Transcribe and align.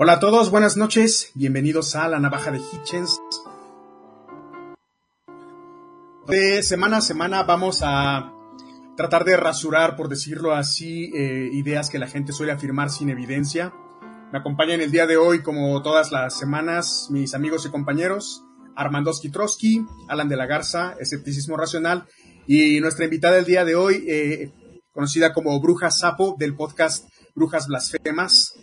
Hola 0.00 0.12
a 0.12 0.20
todos, 0.20 0.52
buenas 0.52 0.76
noches, 0.76 1.32
bienvenidos 1.34 1.96
a 1.96 2.06
la 2.06 2.20
Navaja 2.20 2.52
de 2.52 2.60
Hitchens. 2.60 3.20
De 6.28 6.62
semana 6.62 6.98
a 6.98 7.00
semana 7.00 7.42
vamos 7.42 7.80
a 7.82 8.32
tratar 8.96 9.24
de 9.24 9.36
rasurar, 9.36 9.96
por 9.96 10.08
decirlo 10.08 10.54
así, 10.54 11.10
eh, 11.16 11.50
ideas 11.52 11.90
que 11.90 11.98
la 11.98 12.06
gente 12.06 12.32
suele 12.32 12.52
afirmar 12.52 12.90
sin 12.90 13.10
evidencia. 13.10 13.74
Me 14.30 14.38
acompañan 14.38 14.80
el 14.80 14.92
día 14.92 15.08
de 15.08 15.16
hoy, 15.16 15.42
como 15.42 15.82
todas 15.82 16.12
las 16.12 16.38
semanas, 16.38 17.08
mis 17.10 17.34
amigos 17.34 17.66
y 17.66 17.70
compañeros, 17.70 18.44
Armando 18.76 19.10
Trotsky, 19.32 19.84
Alan 20.06 20.28
de 20.28 20.36
la 20.36 20.46
Garza, 20.46 20.94
Escepticismo 21.00 21.56
Racional, 21.56 22.06
y 22.46 22.78
nuestra 22.78 23.04
invitada 23.04 23.34
del 23.34 23.46
día 23.46 23.64
de 23.64 23.74
hoy, 23.74 24.04
eh, 24.06 24.52
conocida 24.92 25.32
como 25.32 25.60
Bruja 25.60 25.90
Sapo, 25.90 26.36
del 26.38 26.54
podcast 26.54 27.08
Brujas 27.34 27.66
Blasfemas, 27.66 28.54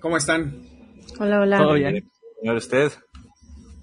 ¿Cómo 0.00 0.16
están? 0.16 0.62
Hola, 1.18 1.40
hola. 1.40 1.58
¿Todo 1.58 1.74
bien? 1.74 2.10
Señor, 2.40 2.56
usted. 2.56 2.92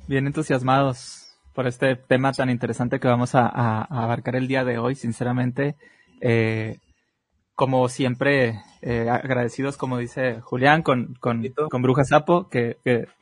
Bien 0.07 0.25
entusiasmados 0.25 1.37
por 1.53 1.67
este 1.67 1.95
tema 1.95 2.31
tan 2.33 2.49
interesante 2.49 2.99
que 2.99 3.07
vamos 3.07 3.35
a, 3.35 3.47
abarcar 3.83 4.35
el 4.35 4.47
día 4.47 4.63
de 4.63 4.79
hoy. 4.79 4.95
Sinceramente, 4.95 5.75
eh, 6.21 6.79
como 7.53 7.87
siempre, 7.87 8.61
eh, 8.81 9.07
agradecidos, 9.09 9.77
como 9.77 9.99
dice 9.99 10.41
Julián, 10.41 10.81
con, 10.81 11.13
con, 11.19 11.43
con 11.69 11.81
Bruja 11.83 12.03
Sapo, 12.03 12.49
que, 12.49 12.77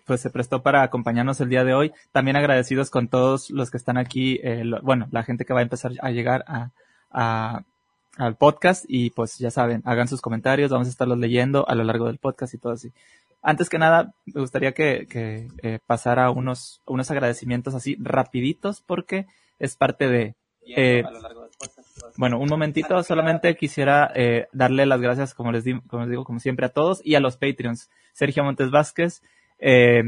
pues 0.05 0.21
se 0.21 0.29
prestó 0.29 0.63
para 0.63 0.81
acompañarnos 0.81 1.41
el 1.41 1.49
día 1.49 1.65
de 1.65 1.73
hoy. 1.73 1.91
También 2.13 2.37
agradecidos 2.37 2.89
con 2.89 3.09
todos 3.09 3.49
los 3.49 3.71
que 3.71 3.77
están 3.77 3.97
aquí, 3.97 4.39
eh, 4.41 4.63
bueno, 4.83 5.07
la 5.11 5.23
gente 5.23 5.43
que 5.43 5.53
va 5.53 5.59
a 5.59 5.63
empezar 5.63 5.91
a 5.99 6.11
llegar 6.11 6.45
a, 6.47 7.61
al 8.17 8.35
podcast 8.35 8.85
y 8.87 9.09
pues 9.09 9.37
ya 9.37 9.51
saben, 9.51 9.81
hagan 9.85 10.07
sus 10.07 10.21
comentarios, 10.21 10.71
vamos 10.71 10.87
a 10.87 10.91
estarlos 10.91 11.17
leyendo 11.17 11.67
a 11.67 11.75
lo 11.75 11.83
largo 11.83 12.07
del 12.07 12.17
podcast 12.17 12.53
y 12.53 12.57
todo 12.57 12.73
así. 12.73 12.91
Antes 13.41 13.69
que 13.69 13.77
nada, 13.77 14.13
me 14.25 14.41
gustaría 14.41 14.71
que, 14.73 15.07
que 15.07 15.49
eh, 15.61 15.79
pasara 15.85 16.31
unos, 16.31 16.81
unos 16.85 17.11
agradecimientos 17.11 17.75
así 17.75 17.95
rapiditos 17.99 18.81
porque 18.81 19.27
es 19.59 19.75
parte 19.75 20.07
de... 20.07 20.35
Eh, 20.75 21.03
bueno, 22.17 22.39
un 22.39 22.49
momentito, 22.49 23.03
solamente 23.03 23.55
quisiera 23.55 24.11
eh, 24.15 24.47
darle 24.51 24.87
las 24.87 24.99
gracias, 24.99 25.35
como 25.35 25.51
les, 25.51 25.63
como 25.87 26.03
les 26.03 26.09
digo, 26.09 26.23
como 26.23 26.39
siempre 26.39 26.65
a 26.65 26.69
todos 26.69 27.01
y 27.03 27.13
a 27.15 27.19
los 27.19 27.37
Patreons. 27.37 27.91
Sergio 28.13 28.43
Montes 28.43 28.71
Vázquez, 28.71 29.21
eh, 29.59 30.03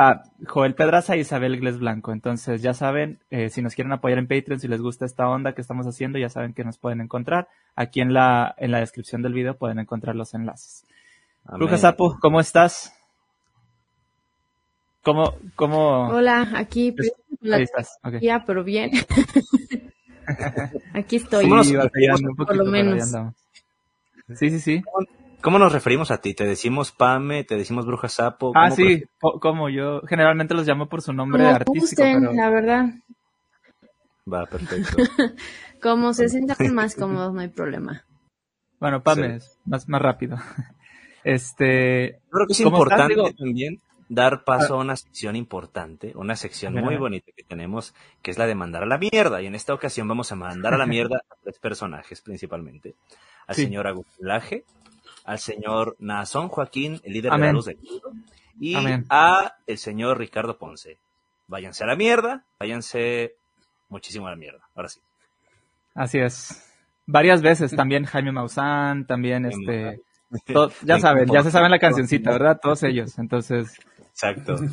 Ah, 0.00 0.22
Joel 0.46 0.76
Pedraza 0.76 1.16
y 1.16 1.20
Isabel 1.20 1.58
Gles 1.58 1.80
Blanco. 1.80 2.12
Entonces, 2.12 2.62
ya 2.62 2.72
saben, 2.72 3.18
eh, 3.30 3.50
si 3.50 3.62
nos 3.62 3.74
quieren 3.74 3.92
apoyar 3.92 4.18
en 4.18 4.28
Patreon, 4.28 4.60
si 4.60 4.68
les 4.68 4.80
gusta 4.80 5.04
esta 5.04 5.28
onda 5.28 5.54
que 5.54 5.60
estamos 5.60 5.86
haciendo, 5.86 6.18
ya 6.18 6.28
saben 6.28 6.54
que 6.54 6.62
nos 6.62 6.78
pueden 6.78 7.00
encontrar. 7.00 7.48
Aquí 7.74 8.00
en 8.00 8.14
la, 8.14 8.54
en 8.58 8.70
la 8.70 8.78
descripción 8.78 9.22
del 9.22 9.32
video 9.32 9.56
pueden 9.56 9.80
encontrar 9.80 10.14
los 10.14 10.34
enlaces. 10.34 10.84
Lucas 11.56 11.80
Sapo, 11.80 12.16
¿cómo 12.20 12.38
estás? 12.38 12.94
¿Cómo, 15.02 15.34
cómo? 15.56 16.08
Hola, 16.08 16.52
aquí. 16.54 16.94
Ahí 17.50 17.62
estás. 17.62 17.98
Ya, 18.20 18.44
pero 18.44 18.62
bien. 18.62 18.90
aquí 20.94 21.16
estoy. 21.16 21.44
Sí, 21.64 21.74
por 22.36 22.56
lo 22.56 22.66
menos. 22.66 23.10
Sí, 24.34 24.50
sí, 24.50 24.60
sí. 24.60 24.82
¿Cómo 25.40 25.58
nos 25.58 25.72
referimos 25.72 26.10
a 26.10 26.20
ti? 26.20 26.34
¿Te 26.34 26.44
decimos 26.44 26.90
Pame? 26.92 27.44
¿Te 27.44 27.56
decimos 27.56 27.86
Bruja 27.86 28.08
Sapo? 28.08 28.52
Ah, 28.54 28.70
sí, 28.70 29.04
como 29.20 29.68
yo 29.68 30.02
generalmente 30.02 30.54
los 30.54 30.66
llamo 30.66 30.88
por 30.88 31.02
su 31.02 31.12
nombre 31.12 31.46
artístico. 31.46 32.02
pero... 32.02 32.32
la 32.32 32.50
verdad. 32.50 32.86
Va, 34.32 34.46
perfecto. 34.46 34.96
como 35.82 36.12
se 36.12 36.28
sientan 36.28 36.74
más 36.74 36.96
cómodos, 36.96 37.32
no 37.32 37.40
hay 37.40 37.48
problema. 37.48 38.04
Bueno, 38.80 39.02
Pame 39.02 39.36
es 39.36 39.58
más, 39.64 39.88
más 39.88 40.02
rápido. 40.02 40.36
Este. 41.24 42.20
Creo 42.30 42.46
que 42.46 42.52
es 42.52 42.60
importante 42.60 43.14
también 43.36 43.82
dar 44.08 44.44
paso 44.44 44.74
a 44.74 44.78
una 44.78 44.96
sección 44.96 45.36
importante, 45.36 46.12
una 46.14 46.36
sección 46.36 46.74
muy 46.74 46.96
bonita 46.96 47.30
que 47.36 47.42
tenemos, 47.42 47.94
que 48.22 48.30
es 48.30 48.38
la 48.38 48.46
de 48.46 48.54
mandar 48.54 48.82
a 48.82 48.86
la 48.86 48.98
mierda. 48.98 49.42
Y 49.42 49.46
en 49.46 49.54
esta 49.54 49.74
ocasión 49.74 50.08
vamos 50.08 50.32
a 50.32 50.36
mandar 50.36 50.74
a 50.74 50.78
la 50.78 50.86
mierda 50.86 51.22
a 51.28 51.34
tres 51.42 51.58
personajes 51.58 52.22
principalmente. 52.22 52.94
Al 53.46 53.54
señor 53.54 53.86
Agustín 53.86 54.26
Laje, 54.26 54.64
al 55.28 55.38
señor 55.38 55.94
Nazón 55.98 56.48
Joaquín, 56.48 57.02
el 57.04 57.12
líder 57.12 57.32
de 57.32 57.38
la 57.38 57.52
luz 57.52 57.66
del 57.66 57.76
mundo, 57.76 58.12
y 58.58 58.74
a 59.10 59.56
el 59.66 59.76
señor 59.76 60.18
Ricardo 60.18 60.56
Ponce. 60.56 61.00
Váyanse 61.46 61.84
a 61.84 61.86
la 61.86 61.96
mierda, 61.96 62.46
váyanse 62.58 63.34
muchísimo 63.90 64.26
a 64.26 64.30
la 64.30 64.36
mierda, 64.36 64.66
ahora 64.74 64.88
sí. 64.88 65.02
Así 65.94 66.18
es. 66.18 66.64
Varias 67.04 67.42
veces 67.42 67.76
también 67.76 68.04
Jaime 68.04 68.32
Maussan, 68.32 69.06
también 69.06 69.44
este... 69.44 70.00
ya 70.82 70.98
saben, 70.98 71.28
ya 71.30 71.42
se 71.42 71.50
saben 71.50 71.72
la 71.72 71.78
cancioncita, 71.78 72.30
¿verdad? 72.30 72.58
Todos 72.62 72.82
ellos, 72.84 73.18
entonces... 73.18 73.78
Exacto. 74.08 74.56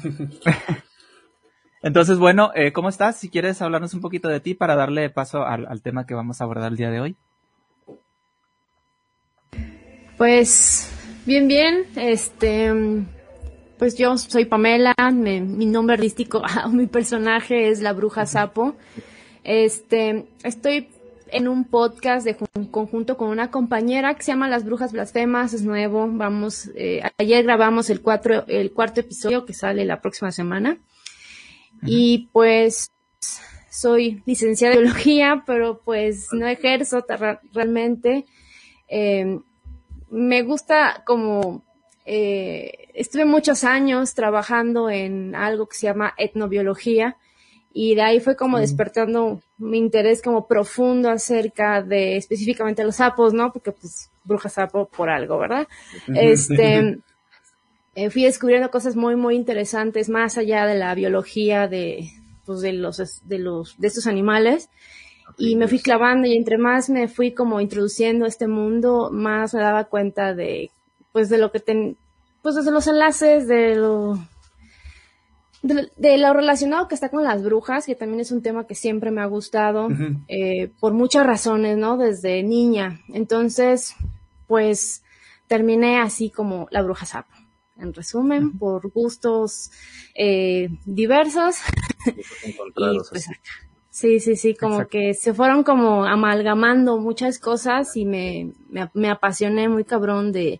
Entonces, 1.81 2.17
bueno, 2.17 2.51
eh, 2.55 2.73
¿cómo 2.73 2.89
estás? 2.89 3.15
Si 3.15 3.29
quieres 3.29 3.61
hablarnos 3.61 3.93
un 3.93 4.01
poquito 4.01 4.27
de 4.27 4.39
ti 4.39 4.55
para 4.55 4.75
darle 4.75 5.11
paso 5.11 5.45
al 5.45 5.83
tema 5.83 6.07
que 6.07 6.15
vamos 6.15 6.41
a 6.41 6.45
abordar 6.45 6.71
el 6.71 6.77
día 6.77 6.89
de 6.89 6.99
hoy. 6.99 7.15
Pues 10.17 10.89
bien, 11.25 11.47
bien. 11.47 11.85
Este, 11.97 12.71
pues 13.77 13.97
yo 13.97 14.17
soy 14.17 14.45
Pamela. 14.45 14.93
mi 15.11 15.65
nombre 15.65 15.95
artístico, 15.95 16.41
mi 16.71 16.87
personaje 16.87 17.69
es 17.69 17.81
la 17.81 17.93
Bruja 17.93 18.25
Sapo. 18.25 18.75
Este, 19.43 20.25
estoy 20.43 20.87
en 21.27 21.47
un 21.49 21.65
podcast 21.65 22.25
de 22.25 22.37
conjunto 22.71 23.17
con 23.17 23.29
una 23.29 23.51
compañera 23.51 24.13
que 24.13 24.23
se 24.23 24.31
llama 24.31 24.47
Las 24.47 24.63
Brujas 24.63 24.93
Blasfemas, 24.93 25.53
es 25.53 25.63
nuevo. 25.63 26.07
Vamos, 26.09 26.71
eh, 26.75 27.01
ayer 27.17 27.43
grabamos 27.43 27.89
el 27.89 28.01
cuatro, 28.01 28.45
el 28.47 28.71
cuarto 28.71 29.01
episodio 29.01 29.45
que 29.45 29.53
sale 29.53 29.83
la 29.83 30.01
próxima 30.01 30.31
semana. 30.31 30.77
Y 31.85 32.29
pues 32.31 32.89
soy 33.69 34.23
licenciada 34.25 34.75
en 34.75 34.83
biología, 34.83 35.43
pero 35.45 35.81
pues 35.83 36.29
no 36.31 36.47
ejerzo 36.47 37.05
realmente. 37.51 38.25
Eh, 38.87 39.39
me 40.15 40.43
gusta 40.43 41.03
como 41.05 41.61
eh, 42.05 42.87
estuve 42.93 43.25
muchos 43.25 43.65
años 43.65 44.13
trabajando 44.13 44.89
en 44.89 45.35
algo 45.35 45.67
que 45.67 45.75
se 45.75 45.87
llama 45.87 46.13
etnobiología 46.17 47.17
y 47.73 47.95
de 47.95 48.01
ahí 48.01 48.19
fue 48.21 48.37
como 48.37 48.57
despertando 48.57 49.41
mi 49.57 49.77
interés 49.77 50.21
como 50.21 50.47
profundo 50.47 51.09
acerca 51.09 51.81
de 51.81 52.15
específicamente 52.15 52.85
los 52.85 52.95
sapos, 52.95 53.33
¿no? 53.33 53.51
Porque 53.51 53.73
pues 53.73 54.09
bruja 54.23 54.47
sapo 54.47 54.85
por 54.87 55.09
algo, 55.09 55.37
¿verdad? 55.37 55.67
Este 56.07 56.99
eh, 57.95 58.09
fui 58.09 58.23
descubriendo 58.23 58.71
cosas 58.71 58.95
muy 58.95 59.17
muy 59.17 59.35
interesantes 59.35 60.07
más 60.07 60.37
allá 60.37 60.65
de 60.65 60.75
la 60.75 60.95
biología 60.95 61.67
de 61.67 62.09
pues 62.45 62.61
de 62.61 62.71
los 62.71 62.97
de 63.27 63.39
los 63.39 63.77
de 63.77 63.87
estos 63.87 64.07
animales 64.07 64.69
y 65.37 65.55
me 65.55 65.67
fui 65.67 65.79
clavando 65.79 66.27
y 66.27 66.35
entre 66.35 66.57
más 66.57 66.89
me 66.89 67.07
fui 67.07 67.33
como 67.33 67.59
introduciendo 67.59 68.25
a 68.25 68.27
este 68.27 68.47
mundo, 68.47 69.09
más 69.11 69.53
me 69.53 69.61
daba 69.61 69.85
cuenta 69.85 70.33
de, 70.33 70.71
pues 71.11 71.29
de 71.29 71.37
lo 71.37 71.51
que 71.51 71.59
ten, 71.59 71.97
pues 72.41 72.55
de 72.55 72.71
los 72.71 72.87
enlaces, 72.87 73.47
de 73.47 73.75
lo, 73.75 74.19
de, 75.61 76.17
lo 76.17 76.33
relacionado 76.33 76.87
que 76.87 76.95
está 76.95 77.09
con 77.09 77.23
las 77.23 77.43
brujas, 77.43 77.85
que 77.85 77.95
también 77.95 78.19
es 78.21 78.31
un 78.31 78.41
tema 78.41 78.67
que 78.67 78.75
siempre 78.75 79.11
me 79.11 79.21
ha 79.21 79.25
gustado, 79.25 79.89
eh, 80.27 80.71
por 80.79 80.93
muchas 80.93 81.25
razones, 81.25 81.77
¿no? 81.77 81.97
Desde 81.97 82.43
niña. 82.43 83.01
Entonces, 83.13 83.95
pues 84.47 85.03
terminé 85.47 85.99
así 85.99 86.29
como 86.29 86.67
la 86.71 86.81
bruja 86.81 87.05
sapo. 87.05 87.33
En 87.77 87.93
resumen, 87.93 88.57
por 88.57 88.89
gustos 88.91 89.69
eh, 90.13 90.69
diversos. 90.85 91.57
y 92.45 92.53
pues 93.09 93.27
acá. 93.27 93.64
Sí, 93.95 94.19
sí, 94.19 94.35
sí, 94.35 94.55
como 94.55 94.89
que 94.89 95.13
se 95.13 95.33
fueron 95.33 95.63
como 95.63 96.03
amalgamando 96.03 96.97
muchas 96.97 97.39
cosas 97.39 97.95
y 97.95 98.03
me, 98.03 98.51
me, 98.93 99.09
apasioné 99.09 99.69
muy 99.69 99.85
cabrón 99.85 100.33
de, 100.33 100.59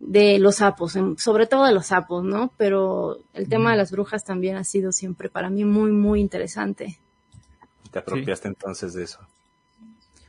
de 0.00 0.38
los 0.38 0.56
sapos, 0.56 0.98
sobre 1.16 1.46
todo 1.46 1.64
de 1.64 1.72
los 1.72 1.86
sapos, 1.86 2.24
¿no? 2.24 2.52
Pero 2.58 3.20
el 3.32 3.48
tema 3.48 3.70
de 3.70 3.78
las 3.78 3.90
brujas 3.90 4.22
también 4.22 4.56
ha 4.56 4.64
sido 4.64 4.92
siempre 4.92 5.30
para 5.30 5.48
mí 5.48 5.64
muy, 5.64 5.92
muy 5.92 6.20
interesante. 6.20 6.98
¿Te 7.90 8.00
apropiaste 8.00 8.48
entonces 8.48 8.92
de 8.92 9.04
eso? 9.04 9.20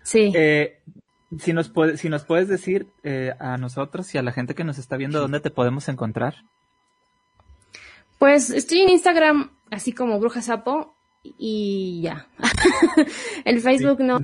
Sí. 0.04 0.31
Eh, 0.34 0.80
si, 1.42 1.52
nos 1.52 1.68
puede, 1.68 1.98
si 1.98 2.08
nos 2.08 2.24
puedes 2.24 2.48
decir 2.48 2.88
eh, 3.04 3.34
a 3.38 3.58
nosotros 3.58 4.16
y 4.16 4.18
a 4.18 4.24
la 4.24 4.31
gente 4.31 4.56
que 4.56 4.63
nos 4.63 4.78
está 4.78 4.96
viendo 4.96 5.19
dónde 5.19 5.42
te 5.42 5.52
podemos 5.52 5.90
encontrar. 5.90 6.36
Pues 8.18 8.50
estoy 8.50 8.84
en 8.84 8.92
Instagram 8.92 9.52
así 9.72 9.92
como 9.92 10.22
Bruja 10.22 10.42
Sapo 10.42 10.96
y 11.24 12.01
ya. 12.01 12.27
el 13.45 13.60
Facebook 13.62 14.00
no, 14.01 14.19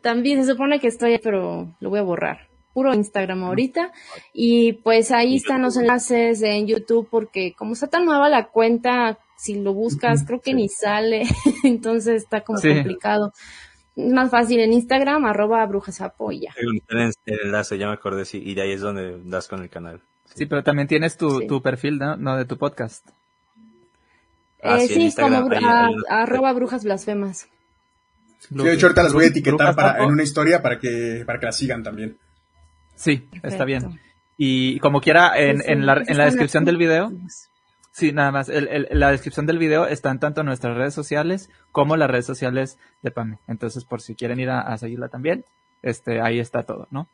también 0.00 0.44
se 0.44 0.52
supone 0.52 0.80
que 0.80 0.88
estoy, 0.88 1.18
pero 1.18 1.74
lo 1.80 1.90
voy 1.90 1.98
a 1.98 2.02
borrar. 2.02 2.48
Puro 2.72 2.92
Instagram 2.92 3.44
ahorita. 3.44 3.92
Y 4.32 4.74
pues 4.74 5.10
ahí 5.10 5.36
están 5.36 5.62
los 5.62 5.76
enlaces 5.76 6.42
en 6.42 6.66
YouTube 6.66 7.08
porque 7.10 7.54
como 7.54 7.72
está 7.72 7.86
tan 7.86 8.04
nueva 8.04 8.28
la 8.28 8.48
cuenta, 8.48 9.18
si 9.36 9.60
lo 9.60 9.72
buscas, 9.72 10.24
creo 10.26 10.40
que 10.40 10.54
ni 10.54 10.68
sale. 10.68 11.22
Entonces 11.64 12.22
está 12.22 12.42
como 12.42 12.60
complicado. 12.60 13.32
es 13.94 14.12
más 14.12 14.30
fácil 14.30 14.60
en 14.60 14.74
Instagram, 14.74 15.24
arroba 15.24 15.64
brujasapo 15.64 16.32
y 16.32 16.40
ya. 16.40 16.54
El, 16.56 16.82
enlace, 17.24 17.78
ya 17.78 17.86
me 17.86 17.94
acordé, 17.94 18.26
sí, 18.26 18.42
y 18.44 18.54
de 18.54 18.62
ahí 18.62 18.72
es 18.72 18.82
donde 18.82 19.22
das 19.24 19.48
con 19.48 19.62
el 19.62 19.70
canal. 19.70 20.02
Sí, 20.34 20.44
pero 20.44 20.62
también 20.62 20.86
tienes 20.86 21.16
tu, 21.16 21.46
tu 21.46 21.62
perfil, 21.62 21.98
¿no? 21.98 22.16
No, 22.16 22.36
de 22.36 22.44
tu 22.44 22.58
podcast. 22.58 23.08
Ah, 24.62 24.78
eh, 24.80 24.88
sí, 24.88 25.12
como 25.14 25.48
arroba 26.08 26.52
brujas 26.52 26.84
blasfemas. 26.84 27.48
Sí, 28.38 28.54
de 28.54 28.72
hecho 28.72 28.86
ahorita 28.86 29.02
las 29.02 29.12
voy 29.12 29.24
a 29.24 29.28
etiquetar 29.28 29.74
para, 29.74 30.02
en 30.02 30.10
una 30.10 30.22
historia 30.22 30.62
para 30.62 30.78
que, 30.78 31.24
para 31.26 31.38
que 31.38 31.46
la 31.46 31.52
sigan 31.52 31.82
también. 31.82 32.18
Sí, 32.94 33.28
está 33.42 33.64
bien. 33.64 34.00
Y 34.36 34.78
como 34.80 35.00
quiera, 35.00 35.38
en, 35.38 35.62
en, 35.64 35.86
la, 35.86 36.02
en 36.06 36.18
la 36.18 36.26
descripción 36.26 36.64
del 36.64 36.76
video, 36.76 37.12
sí, 37.92 38.12
nada 38.12 38.30
más, 38.30 38.48
el, 38.48 38.68
el, 38.68 38.88
la 38.90 39.10
descripción 39.10 39.46
del 39.46 39.58
video 39.58 39.86
están 39.86 40.20
tanto 40.20 40.42
nuestras 40.42 40.76
redes 40.76 40.94
sociales 40.94 41.50
como 41.72 41.96
las 41.96 42.10
redes 42.10 42.26
sociales 42.26 42.78
de 43.02 43.10
PAME. 43.10 43.38
Entonces, 43.48 43.84
por 43.84 44.02
si 44.02 44.14
quieren 44.14 44.38
ir 44.40 44.50
a, 44.50 44.76
seguirla 44.76 45.08
también, 45.08 45.44
este, 45.82 46.20
ahí 46.20 46.38
está 46.38 46.64
todo, 46.64 46.86
¿no? 46.90 47.08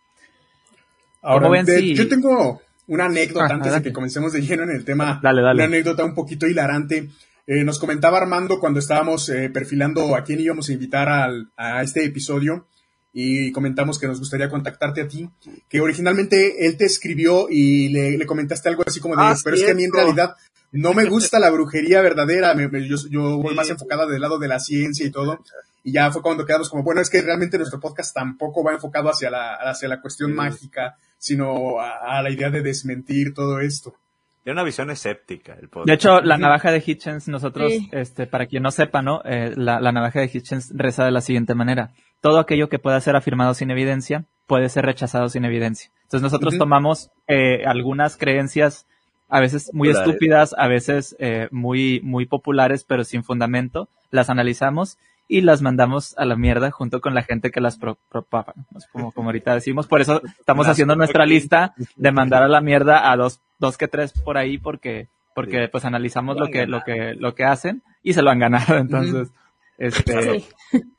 Ahora, 1.22 1.48
ven, 1.48 1.66
yo 1.94 2.08
tengo 2.08 2.60
una 2.88 3.04
anécdota 3.04 3.46
ah, 3.46 3.54
antes 3.54 3.72
de 3.72 3.82
que 3.82 3.92
comencemos 3.92 4.32
de 4.32 4.42
lleno 4.42 4.64
en 4.64 4.70
el 4.70 4.84
tema. 4.84 5.20
Dale, 5.22 5.42
dale. 5.42 5.54
Una 5.54 5.64
anécdota 5.64 6.04
un 6.04 6.14
poquito 6.14 6.48
hilarante. 6.48 7.10
Eh, 7.46 7.64
nos 7.64 7.78
comentaba 7.78 8.18
Armando 8.18 8.60
cuando 8.60 8.78
estábamos 8.78 9.28
eh, 9.28 9.50
perfilando 9.50 10.14
a 10.14 10.22
quién 10.22 10.40
íbamos 10.40 10.68
a 10.68 10.72
invitar 10.72 11.08
al, 11.08 11.50
a 11.56 11.82
este 11.82 12.04
episodio 12.04 12.66
y 13.12 13.52
comentamos 13.52 13.98
que 13.98 14.06
nos 14.06 14.18
gustaría 14.18 14.48
contactarte 14.48 15.02
a 15.02 15.08
ti, 15.08 15.28
que 15.68 15.80
originalmente 15.80 16.66
él 16.66 16.76
te 16.76 16.86
escribió 16.86 17.48
y 17.50 17.88
le, 17.90 18.24
comentaste 18.26 18.68
algo 18.68 18.84
así 18.86 19.00
como 19.00 19.16
de, 19.16 19.22
ah, 19.22 19.36
pero 19.44 19.56
es 19.56 19.62
que 19.62 19.72
a 19.72 19.74
mí 19.74 19.84
en 19.84 19.92
realidad 19.92 20.34
no 20.70 20.94
me 20.94 21.04
gusta 21.04 21.38
la 21.38 21.50
brujería 21.50 22.00
verdadera, 22.00 22.54
yo, 22.56 22.96
yo 23.10 23.36
voy 23.38 23.54
más 23.54 23.68
enfocada 23.68 24.06
del 24.06 24.22
lado 24.22 24.38
de 24.38 24.48
la 24.48 24.58
ciencia 24.58 25.04
y 25.04 25.10
todo, 25.10 25.40
y 25.84 25.92
ya 25.92 26.10
fue 26.12 26.22
cuando 26.22 26.46
quedamos 26.46 26.70
como, 26.70 26.82
bueno, 26.82 27.00
es 27.00 27.10
que 27.10 27.20
realmente 27.20 27.58
nuestro 27.58 27.80
podcast 27.80 28.14
tampoco 28.14 28.62
va 28.62 28.72
enfocado 28.72 29.10
hacia 29.10 29.30
la, 29.30 29.54
hacia 29.56 29.88
la 29.88 30.00
cuestión 30.00 30.32
mágica, 30.32 30.96
sino 31.18 31.80
a, 31.80 32.22
la 32.22 32.30
idea 32.30 32.50
de 32.50 32.62
desmentir 32.62 33.34
todo 33.34 33.60
esto. 33.60 33.94
Tiene 34.42 34.54
una 34.58 34.64
visión 34.64 34.90
escéptica 34.90 35.54
el 35.54 35.68
De 35.86 35.92
hecho, 35.92 36.20
la 36.20 36.36
navaja 36.36 36.72
de 36.72 36.82
Hitchens, 36.84 37.28
nosotros, 37.28 37.72
este, 37.92 38.26
para 38.26 38.46
quien 38.46 38.64
no 38.64 38.72
sepa, 38.72 39.00
¿no? 39.00 39.22
Eh, 39.24 39.52
la, 39.56 39.80
navaja 39.92 40.18
de 40.18 40.30
Hitchens 40.32 40.72
reza 40.74 41.04
de 41.04 41.12
la 41.12 41.20
siguiente 41.20 41.54
manera. 41.54 41.92
Todo 42.20 42.40
aquello 42.40 42.68
que 42.68 42.80
pueda 42.80 43.00
ser 43.00 43.14
afirmado 43.14 43.54
sin 43.54 43.70
evidencia 43.70 44.24
puede 44.48 44.68
ser 44.68 44.84
rechazado 44.84 45.28
sin 45.28 45.44
evidencia. 45.44 45.90
Entonces 46.02 46.22
nosotros 46.22 46.58
tomamos 46.58 47.10
eh, 47.28 47.64
algunas 47.66 48.16
creencias 48.16 48.86
a 49.28 49.40
veces 49.40 49.70
muy 49.72 49.88
estúpidas, 49.88 50.54
a 50.58 50.66
veces 50.66 51.16
eh, 51.20 51.48
muy, 51.52 52.00
muy 52.02 52.26
populares, 52.26 52.84
pero 52.84 53.04
sin 53.04 53.22
fundamento, 53.22 53.88
las 54.10 54.28
analizamos 54.28 54.98
y 55.32 55.40
las 55.40 55.62
mandamos 55.62 56.14
a 56.18 56.26
la 56.26 56.36
mierda 56.36 56.70
junto 56.70 57.00
con 57.00 57.14
la 57.14 57.22
gente 57.22 57.50
que 57.50 57.62
las 57.62 57.78
propaga, 57.78 58.52
como, 58.92 59.12
como 59.12 59.30
ahorita 59.30 59.54
decimos. 59.54 59.86
Por 59.86 60.02
eso 60.02 60.20
estamos 60.38 60.68
haciendo 60.68 60.94
nuestra 60.94 61.24
lista 61.24 61.74
de 61.96 62.12
mandar 62.12 62.42
a 62.42 62.48
la 62.48 62.60
mierda 62.60 63.10
a 63.10 63.16
dos, 63.16 63.40
dos 63.58 63.78
que 63.78 63.88
tres 63.88 64.12
por 64.12 64.36
ahí 64.36 64.58
porque, 64.58 65.08
porque 65.34 65.68
pues 65.72 65.86
analizamos 65.86 66.36
lo 66.36 66.48
que, 66.48 66.66
lo 66.66 66.82
que, 66.82 67.14
lo 67.14 67.34
que 67.34 67.44
hacen 67.44 67.82
y 68.02 68.12
se 68.12 68.20
lo 68.20 68.28
han 68.28 68.40
ganado. 68.40 68.76
Entonces, 68.76 69.30
este, 69.78 70.44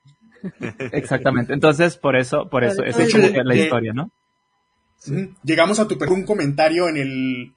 exactamente. 0.92 1.54
Entonces, 1.54 1.98
por 1.98 2.16
eso, 2.16 2.50
por 2.50 2.64
eso, 2.64 2.84
esa 2.84 3.04
es 3.04 3.46
la 3.46 3.56
historia, 3.56 3.94
¿no? 3.94 4.10
Llegamos 5.44 5.80
a 5.80 5.88
tu 5.88 5.96
un 6.12 6.26
comentario 6.26 6.90
en 6.90 6.98
el, 6.98 7.54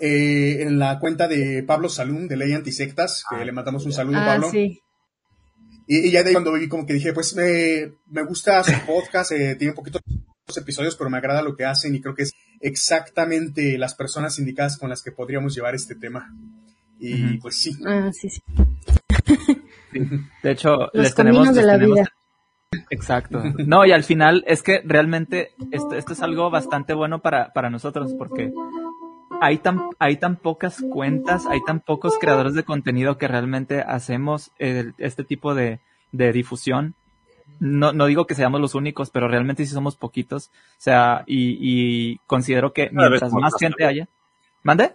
eh, 0.00 0.62
en 0.62 0.80
la 0.80 0.98
cuenta 0.98 1.28
de 1.28 1.62
Pablo 1.62 1.88
Salum 1.88 2.26
de 2.26 2.36
Ley 2.36 2.54
Antisectas, 2.54 3.22
que 3.30 3.36
ah, 3.36 3.44
le 3.44 3.52
mandamos 3.52 3.86
un 3.86 3.92
saludo, 3.92 4.18
ah, 4.18 4.26
Pablo. 4.26 4.50
Sí. 4.50 4.82
Y, 5.90 6.10
ya 6.10 6.22
de 6.22 6.28
ahí 6.28 6.34
cuando 6.34 6.52
vi 6.52 6.68
como 6.68 6.86
que 6.86 6.92
dije, 6.92 7.12
pues 7.14 7.34
me 7.34 8.22
gusta 8.22 8.62
su 8.62 8.72
podcast, 8.86 9.32
eh, 9.32 9.56
tiene 9.56 9.70
un 9.72 9.76
poquito 9.76 9.98
de 10.06 10.60
episodios, 10.60 10.96
pero 10.96 11.10
me 11.10 11.16
agrada 11.16 11.42
lo 11.42 11.56
que 11.56 11.64
hacen 11.64 11.94
y 11.94 12.00
creo 12.00 12.14
que 12.14 12.24
es 12.24 12.34
exactamente 12.60 13.78
las 13.78 13.94
personas 13.94 14.38
indicadas 14.38 14.76
con 14.76 14.90
las 14.90 15.02
que 15.02 15.12
podríamos 15.12 15.54
llevar 15.54 15.74
este 15.74 15.94
tema. 15.94 16.34
Y 17.00 17.38
pues 17.38 17.56
sí. 17.56 17.76
Ah, 17.86 18.10
sí, 18.12 18.28
sí. 18.28 18.42
De 20.42 20.50
hecho, 20.50 20.90
les 20.92 21.14
tenemos, 21.14 21.54
de 21.54 21.62
la 21.62 21.76
vida. 21.76 22.12
Exacto. 22.90 23.42
No, 23.66 23.86
y 23.86 23.92
al 23.92 24.04
final 24.04 24.44
es 24.46 24.62
que 24.62 24.82
realmente 24.84 25.52
esto, 25.70 25.94
esto 25.94 26.12
es 26.12 26.20
algo 26.20 26.50
bastante 26.50 26.92
bueno 26.92 27.20
para, 27.20 27.52
para 27.52 27.70
nosotros 27.70 28.14
porque 28.18 28.52
hay 29.40 29.58
tan, 29.58 29.90
hay 29.98 30.16
tan 30.16 30.36
pocas 30.36 30.82
cuentas, 30.90 31.46
hay 31.46 31.60
tan 31.66 31.80
pocos 31.80 32.18
creadores 32.18 32.54
de 32.54 32.64
contenido 32.64 33.18
que 33.18 33.28
realmente 33.28 33.80
hacemos 33.80 34.50
este 34.58 35.24
tipo 35.24 35.54
de, 35.54 35.80
de 36.12 36.32
difusión. 36.32 36.94
No, 37.60 37.92
no 37.92 38.06
digo 38.06 38.26
que 38.26 38.34
seamos 38.34 38.60
los 38.60 38.74
únicos, 38.74 39.10
pero 39.10 39.28
realmente 39.28 39.64
sí 39.64 39.72
somos 39.72 39.96
poquitos. 39.96 40.50
O 40.52 40.80
sea, 40.80 41.24
y, 41.26 41.56
y 41.60 42.18
considero 42.26 42.72
que 42.72 42.90
mientras 42.92 43.32
más 43.32 43.54
gente 43.58 43.84
haya. 43.84 44.08
¿Mande? 44.62 44.92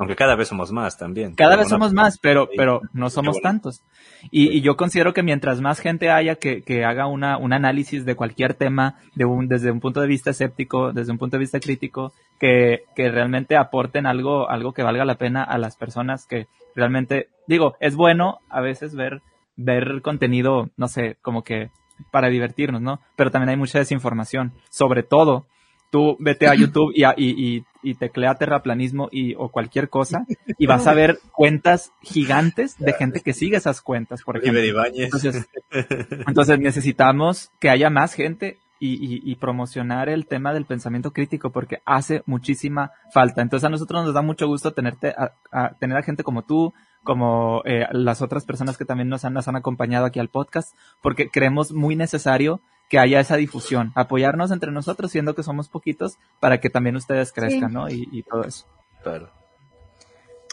Aunque 0.00 0.16
cada 0.16 0.34
vez 0.34 0.48
somos 0.48 0.72
más 0.72 0.96
también. 0.96 1.34
Cada 1.34 1.56
vez 1.56 1.68
somos 1.68 1.92
más, 1.92 2.18
pero, 2.18 2.48
pero 2.56 2.80
no 2.94 3.10
somos 3.10 3.38
tantos. 3.42 3.82
Y, 4.30 4.48
y, 4.48 4.62
yo 4.62 4.74
considero 4.74 5.12
que 5.12 5.22
mientras 5.22 5.60
más 5.60 5.78
gente 5.78 6.10
haya 6.10 6.36
que, 6.36 6.62
que 6.62 6.86
haga 6.86 7.06
una, 7.06 7.36
un 7.36 7.52
análisis 7.52 8.06
de 8.06 8.16
cualquier 8.16 8.54
tema, 8.54 8.96
de 9.14 9.26
un, 9.26 9.46
desde 9.46 9.70
un 9.70 9.78
punto 9.78 10.00
de 10.00 10.06
vista 10.06 10.30
escéptico, 10.30 10.94
desde 10.94 11.12
un 11.12 11.18
punto 11.18 11.36
de 11.36 11.40
vista 11.40 11.60
crítico, 11.60 12.14
que, 12.38 12.84
que 12.96 13.10
realmente 13.10 13.58
aporten 13.58 14.06
algo, 14.06 14.48
algo 14.48 14.72
que 14.72 14.82
valga 14.82 15.04
la 15.04 15.16
pena 15.16 15.44
a 15.44 15.58
las 15.58 15.76
personas 15.76 16.26
que 16.26 16.46
realmente, 16.74 17.28
digo, 17.46 17.76
es 17.78 17.94
bueno 17.94 18.38
a 18.48 18.62
veces 18.62 18.94
ver, 18.94 19.20
ver 19.56 20.00
contenido, 20.00 20.70
no 20.78 20.88
sé, 20.88 21.18
como 21.20 21.44
que 21.44 21.68
para 22.10 22.30
divertirnos, 22.30 22.80
¿no? 22.80 23.00
Pero 23.16 23.30
también 23.30 23.50
hay 23.50 23.56
mucha 23.58 23.78
desinformación, 23.78 24.54
sobre 24.70 25.02
todo 25.02 25.46
tú 25.90 26.16
vete 26.20 26.48
a 26.48 26.54
YouTube 26.56 26.92
y, 26.94 27.04
y, 27.04 27.56
y, 27.56 27.64
teclea 27.98 28.34
terraplanismo 28.34 29.08
y, 29.10 29.34
o 29.34 29.50
cualquier 29.50 29.88
cosa 29.88 30.26
y 30.58 30.66
vas 30.66 30.86
a 30.86 30.94
ver 30.94 31.18
cuentas 31.32 31.92
gigantes 32.02 32.78
de 32.78 32.92
gente 32.92 33.20
que 33.20 33.32
sigue 33.32 33.56
esas 33.56 33.80
cuentas, 33.80 34.22
por 34.22 34.36
ejemplo. 34.36 34.84
Entonces, 34.94 35.48
entonces 36.26 36.58
necesitamos 36.58 37.50
que 37.58 37.70
haya 37.70 37.90
más 37.90 38.14
gente 38.14 38.58
y, 38.82 39.30
y, 39.30 39.34
promocionar 39.36 40.08
el 40.08 40.26
tema 40.26 40.54
del 40.54 40.64
pensamiento 40.64 41.12
crítico 41.12 41.50
porque 41.50 41.82
hace 41.84 42.22
muchísima 42.24 42.92
falta. 43.12 43.42
Entonces 43.42 43.66
a 43.66 43.70
nosotros 43.70 44.06
nos 44.06 44.14
da 44.14 44.22
mucho 44.22 44.46
gusto 44.46 44.72
tenerte 44.72 45.14
a, 45.52 45.74
tener 45.78 45.98
a 45.98 46.02
gente 46.02 46.24
como 46.24 46.44
tú, 46.44 46.72
como 47.02 47.60
eh, 47.66 47.86
las 47.92 48.22
otras 48.22 48.46
personas 48.46 48.78
que 48.78 48.86
también 48.86 49.10
nos 49.10 49.26
han, 49.26 49.34
nos 49.34 49.48
han 49.48 49.56
acompañado 49.56 50.06
aquí 50.06 50.18
al 50.18 50.30
podcast, 50.30 50.74
porque 51.02 51.28
creemos 51.28 51.72
muy 51.72 51.94
necesario 51.94 52.62
que 52.90 52.98
haya 52.98 53.20
esa 53.20 53.36
difusión, 53.36 53.92
apoyarnos 53.94 54.50
entre 54.50 54.72
nosotros, 54.72 55.12
siendo 55.12 55.36
que 55.36 55.44
somos 55.44 55.68
poquitos, 55.68 56.18
para 56.40 56.60
que 56.60 56.70
también 56.70 56.96
ustedes 56.96 57.32
crezcan, 57.32 57.72
¿no? 57.72 57.88
Y, 57.88 58.24
todo 58.28 58.42
eso. 58.42 58.66
Claro. 59.04 59.30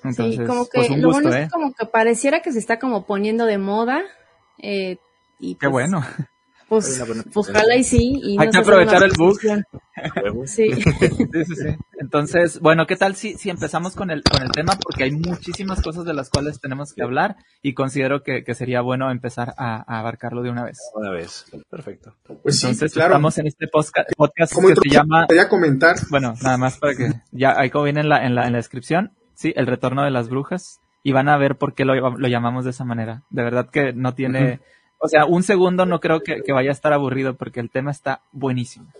Entonces, 0.03 0.41
sí, 0.41 0.45
como 0.45 0.65
que 0.69 0.77
pues 0.77 0.97
lo 1.01 1.09
bueno 1.09 1.29
es 1.29 1.47
¿eh? 1.47 1.49
como 1.51 1.73
que 1.73 1.87
pareciera 1.87 2.43
que 2.43 2.53
se 2.53 2.59
está 2.59 2.77
como 2.77 3.07
poniendo 3.07 3.45
de 3.45 3.57
moda. 3.57 4.03
Eh, 4.59 4.97
y 5.39 5.55
Qué 5.55 5.67
pues 5.67 5.71
bueno. 5.71 6.05
Pues, 6.69 7.01
ojalá 7.33 7.77
y 7.77 7.83
sí. 7.83 8.19
Y 8.21 8.37
Hay 8.39 8.49
que 8.49 8.57
aprovechar 8.57 9.01
el 9.01 9.13
bug. 9.17 9.39
Sí. 9.39 10.71
sí, 10.73 10.73
sí, 10.73 11.55
sí. 11.55 11.77
Entonces, 11.99 12.59
bueno, 12.59 12.85
¿qué 12.85 12.97
tal 12.97 13.15
si, 13.15 13.35
si 13.35 13.49
empezamos 13.49 13.95
con 13.95 14.11
el, 14.11 14.21
con 14.21 14.43
el 14.43 14.51
tema? 14.51 14.77
Porque 14.81 15.05
hay 15.05 15.11
muchísimas 15.11 15.81
cosas 15.81 16.03
de 16.03 16.13
las 16.13 16.29
cuales 16.29 16.59
tenemos 16.59 16.93
que 16.93 17.03
hablar 17.03 17.37
y 17.61 17.73
considero 17.73 18.21
que, 18.21 18.43
que 18.43 18.53
sería 18.53 18.81
bueno 18.81 19.09
empezar 19.11 19.53
a, 19.57 19.81
abarcarlo 19.99 20.43
de 20.43 20.49
una 20.49 20.65
vez. 20.65 20.77
Una 20.93 21.11
vez, 21.11 21.45
perfecto. 21.69 22.15
Pues 22.43 22.61
Entonces, 22.63 22.93
claro. 22.93 23.11
estamos 23.11 23.37
en 23.37 23.47
este 23.47 23.67
podcast, 23.67 24.09
podcast 24.17 24.53
que 24.53 24.75
se 24.75 24.89
llama... 24.89 25.25
Quería 25.27 25.47
comentar. 25.47 25.95
Bueno, 26.09 26.33
nada 26.41 26.57
más 26.57 26.77
para 26.77 26.95
que, 26.95 27.13
ya 27.31 27.57
ahí 27.57 27.69
como 27.69 27.85
viene 27.85 28.01
en 28.01 28.09
la, 28.09 28.25
en 28.25 28.35
la, 28.35 28.45
en 28.45 28.51
la 28.51 28.57
descripción, 28.57 29.13
sí, 29.35 29.53
el 29.55 29.67
retorno 29.67 30.03
de 30.03 30.11
las 30.11 30.27
brujas 30.27 30.81
y 31.01 31.13
van 31.13 31.29
a 31.29 31.37
ver 31.37 31.55
por 31.55 31.73
qué 31.73 31.85
lo, 31.85 31.95
lo 31.95 32.27
llamamos 32.27 32.65
de 32.65 32.71
esa 32.71 32.83
manera. 32.83 33.23
De 33.29 33.43
verdad 33.43 33.69
que 33.69 33.93
no 33.93 34.13
tiene... 34.13 34.59
O 34.99 35.07
sea, 35.07 35.25
un 35.25 35.43
segundo 35.43 35.85
no 35.85 35.99
creo 35.99 36.21
que, 36.21 36.41
vaya 36.51 36.69
a 36.69 36.73
estar 36.73 36.93
aburrido 36.93 37.35
porque 37.35 37.59
el 37.59 37.69
tema 37.69 37.91
está 37.91 38.21
buenísimo. 38.31 38.91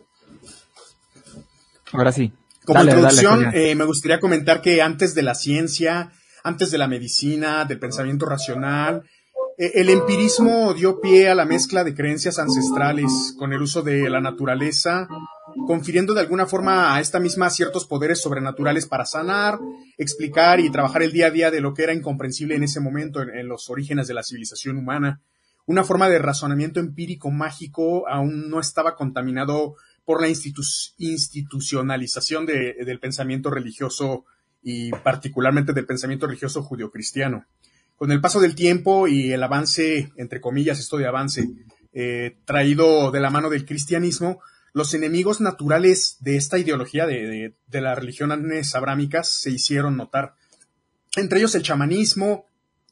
Ahora 1.92 2.12
sí. 2.12 2.32
Como 2.66 2.84
introducción, 2.84 3.51
eh, 3.54 3.75
me 3.75 3.86
gustaría 3.86 4.20
comentar 4.20 4.62
que 4.62 4.82
antes 4.82 5.16
de 5.16 5.24
la 5.24 5.36
ciencia, 5.36 6.12
antes 6.44 6.70
de 6.70 6.77
la 6.77 6.88
medicina, 6.88 7.66
del 7.66 7.80
pensamiento 7.80 8.25
racional, 8.25 9.04
eh, 9.58 9.72
el 9.75 9.89
empirismo 9.89 10.74
dio 10.74 11.00
pie 11.00 11.30
a 11.30 11.36
la 11.36 11.46
mezcla 11.46 11.84
de 11.84 11.96
creencias 11.96 12.38
ancestrales 12.39 13.34
con 13.38 13.54
el 13.54 13.62
uso 13.62 13.82
de 13.82 14.10
la 14.10 14.20
naturaleza, 14.20 15.08
confiriendo 15.66 16.13
de 16.13 16.20
alguna 16.20 16.46
forma 16.46 16.94
a 16.94 17.00
esta 17.00 17.22
misma 17.22 17.50
ciertos 17.50 17.86
poderes 17.86 18.22
sobrenaturales 18.22 18.86
para 18.86 19.06
sanar, 19.06 19.60
explicar 19.98 20.60
y 20.60 20.70
trabajar 20.70 21.04
el 21.04 21.13
día 21.13 21.27
a 21.27 21.32
día 21.32 21.50
de 21.50 21.62
lo 21.62 21.74
que 21.74 21.84
era 21.84 21.94
incomprensible 21.94 22.56
en 22.56 22.63
ese 22.63 22.82
momento 22.82 23.22
en 23.22 23.48
los 23.48 23.70
orígenes 23.70 24.08
de 24.08 24.13
la 24.13 24.24
civilización 24.24 24.77
humana 24.77 25.22
una 25.67 25.83
forma 25.83 26.09
de 26.09 26.17
razonamiento 26.17 26.79
empírico 26.79 27.29
mágico 27.29 28.09
aún 28.09 28.50
no 28.50 28.59
estaba 28.59 28.95
contaminado 28.95 29.75
por 30.05 30.19
la 30.21 30.29
institucionalización 30.29 32.45
del 32.45 33.00
pensamiento 33.00 33.50
religioso 33.50 34.24
y 34.63 34.91
particularmente 34.91 35.74
del 35.74 35.86
pensamiento 35.86 36.25
religioso 36.25 36.63
judio-cristiano. 36.63 37.45
Con 37.97 38.13
el 38.13 38.21
paso 38.21 38.39
del 38.39 38.55
tiempo 38.55 39.09
y 39.09 39.33
el 39.33 39.43
avance, 39.43 40.09
entre 40.15 40.39
comillas, 40.39 40.79
esto 40.79 40.95
de 40.97 41.07
avance, 41.07 41.50
eh, 41.91 42.38
traído 42.45 43.12
de 43.12 43.19
la 43.19 43.29
mano 43.29 43.50
del 43.50 43.65
cristianismo, 43.65 44.39
los 44.71 44.93
enemigos 44.93 45.41
naturales 45.41 46.15
de 46.21 46.38
esta 46.38 46.57
ideología 46.57 47.05
de, 47.05 47.55
de, 47.67 47.81
las 47.81 47.97
religiones 47.97 48.74
abrámicas 48.75 49.29
se 49.29 49.51
hicieron 49.51 49.97
notar. 49.97 50.36
Entre 51.17 51.39
ellos 51.39 51.55
el 51.55 51.63
chamanismo, 51.63 52.47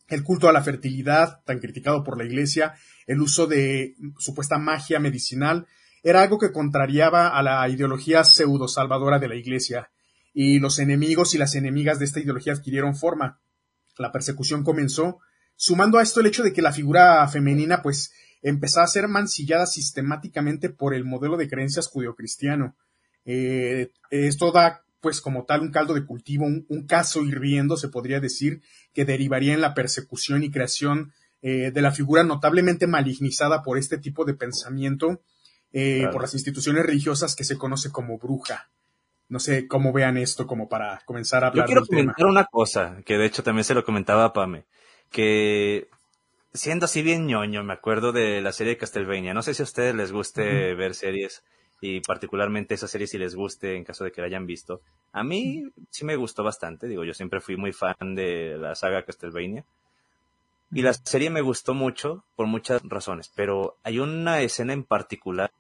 el 0.08 0.24
culto 0.24 0.48
a 0.48 0.54
la 0.54 0.64
fertilidad, 0.64 1.42
tan 1.46 1.60
criticado 1.60 2.04
por 2.04 2.18
la 2.18 2.26
Iglesia, 2.26 2.76
el 3.08 3.22
uso 3.22 3.48
de 3.48 3.96
supuesta 4.20 4.58
magia 4.58 5.00
medicinal, 5.00 5.68
era 6.04 6.22
algo 6.22 6.38
que 6.38 6.52
contrariaba 6.52 7.30
a 7.30 7.42
la 7.42 7.68
ideología 7.68 8.24
pseudo 8.24 8.68
salvadora 8.68 9.20
de 9.20 9.28
la 9.28 9.36
Iglesia, 9.36 9.90
y 10.34 10.60
los 10.60 10.80
enemigos 10.80 11.34
y 11.34 11.38
las 11.38 11.56
enemigas 11.56 11.98
de 11.98 12.06
esta 12.06 12.20
ideología 12.20 12.54
adquirieron 12.54 12.96
forma. 12.96 13.40
La 13.98 14.12
persecución 14.12 14.64
comenzó, 14.64 15.20
sumando 15.56 15.98
a 15.98 16.04
esto 16.04 16.20
el 16.20 16.28
hecho 16.28 16.44
de 16.44 16.54
que 16.54 16.62
la 16.62 16.74
figura 16.74 17.28
femenina 17.28 17.82
pues 17.82 18.12
empezó 18.42 18.82
a 18.82 18.88
ser 18.88 19.08
mancillada 19.08 19.66
sistemáticamente 19.66 20.70
por 20.70 20.94
el 20.94 21.06
modelo 21.06 21.38
de 21.38 21.50
creencias 21.50 21.88
judeocristiano. 21.88 22.76
Eh, 23.24 23.92
esto 24.12 24.52
da 24.52 24.84
pues 25.06 25.22
como 25.22 25.46
tal 25.46 25.62
un 25.62 25.72
caldo 25.72 25.94
de 25.94 26.06
cultivo, 26.06 26.46
un, 26.46 26.86
caso 26.88 27.24
hirviendo, 27.24 27.78
se 27.78 27.90
podría 27.90 28.20
decir, 28.20 28.62
que 28.96 29.06
derivaría 29.06 29.54
en 29.54 29.62
la 29.62 29.76
persecución 29.76 30.42
y 30.42 30.50
creación 30.50 31.14
eh, 31.42 31.70
de 31.72 31.82
la 31.82 31.92
figura 31.92 32.24
notablemente 32.24 32.88
malignizada 32.88 33.62
por 33.62 33.78
este 33.78 34.00
tipo 34.00 34.26
de 34.26 34.34
pensamiento, 34.34 35.22
eh, 35.74 36.08
por 36.12 36.22
las 36.22 36.34
instituciones 36.34 36.86
religiosas 36.86 37.36
que 37.36 37.44
se 37.44 37.58
conoce 37.58 37.92
como 37.92 38.18
bruja. 38.18 38.72
No 39.28 39.40
sé 39.40 39.68
cómo 39.68 39.92
vean 39.92 40.18
esto 40.18 40.48
como 40.48 40.70
para 40.70 41.02
comenzar 41.06 41.44
a 41.44 41.48
hablar. 41.48 41.66
Yo 41.66 41.68
quiero 41.68 41.86
comentar 41.86 42.26
una 42.26 42.46
cosa, 42.46 42.98
que 43.06 43.18
de 43.18 43.26
hecho 43.26 43.44
también 43.44 43.66
se 43.66 43.74
lo 43.74 43.84
comentaba 43.84 44.24
a 44.24 44.34
Pame, 44.34 44.66
que 45.12 45.90
siendo 46.54 46.86
así 46.86 47.02
bien 47.02 47.28
ñoño, 47.28 47.64
me 47.64 47.74
acuerdo 47.74 48.14
de 48.14 48.42
la 48.42 48.54
serie 48.54 48.74
de 48.74 48.78
Castlevania. 48.78 49.34
No 49.34 49.44
sé 49.44 49.54
si 49.54 49.62
a 49.62 49.66
ustedes 49.66 49.94
les 49.94 50.12
guste 50.12 50.74
ver 50.74 50.96
series 50.96 51.44
y 51.82 52.00
particularmente 52.02 52.74
esa 52.74 52.88
serie 52.88 53.08
si 53.08 53.18
les 53.18 53.36
guste 53.36 53.76
en 53.76 53.84
caso 53.84 54.04
de 54.04 54.12
que 54.12 54.22
la 54.22 54.28
hayan 54.28 54.46
visto. 54.46 54.82
A 55.12 55.24
mí 55.24 55.64
sí 55.90 56.06
me 56.06 56.16
gustó 56.16 56.44
bastante, 56.44 56.88
digo, 56.88 57.04
yo 57.04 57.14
siempre 57.14 57.42
fui 57.42 57.58
muy 57.58 57.74
fan 57.74 58.16
de 58.16 58.58
la 58.60 58.76
saga 58.76 59.04
Castlevania. 59.04 59.64
Y 60.72 60.82
la 60.82 60.94
serie 60.94 61.30
me 61.30 61.42
gustó 61.42 61.74
mucho 61.74 62.24
por 62.36 62.48
muchas 62.48 62.82
razones, 62.84 63.32
pero 63.36 63.78
hay 63.84 64.00
una 64.00 64.42
escena 64.42 64.74
en 64.74 64.84
particular 64.84 65.52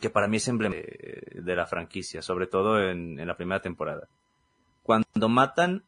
que 0.00 0.10
para 0.10 0.28
mí 0.28 0.36
es 0.36 0.46
emblema 0.48 0.76
de, 0.76 1.56
la 1.56 1.66
franquicia, 1.66 2.20
sobre 2.20 2.46
todo 2.46 2.80
en, 2.80 3.26
la 3.26 3.36
primera 3.36 3.62
temporada. 3.62 4.08
Cuando 4.82 5.28
matan 5.28 5.84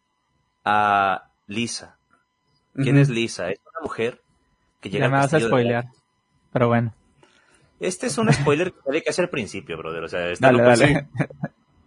a 0.64 1.30
Lisa. 1.46 1.98
¿Quién 2.74 2.96
es 2.96 3.10
Lisa? 3.10 3.50
Es 3.50 3.60
una 3.70 3.82
mujer 3.82 4.22
que 4.80 4.90
llega 4.90 5.06
ya 5.06 5.10
me 5.10 5.18
vas 5.18 5.34
a 5.34 5.40
spoilear, 5.40 5.86
pero 6.52 6.68
bueno. 6.68 6.94
Este 7.80 8.06
es 8.06 8.18
un 8.18 8.32
spoiler 8.32 8.72
que 8.72 8.80
tiene 8.82 9.02
que 9.02 9.10
hacer 9.10 9.26
al 9.26 9.30
principio, 9.30 9.76
brother. 9.76 10.04
O 10.04 10.08
sea, 10.08 10.20
dale, 10.38 10.62
dale. 10.62 11.08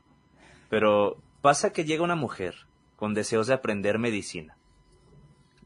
Pero 0.70 1.18
pasa 1.42 1.74
que 1.74 1.84
llega 1.84 2.04
una 2.04 2.16
mujer 2.16 2.56
con 2.96 3.14
deseos 3.14 3.48
de 3.48 3.54
aprender 3.54 4.00
medicina. 4.00 4.56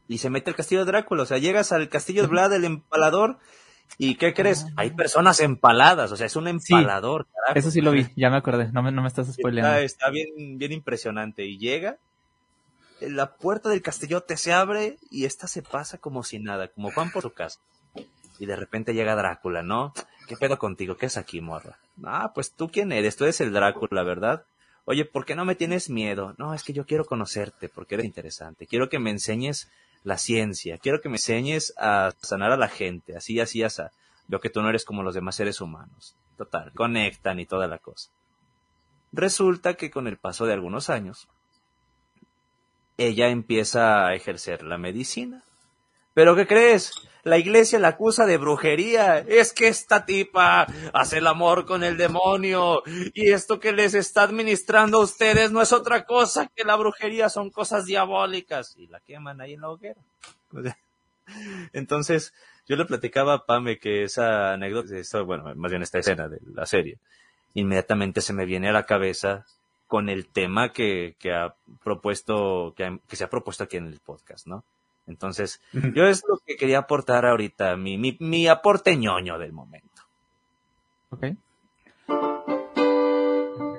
Y 0.08 0.18
se 0.18 0.30
mete 0.30 0.50
al 0.50 0.56
castillo 0.56 0.84
de 0.84 0.92
Drácula. 0.92 1.22
O 1.22 1.26
sea, 1.26 1.38
llegas 1.38 1.72
al 1.72 1.88
castillo 1.88 2.22
de 2.22 2.28
Vlad, 2.28 2.52
el 2.52 2.64
empalador, 2.64 3.38
¿Y 3.98 4.16
qué 4.16 4.34
crees? 4.34 4.66
Ah. 4.70 4.72
Hay 4.76 4.90
personas 4.90 5.40
empaladas, 5.40 6.12
o 6.12 6.16
sea, 6.16 6.26
es 6.26 6.36
un 6.36 6.48
empalador. 6.48 7.26
Eso 7.54 7.70
sí 7.70 7.80
lo 7.80 7.92
vi, 7.92 8.06
ya 8.16 8.30
me 8.30 8.36
acordé, 8.36 8.70
no 8.72 8.82
me, 8.82 8.92
no 8.92 9.02
me 9.02 9.08
estás 9.08 9.32
spoileando. 9.32 9.78
Está, 9.78 10.10
bien, 10.10 10.58
bien 10.58 10.72
impresionante. 10.72 11.44
Y 11.46 11.58
llega, 11.58 11.96
la 13.00 13.36
puerta 13.36 13.68
del 13.70 13.82
castillote 13.82 14.36
se 14.36 14.52
abre 14.52 14.98
y 15.10 15.24
esta 15.24 15.46
se 15.46 15.62
pasa 15.62 15.98
como 15.98 16.22
si 16.24 16.38
nada, 16.38 16.68
como 16.68 16.90
Juan 16.90 17.10
por 17.10 17.22
su 17.22 17.32
casa. 17.32 17.60
Y 18.38 18.44
de 18.44 18.56
repente 18.56 18.92
llega 18.92 19.16
Drácula, 19.16 19.62
¿no? 19.62 19.94
¿Qué 20.26 20.36
pedo 20.36 20.58
contigo? 20.58 20.96
¿Qué 20.96 21.06
es 21.06 21.16
aquí, 21.16 21.40
morra? 21.40 21.78
Ah, 22.04 22.32
pues 22.34 22.52
tú 22.52 22.68
quién 22.68 22.92
eres, 22.92 23.16
tú 23.16 23.24
eres 23.24 23.40
el 23.40 23.52
Drácula, 23.52 24.02
¿verdad? 24.02 24.44
Oye, 24.84 25.04
¿por 25.04 25.24
qué 25.24 25.34
no 25.34 25.44
me 25.44 25.54
tienes 25.54 25.90
miedo? 25.90 26.34
No, 26.38 26.54
es 26.54 26.62
que 26.62 26.72
yo 26.72 26.86
quiero 26.86 27.04
conocerte 27.04 27.68
porque 27.68 27.94
eres 27.96 28.06
interesante. 28.06 28.66
Quiero 28.66 28.88
que 28.88 28.98
me 28.98 29.10
enseñes 29.10 29.68
la 30.04 30.18
ciencia. 30.18 30.78
Quiero 30.78 31.00
que 31.00 31.08
me 31.08 31.16
enseñes 31.16 31.74
a 31.76 32.12
sanar 32.20 32.52
a 32.52 32.56
la 32.56 32.68
gente, 32.68 33.16
así, 33.16 33.40
así, 33.40 33.62
así. 33.64 33.82
Veo 34.28 34.40
que 34.40 34.50
tú 34.50 34.62
no 34.62 34.68
eres 34.68 34.84
como 34.84 35.02
los 35.02 35.14
demás 35.14 35.34
seres 35.34 35.60
humanos. 35.60 36.14
Total, 36.36 36.72
conectan 36.72 37.40
y 37.40 37.46
toda 37.46 37.66
la 37.66 37.78
cosa. 37.78 38.10
Resulta 39.12 39.74
que 39.74 39.90
con 39.90 40.06
el 40.06 40.18
paso 40.18 40.46
de 40.46 40.52
algunos 40.52 40.90
años, 40.90 41.28
ella 42.98 43.28
empieza 43.28 44.06
a 44.06 44.14
ejercer 44.14 44.62
la 44.62 44.78
medicina. 44.78 45.42
¿Pero 46.16 46.34
qué 46.34 46.46
crees? 46.46 46.92
La 47.24 47.36
iglesia 47.36 47.78
la 47.78 47.88
acusa 47.88 48.24
de 48.24 48.38
brujería. 48.38 49.18
Es 49.18 49.52
que 49.52 49.68
esta 49.68 50.06
tipa 50.06 50.66
hace 50.94 51.18
el 51.18 51.26
amor 51.26 51.66
con 51.66 51.84
el 51.84 51.98
demonio. 51.98 52.82
Y 53.12 53.32
esto 53.32 53.60
que 53.60 53.72
les 53.72 53.92
está 53.92 54.22
administrando 54.22 54.96
a 54.96 55.04
ustedes 55.04 55.52
no 55.52 55.60
es 55.60 55.74
otra 55.74 56.06
cosa 56.06 56.50
que 56.56 56.64
la 56.64 56.74
brujería, 56.76 57.28
son 57.28 57.50
cosas 57.50 57.84
diabólicas. 57.84 58.78
Y 58.78 58.86
la 58.86 59.00
queman 59.00 59.42
ahí 59.42 59.52
en 59.52 59.60
la 59.60 59.68
hoguera. 59.68 60.00
Entonces, 61.74 62.32
yo 62.66 62.76
le 62.76 62.86
platicaba 62.86 63.34
a 63.34 63.44
Pame 63.44 63.78
que 63.78 64.02
esa 64.02 64.54
anécdota, 64.54 64.94
bueno, 65.20 65.54
más 65.54 65.70
bien 65.70 65.82
esta 65.82 65.98
escena 65.98 66.28
de 66.28 66.38
la 66.54 66.64
serie, 66.64 66.98
inmediatamente 67.52 68.22
se 68.22 68.32
me 68.32 68.46
viene 68.46 68.70
a 68.70 68.72
la 68.72 68.86
cabeza 68.86 69.44
con 69.86 70.08
el 70.08 70.28
tema 70.28 70.72
que, 70.72 71.14
que 71.18 71.34
ha 71.34 71.54
propuesto, 71.84 72.72
que, 72.74 73.00
que 73.06 73.16
se 73.16 73.24
ha 73.24 73.28
propuesto 73.28 73.64
aquí 73.64 73.76
en 73.76 73.88
el 73.88 74.00
podcast, 74.00 74.46
¿no? 74.46 74.64
Entonces, 75.06 75.60
yo 75.72 76.06
es 76.06 76.24
lo 76.28 76.38
que 76.44 76.56
quería 76.56 76.78
aportar 76.78 77.26
ahorita, 77.26 77.76
mi, 77.76 77.96
mi, 77.96 78.16
mi 78.20 78.48
aporte 78.48 78.96
ñoño 78.96 79.38
del 79.38 79.52
momento. 79.52 80.02
Ok. 81.10 81.26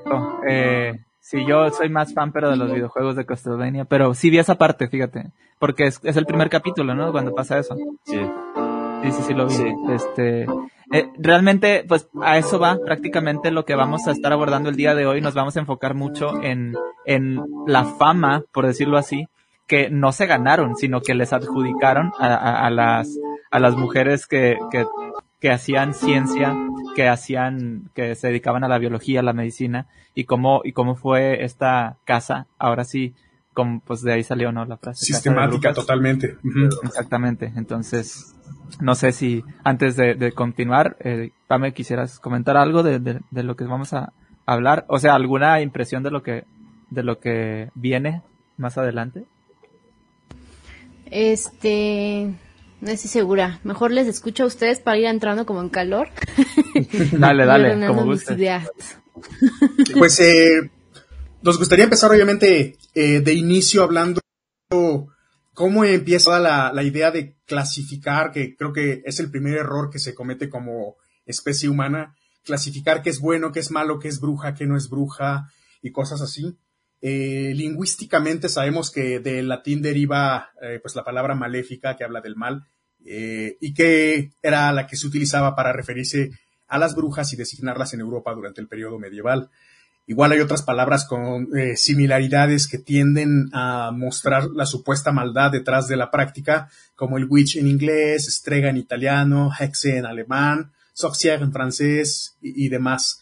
Oh, 0.09 0.39
eh, 0.47 1.03
sí, 1.19 1.45
yo 1.45 1.69
soy 1.71 1.89
más 1.89 2.13
fan, 2.13 2.31
pero 2.31 2.49
de 2.49 2.55
los 2.55 2.71
videojuegos 2.71 3.15
de 3.15 3.25
Castlevania, 3.25 3.85
pero 3.85 4.13
sí 4.13 4.29
vi 4.29 4.39
esa 4.39 4.55
parte, 4.55 4.87
fíjate, 4.87 5.31
porque 5.59 5.87
es, 5.87 5.99
el 6.03 6.25
primer 6.25 6.49
capítulo, 6.49 6.95
¿no? 6.95 7.11
Cuando 7.11 7.35
pasa 7.35 7.59
eso. 7.59 7.75
Sí. 8.05 8.19
Sí, 9.03 9.11
sí, 9.11 9.21
sí, 9.27 9.33
lo 9.33 9.47
vi. 9.47 9.53
Este, 9.93 10.47
eh, 10.91 11.11
realmente, 11.17 11.85
pues 11.87 12.09
a 12.21 12.37
eso 12.37 12.57
va 12.57 12.79
prácticamente 12.83 13.51
lo 13.51 13.65
que 13.65 13.75
vamos 13.75 14.07
a 14.07 14.11
estar 14.11 14.33
abordando 14.33 14.69
el 14.69 14.75
día 14.75 14.95
de 14.95 15.05
hoy. 15.05 15.21
Nos 15.21 15.35
vamos 15.35 15.55
a 15.55 15.59
enfocar 15.59 15.93
mucho 15.93 16.41
en, 16.41 16.75
en 17.05 17.39
la 17.67 17.83
fama, 17.83 18.43
por 18.51 18.65
decirlo 18.65 18.97
así, 18.97 19.27
que 19.67 19.89
no 19.89 20.11
se 20.11 20.25
ganaron, 20.25 20.75
sino 20.75 21.01
que 21.01 21.13
les 21.13 21.33
adjudicaron 21.33 22.13
a, 22.19 22.65
a, 22.65 22.69
las, 22.69 23.09
a 23.51 23.59
las 23.59 23.75
mujeres 23.75 24.25
que, 24.25 24.57
que, 24.71 24.85
que, 25.39 25.51
hacían 25.51 25.93
ciencia, 25.93 26.55
que 26.95 27.09
hacían, 27.09 27.89
que 27.93 28.15
se 28.15 28.27
dedicaban 28.27 28.63
a 28.63 28.69
la 28.69 28.79
biología, 28.79 29.19
a 29.19 29.23
la 29.23 29.33
medicina, 29.33 29.87
y 30.15 30.23
cómo, 30.23 30.61
y 30.63 30.71
cómo 30.71 30.95
fue 30.95 31.43
esta 31.43 31.97
casa, 32.05 32.47
ahora 32.57 32.85
sí, 32.85 33.13
como, 33.53 33.81
pues 33.81 34.01
de 34.01 34.13
ahí 34.13 34.23
salió, 34.23 34.51
¿no? 34.51 34.65
La 34.65 34.77
frase. 34.77 35.05
Sistemática, 35.05 35.73
totalmente. 35.73 36.37
Exactamente. 36.83 37.51
Entonces, 37.55 38.35
no 38.79 38.95
sé 38.95 39.11
si 39.11 39.43
antes 39.63 39.95
de, 39.95 40.13
de 40.13 40.31
continuar, 40.31 40.95
eh, 40.99 41.31
Pame, 41.47 41.73
quisieras 41.73 42.19
comentar 42.19 42.55
algo 42.55 42.83
de, 42.83 42.99
de, 42.99 43.19
de, 43.31 43.43
lo 43.43 43.55
que 43.55 43.65
vamos 43.65 43.93
a 43.93 44.13
hablar, 44.45 44.85
o 44.87 44.99
sea, 44.99 45.15
alguna 45.15 45.59
impresión 45.61 46.03
de 46.03 46.11
lo 46.11 46.23
que, 46.23 46.45
de 46.89 47.03
lo 47.03 47.19
que 47.19 47.69
viene 47.75 48.21
más 48.57 48.77
adelante. 48.77 49.25
Este, 51.11 52.33
no 52.81 52.91
estoy 52.91 53.09
segura. 53.09 53.59
Mejor 53.63 53.91
les 53.91 54.07
escucho 54.07 54.43
a 54.43 54.47
ustedes 54.47 54.79
para 54.79 54.97
ir 54.97 55.05
entrando 55.05 55.45
como 55.45 55.61
en 55.61 55.69
calor. 55.69 56.09
dale, 57.13 57.45
dale, 57.45 57.87
como 57.87 58.13
Pues 59.97 60.19
eh, 60.19 60.71
nos 61.41 61.57
gustaría 61.57 61.85
empezar 61.85 62.11
obviamente 62.11 62.77
eh, 62.93 63.21
de 63.21 63.33
inicio 63.33 63.83
hablando 63.83 64.21
cómo 65.53 65.85
empieza 65.85 66.39
la, 66.39 66.71
la 66.71 66.83
idea 66.83 67.09
de 67.09 67.35
clasificar, 67.45 68.31
que 68.31 68.55
creo 68.55 68.73
que 68.73 69.01
es 69.05 69.19
el 69.19 69.31
primer 69.31 69.57
error 69.57 69.89
que 69.89 69.97
se 69.97 70.13
comete 70.13 70.49
como 70.49 70.97
especie 71.25 71.67
humana, 71.67 72.15
clasificar 72.43 73.01
qué 73.01 73.09
es 73.09 73.19
bueno, 73.19 73.51
qué 73.51 73.59
es 73.61 73.71
malo, 73.71 73.97
qué 73.97 74.07
es 74.07 74.19
bruja, 74.19 74.53
qué 74.53 74.67
no 74.67 74.77
es 74.77 74.87
bruja 74.87 75.51
y 75.81 75.91
cosas 75.91 76.21
así. 76.21 76.57
Eh, 76.99 77.53
lingüísticamente 77.55 78.49
sabemos 78.49 78.89
que 78.89 79.19
del 79.19 79.47
latín 79.47 79.83
deriva 79.83 80.49
eh, 80.61 80.79
pues 80.81 80.95
la 80.95 81.03
palabra 81.03 81.35
maléfica 81.35 81.95
que 81.95 82.03
habla 82.03 82.21
del 82.21 82.35
mal 82.35 82.65
eh, 83.05 83.55
y 83.61 83.73
que 83.75 84.31
era 84.41 84.71
la 84.71 84.87
que 84.87 84.95
se 84.95 85.05
utilizaba 85.05 85.55
para 85.55 85.73
referirse 85.73 86.31
a 86.67 86.79
las 86.79 86.95
brujas 86.95 87.31
y 87.31 87.35
designarlas 87.35 87.93
en 87.93 87.99
Europa 87.99 88.33
durante 88.33 88.61
el 88.61 88.67
periodo 88.67 88.97
medieval. 88.97 89.49
Igual 90.07 90.31
hay 90.31 90.39
otras 90.39 90.63
palabras 90.63 91.05
con 91.05 91.49
similaridades 91.75 92.69
que 92.69 92.77
tienden 92.77 93.49
a 93.51 93.91
mostrar 93.93 94.45
la 94.55 94.65
supuesta 94.65 95.11
maldad 95.11 95.51
detrás 95.51 95.89
de 95.89 95.97
la 95.97 96.09
práctica, 96.09 96.69
como 96.95 97.17
el 97.17 97.25
witch 97.25 97.57
en 97.57 97.67
inglés, 97.67 98.25
strega 98.33 98.69
en 98.69 98.77
italiano, 98.77 99.51
hexe 99.59 99.97
en 99.97 100.05
alemán, 100.05 100.71
sorcière 100.93 101.43
en 101.43 101.51
francés 101.51 102.37
y 102.41 102.69
demás. 102.69 103.21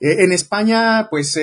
en 0.00 0.32
España, 0.32 1.06
pues 1.08 1.38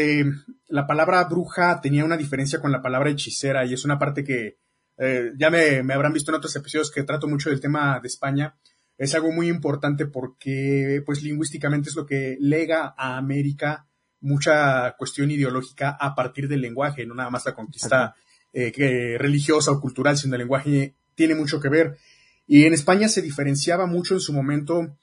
la 0.72 0.88
palabra 0.88 1.24
bruja 1.26 1.80
tenía 1.82 2.06
una 2.06 2.18
diferencia 2.18 2.60
con 2.60 2.72
la 2.72 2.82
palabra 2.82 3.10
hechicera 3.10 3.66
y 3.66 3.74
es 3.74 3.86
una 3.86 4.00
parte 4.00 4.24
que 4.24 4.58
eh, 4.98 5.32
ya 5.38 5.50
me, 5.50 5.80
habrán 5.94 6.14
visto 6.14 6.32
en 6.32 6.38
otros 6.38 6.56
episodios 6.56 6.92
que 6.92 7.04
trato 7.04 7.28
mucho 7.28 7.50
del 7.50 7.60
tema 7.60 8.00
de 8.00 8.08
España. 8.08 8.56
es 8.98 9.14
algo 9.16 9.32
muy 9.32 9.48
importante 9.48 10.06
porque, 10.06 11.02
pues, 11.06 11.24
lingüísticamente 11.24 11.90
es 11.90 11.96
lo 11.96 12.06
que 12.06 12.38
lega 12.40 12.94
a 12.98 13.18
América 13.18 13.88
mucha 14.22 14.96
cuestión 14.98 15.32
ideológica 15.32 15.98
a 16.00 16.14
partir 16.14 16.48
del 16.48 16.62
lenguaje, 16.62 17.06
no 17.06 17.16
nada 17.16 17.32
más 17.32 17.46
la 17.46 17.56
conquista 17.56 18.16
eh, 18.54 19.18
religiosa 19.18 19.72
o 19.72 19.82
cultural, 19.82 20.18
sino 20.18 20.36
el 20.36 20.42
lenguaje 20.42 20.96
tiene 21.16 21.36
mucho 21.36 21.60
que 21.60 21.70
ver. 21.70 21.98
Y 22.46 22.66
en 22.66 22.74
España 22.74 23.10
se 23.10 23.22
diferenciaba 23.24 23.88
mucho 23.88 24.14
en 24.14 24.20
su 24.20 24.34
momento, 24.34 24.96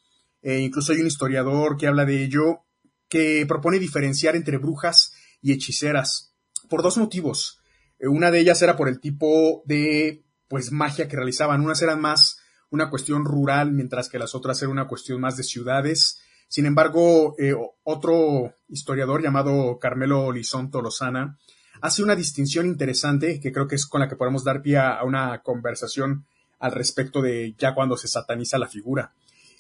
eh, 0.43 0.61
incluso 0.61 0.93
hay 0.93 1.01
un 1.01 1.09
historiador 1.09 1.77
que 1.77 1.89
habla 1.89 2.05
de 2.05 2.23
ello, 2.23 2.65
que 3.09 3.45
propone 3.47 3.79
diferenciar 3.79 4.37
entre 4.37 4.59
brujas 4.59 5.15
y 5.41 5.53
hechiceras, 5.53 6.35
por 6.69 6.83
dos 6.83 6.99
motivos. 6.99 7.61
Eh, 7.99 8.09
una 8.09 8.31
de 8.31 8.41
ellas 8.41 8.61
era 8.63 8.77
por 8.77 8.89
el 8.89 9.01
tipo 9.01 9.63
de, 9.67 10.25
pues, 10.49 10.73
magia 10.73 11.09
que 11.09 11.17
realizaban. 11.17 11.61
Unas 11.61 11.83
eran 11.83 12.01
más 12.01 12.39
una 12.71 12.91
cuestión 12.91 13.25
rural, 13.25 13.73
mientras 13.73 14.09
que 14.09 14.19
las 14.19 14.35
otras 14.35 14.61
eran 14.61 14.73
una 14.73 14.89
cuestión 14.89 15.21
más 15.21 15.37
de 15.37 15.43
ciudades. 15.43 16.21
Sin 16.49 16.67
embargo, 16.67 17.35
eh, 17.39 17.55
otro 17.83 18.55
historiador 18.69 19.23
llamado 19.23 19.79
Carmelo 19.79 20.33
Lisonto 20.33 20.81
Lozana 20.81 21.39
hace 21.81 22.03
una 22.03 22.17
distinción 22.17 22.67
interesante 22.67 23.41
que 23.41 23.53
creo 23.53 23.69
que 23.69 23.77
es 23.77 23.87
con 23.87 24.01
la 24.01 24.09
que 24.09 24.17
podemos 24.17 24.45
dar 24.45 24.63
pie 24.63 24.79
a 24.79 25.05
una 25.05 25.43
conversación 25.43 26.27
al 26.59 26.73
respecto 26.73 27.23
de 27.23 27.55
ya 27.57 27.75
cuando 27.75 27.97
se 27.97 28.09
sataniza 28.09 28.59
la 28.59 28.67
figura. 28.67 29.13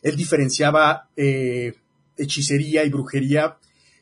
Él 0.03 0.17
diferenciaba 0.17 1.11
eh, 1.17 1.75
hechicería 2.17 2.85
y 2.85 2.91
brujería 2.91 3.59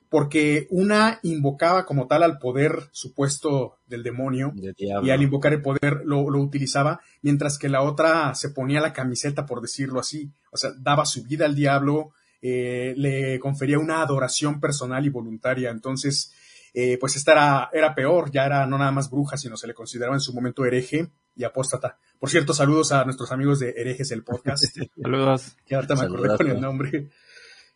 porque 0.08 0.66
una 0.70 1.18
invocaba 1.22 1.84
como 1.84 2.06
tal 2.06 2.22
al 2.22 2.38
poder 2.38 2.88
supuesto 2.92 3.78
del 3.86 4.02
demonio 4.02 4.52
y 4.78 5.10
al 5.10 5.22
invocar 5.22 5.52
el 5.52 5.62
poder 5.62 6.02
lo, 6.04 6.20
utilizaba, 6.20 7.00
mientras 7.22 7.58
que 7.58 7.68
la 7.68 7.82
otra 7.82 8.34
se 8.34 8.50
ponía 8.50 8.80
la 8.80 8.92
camiseta, 8.92 9.46
por 9.46 9.60
decirlo 9.60 10.00
así, 10.00 10.30
o 10.52 10.56
sea, 10.56 10.70
daba 10.78 11.04
su 11.06 11.24
vida 11.24 11.46
al 11.46 11.54
diablo, 11.54 12.12
eh, 12.40 12.94
le 12.96 13.38
confería 13.40 13.78
una 13.78 14.02
adoración 14.02 14.60
personal 14.60 15.04
y 15.04 15.10
voluntaria, 15.10 15.70
entonces, 15.70 16.32
eh, 16.74 16.98
pues 16.98 17.16
esta 17.16 17.32
era, 17.32 17.70
era 17.72 17.94
peor, 17.94 18.30
ya 18.30 18.46
era 18.46 18.66
no 18.66 18.78
nada 18.78 18.92
más 18.92 19.10
bruja, 19.10 19.36
sino 19.36 19.56
se 19.56 19.66
le 19.66 19.74
consideraba 19.74 20.16
en 20.16 20.20
su 20.20 20.32
momento 20.32 20.64
hereje 20.64 21.08
y 21.36 21.44
apóstata. 21.44 21.98
Por 22.18 22.30
cierto, 22.30 22.54
saludos 22.54 22.92
a 22.92 23.04
nuestros 23.04 23.30
amigos 23.30 23.60
de 23.60 23.74
Herejes 23.76 24.10
el 24.10 24.24
podcast. 24.24 24.64
saludos. 25.02 25.56
Que 25.66 25.74
ahorita 25.74 25.94
me 25.94 26.06
acordé 26.06 26.36
con 26.36 26.50
el 26.50 26.60
nombre. 26.60 27.10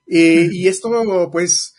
Eh, 0.06 0.48
y 0.50 0.66
esto, 0.66 1.30
pues, 1.30 1.76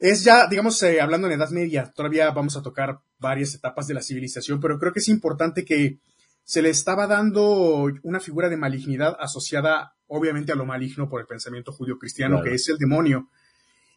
es 0.00 0.24
ya, 0.24 0.46
digamos, 0.46 0.82
eh, 0.82 0.98
hablando 0.98 1.26
en 1.26 1.34
Edad 1.34 1.50
Media, 1.50 1.92
todavía 1.94 2.30
vamos 2.30 2.56
a 2.56 2.62
tocar 2.62 3.00
varias 3.18 3.54
etapas 3.54 3.86
de 3.86 3.92
la 3.92 4.02
civilización, 4.02 4.58
pero 4.58 4.78
creo 4.78 4.94
que 4.94 5.00
es 5.00 5.08
importante 5.08 5.62
que 5.62 6.00
se 6.42 6.62
le 6.62 6.70
estaba 6.70 7.06
dando 7.06 7.86
una 8.02 8.18
figura 8.18 8.48
de 8.48 8.56
malignidad 8.56 9.14
asociada, 9.20 9.94
obviamente, 10.06 10.52
a 10.52 10.56
lo 10.56 10.64
maligno 10.64 11.08
por 11.10 11.20
el 11.20 11.26
pensamiento 11.26 11.70
judío-cristiano, 11.70 12.42
que 12.42 12.54
es 12.54 12.66
el 12.70 12.78
demonio. 12.78 13.28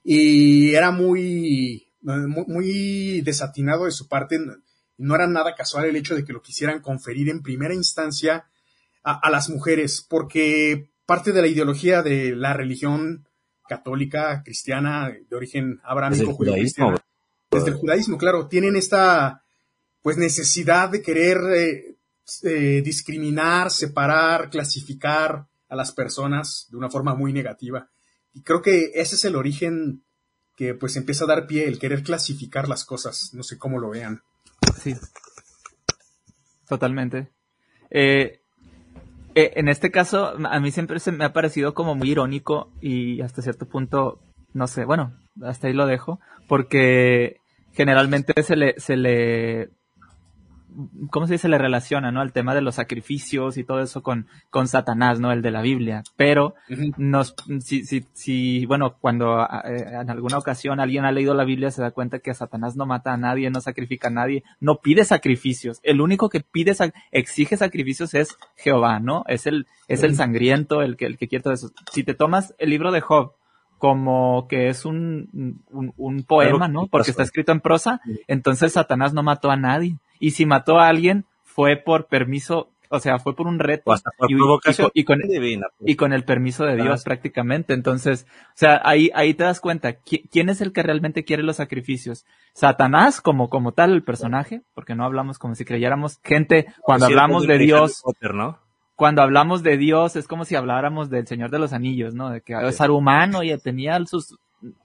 Y 0.04 0.76
era 0.76 0.92
muy, 0.92 1.88
muy, 2.02 3.22
desatinado 3.22 3.86
de 3.86 3.92
su 3.92 4.10
parte. 4.10 4.38
No 4.98 5.16
era 5.16 5.26
nada 5.26 5.56
casual 5.56 5.86
el 5.86 5.96
hecho 5.96 6.16
de 6.16 6.26
que 6.26 6.34
lo 6.34 6.42
quisieran 6.42 6.82
conferir 6.82 7.30
en 7.30 7.42
primera 7.42 7.74
instancia 7.74 8.46
a 9.04 9.30
las 9.32 9.50
mujeres, 9.50 10.06
porque 10.08 10.92
parte 11.06 11.32
de 11.32 11.42
la 11.42 11.48
ideología 11.48 12.04
de 12.04 12.36
la 12.36 12.54
religión 12.54 13.26
católica, 13.68 14.42
cristiana, 14.44 15.10
de 15.10 15.36
origen 15.36 15.80
abrámico, 15.84 16.34
judío 16.34 16.54
cristiano. 16.54 16.98
Desde 17.52 17.70
el 17.70 17.76
judaísmo, 17.76 18.18
claro, 18.18 18.48
tienen 18.48 18.76
esta 18.76 19.44
pues 20.02 20.18
necesidad 20.18 20.90
de 20.90 21.02
querer 21.02 21.38
eh, 21.56 21.98
eh, 22.44 22.82
discriminar, 22.84 23.72
separar, 23.72 24.50
clasificar 24.50 25.48
a 25.70 25.76
las 25.76 25.92
personas 25.92 26.68
de 26.70 26.78
una 26.78 26.90
forma 26.90 27.16
muy 27.16 27.32
negativa. 27.34 27.90
Y 28.34 28.42
creo 28.42 28.62
que 28.62 28.92
ese 28.96 29.16
es 29.16 29.26
el 29.26 29.36
origen 29.36 30.04
que 30.56 30.74
pues 30.74 30.96
empieza 30.96 31.24
a 31.24 31.28
dar 31.28 31.48
pie, 31.48 31.68
el 31.68 31.80
querer 31.80 32.04
clasificar 32.04 32.68
las 32.68 32.86
cosas. 32.86 33.32
No 33.34 33.44
sé 33.44 33.58
cómo 33.58 33.80
lo 33.80 33.90
vean. 33.90 34.22
Sí. 34.82 34.96
Totalmente. 36.68 37.32
Eh, 37.90 38.43
eh, 39.36 39.54
en 39.56 39.68
este 39.68 39.92
caso, 39.92 40.34
a 40.46 40.60
mí 40.60 40.72
siempre 40.72 41.00
se 41.00 41.12
me 41.12 41.26
ha 41.26 41.34
parecido 41.34 41.74
como 41.74 41.96
muy 41.96 42.12
irónico 42.12 42.72
y 42.82 43.22
hasta 43.22 43.42
cierto 43.42 43.68
punto, 43.68 44.20
no 44.54 44.68
sé, 44.68 44.86
bueno, 44.86 45.14
hasta 45.42 45.68
ahí 45.68 45.74
lo 45.74 45.86
dejo, 45.86 46.20
porque 46.48 47.38
generalmente 47.74 48.42
se 48.44 48.56
le, 48.56 48.80
se 48.80 48.96
le 48.96 49.70
¿cómo 51.10 51.28
se 51.28 51.34
dice? 51.34 51.50
Le 51.50 51.58
relaciona, 51.58 52.12
¿no? 52.12 52.22
Al 52.22 52.34
tema 52.34 52.56
de 52.56 52.62
los 52.62 52.76
sacrificios 52.76 53.58
y 53.58 53.64
todo 53.64 53.82
eso 53.82 54.04
con, 54.04 54.28
con 54.50 54.68
Satanás, 54.68 55.20
¿no? 55.20 55.32
El 55.32 55.42
de 55.42 55.52
la 55.52 55.62
Biblia. 55.62 56.04
Pero, 56.16 56.56
nos, 56.98 57.36
si, 57.60 57.86
si, 57.86 58.06
si, 58.14 58.66
bueno, 58.66 58.96
cuando 59.00 59.42
eh, 59.42 59.86
en 60.02 60.10
alguna 60.10 60.38
ocasión 60.38 60.80
alguien 60.80 61.06
ha 61.06 61.12
leído 61.12 61.34
la 61.34 61.44
Biblia 61.44 61.72
se 61.72 61.82
da 61.82 61.92
cuenta 61.92 62.20
que 62.20 62.34
Satanás 62.34 62.76
no 62.76 62.86
mata 62.86 63.14
a 63.14 63.18
nadie, 63.18 63.50
no 63.50 63.62
sacrifica 63.62 64.08
a 64.08 64.12
nadie, 64.12 64.44
no 64.60 64.78
pide 64.78 65.06
sacrificios. 65.06 65.80
El 65.84 66.02
único 66.02 66.30
que 66.30 66.42
pide, 66.42 66.76
exige 67.12 67.58
sacrificios 67.58 68.14
es 68.14 68.38
Jehová, 68.56 69.00
¿no? 69.00 69.24
Es 69.28 69.48
el, 69.48 69.68
es 69.88 70.04
el 70.04 70.16
sangriento, 70.16 70.82
el 70.82 70.98
que, 70.98 71.06
el 71.06 71.18
que 71.18 71.28
quiere 71.28 71.44
todo 71.44 71.54
eso. 71.54 71.72
Si 71.92 72.04
te 72.04 72.14
tomas 72.14 72.54
el 72.58 72.70
libro 72.70 72.92
de 72.92 73.02
Job, 73.02 73.34
como 73.84 74.48
que 74.48 74.70
es 74.70 74.86
un, 74.86 75.60
un, 75.70 75.94
un 75.98 76.24
poema, 76.24 76.70
¿no? 76.70 76.88
Porque 76.88 77.12
está 77.12 77.24
escrito 77.24 77.52
en 77.52 77.60
prosa, 77.60 78.00
entonces 78.30 78.72
Satanás 78.72 79.14
no 79.14 79.24
mató 79.24 79.52
a 79.52 79.58
nadie. 79.58 79.98
Y 80.22 80.32
si 80.32 80.46
mató 80.46 80.80
a 80.80 80.88
alguien 80.88 81.26
fue 81.44 81.76
por 81.76 82.06
permiso, 82.06 82.70
o 82.88 83.02
sea, 83.02 83.20
fue 83.20 83.36
por 83.36 83.46
un 83.46 83.60
reto. 83.60 83.94
Y, 84.30 84.38
con, 85.04 85.20
y, 85.82 85.96
con, 85.98 86.14
el 86.14 86.24
permiso 86.24 86.64
de 86.64 86.78
Dios 86.78 87.04
prácticamente. 87.04 87.74
Entonces, 87.74 88.26
o 88.30 88.56
sea, 88.56 88.82
ahí, 88.86 89.12
ahí 89.16 89.34
te 89.34 89.44
das 89.44 89.60
cuenta, 89.60 89.98
¿quién 89.98 90.48
es 90.48 90.62
el 90.62 90.72
que 90.72 90.82
realmente 90.82 91.26
quiere 91.26 91.44
los 91.44 91.58
sacrificios? 91.58 92.26
Satanás 92.54 93.20
como, 93.20 93.50
como 93.50 93.74
tal 93.74 93.92
el 93.92 94.04
personaje, 94.04 94.62
porque 94.74 94.96
no 94.96 95.04
hablamos 95.04 95.40
como 95.40 95.56
si 95.56 95.66
creyéramos 95.66 96.22
gente, 96.24 96.68
cuando 96.84 97.08
hablamos 97.08 97.46
de 97.48 97.58
Dios, 97.58 98.02
cuando 98.96 99.22
hablamos 99.22 99.64
de 99.64 99.78
Dios 99.78 100.16
es 100.16 100.28
como 100.28 100.46
si 100.46 100.56
habláramos 100.56 101.10
del 101.10 101.28
Señor 101.28 101.50
de 101.50 101.60
los 101.60 101.74
Anillos, 101.74 102.14
¿no? 102.14 102.30
De 102.30 102.42
que 102.42 102.54
es 102.54 102.78
ser 102.78 102.92
humano 102.92 103.44
y 103.44 103.58
tenía 103.58 104.04
sus, 104.06 104.38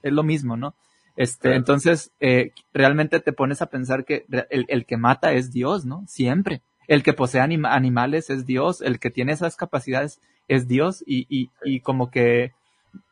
es 0.03 0.12
lo 0.12 0.23
mismo, 0.23 0.57
¿no? 0.57 0.75
Este, 1.16 1.55
entonces, 1.55 2.12
eh, 2.21 2.53
realmente 2.73 3.18
te 3.18 3.33
pones 3.33 3.61
a 3.61 3.66
pensar 3.66 4.05
que 4.05 4.25
el, 4.51 4.66
el, 4.68 4.87
que 4.87 4.97
mata 4.97 5.33
es 5.33 5.53
Dios, 5.53 5.85
¿no? 5.85 6.05
Siempre. 6.07 6.62
El 6.87 7.03
que 7.03 7.12
posee 7.12 7.40
animales 7.40 8.31
es 8.31 8.47
Dios, 8.47 8.81
el 8.81 9.01
que 9.01 9.11
tiene 9.11 9.33
esas 9.33 9.57
capacidades 9.57 10.21
es 10.47 10.68
Dios 10.68 11.03
y, 11.07 11.27
y, 11.29 11.51
y 11.64 11.81
como 11.81 12.11
que, 12.11 12.53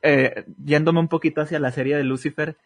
eh, 0.02 0.44
yéndome 0.64 1.00
un 1.00 1.08
poquito 1.08 1.40
hacia 1.40 1.58
la 1.58 1.72
serie 1.72 1.96
de 1.96 2.04
Lucifer, 2.04 2.56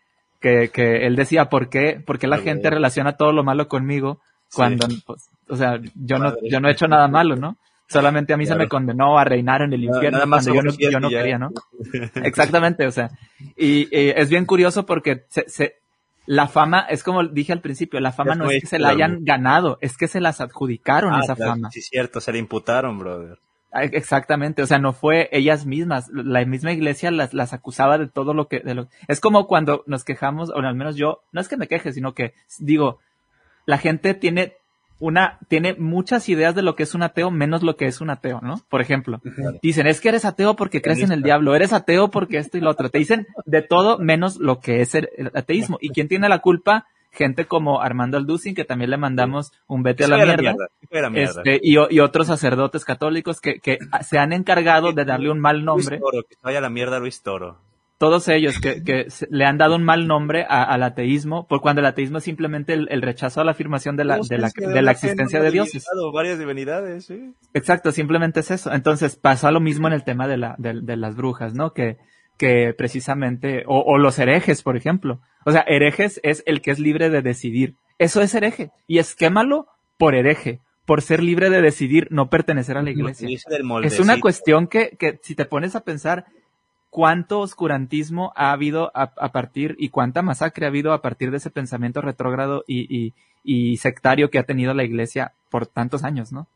que, 0.41 0.71
que 0.73 1.07
él 1.07 1.17
decía, 1.17 1.49
¿por 1.49 1.71
qué, 1.71 2.03
por 2.05 2.19
qué 2.19 2.27
la 2.27 2.39
gente 2.39 2.69
relaciona 2.71 3.17
todo 3.17 3.33
lo 3.33 3.43
malo 3.43 3.67
conmigo 3.67 4.21
cuando, 4.53 4.89
pues, 5.07 5.31
o 5.49 5.57
sea, 5.57 5.81
yo 5.95 6.19
no, 6.19 6.35
yo 6.43 6.61
no 6.61 6.69
he 6.69 6.73
hecho 6.73 6.87
nada 6.87 7.09
malo, 7.09 7.37
¿no? 7.37 7.57
Solamente 7.91 8.33
a 8.33 8.37
mí 8.37 8.47
se 8.47 8.55
me 8.55 8.69
condenó 8.69 9.19
a 9.19 9.25
reinar 9.25 9.63
en 9.63 9.73
el 9.73 9.83
infierno 9.83 10.19
nada 10.19 10.27
más 10.27 10.47
cuando 10.47 10.73
yo 10.79 11.01
no, 11.01 11.09
quería, 11.09 11.39
¿no? 11.39 11.51
Exactamente, 12.23 12.87
o 12.87 12.93
sea. 12.93 13.11
Y, 13.57 13.89
es 13.91 14.29
bien 14.29 14.47
curioso 14.47 14.87
porque 14.87 15.25
se, 15.29 15.75
la 16.27 16.47
fama, 16.47 16.87
es 16.89 17.03
como 17.03 17.27
dije 17.27 17.53
al 17.53 17.61
principio, 17.61 17.99
la 17.99 18.13
fama 18.13 18.37
no 18.37 18.49
es 18.49 18.61
que 18.61 18.69
se 18.69 18.79
la 18.79 18.91
hayan 18.91 19.25
ganado, 19.25 19.77
es 19.81 19.97
que 19.97 20.07
se 20.07 20.21
las 20.21 20.41
adjudicaron 20.41 21.15
ah, 21.15 21.21
esa 21.21 21.35
fama. 21.35 21.69
Sí, 21.73 21.83
cierto, 21.83 22.21
se 22.21 22.31
la 22.31 22.39
imputaron, 22.39 22.97
brother. 22.97 23.41
Exactamente, 23.73 24.63
o 24.63 24.67
sea, 24.67 24.79
no 24.79 24.93
fue 24.93 25.29
ellas 25.33 25.67
mismas, 25.67 26.09
la 26.13 26.45
misma 26.45 26.71
iglesia 26.71 27.11
las, 27.11 27.35
las 27.35 27.53
acusaba 27.53 27.99
de 27.99 28.07
todo 28.07 28.35
lo 28.35 28.47
que, 28.47 28.61
de 28.61 28.75
lo, 28.75 28.89
es 29.09 29.21
como 29.21 29.49
cuando 29.49 29.83
nos 29.87 30.05
quejamos, 30.05 30.51
o 30.51 30.59
al 30.59 30.77
menos 30.77 30.95
yo, 30.95 31.23
no 31.33 31.41
es 31.41 31.49
que 31.49 31.57
me 31.57 31.67
queje, 31.67 31.93
sino 31.93 32.15
que 32.15 32.35
digo, 32.61 33.01
la 33.67 33.79
gente 33.79 34.15
tiene 34.15 34.55
una, 35.01 35.39
tiene 35.49 35.75
muchas 35.75 36.29
ideas 36.29 36.55
de 36.55 36.63
lo 36.63 36.77
que 36.77 36.85
es 36.85 36.95
un 36.95 37.03
ateo, 37.03 37.31
menos 37.31 37.63
lo 37.63 37.77
que 37.77 37.87
es 37.87 38.01
un 38.01 38.11
ateo, 38.11 38.41
¿no? 38.43 38.61
Por 38.69 38.81
ejemplo, 38.81 39.21
dicen, 39.63 39.87
es 39.87 40.01
que 40.01 40.11
eres 40.11 40.25
ateo 40.25 40.55
porque 40.55 40.83
crees 40.83 41.01
en 41.01 41.11
el 41.11 41.23
diablo, 41.23 41.55
eres 41.55 41.73
ateo 41.73 42.11
porque 42.11 42.39
esto 42.39 42.59
y 42.59 42.61
lo 42.61 42.71
otro. 42.71 42.91
Te 42.91 42.99
dicen 42.99 43.27
de 43.47 43.63
todo 43.63 43.99
menos 43.99 44.37
lo 44.37 44.61
que 44.61 44.83
es 44.83 44.95
el, 44.95 45.09
ateísmo. 45.35 45.79
¿Y 45.81 45.89
quién 45.89 46.07
tiene 46.07 46.29
la 46.29 46.41
culpa? 46.41 46.87
Gente 47.13 47.47
como 47.47 47.81
Armando 47.81 48.19
Alducin, 48.19 48.55
que 48.55 48.65
también 48.65 48.91
le 48.91 48.97
mandamos 48.97 49.53
un 49.67 49.83
vete 49.83 50.05
a 50.05 50.09
la 50.09 50.25
mierda. 50.25 50.55
Este, 51.15 51.59
y, 51.61 51.75
y, 51.75 52.01
otros 52.01 52.29
sacerdotes 52.29 52.85
católicos 52.85 53.41
que, 53.41 53.59
que 53.59 53.79
se 54.03 54.19
han 54.19 54.33
encargado 54.33 54.93
de 54.93 55.05
darle 55.05 55.31
un 55.31 55.41
mal 55.41 55.65
nombre. 55.65 55.99
Luis 55.99 56.01
Toro, 56.01 56.23
que 56.23 56.37
vaya 56.43 56.59
a 56.59 56.63
la 56.63 56.71
mierda 56.71 57.01
Luis 57.01 57.23
Toro 57.23 57.70
todos 58.01 58.29
ellos 58.29 58.59
que, 58.61 58.83
que 58.83 59.09
le 59.29 59.45
han 59.45 59.59
dado 59.59 59.77
un 59.77 59.85
mal 59.85 60.07
nombre 60.07 60.47
al 60.49 60.83
ateísmo, 60.83 61.47
por 61.47 61.61
cuando 61.61 61.81
el 61.81 61.87
ateísmo 61.87 62.17
es 62.17 62.25
simplemente 62.25 62.73
el, 62.73 63.03
rechazo 63.03 63.43
a 63.43 63.45
la 63.45 63.51
afirmación 63.51 63.95
de 63.95 64.05
la, 64.05 64.21
de 64.27 64.39
la, 64.39 64.51
de 64.57 64.81
la 64.81 64.93
existencia 64.93 65.39
de 65.39 65.51
dioses. 65.51 65.85
Varias 66.15 66.39
divinidades, 66.39 67.05
sí. 67.05 67.35
Exacto, 67.53 67.93
simplemente 67.93 68.41
es 68.41 68.51
eso. 68.53 68.73
Entonces 68.73 69.17
pasa 69.17 69.51
lo 69.51 69.61
mismo 69.61 69.87
en 69.87 69.93
el 69.93 70.03
tema 70.03 70.27
de, 70.29 70.39
la, 70.39 70.57
de, 70.57 70.97
las 70.97 71.15
brujas, 71.15 71.53
¿no? 71.53 71.75
Que, 71.75 71.99
que 72.39 72.73
precisamente, 72.73 73.65
o, 73.67 73.81
o 73.81 73.99
los 73.99 74.19
herejes, 74.19 74.63
por 74.63 74.79
ejemplo. 74.79 75.21
O 75.45 75.53
sea, 75.53 75.61
herejes 75.69 76.21
es 76.23 76.43
el 76.47 76.63
que 76.63 76.71
es 76.71 76.79
libre 76.79 77.11
de 77.11 77.21
decidir. 77.21 77.75
Eso 77.99 78.23
es 78.23 78.35
hereje. 78.35 78.71
Y 78.87 78.97
esquémalo 78.97 79.67
por 79.99 80.15
hereje 80.15 80.63
por 80.87 81.03
ser 81.03 81.23
libre 81.23 81.51
de 81.51 81.61
decidir 81.61 82.09
no 82.11 82.31
pertenecer 82.31 82.79
a 82.79 82.83
la 82.83 82.91
iglesia. 82.91 83.29
Es 83.85 84.01
una 84.01 84.19
cuestión 84.19 84.67
que, 84.69 84.97
que, 84.99 85.21
si 85.23 85.35
te 85.35 85.45
pones 85.45 85.77
a 85.77 85.85
pensar 85.85 86.25
cuánto 86.91 87.39
oscurantismo 87.41 88.33
ha 88.37 88.51
habido 88.51 88.91
a, 88.95 89.33
partir 89.33 89.77
y 89.79 89.89
cuánta 89.91 90.23
masacre 90.23 90.67
ha 90.67 90.69
habido 90.69 90.93
a 90.93 91.01
partir 91.01 91.31
de 91.31 91.37
ese 91.39 91.51
pensamiento 91.51 92.01
retrógrado 92.01 92.65
y, 92.67 93.15
y, 93.45 93.77
sectario 93.79 94.29
que 94.29 94.39
ha 94.39 94.45
tenido 94.45 94.75
la 94.75 94.85
iglesia 94.85 95.33
por 95.49 95.67
tantos 95.67 96.05
años, 96.05 96.33
¿no? 96.33 96.49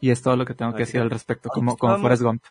Y 0.00 0.10
es 0.10 0.22
todo 0.22 0.36
lo 0.36 0.46
que 0.46 0.54
tengo 0.54 0.72
que 0.72 0.84
decir 0.84 1.00
al 1.00 1.10
respecto, 1.10 1.50
como, 1.50 1.76
como 1.76 1.98
Forrest 1.98 2.22
Gump. 2.22 2.42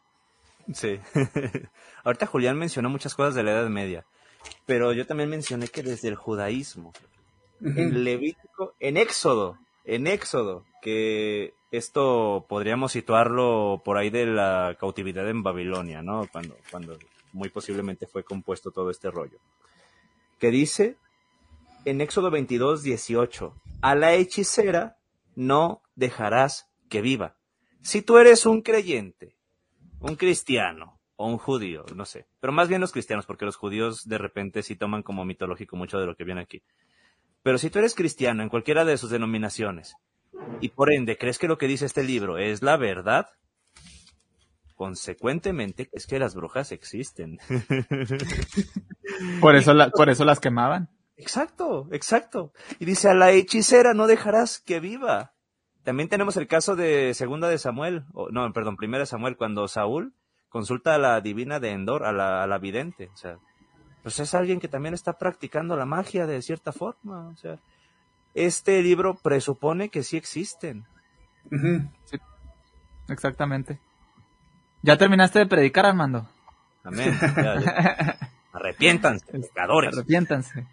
Sí. 0.74 1.00
Ahorita 2.04 2.28
Julián 2.28 2.58
mencionó 2.58 2.90
muchas 2.90 3.16
cosas 3.16 3.34
de 3.34 3.44
la 3.44 3.52
Edad 3.52 3.70
Media, 3.70 4.06
pero 4.66 4.94
yo 4.94 5.08
también 5.08 5.30
mencioné 5.30 5.68
que 5.68 5.82
desde 5.82 6.10
el 6.10 6.16
judaísmo, 6.16 6.94
en 7.62 8.04
Levítico, 8.04 8.74
en 8.80 8.98
Éxodo, 8.98 9.58
en 9.84 10.06
Éxodo, 10.06 10.64
que 10.82 11.54
esto 11.72 12.46
podríamos 12.50 12.92
situarlo 12.92 13.82
por 13.86 13.98
ahí 13.98 14.10
de 14.10 14.26
la 14.26 14.76
cautividad 14.80 15.30
en 15.30 15.44
Babilonia, 15.44 16.02
¿no? 16.02 16.28
Cuando, 16.32 16.58
cuando 16.72 16.98
muy 17.34 17.50
posiblemente 17.50 18.08
fue 18.08 18.24
compuesto 18.24 18.72
todo 18.72 18.90
este 18.90 19.12
rollo. 19.12 19.40
Que 20.40 20.50
dice 20.52 20.98
en 21.86 22.02
Éxodo 22.02 22.32
22, 22.32 22.84
18, 22.84 23.56
a 23.82 23.96
la 23.96 24.14
hechicera 24.14 24.98
no 25.36 25.82
dejarás 25.96 26.70
que 26.90 27.02
viva. 27.02 27.36
Si 27.82 28.02
tú 28.02 28.18
eres 28.18 28.46
un 28.46 28.62
creyente, 28.62 29.36
un 30.00 30.16
cristiano 30.16 31.00
o 31.16 31.28
un 31.28 31.38
judío, 31.38 31.86
no 31.96 32.06
sé, 32.06 32.28
pero 32.40 32.52
más 32.52 32.68
bien 32.68 32.82
los 32.82 32.92
cristianos, 32.92 33.26
porque 33.26 33.46
los 33.46 33.56
judíos 33.56 34.08
de 34.08 34.18
repente 34.18 34.64
sí 34.64 34.76
toman 34.76 35.04
como 35.04 35.24
mitológico 35.24 35.76
mucho 35.76 36.00
de 36.00 36.06
lo 36.06 36.16
que 36.16 36.24
viene 36.24 36.42
aquí. 36.42 36.62
Pero 37.44 37.58
si 37.58 37.70
tú 37.70 37.80
eres 37.80 37.96
cristiano 37.96 38.44
en 38.44 38.50
cualquiera 38.50 38.84
de 38.84 38.98
sus 38.98 39.10
denominaciones 39.10 39.96
y 40.62 40.70
por 40.70 40.92
ende 40.92 41.18
crees 41.18 41.40
que 41.40 41.48
lo 41.48 41.58
que 41.58 41.68
dice 41.68 41.86
este 41.86 42.04
libro 42.04 42.38
es 42.38 42.62
la 42.62 42.78
verdad, 42.78 43.28
consecuentemente 44.76 45.90
es 45.92 46.08
que 46.08 46.20
las 46.20 46.36
brujas 46.36 46.72
existen. 46.72 47.40
por 49.42 49.56
eso, 49.56 49.74
por 49.94 50.10
eso 50.10 50.24
las 50.26 50.40
quemaban. 50.40 50.90
Exacto, 51.18 51.90
exacto. 51.92 52.54
Y 52.80 52.86
dice, 52.86 53.10
a 53.10 53.14
la 53.14 53.32
hechicera 53.32 53.94
no 53.94 54.08
dejarás 54.08 54.62
que 54.62 54.80
viva. 54.80 55.34
También 55.84 56.08
tenemos 56.08 56.38
el 56.38 56.48
caso 56.48 56.78
de 56.78 57.14
segunda 57.14 57.50
de 57.50 57.58
Samuel, 57.58 58.06
no, 58.32 58.54
perdón, 58.54 58.78
primera 58.78 59.02
de 59.02 59.06
Samuel, 59.06 59.36
cuando 59.36 59.68
Saúl 59.68 60.14
consulta 60.48 60.96
a 60.96 60.98
la 60.98 61.20
divina 61.20 61.60
de 61.60 61.72
Endor, 61.72 62.06
a 62.06 62.14
la, 62.14 62.44
a 62.44 62.48
la 62.48 62.58
vidente. 62.58 63.10
O 63.14 63.18
sea, 63.18 63.38
pues 64.02 64.20
es 64.20 64.34
alguien 64.34 64.62
que 64.62 64.70
también 64.70 64.94
está 64.94 65.18
practicando 65.18 65.76
la 65.76 65.86
magia 65.86 66.26
de 66.26 66.42
cierta 66.42 66.72
forma. 66.72 67.28
O 67.28 67.36
sea, 67.36 67.60
este 68.46 68.82
libro 68.82 69.16
presupone 69.16 69.90
que 69.90 70.04
sí 70.04 70.18
existen. 70.18 70.86
Exactamente. 73.08 73.80
¿Ya 74.82 74.98
terminaste 74.98 75.40
de 75.40 75.46
predicar, 75.46 75.86
Armando? 75.86 76.30
Amén. 76.84 77.18
Arrepiéntanse, 78.52 79.26
pecadores. 79.32 79.94
Arrepiéntanse. 79.94 80.68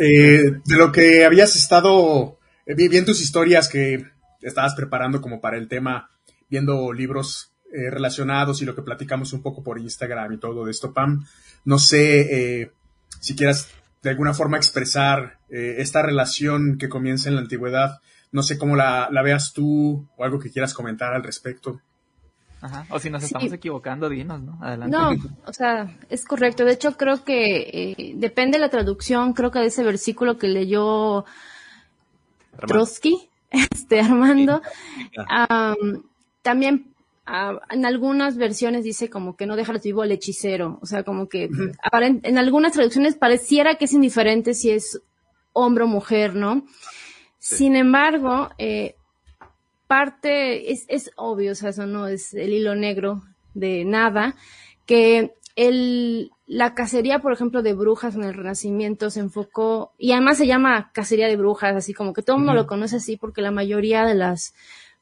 Eh, 0.00 0.52
de 0.64 0.76
lo 0.76 0.92
que 0.92 1.24
habías 1.24 1.56
estado 1.56 2.38
eh, 2.66 2.74
viendo 2.74 3.12
tus 3.12 3.20
historias 3.20 3.68
que 3.68 4.04
estabas 4.42 4.74
preparando 4.74 5.20
como 5.20 5.40
para 5.40 5.56
el 5.56 5.68
tema, 5.68 6.10
viendo 6.50 6.92
libros 6.92 7.52
eh, 7.72 7.90
relacionados 7.90 8.60
y 8.60 8.64
lo 8.64 8.74
que 8.74 8.82
platicamos 8.82 9.32
un 9.32 9.42
poco 9.42 9.62
por 9.62 9.78
Instagram 9.78 10.32
y 10.32 10.38
todo 10.38 10.64
de 10.64 10.70
esto, 10.70 10.92
Pam. 10.92 11.24
No 11.64 11.78
sé 11.78 12.72
si 13.20 13.36
quieras 13.36 13.68
de 14.08 14.12
alguna 14.12 14.32
forma 14.32 14.56
expresar 14.56 15.38
eh, 15.50 15.76
esta 15.80 16.00
relación 16.00 16.78
que 16.78 16.88
comienza 16.88 17.28
en 17.28 17.34
la 17.34 17.42
antigüedad. 17.42 18.00
No 18.32 18.42
sé 18.42 18.56
cómo 18.56 18.74
la, 18.74 19.10
veas 19.22 19.52
tú 19.52 20.08
o 20.16 20.24
algo 20.24 20.38
que 20.38 20.50
quieras 20.50 20.72
comentar 20.72 21.12
al 21.12 21.22
respecto. 21.22 21.82
Ajá. 22.62 22.86
O 22.88 22.98
si 22.98 23.10
nos 23.10 23.22
estamos 23.22 23.52
equivocando, 23.52 24.08
dinos, 24.08 24.40
¿no? 24.40 24.58
Adelante. 24.62 24.96
No, 24.96 25.10
o 25.44 25.52
sea, 25.52 25.94
es 26.08 26.24
correcto. 26.24 26.64
De 26.64 26.72
hecho, 26.72 26.96
creo 26.96 27.22
que 27.22 27.94
eh, 27.98 28.14
depende 28.16 28.56
de 28.56 28.62
la 28.62 28.70
traducción. 28.70 29.34
Creo 29.34 29.50
que 29.50 29.58
de 29.58 29.66
ese 29.66 29.84
versículo 29.84 30.38
que 30.38 30.48
leyó 30.48 31.26
Trotsky, 32.66 33.28
este, 33.50 34.00
Armando, 34.00 34.62
también 36.40 36.94
en 37.70 37.84
algunas 37.84 38.36
versiones 38.36 38.84
dice 38.84 39.10
como 39.10 39.36
que 39.36 39.46
no 39.46 39.56
deja 39.56 39.72
vivo 39.82 40.02
al 40.02 40.12
hechicero, 40.12 40.78
o 40.82 40.86
sea, 40.86 41.02
como 41.02 41.28
que 41.28 41.50
en 41.92 42.38
algunas 42.38 42.72
traducciones 42.72 43.16
pareciera 43.16 43.74
que 43.76 43.84
es 43.84 43.92
indiferente 43.92 44.54
si 44.54 44.70
es 44.70 45.02
hombre 45.52 45.84
o 45.84 45.86
mujer, 45.86 46.34
¿no? 46.34 46.64
Sin 47.38 47.76
embargo, 47.76 48.50
eh, 48.58 48.96
parte, 49.86 50.72
es, 50.72 50.84
es 50.88 51.10
obvio, 51.16 51.52
o 51.52 51.54
sea, 51.54 51.70
eso 51.70 51.86
no 51.86 52.06
es 52.06 52.34
el 52.34 52.52
hilo 52.52 52.74
negro 52.74 53.22
de 53.54 53.84
nada, 53.84 54.34
que 54.86 55.34
el, 55.56 56.30
la 56.46 56.74
cacería, 56.74 57.18
por 57.18 57.32
ejemplo, 57.32 57.62
de 57.62 57.74
brujas 57.74 58.14
en 58.14 58.24
el 58.24 58.34
Renacimiento 58.34 59.10
se 59.10 59.20
enfocó, 59.20 59.92
y 59.98 60.12
además 60.12 60.38
se 60.38 60.46
llama 60.46 60.90
cacería 60.92 61.26
de 61.26 61.36
brujas, 61.36 61.74
así 61.74 61.92
como 61.92 62.12
que 62.12 62.22
todo 62.22 62.36
el 62.36 62.42
mundo 62.42 62.54
lo 62.54 62.66
conoce 62.66 62.96
así 62.96 63.16
porque 63.16 63.42
la 63.42 63.50
mayoría 63.50 64.04
de 64.04 64.14
las 64.14 64.54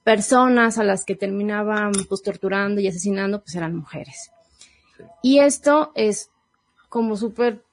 personas 0.06 0.78
a 0.78 0.84
las 0.84 1.04
que 1.04 1.16
terminaban 1.16 1.90
pues 2.08 2.22
torturando 2.22 2.80
y 2.80 2.86
asesinando 2.86 3.42
pues 3.42 3.56
eran 3.56 3.74
mujeres. 3.74 4.30
Y 5.20 5.40
esto 5.40 5.90
es 5.96 6.30
como 6.88 7.16
súper 7.16 7.64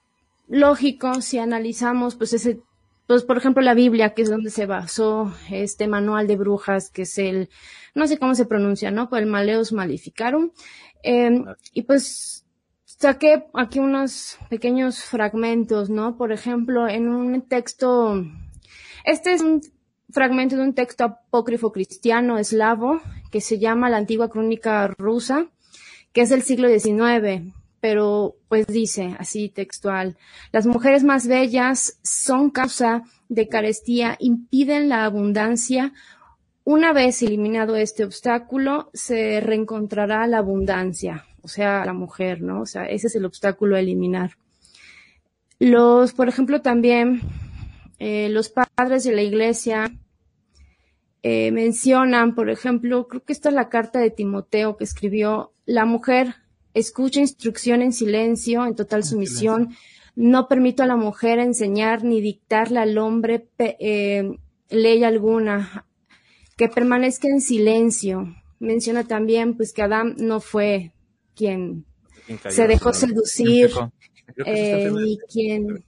lógico 0.48 1.22
si 1.22 1.38
analizamos 1.38 2.16
pues 2.16 2.32
ese 2.32 2.58
pues 3.06 3.22
por 3.22 3.36
ejemplo 3.36 3.62
la 3.62 3.74
Biblia 3.74 4.14
que 4.14 4.22
es 4.22 4.30
donde 4.30 4.50
se 4.50 4.66
basó 4.66 5.32
este 5.48 5.86
manual 5.86 6.26
de 6.26 6.34
brujas 6.34 6.90
que 6.90 7.02
es 7.02 7.18
el 7.18 7.50
no 7.94 8.08
sé 8.08 8.18
cómo 8.18 8.34
se 8.34 8.46
pronuncia 8.46 8.90
no 8.90 9.08
pues 9.08 9.22
el 9.22 9.28
Maleus 9.28 9.72
Maleficarum. 9.72 10.50
Em, 11.04 11.44
y 11.72 11.82
pues 11.82 12.44
saqué 12.84 13.44
aquí 13.54 13.78
unos 13.78 14.38
pequeños 14.50 15.04
fragmentos 15.04 15.88
no 15.88 16.16
por 16.16 16.32
ejemplo 16.32 16.88
en 16.88 17.08
un 17.08 17.42
texto 17.42 18.24
este 19.04 19.34
es 19.34 19.40
un 19.40 19.60
fragmento 20.10 20.56
de 20.56 20.62
un 20.62 20.74
texto 20.74 21.04
apócrifo 21.04 21.72
cristiano 21.72 22.38
eslavo 22.38 23.00
que 23.30 23.40
se 23.40 23.58
llama 23.58 23.90
la 23.90 23.96
antigua 23.96 24.28
crónica 24.28 24.86
rusa, 24.86 25.46
que 26.12 26.22
es 26.22 26.30
del 26.30 26.42
siglo 26.42 26.68
XIX, 26.68 27.52
pero 27.80 28.36
pues 28.48 28.66
dice 28.66 29.14
así 29.18 29.48
textual, 29.48 30.16
las 30.52 30.66
mujeres 30.66 31.04
más 31.04 31.26
bellas 31.26 31.98
son 32.02 32.50
causa 32.50 33.02
de 33.28 33.48
carestía, 33.48 34.16
impiden 34.20 34.88
la 34.88 35.04
abundancia. 35.04 35.92
Una 36.64 36.92
vez 36.92 37.20
eliminado 37.22 37.76
este 37.76 38.04
obstáculo, 38.04 38.90
se 38.94 39.40
reencontrará 39.40 40.26
la 40.26 40.38
abundancia, 40.38 41.26
o 41.42 41.48
sea, 41.48 41.84
la 41.84 41.92
mujer, 41.92 42.40
¿no? 42.40 42.62
O 42.62 42.66
sea, 42.66 42.86
ese 42.86 43.08
es 43.08 43.16
el 43.16 43.26
obstáculo 43.26 43.76
a 43.76 43.80
eliminar. 43.80 44.30
Los, 45.58 46.12
por 46.12 46.28
ejemplo, 46.28 46.62
también 46.62 47.20
eh, 47.98 48.28
los 48.28 48.48
padres 48.50 49.04
de 49.04 49.12
la 49.12 49.22
iglesia 49.22 49.92
eh, 51.22 51.50
mencionan, 51.52 52.34
por 52.34 52.50
ejemplo, 52.50 53.08
creo 53.08 53.24
que 53.24 53.32
esta 53.32 53.48
es 53.48 53.54
la 53.54 53.68
carta 53.68 53.98
de 53.98 54.10
Timoteo 54.10 54.76
que 54.76 54.84
escribió, 54.84 55.52
la 55.64 55.86
mujer 55.86 56.34
escucha 56.74 57.20
instrucción 57.20 57.80
en 57.80 57.92
silencio, 57.92 58.66
en 58.66 58.74
total 58.74 59.04
sumisión, 59.04 59.74
no 60.16 60.48
permito 60.48 60.82
a 60.82 60.86
la 60.86 60.96
mujer 60.96 61.38
enseñar 61.38 62.04
ni 62.04 62.20
dictarle 62.20 62.78
al 62.80 62.98
hombre 62.98 63.48
eh, 63.58 64.36
ley 64.68 65.02
alguna, 65.02 65.86
que 66.56 66.68
permanezca 66.68 67.28
en 67.28 67.40
silencio. 67.40 68.34
Menciona 68.58 69.04
también 69.04 69.56
pues 69.56 69.72
que 69.72 69.82
Adán 69.82 70.16
no 70.18 70.40
fue 70.40 70.92
quien 71.34 71.84
se 72.48 72.66
dejó 72.66 72.92
seducir, 72.92 73.70
eh, 74.44 74.90
ni 74.92 75.18
quien, 75.32 75.84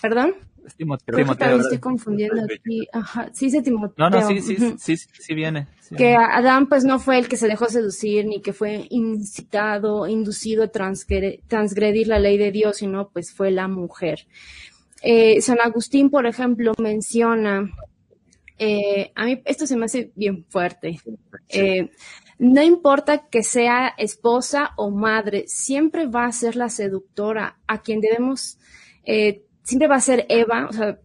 perdón. 0.00 0.34
Timoteo. 0.76 1.18
estoy 1.60 1.78
confundiendo 1.78 2.42
aquí. 2.42 2.86
Ajá, 2.92 3.30
sí 3.32 3.46
dice 3.46 3.62
Timoteo. 3.62 4.08
No, 4.08 4.10
no, 4.10 4.26
sí, 4.26 4.40
sí, 4.40 4.56
sí, 4.78 4.96
sí, 4.96 5.34
viene. 5.34 5.68
que 5.96 6.14
Adán 6.14 6.68
pues 6.68 6.84
no 6.84 6.98
fue 6.98 7.18
el 7.18 7.28
que 7.28 7.36
se 7.36 7.48
dejó 7.48 7.66
seducir 7.66 8.26
ni 8.26 8.40
que 8.40 8.52
fue 8.52 8.86
incitado, 8.90 10.06
inducido 10.06 10.64
a 10.64 10.68
transgredir, 10.68 12.08
la 12.08 12.18
ley 12.18 12.38
de 12.38 12.52
Dios, 12.52 12.78
sino 12.78 13.08
pues 13.08 13.32
fue 13.32 13.50
la 13.50 13.68
mujer. 13.68 14.26
Eh, 15.02 15.40
San 15.40 15.60
Agustín, 15.60 16.10
por 16.10 16.26
ejemplo, 16.26 16.72
menciona, 16.78 17.70
eh, 18.58 19.12
a 19.14 19.24
mí 19.24 19.40
esto 19.44 19.66
se 19.66 19.76
me 19.76 19.84
hace 19.86 20.12
bien 20.16 20.44
fuerte. 20.48 21.00
Eh, 21.48 21.90
no 22.38 22.62
importa 22.62 23.26
que 23.28 23.42
sea 23.42 23.88
esposa 23.98 24.70
o 24.76 24.90
madre, 24.90 25.44
siempre 25.48 26.06
va 26.06 26.26
a 26.26 26.32
ser 26.32 26.54
la 26.54 26.68
seductora 26.68 27.58
a 27.66 27.82
quien 27.82 28.00
debemos 28.00 28.58
eh, 29.04 29.42
siempre 29.68 29.86
va 29.86 29.96
a 29.96 30.00
ser 30.00 30.24
Eva, 30.30 30.66
o 30.66 30.72
sea, 30.72 30.98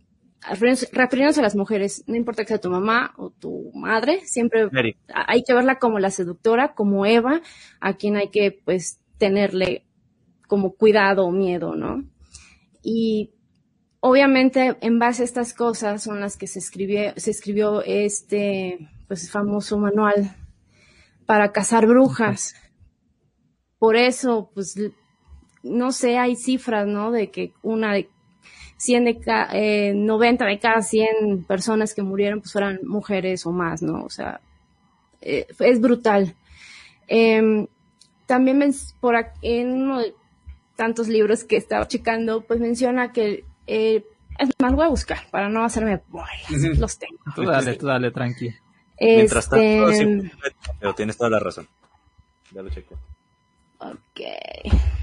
refiriéndose 0.94 1.42
a 1.42 1.44
las 1.44 1.56
mujeres, 1.56 2.06
no 2.08 2.16
importa 2.16 2.44
que 2.44 2.48
sea 2.48 2.62
tu 2.62 2.70
mamá 2.70 3.14
o 3.18 3.30
tu 3.30 3.72
madre, 3.74 4.22
siempre 4.22 4.70
hay 5.14 5.44
que 5.44 5.54
verla 5.54 5.80
como 5.80 6.00
la 6.00 6.10
seductora, 6.10 6.74
como 6.74 7.06
Eva, 7.06 7.42
a 7.82 7.94
quien 7.96 8.16
hay 8.16 8.30
que 8.30 8.58
pues 8.64 9.02
tenerle 9.18 9.86
como 10.48 10.76
cuidado 10.76 11.26
o 11.26 11.32
miedo, 11.32 11.76
¿no? 11.76 12.06
Y 12.82 13.34
obviamente, 14.00 14.78
en 14.80 14.98
base 14.98 15.24
a 15.24 15.26
estas 15.26 15.54
cosas 15.54 16.02
son 16.02 16.22
las 16.22 16.38
que 16.38 16.48
se 16.48 16.60
escribió, 16.60 17.12
se 17.18 17.32
escribió 17.32 17.82
este 17.82 18.90
pues, 19.10 19.30
famoso 19.30 19.78
manual 19.78 20.38
para 21.26 21.52
cazar 21.52 21.86
brujas. 21.86 22.56
Por 23.78 23.98
eso, 23.98 24.52
pues, 24.54 24.76
no 25.64 25.92
sé, 25.92 26.18
hay 26.18 26.38
cifras, 26.38 26.88
¿no? 26.88 27.12
De 27.12 27.30
que 27.30 27.52
una 27.62 27.94
de 27.94 28.10
100 28.84 29.06
de 29.06 29.22
eh, 29.54 29.94
90 29.96 30.46
de 30.46 30.60
cada 30.60 30.82
100 30.82 31.46
personas 31.46 31.94
que 31.94 32.04
murieron, 32.04 32.42
pues 32.42 32.52
fueran 32.52 32.80
mujeres 32.84 33.46
o 33.46 33.52
más, 33.52 33.82
¿no? 33.82 34.04
O 34.04 34.10
sea, 34.10 34.42
eh, 35.22 35.48
es 35.60 35.80
brutal. 35.80 36.36
Em, 37.08 37.68
también 38.26 38.74
por 39.00 39.16
en 39.42 39.72
uno 39.72 40.00
de 40.00 40.14
tantos 40.76 41.08
libros 41.08 41.46
que 41.46 41.56
estaba 41.56 41.88
checando, 41.88 42.42
pues 42.42 42.60
menciona 42.60 43.14
que 43.14 43.46
eh, 43.68 44.04
es 44.38 44.50
más, 44.60 44.74
voy 44.74 44.86
a 44.86 44.90
buscar 44.90 45.30
para 45.32 45.48
no 45.48 45.64
hacerme 45.64 46.02
los 46.78 46.98
tengo. 46.98 47.18
Tú 47.36 47.44
dale, 47.44 47.76
tú 47.76 47.86
dale, 47.86 48.12
tranqui. 48.12 48.54
Mientras 49.00 49.50
tanto, 49.50 49.90
este, 49.90 50.32
pero 50.80 50.94
tienes 50.94 51.18
toda 51.18 51.30
la 51.30 51.40
razón. 51.40 51.68
Ya 52.52 52.62
lo 52.62 52.70
chequé. 52.70 52.96
Ok. 53.80 55.00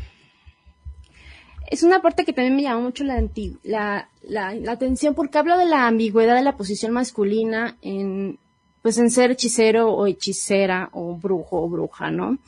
Es 1.70 1.84
una 1.84 2.02
parte 2.02 2.24
que 2.24 2.32
también 2.32 2.56
me 2.56 2.62
llama 2.62 2.80
mucho 2.80 3.04
la, 3.04 3.22
la, 3.62 4.08
la, 4.54 4.72
atención 4.72 5.14
porque 5.14 5.38
habla 5.38 5.56
de 5.56 5.66
la 5.66 5.86
ambigüedad 5.86 6.34
de 6.34 6.42
la 6.42 6.56
posición 6.56 6.92
masculina 6.92 7.76
en, 7.80 8.38
pues 8.82 8.98
en 8.98 9.10
ser 9.10 9.30
hechicero 9.30 9.92
o 9.92 10.06
hechicera 10.06 10.90
o 10.92 11.16
brujo 11.16 11.62
o 11.62 11.68
bruja, 11.68 12.10
¿no? 12.10 12.38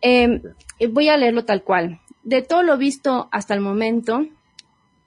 Em, 0.00 0.42
voy 0.90 1.08
a 1.08 1.18
leerlo 1.18 1.44
tal 1.44 1.62
cual. 1.62 2.00
De 2.22 2.42
todo 2.42 2.62
lo 2.62 2.78
visto 2.78 3.28
hasta 3.32 3.54
el 3.54 3.60
momento, 3.60 4.26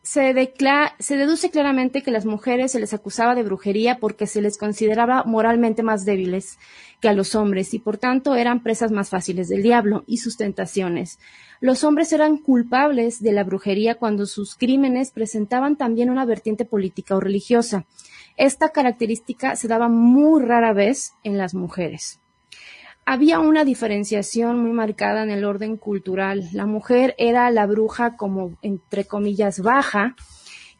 se, 0.04 0.34
deduce 0.34 1.52
claramente 1.52 2.02
que 2.02 2.12
las 2.12 2.26
mujeres 2.26 2.72
se 2.72 2.80
les 2.80 2.94
acusaba 2.94 3.36
de 3.36 3.44
brujería 3.44 4.00
porque 4.00 4.26
se 4.26 4.42
les 4.42 4.58
consideraba 4.58 5.24
moralmente 5.26 5.84
más 5.84 6.06
débiles 6.06 6.58
que 7.00 7.10
a 7.10 7.14
los 7.14 7.36
hombres 7.36 7.74
y 7.74 7.80
por 7.80 7.98
tanto 7.98 8.36
eran 8.36 8.64
presas 8.64 8.92
más 8.92 9.10
fáciles 9.10 9.48
del 9.48 9.62
diablo 9.62 10.04
y 10.08 10.18
sus 10.18 10.38
tentaciones. 10.38 11.20
Los 11.60 11.84
hombres 11.84 12.14
eran 12.14 12.38
culpables 12.38 13.22
de 13.22 13.32
la 13.32 13.44
brujería 13.44 13.96
cuando 13.96 14.26
sus 14.26 14.56
crímenes 14.56 15.12
presentaban 15.12 15.76
también 15.76 16.10
una 16.10 16.26
vertiente 16.26 16.66
política 16.66 17.16
o 17.16 17.20
religiosa. 17.20 17.86
Esta 18.38 18.70
característica 18.70 19.56
se 19.56 19.68
daba 19.68 19.88
muy 19.88 20.42
rara 20.42 20.74
vez 20.74 21.14
en 21.24 21.38
las 21.38 21.54
mujeres 21.54 22.21
había 23.06 23.40
una 23.40 23.66
diferenciación 23.66 24.60
muy 24.60 24.72
marcada 24.72 25.24
en 25.24 25.32
el 25.32 25.46
orden 25.46 25.78
cultural. 25.78 26.50
La 26.54 26.66
mujer 26.66 27.16
era 27.18 27.50
la 27.52 27.66
bruja 27.66 28.16
como, 28.16 28.58
entre 28.62 29.06
comillas, 29.06 29.60
baja, 29.60 30.16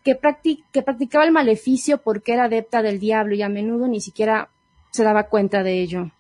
que, 0.03 0.15
practicaba 0.15 1.25
el 1.25 1.31
maleficio 1.31 1.99
porque 1.99 2.34
era 2.34 2.45
adepta 2.45 2.81
del 2.81 2.99
diablo 2.99 3.36
y 3.36 3.41
a 3.41 3.49
menudo 3.49 3.88
ni 3.88 4.01
siquiera 4.01 4.49
se 4.91 5.03
daba 5.03 5.23
cuenta 5.23 5.63
de 5.63 5.81
ello. 5.81 6.12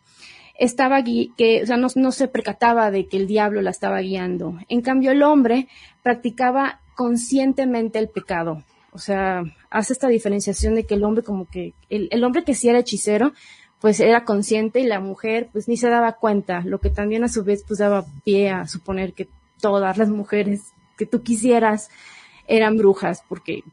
Estaba 0.57 1.03
que, 1.03 1.61
o 1.63 1.65
sea, 1.65 1.77
no, 1.77 2.11
se 2.11 2.27
percataba 2.27 2.91
de 2.91 3.07
que 3.07 3.17
el 3.17 3.25
diablo 3.27 3.61
la 3.61 3.71
estaba 3.71 3.99
guiando. 3.99 4.59
En 4.69 4.81
cambio, 4.81 5.11
el 5.11 5.23
hombre 5.23 5.67
practicaba 6.03 6.81
conscientemente 6.95 7.97
el 7.97 8.09
pecado. 8.09 8.63
O 8.93 8.99
sea, 8.99 9.43
hace 9.69 9.93
esta 9.93 10.07
diferenciación 10.07 10.75
de 10.75 10.85
que 10.85 10.93
el 10.95 11.03
hombre 11.03 11.23
como 11.23 11.47
que, 11.47 11.73
el, 11.89 12.09
el 12.11 12.23
hombre 12.23 12.43
que 12.43 12.53
sí 12.53 12.69
era 12.69 12.79
hechicero, 12.79 13.33
pues 13.81 13.99
era 13.99 14.23
consciente 14.23 14.79
y 14.79 14.85
la 14.85 14.99
mujer 14.99 15.49
pues 15.51 15.67
ni 15.67 15.75
se 15.75 15.89
daba 15.89 16.13
cuenta, 16.13 16.61
lo 16.61 16.79
que 16.79 16.91
también 16.91 17.23
a 17.23 17.29
su 17.29 17.43
vez 17.43 17.65
pues 17.67 17.79
daba 17.79 18.05
pie 18.23 18.51
a 18.51 18.67
suponer 18.67 19.13
que 19.13 19.27
todas 19.59 19.97
las 19.97 20.09
mujeres 20.09 20.71
que 20.97 21.07
tú 21.07 21.23
quisieras 21.23 21.89
eran 22.47 22.77
brujas 22.77 23.23
porque 23.27 23.63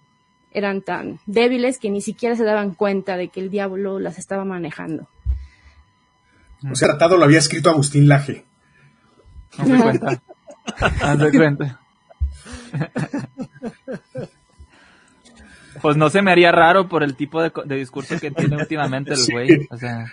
eran 0.51 0.81
tan 0.81 1.21
débiles 1.27 1.79
que 1.79 1.91
ni 1.91 2.01
siquiera 2.01 2.37
se 2.37 2.45
daban 2.45 2.75
cuenta 2.75 3.17
de 3.17 3.29
que 3.29 3.41
el 3.41 3.51
diablo 3.51 3.99
las 3.99 4.19
estaba 4.19 4.45
manejando. 4.45 5.07
O 6.71 6.75
sea, 6.75 6.89
tratado 6.89 7.19
lo 7.19 7.25
había 7.25 7.39
escrito 7.39 7.71
Agustín 7.71 8.09
Laje. 8.09 8.45
No 9.59 9.67
me 9.67 9.83
cuenta. 9.83 10.23
Haz 11.03 11.19
de 11.19 11.33
cuenta. 11.33 11.81
Pues 15.83 15.97
no 15.97 16.11
se 16.11 16.23
me 16.23 16.31
haría 16.31 16.53
raro 16.53 16.89
por 16.89 17.03
el 17.03 17.15
tipo 17.17 17.43
de, 17.43 17.77
discurso 17.77 18.19
que 18.19 18.31
tiene 18.31 18.57
últimamente 18.57 19.15
el 19.15 19.21
güey. 19.31 19.69
O 19.71 19.77
sea. 19.77 20.07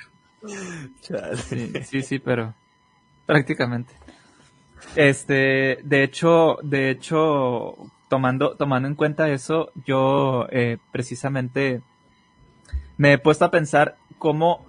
Sí, 1.84 2.02
sí, 2.02 2.20
pero 2.20 2.54
prácticamente. 3.26 3.94
Este, 4.96 5.80
de 5.84 6.04
hecho, 6.04 6.58
de 6.62 6.90
hecho, 6.90 7.76
tomando, 8.10 8.56
tomando 8.56 8.88
en 8.88 8.96
cuenta 8.96 9.30
eso, 9.30 9.72
yo 9.86 10.48
eh, 10.52 10.78
precisamente 10.92 11.82
me 12.98 13.14
he 13.14 13.18
puesto 13.18 13.46
a 13.46 13.52
pensar 13.52 13.98
cómo, 14.18 14.66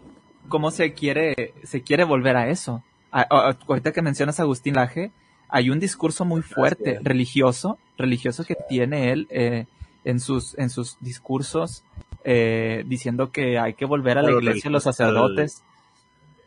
cómo 0.49 0.71
se 0.71 0.95
quiere, 0.95 1.55
se 1.65 1.83
quiere 1.83 2.05
volver 2.05 2.37
a 2.37 2.49
eso. 2.49 2.83
ahorita 3.11 3.93
que 3.93 4.03
mencionas 4.03 4.41
a 4.41 4.45
Agustín 4.45 4.75
Laje, 4.75 5.13
hay 5.49 5.71
un 5.71 5.79
discurso 5.79 6.25
muy 6.25 6.43
fuerte, 6.43 6.99
religioso, 7.03 7.79
religioso 7.97 8.45
que 8.45 8.57
tiene 8.69 9.13
él, 9.13 9.29
eh, 9.31 9.67
en 10.07 10.21
sus, 10.21 10.57
en 10.57 10.71
sus 10.71 10.97
discursos 11.01 11.83
eh, 12.25 12.85
diciendo 12.87 13.31
que 13.31 13.59
hay 13.59 13.75
que 13.75 13.85
volver 13.85 14.19
a 14.19 14.23
la 14.23 14.31
iglesia, 14.31 14.71
los 14.71 14.85
sacerdotes. 14.85 15.63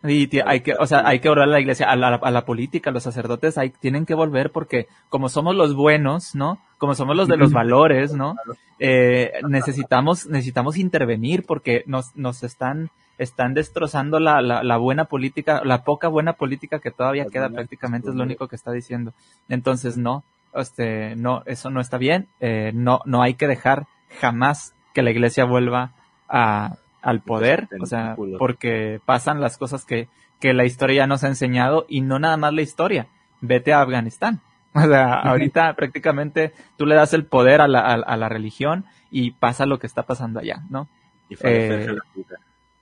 Y 0.02 0.30
hay 0.40 0.62
que, 0.62 0.76
o 0.76 0.88
sea, 0.88 1.06
hay 1.06 1.20
que 1.20 1.28
volver 1.28 1.44
a 1.44 1.52
la 1.52 1.60
iglesia, 1.60 1.92
a 1.92 1.98
la, 1.98 2.16
a 2.16 2.32
la 2.32 2.46
política, 2.46 2.90
los 2.90 3.04
sacerdotes 3.04 3.58
hay, 3.58 3.72
tienen 3.72 4.06
que 4.06 4.14
volver 4.14 4.50
porque 4.52 4.88
como 5.10 5.28
somos 5.28 5.56
los 5.58 5.76
buenos, 5.76 6.36
¿no? 6.36 6.58
Como 6.78 6.96
somos 6.96 7.18
los 7.18 7.28
de 7.28 7.36
los 7.36 7.52
valores, 7.52 8.14
¿no? 8.14 8.38
Eh, 8.80 9.34
necesitamos, 9.50 10.26
necesitamos 10.28 10.78
intervenir 10.78 11.46
porque 11.46 11.84
nos, 11.86 12.16
nos 12.16 12.44
están, 12.44 12.92
están 13.18 13.54
destrozando 13.54 14.22
la, 14.22 14.42
la, 14.42 14.64
la 14.64 14.78
buena 14.78 15.04
política, 15.04 15.62
la 15.66 15.84
poca 15.84 16.08
buena 16.08 16.32
política 16.32 16.80
que 16.80 16.92
todavía 16.92 17.26
queda 17.26 17.50
prácticamente 17.50 18.10
es 18.10 18.16
lo 18.16 18.24
único 18.24 18.48
que 18.48 18.56
está 18.56 18.72
diciendo. 18.72 19.12
Entonces, 19.50 19.98
no, 19.98 20.24
este, 20.54 21.16
no, 21.16 21.44
eso 21.46 21.70
no 21.70 21.82
está 21.82 21.98
bien, 21.98 22.28
eh, 22.40 22.72
no, 22.74 23.02
no 23.06 23.22
hay 23.22 23.36
que 23.36 23.48
dejar 23.48 23.88
jamás 24.20 24.74
que 24.94 25.04
la 25.04 25.12
iglesia 25.12 25.46
vuelva 25.46 25.92
a, 26.28 26.76
al 27.02 27.22
poder, 27.22 27.68
o 27.82 27.86
sea, 27.86 28.16
porque 28.38 29.00
pasan 29.06 29.42
las 29.42 29.58
cosas 29.58 29.86
que, 29.86 30.08
que 30.40 30.54
la 30.54 30.66
historia 30.66 31.04
ya 31.04 31.08
nos 31.08 31.24
ha 31.24 31.28
enseñado 31.28 31.86
y 31.88 32.02
no 32.02 32.20
nada 32.20 32.38
más 32.38 32.54
la 32.54 32.62
historia, 32.62 33.08
vete 33.42 33.74
a 33.74 33.82
Afganistán. 33.82 34.42
O 34.72 34.82
sea, 34.82 35.16
ahorita 35.16 35.74
prácticamente 35.74 36.54
tú 36.78 36.86
le 36.86 36.94
das 36.94 37.16
el 37.16 37.26
poder 37.26 37.60
a 37.60 37.68
la, 37.68 37.80
a, 37.80 38.18
la 38.18 38.30
religión 38.30 38.86
y 39.10 39.32
pasa 39.32 39.66
lo 39.66 39.80
que 39.80 39.88
está 39.88 40.04
pasando 40.04 40.40
allá, 40.40 40.62
¿no? 40.70 40.88
Y, 41.28 41.36
eh, 41.42 41.88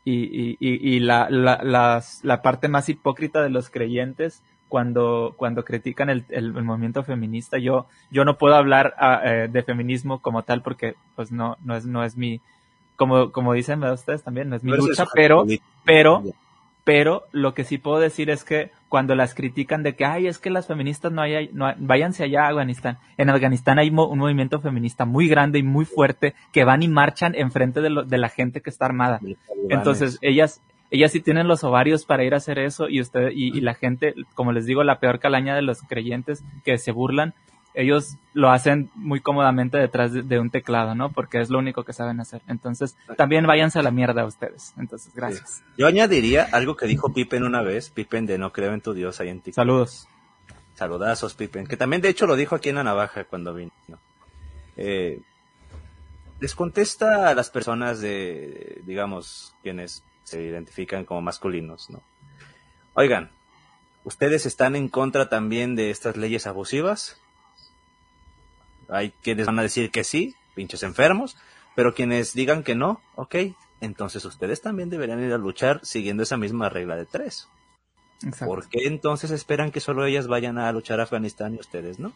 y, 0.03 0.57
y, 0.59 0.95
y, 0.95 0.99
la, 0.99 1.29
la, 1.29 1.61
las, 1.63 2.25
la 2.25 2.41
parte 2.41 2.67
más 2.67 2.89
hipócrita 2.89 3.41
de 3.41 3.49
los 3.49 3.69
creyentes 3.69 4.43
cuando, 4.67 5.33
cuando 5.37 5.63
critican 5.63 6.09
el, 6.09 6.25
el, 6.29 6.51
movimiento 6.51 7.03
feminista. 7.03 7.57
Yo, 7.57 7.87
yo 8.11 8.25
no 8.25 8.37
puedo 8.37 8.55
hablar 8.55 8.93
ah, 8.97 9.21
eh, 9.23 9.47
de 9.51 9.63
feminismo 9.63 10.19
como 10.19 10.43
tal 10.43 10.61
porque 10.61 10.95
pues 11.15 11.31
no, 11.31 11.57
no 11.63 11.75
es, 11.75 11.85
no 11.85 12.03
es 12.03 12.17
mi, 12.17 12.41
como, 12.95 13.31
como 13.31 13.53
dicen 13.53 13.83
ustedes 13.83 14.23
también, 14.23 14.49
no 14.49 14.55
es 14.55 14.63
mi 14.63 14.71
lucha, 14.71 15.05
pero, 15.13 15.45
pero, 15.85 16.23
pero 16.83 17.23
lo 17.31 17.53
que 17.53 17.63
sí 17.63 17.77
puedo 17.77 17.99
decir 17.99 18.29
es 18.29 18.43
que 18.43 18.71
cuando 18.89 19.15
las 19.15 19.35
critican 19.35 19.83
de 19.83 19.95
que, 19.95 20.05
ay, 20.05 20.27
es 20.27 20.39
que 20.39 20.49
las 20.49 20.67
feministas 20.67 21.11
no 21.11 21.21
hay, 21.21 21.49
no 21.53 21.71
váyanse 21.77 22.23
allá 22.23 22.45
a 22.45 22.49
Afganistán. 22.49 22.97
En 23.17 23.29
Afganistán 23.29 23.79
hay 23.79 23.89
un 23.89 24.17
movimiento 24.17 24.59
feminista 24.61 25.05
muy 25.05 25.27
grande 25.27 25.59
y 25.59 25.63
muy 25.63 25.85
fuerte 25.85 26.33
que 26.51 26.63
van 26.63 26.83
y 26.83 26.87
marchan 26.87 27.35
enfrente 27.35 27.81
de, 27.81 27.89
lo, 27.89 28.03
de 28.03 28.17
la 28.17 28.29
gente 28.29 28.61
que 28.61 28.69
está 28.69 28.85
armada. 28.85 29.19
Entonces, 29.69 30.17
ellas, 30.21 30.61
ellas 30.89 31.11
sí 31.11 31.19
tienen 31.19 31.47
los 31.47 31.63
ovarios 31.63 32.05
para 32.05 32.23
ir 32.23 32.33
a 32.33 32.37
hacer 32.37 32.59
eso 32.59 32.87
y 32.89 33.01
usted 33.01 33.31
y, 33.33 33.59
la 33.61 33.73
gente, 33.73 34.13
como 34.33 34.51
les 34.51 34.65
digo, 34.65 34.83
la 34.83 34.99
peor 34.99 35.19
calaña 35.19 35.55
de 35.55 35.61
los 35.61 35.81
creyentes 35.81 36.43
que 36.63 36.77
se 36.77 36.91
burlan, 36.91 37.33
ellos 37.73 38.15
lo 38.33 38.49
hacen 38.49 38.89
muy 38.95 39.19
cómodamente 39.19 39.77
detrás 39.77 40.11
de, 40.11 40.39
un 40.39 40.49
teclado, 40.49 40.95
¿no? 40.95 41.11
Porque 41.11 41.39
es 41.39 41.49
lo 41.49 41.59
único 41.59 41.83
que 41.83 41.93
saben 41.93 42.19
hacer. 42.19 42.41
Entonces, 42.47 42.97
también 43.17 43.45
váyanse 43.45 43.77
a 43.77 43.83
la 43.83 43.91
mierda 43.91 44.25
ustedes. 44.25 44.73
Entonces, 44.77 45.13
gracias. 45.13 45.61
Yo 45.77 45.85
añadiría 45.85 46.47
algo 46.51 46.75
que 46.75 46.87
dijo 46.87 47.13
Pippen 47.13 47.43
una 47.43 47.61
vez, 47.61 47.91
Pippen 47.91 48.25
de 48.25 48.39
No 48.39 48.51
creo 48.51 48.73
en 48.73 48.81
tu 48.81 48.93
Dios 48.93 49.19
ahí 49.19 49.29
en 49.29 49.41
ti. 49.41 49.53
Saludos. 49.53 50.07
Saludazos, 50.73 51.35
Pippen, 51.35 51.67
que 51.67 51.77
también 51.77 52.01
de 52.01 52.09
hecho 52.09 52.25
lo 52.25 52.35
dijo 52.35 52.55
aquí 52.55 52.69
en 52.69 52.75
la 52.75 52.83
navaja 52.83 53.25
cuando 53.25 53.53
vino. 53.53 53.71
Eh, 54.75 55.21
les 56.39 56.55
contesta 56.55 57.29
a 57.29 57.35
las 57.35 57.49
personas 57.49 57.99
de, 57.99 58.81
digamos, 58.85 59.55
quienes 59.61 60.03
se 60.27 60.43
identifican 60.43 61.05
como 61.05 61.21
masculinos, 61.21 61.89
¿no? 61.89 62.01
Oigan, 62.95 63.29
¿ustedes 64.03 64.45
están 64.45 64.75
en 64.75 64.89
contra 64.89 65.29
también 65.29 65.77
de 65.77 65.89
estas 65.89 66.17
leyes 66.17 66.47
abusivas? 66.47 67.17
Hay 68.89 69.11
quienes 69.23 69.45
van 69.45 69.59
a 69.59 69.61
decir 69.61 69.89
que 69.89 70.03
sí, 70.03 70.35
pinches 70.53 70.83
enfermos, 70.83 71.37
pero 71.75 71.93
quienes 71.93 72.33
digan 72.33 72.63
que 72.63 72.75
no, 72.75 72.99
ok, 73.15 73.35
entonces 73.79 74.25
ustedes 74.25 74.61
también 74.61 74.89
deberían 74.89 75.23
ir 75.23 75.31
a 75.31 75.37
luchar 75.37 75.79
siguiendo 75.83 76.23
esa 76.23 76.35
misma 76.35 76.67
regla 76.67 76.97
de 76.97 77.05
tres. 77.05 77.47
¿Por 78.45 78.67
qué 78.67 78.87
entonces 78.87 79.31
esperan 79.31 79.71
que 79.71 79.79
solo 79.79 80.05
ellas 80.05 80.27
vayan 80.27 80.57
a 80.57 80.69
luchar 80.73 80.99
a 80.99 81.03
Afganistán 81.03 81.55
y 81.55 81.59
ustedes 81.59 81.99
no? 81.99 82.11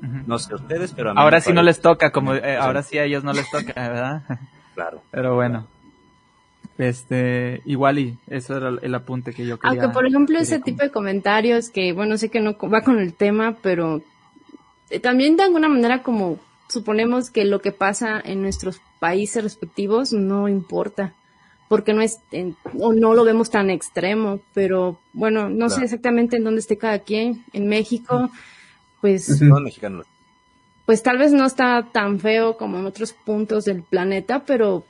No 0.00 0.38
sé 0.38 0.54
ustedes, 0.54 0.92
pero 0.92 1.10
a 1.10 1.14
mí 1.14 1.20
Ahora 1.20 1.40
sí 1.40 1.52
no 1.52 1.62
les 1.62 1.80
toca, 1.80 2.12
como 2.12 2.34
eh, 2.34 2.56
ahora 2.56 2.84
sí 2.84 2.98
a 2.98 3.04
ellos 3.04 3.24
no 3.24 3.32
les 3.32 3.50
toca, 3.50 3.72
¿verdad? 3.74 4.22
Claro. 4.74 5.02
Pero 5.10 5.34
bueno. 5.34 5.66
Este, 6.78 7.60
igual 7.64 7.98
y 7.98 8.18
eso 8.28 8.56
era 8.56 8.68
el 8.80 8.94
apunte 8.94 9.32
que 9.32 9.44
yo 9.44 9.58
quería. 9.58 9.82
Aunque, 9.82 9.92
por 9.92 10.06
ejemplo, 10.06 10.38
ese 10.38 10.60
tipo 10.60 10.82
de 10.82 10.90
comentarios 10.90 11.70
que, 11.70 11.92
bueno, 11.92 12.16
sé 12.16 12.30
que 12.30 12.40
no 12.40 12.56
va 12.56 12.82
con 12.82 13.00
el 13.00 13.14
tema, 13.14 13.56
pero 13.60 14.00
eh, 14.88 15.00
también 15.00 15.36
de 15.36 15.42
alguna 15.42 15.68
manera 15.68 16.02
como 16.04 16.38
suponemos 16.68 17.30
que 17.30 17.44
lo 17.44 17.60
que 17.60 17.72
pasa 17.72 18.20
en 18.24 18.42
nuestros 18.42 18.80
países 19.00 19.42
respectivos 19.42 20.12
no 20.12 20.48
importa 20.48 21.14
porque 21.68 21.92
no 21.92 22.00
es 22.00 22.20
o 22.78 22.92
no 22.92 23.14
lo 23.14 23.24
vemos 23.24 23.50
tan 23.50 23.70
extremo, 23.70 24.40
pero 24.54 24.98
bueno, 25.12 25.50
no 25.50 25.68
sé 25.68 25.84
exactamente 25.84 26.36
en 26.36 26.44
dónde 26.44 26.60
esté 26.60 26.78
cada 26.78 27.00
quien. 27.00 27.44
En 27.52 27.68
México, 27.68 28.30
pues 29.02 29.40
no, 29.42 29.60
mexicano. 29.60 30.04
Pues 30.86 31.02
tal 31.02 31.18
vez 31.18 31.32
no 31.32 31.44
está 31.44 31.86
tan 31.92 32.18
feo 32.18 32.56
como 32.56 32.78
en 32.78 32.86
otros 32.86 33.12
puntos 33.12 33.66
del 33.66 33.82
planeta, 33.82 34.44
pero 34.46 34.84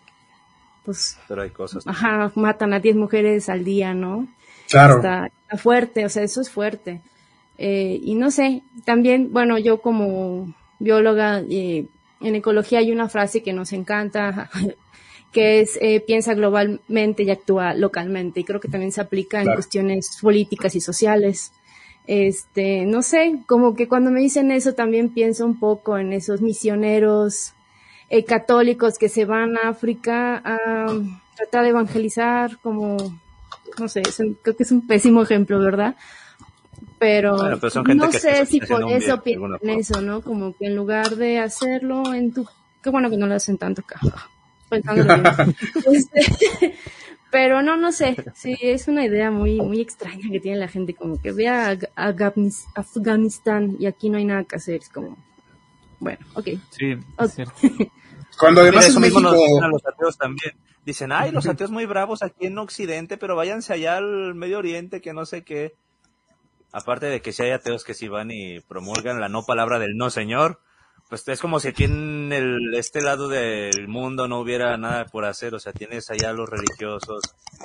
pues 0.88 1.18
pero 1.28 1.42
hay 1.42 1.50
cosas. 1.50 1.86
Ajá, 1.86 2.32
matan 2.34 2.72
a 2.72 2.80
10 2.80 2.96
mujeres 2.96 3.50
al 3.50 3.62
día, 3.62 3.92
¿no? 3.92 4.26
Claro. 4.70 4.96
Está, 4.96 5.30
fuerte, 5.58 6.06
o 6.06 6.08
sea, 6.08 6.22
eso 6.22 6.40
es 6.40 6.48
fuerte. 6.48 7.02
Eh, 7.58 8.00
y 8.02 8.14
no 8.14 8.30
sé, 8.30 8.62
también, 8.86 9.30
bueno, 9.30 9.58
yo 9.58 9.82
como 9.82 10.54
bióloga 10.78 11.40
eh, 11.40 11.84
en 12.22 12.34
ecología 12.36 12.78
hay 12.78 12.90
una 12.90 13.10
frase 13.10 13.42
que 13.42 13.52
nos 13.52 13.74
encanta, 13.74 14.48
que 15.32 15.60
es 15.60 15.78
eh, 15.82 16.00
piensa 16.00 16.32
globalmente 16.32 17.22
y 17.22 17.30
actúa 17.30 17.74
localmente. 17.74 18.40
Y 18.40 18.44
creo 18.44 18.60
que 18.60 18.68
también 18.68 18.92
se 18.92 19.02
aplica 19.02 19.42
en 19.42 19.52
cuestiones 19.52 20.16
políticas 20.22 20.74
y 20.74 20.80
sociales. 20.80 21.52
Este, 22.06 22.86
no 22.86 23.02
sé, 23.02 23.40
como 23.46 23.74
que 23.74 23.88
cuando 23.88 24.10
me 24.10 24.20
dicen 24.20 24.52
eso 24.52 24.72
también 24.72 25.10
pienso 25.10 25.44
un 25.44 25.60
poco 25.60 25.98
en 25.98 26.14
esos 26.14 26.40
misioneros 26.40 27.52
eh, 28.10 28.24
católicos 28.24 28.98
que 28.98 29.08
se 29.08 29.24
van 29.24 29.56
a 29.56 29.68
África 29.68 30.40
a 30.44 30.86
tratar 31.36 31.64
de 31.64 31.70
evangelizar, 31.70 32.58
como, 32.58 32.96
no 33.78 33.88
sé, 33.88 34.02
creo 34.42 34.56
que 34.56 34.62
es 34.62 34.72
un 34.72 34.86
pésimo 34.86 35.22
ejemplo, 35.22 35.58
¿verdad? 35.58 35.94
Pero, 36.98 37.36
no 37.94 38.12
sé 38.12 38.46
si 38.46 38.60
por 38.60 38.90
eso 38.90 39.22
piensan 39.22 39.58
eso, 39.70 40.00
¿no? 40.00 40.20
Como 40.20 40.56
que 40.56 40.66
en 40.66 40.76
lugar 40.76 41.16
de 41.16 41.38
hacerlo 41.38 42.12
en 42.12 42.32
tu... 42.32 42.46
Qué 42.82 42.90
bueno 42.90 43.10
que 43.10 43.16
no 43.16 43.26
lo 43.26 43.34
hacen 43.34 43.58
tanto 43.58 43.82
acá. 43.82 44.00
Este, 45.90 46.74
pero 47.30 47.62
no, 47.62 47.76
no 47.76 47.90
sé, 47.90 48.16
sí, 48.34 48.54
es 48.60 48.88
una 48.88 49.04
idea 49.04 49.30
muy, 49.30 49.60
muy 49.60 49.80
extraña 49.80 50.30
que 50.30 50.40
tiene 50.40 50.58
la 50.58 50.68
gente, 50.68 50.94
como 50.94 51.20
que 51.20 51.32
vea 51.32 51.78
a, 51.96 52.14
Afganistán 52.74 53.76
y 53.78 53.86
aquí 53.86 54.10
no 54.10 54.18
hay 54.18 54.24
nada 54.24 54.44
que 54.44 54.56
hacer, 54.56 54.76
es 54.76 54.88
como, 54.88 55.16
bueno, 56.00 56.24
ok. 56.34 56.48
Sí, 56.70 56.96
Cuando 58.38 58.60
además 58.60 58.86
eso 58.86 59.00
mismo 59.00 59.20
nos 59.20 59.34
dicen 59.34 59.64
a 59.64 59.68
los 59.68 59.84
ateos 59.84 60.16
también. 60.16 60.52
Dicen, 60.84 61.12
ay, 61.12 61.32
los 61.32 61.46
ateos 61.46 61.70
muy 61.70 61.86
bravos 61.86 62.22
aquí 62.22 62.46
en 62.46 62.56
Occidente, 62.58 63.18
pero 63.18 63.36
váyanse 63.36 63.72
allá 63.72 63.96
al 63.96 64.34
Medio 64.34 64.58
Oriente, 64.58 65.00
que 65.00 65.12
no 65.12 65.26
sé 65.26 65.44
qué. 65.44 65.74
Aparte 66.72 67.06
de 67.06 67.20
que 67.20 67.32
si 67.32 67.42
hay 67.42 67.50
ateos 67.50 67.84
que 67.84 67.94
sí 67.94 68.08
van 68.08 68.30
y 68.30 68.60
promulgan 68.60 69.20
la 69.20 69.28
no 69.28 69.42
palabra 69.44 69.78
del 69.78 69.96
no 69.96 70.10
señor, 70.10 70.60
pues 71.08 71.26
es 71.26 71.40
como 71.40 71.58
si 71.58 71.68
aquí 71.68 71.84
en 71.84 72.32
el, 72.32 72.74
este 72.74 73.00
lado 73.00 73.28
del 73.28 73.88
mundo 73.88 74.28
no 74.28 74.40
hubiera 74.40 74.76
nada 74.76 75.06
por 75.06 75.24
hacer, 75.24 75.54
o 75.54 75.58
sea, 75.58 75.72
tienes 75.72 76.10
allá 76.10 76.30
a 76.30 76.34
los 76.34 76.48
religiosos 76.48 77.22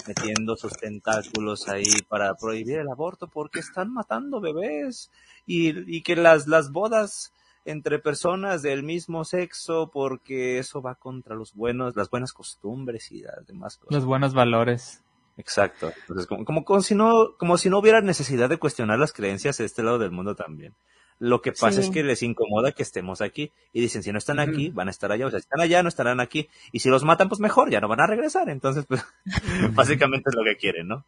metiendo 0.07 0.55
sus 0.55 0.73
tentáculos 0.73 1.67
ahí 1.67 2.01
para 2.07 2.33
prohibir 2.35 2.79
el 2.79 2.89
aborto 2.89 3.27
porque 3.27 3.59
están 3.59 3.93
matando 3.93 4.39
bebés 4.39 5.11
y, 5.45 5.97
y 5.97 6.01
que 6.03 6.15
las, 6.15 6.47
las 6.47 6.71
bodas 6.71 7.33
entre 7.65 7.99
personas 7.99 8.61
del 8.61 8.83
mismo 8.83 9.23
sexo 9.23 9.89
porque 9.91 10.59
eso 10.59 10.81
va 10.81 10.95
contra 10.95 11.35
los 11.35 11.53
buenos, 11.53 11.95
las 11.95 12.09
buenas 12.09 12.33
costumbres 12.33 13.11
y 13.11 13.21
las 13.21 13.45
demás 13.47 13.77
cosas. 13.77 13.93
Los 13.93 14.05
buenos 14.05 14.33
valores. 14.33 15.01
Exacto. 15.37 15.91
Entonces, 16.01 16.27
como, 16.27 16.45
como, 16.45 16.63
como 16.63 16.81
si 16.81 16.95
no, 16.95 17.35
como 17.37 17.57
si 17.57 17.69
no 17.69 17.79
hubiera 17.79 18.01
necesidad 18.01 18.49
de 18.49 18.57
cuestionar 18.57 18.99
las 18.99 19.13
creencias 19.13 19.57
de 19.57 19.65
este 19.65 19.83
lado 19.83 19.99
del 19.99 20.11
mundo 20.11 20.35
también. 20.35 20.73
Lo 21.19 21.41
que 21.41 21.53
pasa 21.53 21.79
es 21.79 21.89
que 21.89 22.03
les 22.03 22.21
incomoda 22.21 22.73
que 22.73 22.83
estemos 22.83 23.21
aquí 23.21 23.51
y 23.71 23.79
dicen, 23.79 24.03
si 24.03 24.11
no 24.11 24.17
están 24.17 24.39
aquí, 24.39 24.69
van 24.69 24.87
a 24.89 24.91
estar 24.91 25.11
allá, 25.11 25.27
o 25.27 25.29
sea, 25.29 25.39
si 25.39 25.45
están 25.45 25.61
allá, 25.61 25.81
no 25.81 25.87
estarán 25.87 26.19
aquí. 26.19 26.49
Y 26.71 26.79
si 26.79 26.89
los 26.89 27.03
matan, 27.03 27.29
pues 27.29 27.39
mejor, 27.39 27.69
ya 27.69 27.79
no 27.79 27.87
van 27.87 28.01
a 28.01 28.07
regresar. 28.07 28.49
Entonces, 28.49 28.85
pues, 28.85 29.05
básicamente 29.73 30.29
es 30.29 30.35
lo 30.35 30.43
que 30.43 30.57
quieren, 30.57 30.87
¿no? 30.87 31.05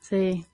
Sí, 0.00 0.44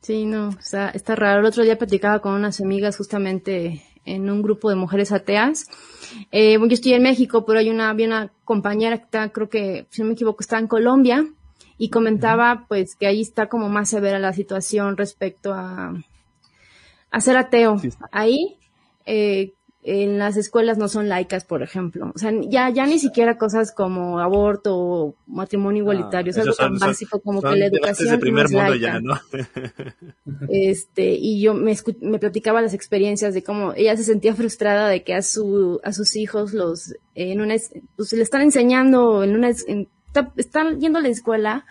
sí, 0.00 0.26
no, 0.26 0.50
o 0.50 0.62
sea, 0.62 0.90
está 0.90 1.16
raro. 1.16 1.40
El 1.40 1.46
otro 1.46 1.64
día 1.64 1.78
platicaba 1.78 2.20
con 2.20 2.34
unas 2.34 2.60
amigas 2.60 2.98
justamente 2.98 3.82
en 4.04 4.30
un 4.30 4.42
grupo 4.42 4.70
de 4.70 4.76
mujeres 4.76 5.12
ateas. 5.12 5.66
Eh, 6.30 6.58
yo 6.58 6.66
estoy 6.66 6.94
en 6.94 7.02
México, 7.02 7.44
pero 7.44 7.58
hay 7.58 7.70
una, 7.70 7.90
había 7.90 8.06
una 8.06 8.32
compañera 8.44 8.98
que 8.98 9.04
está, 9.04 9.28
creo 9.30 9.48
que, 9.48 9.86
si 9.90 10.02
no 10.02 10.08
me 10.08 10.14
equivoco, 10.14 10.40
está 10.40 10.58
en 10.58 10.66
Colombia 10.66 11.26
y 11.78 11.90
comentaba 11.90 12.66
pues 12.68 12.94
que 12.96 13.06
ahí 13.06 13.20
está 13.20 13.48
como 13.48 13.68
más 13.68 13.88
severa 13.88 14.18
la 14.18 14.32
situación 14.32 14.96
respecto 14.96 15.52
a 15.54 15.94
a 17.10 17.20
ser 17.20 17.36
ateo. 17.36 17.80
Ahí, 18.12 18.58
eh, 19.04 19.54
en 19.82 20.18
las 20.18 20.36
escuelas 20.36 20.76
no 20.76 20.88
son 20.88 21.08
laicas, 21.08 21.44
por 21.44 21.62
ejemplo. 21.62 22.12
O 22.14 22.18
sea, 22.18 22.32
ya, 22.48 22.68
ya 22.68 22.86
ni 22.86 22.98
siquiera 22.98 23.38
cosas 23.38 23.72
como 23.72 24.20
aborto 24.20 24.76
o 24.76 25.14
matrimonio 25.26 25.82
igualitario. 25.82 26.30
es 26.30 26.38
algo 26.38 26.52
tan 26.52 26.78
básico 26.78 27.20
como 27.20 27.40
que 27.40 27.56
la 27.56 27.66
educación 27.66 28.20
primer 28.20 28.46
es 28.46 28.52
laica. 28.52 29.00
este, 30.50 31.12
y 31.12 31.40
yo 31.40 31.54
me, 31.54 31.76
me 32.02 32.18
platicaba 32.18 32.60
las 32.60 32.74
experiencias 32.74 33.32
de 33.32 33.42
cómo 33.42 33.72
ella 33.74 33.96
se 33.96 34.04
sentía 34.04 34.34
frustrada 34.34 34.88
de 34.88 35.02
que 35.02 35.14
a 35.14 35.22
su, 35.22 35.80
a 35.82 35.92
sus 35.92 36.14
hijos 36.14 36.52
los, 36.52 36.94
en 37.14 37.40
una, 37.40 37.54
pues 37.96 38.12
le 38.12 38.22
están 38.22 38.42
enseñando 38.42 39.24
en 39.24 39.34
una, 39.34 39.48
están 40.36 40.78
yendo 40.78 40.98
a 40.98 41.02
la 41.02 41.08
escuela, 41.08 41.64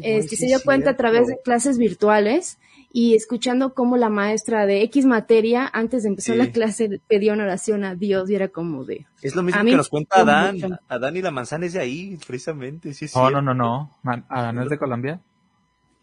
este, 0.00 0.36
se 0.36 0.46
dio 0.46 0.60
cuenta 0.64 0.90
a 0.90 0.96
través 0.96 1.26
de 1.26 1.38
clases 1.42 1.76
virtuales 1.76 2.58
y 2.90 3.14
escuchando 3.14 3.74
cómo 3.74 3.96
la 3.96 4.08
maestra 4.08 4.66
de 4.66 4.82
X 4.82 5.04
materia, 5.04 5.68
antes 5.72 6.02
de 6.02 6.08
empezar 6.08 6.36
la 6.36 6.50
clase, 6.50 7.00
pedía 7.06 7.34
una 7.34 7.44
oración 7.44 7.84
a 7.84 7.94
Dios 7.94 8.30
y 8.30 8.34
era 8.34 8.48
como 8.48 8.84
de... 8.84 9.06
Es 9.20 9.36
lo 9.36 9.42
mismo 9.42 9.62
que 9.62 9.76
nos 9.76 9.88
cuenta 9.88 10.20
Adán. 10.20 10.78
Adán 10.88 11.16
y 11.16 11.22
la 11.22 11.30
manzana 11.30 11.66
es 11.66 11.74
de 11.74 11.80
ahí, 11.80 12.18
precisamente. 12.26 12.94
Sí, 12.94 13.06
oh, 13.14 13.30
no, 13.30 13.42
no, 13.42 13.54
no. 13.54 13.90
¿Adán 14.28 14.56
no 14.56 14.62
es 14.62 14.70
de 14.70 14.78
Colombia? 14.78 15.20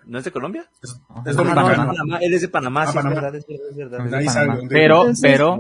¿No 0.06 0.20
es 0.20 0.24
de 0.24 0.32
Colombia? 0.32 0.70
Es, 1.26 1.36
de 1.36 1.44
Panamá. 1.44 2.20
Él 2.22 2.34
es 2.34 2.42
de 2.42 2.50
Panamá, 2.50 2.86
sí, 2.86 2.98
es 2.98 3.04
verdad, 3.04 3.36
es 3.36 3.48
verdad. 3.76 4.60
Pero, 4.70 5.06
pero, 5.22 5.60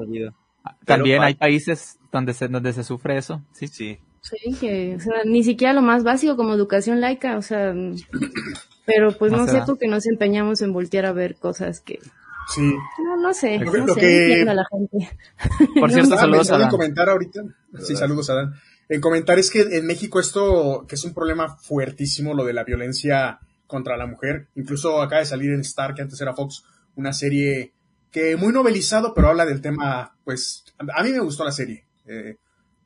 también 0.85 1.23
hay 1.23 1.33
países 1.33 1.97
donde 2.11 2.33
se, 2.33 2.47
donde 2.47 2.71
se 2.71 2.83
sufre 2.83 3.17
eso, 3.17 3.41
sí. 3.51 3.67
Sí. 3.67 3.99
Sí, 4.21 4.55
que, 4.59 4.95
o 4.95 4.99
sea, 4.99 5.23
ni 5.23 5.43
siquiera 5.43 5.71
lo 5.71 5.83
más 5.83 6.03
básico 6.03 6.35
como 6.35 6.55
educación 6.55 6.99
laica, 6.99 7.37
o 7.37 7.43
sea, 7.43 7.75
pero 8.85 9.11
pues 9.11 9.31
no, 9.31 9.47
sé 9.47 9.61
tú 9.65 9.77
que 9.77 9.87
nos 9.87 10.05
empeñamos 10.05 10.61
en 10.61 10.73
voltear 10.73 11.05
a 11.05 11.11
ver 11.11 11.35
cosas 11.35 11.81
que... 11.81 11.99
Sí. 12.53 12.61
No, 13.03 13.17
no 13.17 13.33
sé, 13.33 13.57
no 13.57 13.87
sé, 13.95 14.43
a 14.47 14.53
la 14.53 14.65
gente. 14.71 15.09
Por 15.79 15.91
cierto, 15.91 16.15
saludos 16.15 16.51
a 16.51 16.61
En 16.61 16.69
comentar 16.69 17.09
ahorita, 17.09 17.41
sí, 17.79 17.95
saludos 17.95 18.29
a 18.29 18.35
Dan. 18.35 18.53
En 18.87 19.01
comentar 19.01 19.39
es 19.39 19.49
que 19.49 19.61
en 19.61 19.87
México 19.87 20.19
esto, 20.19 20.85
que 20.87 20.93
es 20.93 21.03
un 21.05 21.15
problema 21.15 21.57
fuertísimo, 21.57 22.35
lo 22.35 22.45
de 22.45 22.53
la 22.53 22.63
violencia 22.63 23.39
contra 23.65 23.97
la 23.97 24.05
mujer. 24.05 24.47
Incluso 24.53 25.01
acaba 25.01 25.21
de 25.21 25.25
salir 25.25 25.51
en 25.53 25.61
Star, 25.61 25.95
que 25.95 26.03
antes 26.03 26.21
era 26.21 26.35
Fox, 26.35 26.63
una 26.95 27.13
serie 27.13 27.73
que 28.11 28.35
muy 28.37 28.53
novelizado, 28.53 29.13
pero 29.13 29.29
habla 29.29 29.45
del 29.45 29.61
tema, 29.61 30.15
pues, 30.23 30.63
a 30.77 31.03
mí 31.03 31.11
me 31.11 31.19
gustó 31.19 31.43
la 31.43 31.51
serie. 31.51 31.83
Eh, 32.05 32.37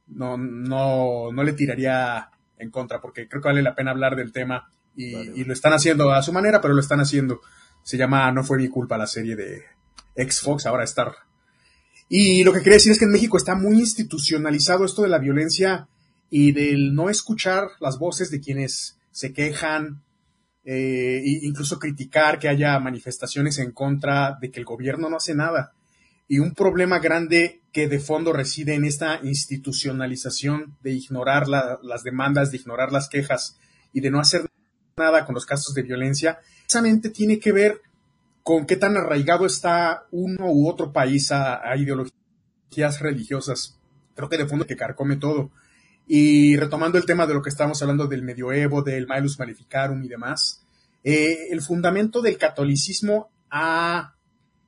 no, 0.08 0.38
no, 0.38 1.32
no 1.32 1.44
le 1.44 1.54
tiraría 1.54 2.30
en 2.58 2.72
contra, 2.72 3.02
porque 3.02 3.28
creo 3.28 3.42
que 3.42 3.50
vale 3.50 3.62
la 3.62 3.76
pena 3.76 3.92
hablar 3.92 4.16
del 4.16 4.32
tema 4.32 4.70
y, 5.00 5.44
lo 5.46 5.54
están 5.54 5.74
haciendo 5.74 6.12
a 6.12 6.22
su 6.22 6.34
manera, 6.34 6.60
pero 6.60 6.74
lo 6.74 6.82
están 6.82 7.00
haciendo. 7.00 7.42
Se 7.84 7.98
llama 7.98 8.32
No 8.32 8.44
fue 8.44 8.58
mi 8.58 8.68
culpa 8.68 8.98
la 8.98 9.08
serie 9.08 9.36
de 9.36 9.64
ex 10.16 10.42
Fox, 10.42 10.66
ahora 10.66 10.84
Star. 10.84 11.14
Y 12.10 12.44
lo 12.44 12.52
que 12.52 12.60
quería 12.60 12.74
decir 12.74 12.92
es 12.92 13.00
que 13.00 13.06
en 13.06 13.12
México 13.12 13.38
está 13.38 13.56
muy 13.56 13.80
institucionalizado 13.80 14.84
esto 14.84 15.04
de 15.04 15.10
la 15.10 15.20
violencia 15.20 15.88
y 16.30 16.52
del 16.52 16.94
no 16.94 17.10
escuchar 17.10 17.70
las 17.80 17.98
voces 17.98 18.30
de 18.30 18.42
quienes 18.42 18.98
se 19.12 19.32
quejan, 19.32 20.04
eh, 20.66 21.22
e 21.24 21.40
incluso 21.46 21.80
criticar 21.80 22.38
que 22.38 22.50
haya 22.50 22.78
manifestaciones 22.80 23.58
en 23.60 23.72
contra 23.72 24.38
de 24.42 24.52
que 24.52 24.60
el 24.60 24.66
gobierno 24.66 25.10
no 25.10 25.18
hace 25.18 25.34
nada. 25.34 25.74
Y 26.28 26.40
un 26.40 26.54
problema 26.54 27.00
grande 27.00 27.62
que 27.72 27.88
de 27.88 28.00
fondo 28.00 28.34
reside 28.34 28.76
en 28.76 28.86
esta 28.86 29.20
institucionalización 29.24 30.78
de 30.82 30.92
ignorar 30.92 31.48
las 31.48 32.04
demandas, 32.04 32.52
de 32.52 32.58
ignorar 32.58 32.92
las 32.92 33.08
quejas 33.08 33.58
y 33.94 34.02
de 34.02 34.12
no 34.12 34.20
hacer 34.20 34.49
nada 35.00 35.26
con 35.26 35.34
los 35.34 35.46
casos 35.46 35.74
de 35.74 35.82
violencia, 35.82 36.40
precisamente 36.60 37.10
tiene 37.10 37.40
que 37.40 37.52
ver 37.52 37.82
con 38.44 38.66
qué 38.66 38.76
tan 38.76 38.98
arraigado 38.98 39.46
está 39.46 40.06
uno 40.12 40.52
u 40.52 40.68
otro 40.68 40.92
país 40.92 41.32
a, 41.32 41.62
ideologías 41.76 43.00
religiosas. 43.00 43.80
Creo 44.16 44.30
que 44.30 44.38
de 44.38 44.48
fondo 44.48 44.66
que 44.66 44.76
carcome 44.76 45.18
todo. 45.18 45.52
Y 46.08 46.58
retomando 46.58 46.98
el 46.98 47.06
tema 47.06 47.28
de 47.28 47.36
lo 47.36 47.42
que 47.42 47.50
estábamos 47.50 47.82
hablando 47.82 48.08
del 48.08 48.24
medioevo, 48.24 48.82
del 48.82 49.08
Malus 49.08 49.38
Maleficarum 49.40 50.04
y 50.04 50.08
demás, 50.08 50.66
eh, 51.04 51.48
el 51.52 51.62
fundamento 51.62 52.22
del 52.22 52.38
catolicismo 52.38 53.30
ha 53.50 54.16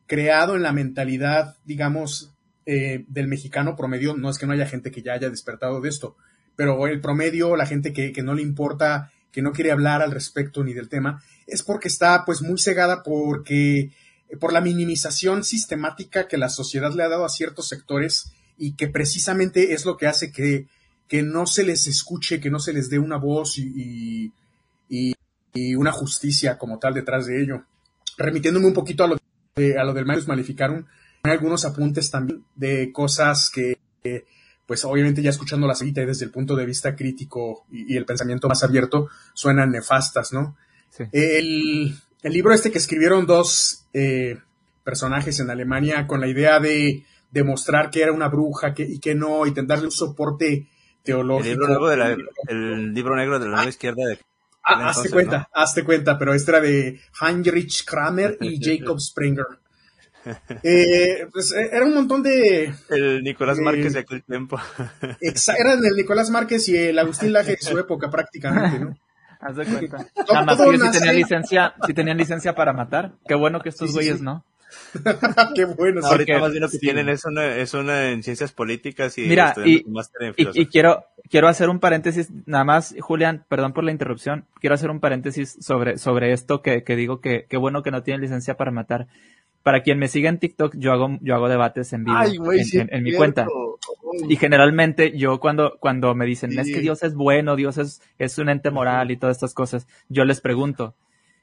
creado 0.06 0.56
en 0.56 0.62
la 0.62 0.74
mentalidad, 0.74 1.56
digamos, 1.66 2.34
eh, 2.66 3.06
del 3.08 3.28
mexicano 3.28 3.76
promedio, 3.76 4.16
no 4.16 4.30
es 4.30 4.38
que 4.38 4.46
no 4.46 4.54
haya 4.54 4.68
gente 4.68 4.92
que 4.92 5.02
ya 5.02 5.14
haya 5.14 5.30
despertado 5.30 5.82
de 5.82 5.90
esto, 5.90 6.16
pero 6.56 6.86
el 6.86 7.02
promedio, 7.02 7.56
la 7.56 7.66
gente 7.66 7.94
que, 7.94 8.12
que 8.12 8.22
no 8.22 8.36
le 8.36 8.44
importa, 8.44 9.12
que 9.32 9.42
no 9.42 9.52
quiere 9.52 9.72
hablar 9.72 10.02
al 10.02 10.12
respecto 10.12 10.64
ni 10.64 10.74
del 10.74 10.90
tema, 10.90 11.24
es 11.48 11.64
porque 11.64 11.88
está 11.88 12.24
pues 12.26 12.42
muy 12.42 12.58
cegada 12.60 13.04
porque 13.04 13.92
por 14.40 14.54
la 14.54 14.62
minimización 14.62 15.44
sistemática 15.44 16.28
que 16.28 16.38
la 16.38 16.50
sociedad 16.50 16.94
le 16.94 17.04
ha 17.04 17.10
dado 17.10 17.26
a 17.26 17.30
ciertos 17.30 17.68
sectores 17.68 18.32
y 18.58 18.74
que 18.76 18.88
precisamente 18.88 19.74
es 19.74 19.86
lo 19.86 19.98
que 19.98 20.08
hace 20.08 20.32
que, 20.32 20.68
que 21.08 21.24
no 21.24 21.46
se 21.48 21.64
les 21.64 21.88
escuche, 21.88 22.40
que 22.40 22.50
no 22.50 22.60
se 22.60 22.74
les 22.74 22.90
dé 22.90 23.00
una 23.00 23.18
voz 23.18 23.58
y, 23.58 24.32
y, 24.88 25.14
y 25.54 25.76
una 25.76 25.92
justicia 25.92 26.58
como 26.58 26.80
tal 26.80 26.94
detrás 26.94 27.26
de 27.26 27.42
ello. 27.42 27.66
Remitiéndome 28.18 28.68
un 28.68 28.74
poquito 28.74 29.04
a 29.04 29.08
lo, 29.08 29.18
de, 29.56 29.78
a 29.78 29.84
lo 29.84 29.94
del 29.94 30.06
Marius 30.06 30.28
Maleficarum, 30.28 30.86
hay 31.24 31.32
algunos 31.32 31.66
apuntes 31.66 32.10
también 32.10 32.44
de 32.56 32.92
cosas 32.92 33.50
que, 33.50 33.78
pues 34.72 34.86
obviamente 34.86 35.22
ya 35.22 35.32
escuchando 35.32 35.68
la 35.68 35.76
cita 35.76 36.02
y 36.02 36.06
desde 36.06 36.24
el 36.24 36.32
punto 36.32 36.56
de 36.56 36.66
vista 36.66 36.96
crítico 36.96 37.66
y, 37.70 37.94
y 37.94 37.98
el 37.98 38.06
pensamiento 38.06 38.48
más 38.48 38.64
abierto, 38.64 39.10
suenan 39.34 39.70
nefastas, 39.70 40.32
¿no? 40.32 40.56
Sí. 40.90 41.04
El, 41.12 41.94
el, 42.22 42.32
libro 42.32 42.54
este 42.54 42.72
que 42.72 42.78
escribieron 42.78 43.26
dos 43.26 43.86
eh, 43.92 44.38
personajes 44.86 45.42
en 45.42 45.50
Alemania 45.50 46.08
con 46.08 46.22
la 46.22 46.30
idea 46.30 46.62
de 46.62 47.06
demostrar 47.32 47.90
que 47.90 48.02
era 48.02 48.14
una 48.14 48.30
bruja 48.30 48.74
que, 48.74 48.84
y 48.84 49.00
que 49.00 49.14
no, 49.14 49.46
y 49.46 49.52
darle 49.52 49.88
un 49.88 49.92
soporte 49.92 50.70
teológico. 51.04 51.50
El 51.50 51.52
libro 51.52 51.68
negro 51.68 51.90
de 51.90 51.98
la, 51.98 52.18
el 52.48 52.94
libro 52.94 53.18
negro 53.18 53.40
de 53.40 53.50
la 53.50 53.58
mano 53.58 53.68
izquierda 53.68 54.06
de 54.08 54.20
Ah, 54.64 54.88
hazte 54.88 55.10
cuenta, 55.10 55.38
¿no? 55.38 55.48
hazte 55.62 55.84
cuenta, 55.84 56.18
pero 56.18 56.34
este 56.34 56.52
era 56.52 56.62
de 56.62 57.02
Heinrich 57.20 57.84
Kramer 57.84 58.38
y 58.40 58.58
Jacob 58.64 59.02
Springer. 59.02 59.48
Eh, 60.64 61.28
pues 61.32 61.54
era 61.54 61.86
un 61.86 61.94
montón 61.94 62.24
de. 62.24 62.74
El 62.90 63.24
Nicolás 63.24 63.58
eh, 63.60 63.62
Márquez 63.62 63.94
de 63.94 64.00
aquel 64.00 64.24
tiempo. 64.24 64.60
Eran 65.60 65.84
el 65.86 65.96
Nicolás 65.96 66.30
Márquez 66.30 66.68
y 66.70 66.78
el 66.78 67.00
Agustín 67.00 67.34
Laje 67.34 67.52
de 67.52 67.62
su 67.62 67.78
época, 67.78 68.10
prácticamente, 68.10 68.80
¿no? 68.80 68.98
Haz 69.40 69.56
de 69.56 69.66
cuenta. 69.66 70.08
Nada 70.32 70.46
más 70.46 70.58
que 70.58 70.78
si 70.78 70.92
tenían 70.92 71.16
licencia, 71.16 71.74
si 71.88 71.94
tenían 71.94 72.18
licencia 72.18 72.54
para 72.54 72.74
matar. 72.74 73.14
Qué 73.28 73.34
bueno 73.34 73.60
que 73.60 73.70
estos 73.70 73.90
sí, 73.90 73.94
güeyes, 73.96 74.14
sí, 74.14 74.20
sí. 74.20 74.26
¿no? 74.26 74.46
Qué 75.56 75.66
bueno. 75.66 76.02
No, 76.02 76.08
ahorita 76.08 76.40
más 76.40 76.52
bien 76.52 76.62
lo 76.62 76.70
que 76.70 76.78
tienen 76.78 77.10
es 77.10 77.26
una, 77.26 77.56
es 77.56 77.74
una 77.74 78.12
en 78.12 78.24
ciencias 78.24 78.52
políticas 78.52 79.18
y 79.18 79.22
Mira, 79.22 79.54
y, 79.66 79.84
y, 80.38 80.62
y, 80.62 80.66
quiero, 80.68 81.06
quiero 81.30 81.48
hacer 81.48 81.70
un 81.70 81.80
paréntesis, 81.80 82.30
nada 82.46 82.64
más, 82.64 82.96
Julián, 83.00 83.46
perdón 83.50 83.74
por 83.74 83.84
la 83.84 83.92
interrupción, 83.92 84.46
quiero 84.60 84.76
hacer 84.76 84.90
un 84.90 85.00
paréntesis 85.00 85.58
sobre, 85.60 85.98
sobre 85.98 86.34
esto 86.34 86.62
que, 86.62 86.84
que 86.84 86.96
digo 86.96 87.20
que 87.20 87.46
qué 87.50 87.58
bueno 87.58 87.84
que 87.84 87.92
no 87.92 88.04
tienen 88.04 88.22
licencia 88.22 88.56
para 88.56 88.72
matar. 88.72 89.08
Para 89.64 89.84
quien 89.84 90.00
me 90.00 90.08
siga 90.08 90.30
en 90.30 90.40
TikTok, 90.40 90.76
yo 90.78 90.92
hago, 90.92 91.18
yo 91.22 91.36
hago 91.36 91.48
debates 91.48 91.94
en 91.94 92.04
vivo 92.04 92.18
Ay, 92.18 92.38
en, 92.38 92.66
sí, 92.66 92.80
en, 92.80 92.90
en 92.92 93.04
mi 93.04 93.14
cuenta. 93.14 93.48
Y 94.28 94.36
generalmente 94.36 95.16
yo 95.18 95.40
cuando, 95.40 95.78
cuando 95.80 96.16
me 96.16 96.26
dicen, 96.26 96.52
sí. 96.52 96.60
es 96.60 96.68
que 96.68 96.80
Dios 96.80 97.04
es 97.04 97.14
bueno, 97.14 97.56
Dios 97.56 97.78
es, 97.78 98.02
es 98.18 98.38
un 98.38 98.50
ente 98.50 98.72
moral 98.72 99.12
y 99.12 99.18
todas 99.18 99.38
estas 99.38 99.54
cosas, 99.54 99.88
yo 100.10 100.26
les 100.26 100.42
pregunto, 100.42 100.96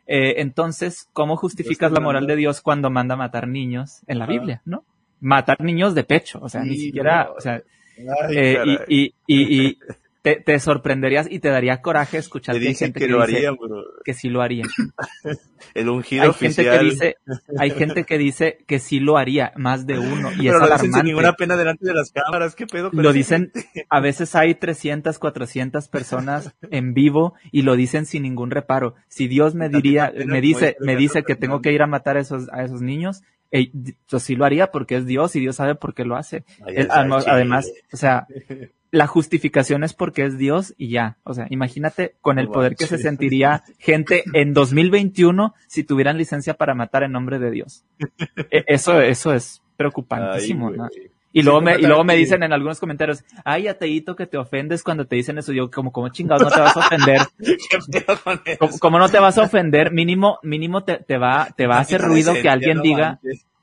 eh, 0.06 0.40
entonces, 0.40 1.08
¿cómo 1.12 1.36
justificas 1.36 1.92
la 1.92 2.00
moral 2.00 2.26
de 2.26 2.36
Dios 2.36 2.62
cuando 2.62 2.90
manda 2.90 3.14
matar 3.14 3.46
niños 3.46 4.00
en 4.06 4.18
la 4.18 4.26
Biblia, 4.26 4.62
no? 4.64 4.84
Matar 5.20 5.60
niños 5.60 5.94
de 5.94 6.04
pecho, 6.04 6.38
o 6.42 6.48
sea, 6.48 6.62
sí, 6.62 6.70
ni 6.70 6.76
siquiera, 6.78 7.24
no. 7.24 7.32
o 7.32 7.40
sea, 7.40 7.62
Ay, 8.26 8.36
eh, 8.36 8.58
y, 8.88 9.04
y, 9.04 9.14
y, 9.26 9.66
y, 9.66 9.78
te, 10.36 10.42
te, 10.42 10.58
sorprenderías 10.58 11.26
y 11.30 11.38
te 11.38 11.48
daría 11.48 11.80
coraje 11.80 12.18
escuchar 12.18 12.58
que 12.58 12.68
hay 12.68 12.74
gente 12.74 12.98
que, 13.00 13.06
que 13.06 13.12
lo 13.12 13.24
dice 13.24 13.38
harían, 13.38 13.56
bro. 13.56 13.84
que 14.04 14.14
sí 14.14 14.28
lo 14.28 14.42
harían. 14.42 14.68
El 15.74 15.88
ungido 15.88 16.22
hay 16.22 16.28
oficial. 16.28 16.78
gente 16.78 16.78
que 16.78 16.84
dice, 16.84 17.16
hay 17.58 17.70
gente 17.70 18.04
que 18.04 18.18
dice 18.18 18.58
que 18.66 18.78
sí 18.78 19.00
lo 19.00 19.16
haría, 19.16 19.52
más 19.56 19.86
de 19.86 19.98
uno, 19.98 20.30
y 20.32 20.36
Pero 20.36 20.50
es 20.50 20.52
lo 20.52 20.56
alarmante. 20.56 20.86
dicen 20.86 20.92
sin 20.92 21.04
ninguna 21.06 21.32
pena 21.32 21.56
delante 21.56 21.86
de 21.86 21.94
las 21.94 22.12
cámaras, 22.12 22.54
¿qué 22.54 22.66
pedo? 22.66 22.90
Lo 22.92 23.12
dicen, 23.12 23.52
a 23.88 24.00
veces 24.00 24.34
hay 24.34 24.54
300, 24.54 25.18
400 25.18 25.88
personas 25.88 26.54
en 26.70 26.94
vivo 26.94 27.34
y 27.50 27.62
lo 27.62 27.76
dicen 27.76 28.06
sin 28.06 28.22
ningún 28.22 28.50
reparo. 28.50 28.94
Si 29.08 29.28
Dios 29.28 29.54
me 29.54 29.68
diría, 29.68 30.12
me 30.26 30.40
dice, 30.40 30.76
me 30.80 30.96
dice 30.96 31.22
que 31.22 31.36
tengo 31.36 31.60
que 31.60 31.72
ir 31.72 31.82
a 31.82 31.86
matar 31.86 32.16
a 32.16 32.20
esos, 32.20 32.48
a 32.52 32.62
esos 32.62 32.80
niños, 32.80 33.22
pues 34.10 34.22
sí 34.22 34.36
lo 34.36 34.44
haría 34.44 34.70
porque 34.70 34.96
es 34.96 35.06
Dios 35.06 35.34
y 35.36 35.40
Dios 35.40 35.56
sabe 35.56 35.74
por 35.74 35.94
qué 35.94 36.04
lo 36.04 36.16
hace. 36.16 36.44
Él, 36.66 36.88
además, 36.90 37.70
o 37.92 37.96
sea, 37.96 38.26
la 38.90 39.06
justificación 39.06 39.84
es 39.84 39.92
porque 39.92 40.24
es 40.24 40.38
Dios 40.38 40.74
y 40.78 40.90
ya. 40.90 41.18
O 41.24 41.34
sea, 41.34 41.46
imagínate 41.50 42.14
con 42.20 42.38
el 42.38 42.48
poder 42.48 42.74
que 42.76 42.86
se 42.86 42.98
sentiría 42.98 43.62
gente 43.78 44.24
en 44.32 44.54
2021 44.54 45.54
si 45.66 45.84
tuvieran 45.84 46.18
licencia 46.18 46.54
para 46.54 46.74
matar 46.74 47.02
en 47.02 47.12
nombre 47.12 47.38
de 47.38 47.50
Dios. 47.50 47.84
E, 48.50 48.64
eso, 48.66 49.00
eso 49.00 49.34
es 49.34 49.62
preocupantísimo, 49.76 50.70
Ay, 50.70 50.76
¿no? 50.76 50.88
Y 51.30 51.42
luego, 51.42 51.58
sí, 51.60 51.64
me, 51.66 51.74
y 51.76 51.82
luego 51.82 52.04
me 52.04 52.16
dicen 52.16 52.42
en 52.42 52.52
algunos 52.52 52.80
comentarios, 52.80 53.22
ay, 53.44 53.68
ateíto, 53.68 54.16
que 54.16 54.26
te 54.26 54.38
ofendes 54.38 54.82
cuando 54.82 55.06
te 55.06 55.16
dicen 55.16 55.36
eso. 55.36 55.52
Yo, 55.52 55.70
como, 55.70 55.92
como 55.92 56.08
chingados, 56.08 56.42
no 56.42 56.50
te 56.50 56.60
vas 56.60 56.76
a 56.76 56.80
ofender. 56.80 57.20
como, 58.58 58.78
como, 58.78 58.98
no 58.98 59.08
te 59.08 59.18
vas 59.18 59.36
a 59.36 59.42
ofender, 59.42 59.92
mínimo, 59.92 60.38
mínimo 60.42 60.84
te, 60.84 60.96
te 60.96 61.18
va, 61.18 61.48
te 61.54 61.66
va 61.66 61.76
a 61.76 61.80
hacer 61.80 62.00
ruido 62.00 62.32
que 62.32 62.48
alguien 62.48 62.80
diga, 62.80 63.20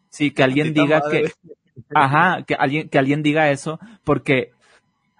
sí, 0.09 0.31
que 0.31 0.43
alguien 0.43 0.73
diga 0.73 1.01
que, 1.09 1.31
ajá, 1.93 2.43
que 2.43 2.53
alguien, 2.53 2.87
que 2.87 2.99
alguien 2.99 3.23
diga 3.23 3.49
eso, 3.49 3.79
porque 4.03 4.51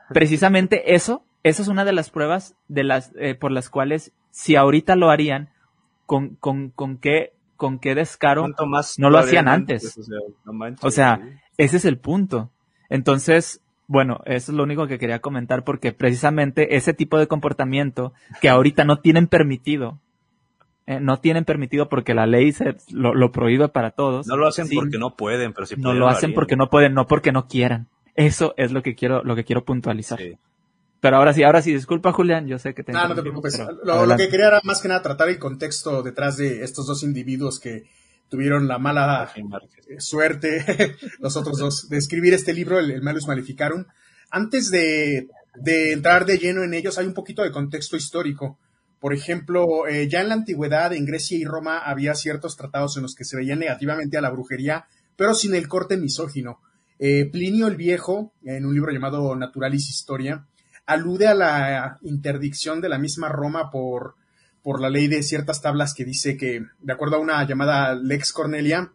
precisamente 0.09 0.95
eso, 0.95 1.23
eso 1.43 1.61
es 1.61 1.67
una 1.67 1.85
de 1.85 1.93
las 1.93 2.09
pruebas 2.09 2.55
de 2.67 2.83
las, 2.83 3.11
eh, 3.17 3.35
por 3.35 3.51
las 3.51 3.69
cuales, 3.69 4.11
si 4.31 4.55
ahorita 4.55 4.95
lo 4.95 5.09
harían, 5.09 5.49
con, 6.05 6.35
con, 6.35 6.69
con 6.69 6.97
qué, 6.97 7.33
con 7.55 7.79
qué 7.79 7.95
descaro 7.95 8.47
no 8.97 9.09
lo 9.09 9.17
hacían 9.17 9.47
antes. 9.47 9.83
antes. 9.83 9.97
O 9.97 10.03
sea, 10.03 10.19
no 10.45 10.53
manches, 10.53 10.83
o 10.83 10.91
sea 10.91 11.19
¿sí? 11.21 11.29
ese 11.57 11.77
es 11.77 11.85
el 11.85 11.97
punto. 11.97 12.51
Entonces, 12.89 13.61
bueno, 13.87 14.21
eso 14.25 14.51
es 14.51 14.57
lo 14.57 14.63
único 14.63 14.87
que 14.87 14.99
quería 14.99 15.19
comentar 15.19 15.63
porque 15.63 15.91
precisamente 15.91 16.75
ese 16.75 16.93
tipo 16.93 17.17
de 17.17 17.27
comportamiento 17.27 18.13
que 18.41 18.49
ahorita 18.49 18.83
no 18.83 18.99
tienen 18.99 19.27
permitido, 19.27 19.99
eh, 20.87 20.99
no 20.99 21.19
tienen 21.19 21.45
permitido 21.45 21.89
porque 21.89 22.13
la 22.13 22.25
ley 22.25 22.51
se, 22.51 22.75
lo, 22.91 23.13
lo 23.13 23.31
prohíbe 23.31 23.69
para 23.69 23.91
todos. 23.91 24.27
No 24.27 24.37
lo 24.37 24.47
hacen 24.47 24.67
sí, 24.67 24.75
porque 24.75 24.97
no 24.97 25.15
pueden, 25.15 25.53
pero 25.53 25.65
si 25.65 25.75
sí 25.75 25.81
No 25.81 25.93
lo 25.93 26.07
hacen 26.07 26.33
porque 26.33 26.55
no 26.55 26.69
pueden, 26.69 26.93
no 26.93 27.07
porque 27.07 27.31
no 27.31 27.47
quieran. 27.47 27.87
Eso 28.15 28.53
es 28.57 28.71
lo 28.71 28.81
que 28.81 28.95
quiero, 28.95 29.23
lo 29.23 29.35
que 29.35 29.43
quiero 29.43 29.65
puntualizar. 29.65 30.17
Sí. 30.17 30.37
Pero 31.01 31.17
ahora 31.17 31.33
sí, 31.33 31.43
ahora 31.43 31.61
sí, 31.61 31.73
disculpa 31.73 32.13
Julián, 32.13 32.47
yo 32.47 32.57
sé 32.57 32.73
que 32.73 32.83
te... 32.83 32.91
No, 32.91 33.07
no 33.07 33.13
te 33.13 33.21
preocupes. 33.21 33.61
Lo, 33.83 34.05
lo, 34.05 34.17
que 34.17 34.27
quería 34.29 34.47
era 34.47 34.61
más 34.63 34.81
que 34.81 34.87
nada 34.87 35.03
tratar 35.03 35.29
el 35.29 35.37
contexto 35.37 36.01
detrás 36.01 36.37
de 36.37 36.63
estos 36.63 36.87
dos 36.87 37.03
individuos 37.03 37.59
que 37.59 37.83
tuvieron 38.29 38.67
la 38.67 38.79
mala 38.79 39.31
suerte, 39.99 40.95
los 41.19 41.37
otros 41.37 41.57
dos, 41.59 41.89
de 41.89 41.97
escribir 41.97 42.33
este 42.33 42.53
libro, 42.53 42.79
el, 42.79 42.89
el 42.91 43.01
Malus 43.01 43.27
Maleficarum. 43.27 43.85
Antes 44.31 44.71
de, 44.71 45.27
de, 45.55 45.91
entrar 45.91 46.25
de 46.25 46.37
lleno 46.37 46.63
en 46.63 46.73
ellos, 46.73 46.97
hay 46.97 47.05
un 47.05 47.13
poquito 47.13 47.43
de 47.43 47.51
contexto 47.51 47.95
histórico. 47.95 48.57
Por 48.99 49.13
ejemplo, 49.13 49.87
eh, 49.87 50.07
ya 50.09 50.21
en 50.21 50.29
la 50.29 50.35
antigüedad, 50.35 50.91
en 50.93 51.05
Grecia 51.05 51.37
y 51.37 51.45
Roma, 51.45 51.77
había 51.77 52.15
ciertos 52.15 52.57
tratados 52.57 52.97
en 52.97 53.03
los 53.03 53.13
que 53.13 53.25
se 53.25 53.37
veía 53.37 53.55
negativamente 53.55 54.17
a 54.17 54.21
la 54.21 54.31
brujería, 54.31 54.87
pero 55.15 55.33
sin 55.33 55.53
el 55.53 55.67
corte 55.67 55.97
misógino. 55.97 56.59
Eh, 56.97 57.29
Plinio 57.31 57.67
el 57.67 57.75
Viejo, 57.75 58.33
en 58.43 58.65
un 58.65 58.73
libro 58.73 58.91
llamado 58.91 59.35
Naturalis 59.35 59.89
Historia, 59.89 60.45
alude 60.85 61.27
a 61.27 61.33
la 61.33 61.99
interdicción 62.03 62.79
de 62.81 62.89
la 62.89 62.97
misma 62.97 63.29
Roma 63.29 63.69
por, 63.69 64.15
por 64.63 64.81
la 64.81 64.89
ley 64.89 65.07
de 65.07 65.23
ciertas 65.23 65.61
tablas 65.61 65.93
que 65.93 66.05
dice 66.05 66.37
que, 66.37 66.65
de 66.79 66.93
acuerdo 66.93 67.17
a 67.17 67.19
una 67.19 67.45
llamada 67.45 67.95
Lex 67.95 68.31
Cornelia, 68.31 68.91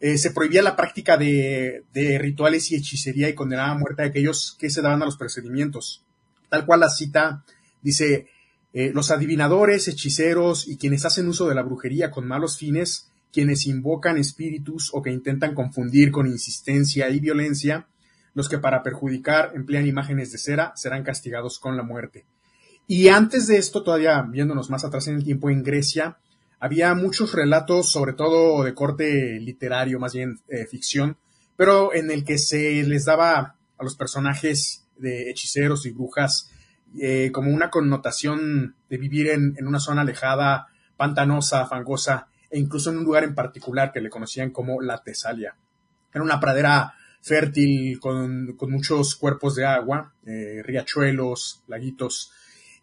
eh, 0.00 0.16
se 0.16 0.30
prohibía 0.30 0.62
la 0.62 0.76
práctica 0.76 1.18
de, 1.18 1.84
rituales 2.18 2.72
y 2.72 2.76
hechicería 2.76 3.28
y 3.28 3.34
condenaba 3.34 3.72
a 3.72 3.78
muerte 3.78 4.02
a 4.02 4.06
aquellos 4.06 4.56
que 4.58 4.70
se 4.70 4.80
daban 4.80 5.02
a 5.02 5.04
los 5.04 5.18
procedimientos. 5.18 6.04
Tal 6.48 6.64
cual 6.64 6.80
la 6.80 6.88
cita 6.88 7.44
dice, 7.82 8.26
eh, 8.72 8.92
los 8.94 9.10
adivinadores, 9.10 9.88
hechiceros 9.88 10.66
y 10.66 10.78
quienes 10.78 11.04
hacen 11.04 11.28
uso 11.28 11.48
de 11.48 11.54
la 11.54 11.62
brujería 11.62 12.10
con 12.10 12.26
malos 12.26 12.56
fines, 12.56 13.09
quienes 13.32 13.66
invocan 13.66 14.18
espíritus 14.18 14.90
o 14.92 15.02
que 15.02 15.10
intentan 15.10 15.54
confundir 15.54 16.10
con 16.10 16.26
insistencia 16.26 17.08
y 17.10 17.20
violencia, 17.20 17.86
los 18.34 18.48
que 18.48 18.58
para 18.58 18.82
perjudicar 18.82 19.52
emplean 19.54 19.86
imágenes 19.86 20.32
de 20.32 20.38
cera 20.38 20.72
serán 20.76 21.02
castigados 21.02 21.58
con 21.58 21.76
la 21.76 21.82
muerte. 21.82 22.26
Y 22.86 23.08
antes 23.08 23.46
de 23.46 23.56
esto, 23.56 23.82
todavía 23.82 24.20
viéndonos 24.22 24.70
más 24.70 24.84
atrás 24.84 25.06
en 25.08 25.16
el 25.16 25.24
tiempo, 25.24 25.50
en 25.50 25.62
Grecia, 25.62 26.18
había 26.58 26.94
muchos 26.94 27.32
relatos, 27.32 27.90
sobre 27.90 28.12
todo 28.12 28.64
de 28.64 28.74
corte 28.74 29.38
literario, 29.40 29.98
más 29.98 30.12
bien 30.12 30.40
eh, 30.48 30.66
ficción, 30.66 31.16
pero 31.56 31.94
en 31.94 32.10
el 32.10 32.24
que 32.24 32.36
se 32.36 32.82
les 32.82 33.04
daba 33.04 33.56
a 33.78 33.84
los 33.84 33.96
personajes 33.96 34.86
de 34.96 35.30
hechiceros 35.30 35.86
y 35.86 35.90
brujas 35.90 36.50
eh, 37.00 37.30
como 37.32 37.50
una 37.50 37.70
connotación 37.70 38.74
de 38.88 38.98
vivir 38.98 39.28
en, 39.28 39.54
en, 39.56 39.66
una 39.66 39.78
zona 39.78 40.02
alejada, 40.02 40.66
pantanosa, 40.96 41.66
fangosa, 41.66 42.28
e 42.50 42.58
incluso 42.58 42.90
en 42.90 42.98
un 42.98 43.04
lugar 43.04 43.24
en 43.24 43.34
particular 43.34 43.92
que 43.92 44.00
le 44.00 44.10
conocían 44.10 44.50
como 44.50 44.80
la 44.80 45.02
Tesalia. 45.02 45.56
Era 46.12 46.24
una 46.24 46.40
pradera 46.40 46.94
fértil, 47.22 48.00
con, 48.00 48.56
muchos 48.68 49.14
cuerpos 49.14 49.54
de 49.54 49.66
agua, 49.66 50.14
eh, 50.26 50.62
riachuelos, 50.64 51.62
laguitos, 51.66 52.32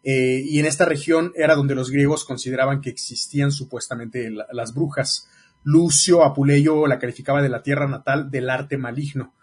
eh, 0.04 0.42
y 0.46 0.60
en 0.60 0.66
esta 0.66 0.86
región 0.86 1.34
era 1.36 1.56
donde 1.56 1.76
los 1.76 1.90
griegos 1.90 2.24
consideraban 2.24 2.82
que 2.82 2.90
existían 2.90 3.52
supuestamente 3.52 4.30
la, 4.30 4.48
las 4.54 4.74
brujas. 4.74 5.28
Lucio 5.64 6.24
Apuleyo 6.24 6.88
la 6.88 7.00
calificaba 7.00 7.42
de 7.42 7.50
la 7.50 7.62
tierra 7.62 7.88
natal 7.88 8.32
del 8.32 8.50
arte 8.50 8.78
maligno. 8.78 9.34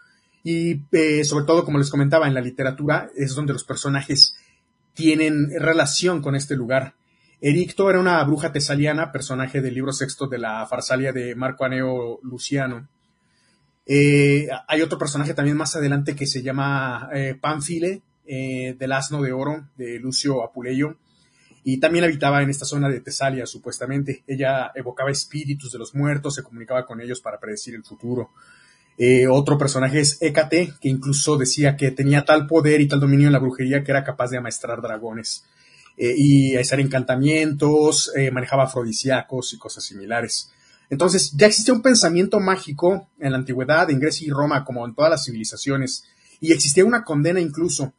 y 0.43 0.81
eh, 0.91 1.23
sobre 1.23 1.45
todo, 1.45 1.65
como 1.65 1.77
les 1.77 1.89
comentaba, 1.89 2.27
en 2.27 2.33
la 2.33 2.41
literatura 2.41 3.09
es 3.15 3.35
donde 3.35 3.53
los 3.53 3.63
personajes 3.63 4.35
tienen 4.93 5.49
relación 5.59 6.21
con 6.21 6.35
este 6.35 6.55
lugar. 6.55 6.95
Ericto 7.41 7.89
era 7.89 7.99
una 7.99 8.23
bruja 8.23 8.51
tesaliana, 8.51 9.11
personaje 9.11 9.61
del 9.61 9.73
libro 9.73 9.91
sexto 9.91 10.27
de 10.27 10.37
la 10.37 10.65
Farsalia 10.67 11.11
de 11.11 11.35
Marco 11.35 11.65
Aneo 11.65 12.19
Luciano. 12.23 12.87
Eh, 13.85 14.47
hay 14.67 14.81
otro 14.81 14.97
personaje 14.97 15.33
también 15.33 15.57
más 15.57 15.75
adelante 15.75 16.15
que 16.15 16.25
se 16.25 16.41
llama 16.41 17.09
eh, 17.13 17.37
Pánfile, 17.39 18.01
eh, 18.25 18.75
del 18.79 18.91
asno 18.93 19.21
de 19.21 19.33
oro, 19.33 19.67
de 19.77 19.99
Lucio 19.99 20.43
Apuleyo, 20.43 20.95
y 21.63 21.77
también 21.79 22.05
habitaba 22.05 22.41
en 22.41 22.49
esta 22.49 22.65
zona 22.65 22.89
de 22.89 23.01
Tesalia, 23.01 23.45
supuestamente. 23.45 24.23
Ella 24.27 24.71
evocaba 24.73 25.11
espíritus 25.11 25.71
de 25.71 25.79
los 25.79 25.93
muertos, 25.93 26.35
se 26.35 26.43
comunicaba 26.43 26.85
con 26.85 27.01
ellos 27.01 27.19
para 27.21 27.39
predecir 27.39 27.75
el 27.75 27.83
futuro. 27.83 28.31
otro 29.29 29.57
personaje 29.57 29.99
es 29.99 30.21
Hécate, 30.21 30.73
que 30.79 30.89
incluso 30.89 31.37
decía 31.37 31.75
que 31.75 31.91
tenía 31.91 32.23
tal 32.23 32.47
poder 32.47 32.81
y 32.81 32.87
tal 32.87 32.99
dominio 32.99 33.27
en 33.27 33.33
la 33.33 33.39
brujería 33.39 33.83
que 33.83 33.91
era 33.91 34.03
capaz 34.03 34.29
de 34.29 34.37
amaestrar 34.37 34.81
dragones. 34.81 35.43
Eh, 35.97 36.13
y 36.17 36.55
hacer 36.57 36.81
encantamientos, 36.81 38.11
eh, 38.15 38.29
manejaba 38.29 38.63
afrodisíacos 38.63 39.53
y 39.53 39.57
cosas 39.57 39.85
similares. 39.85 40.51
Entonces, 40.89 41.31
ya 41.35 41.47
existía 41.47 41.73
un 41.73 41.81
pensamiento 41.81 42.39
mágico 42.39 43.07
en 43.17 43.31
la 43.31 43.37
antigüedad, 43.37 43.89
en 43.89 43.99
Grecia 43.99 44.27
y 44.27 44.29
Roma, 44.29 44.65
como 44.65 44.85
en 44.85 44.93
todas 44.93 45.09
las 45.09 45.23
civilizaciones, 45.23 46.03
y 46.41 46.51
existía 46.51 46.83
una 46.83 47.03
condena 47.03 47.39
incluso. 47.39 47.93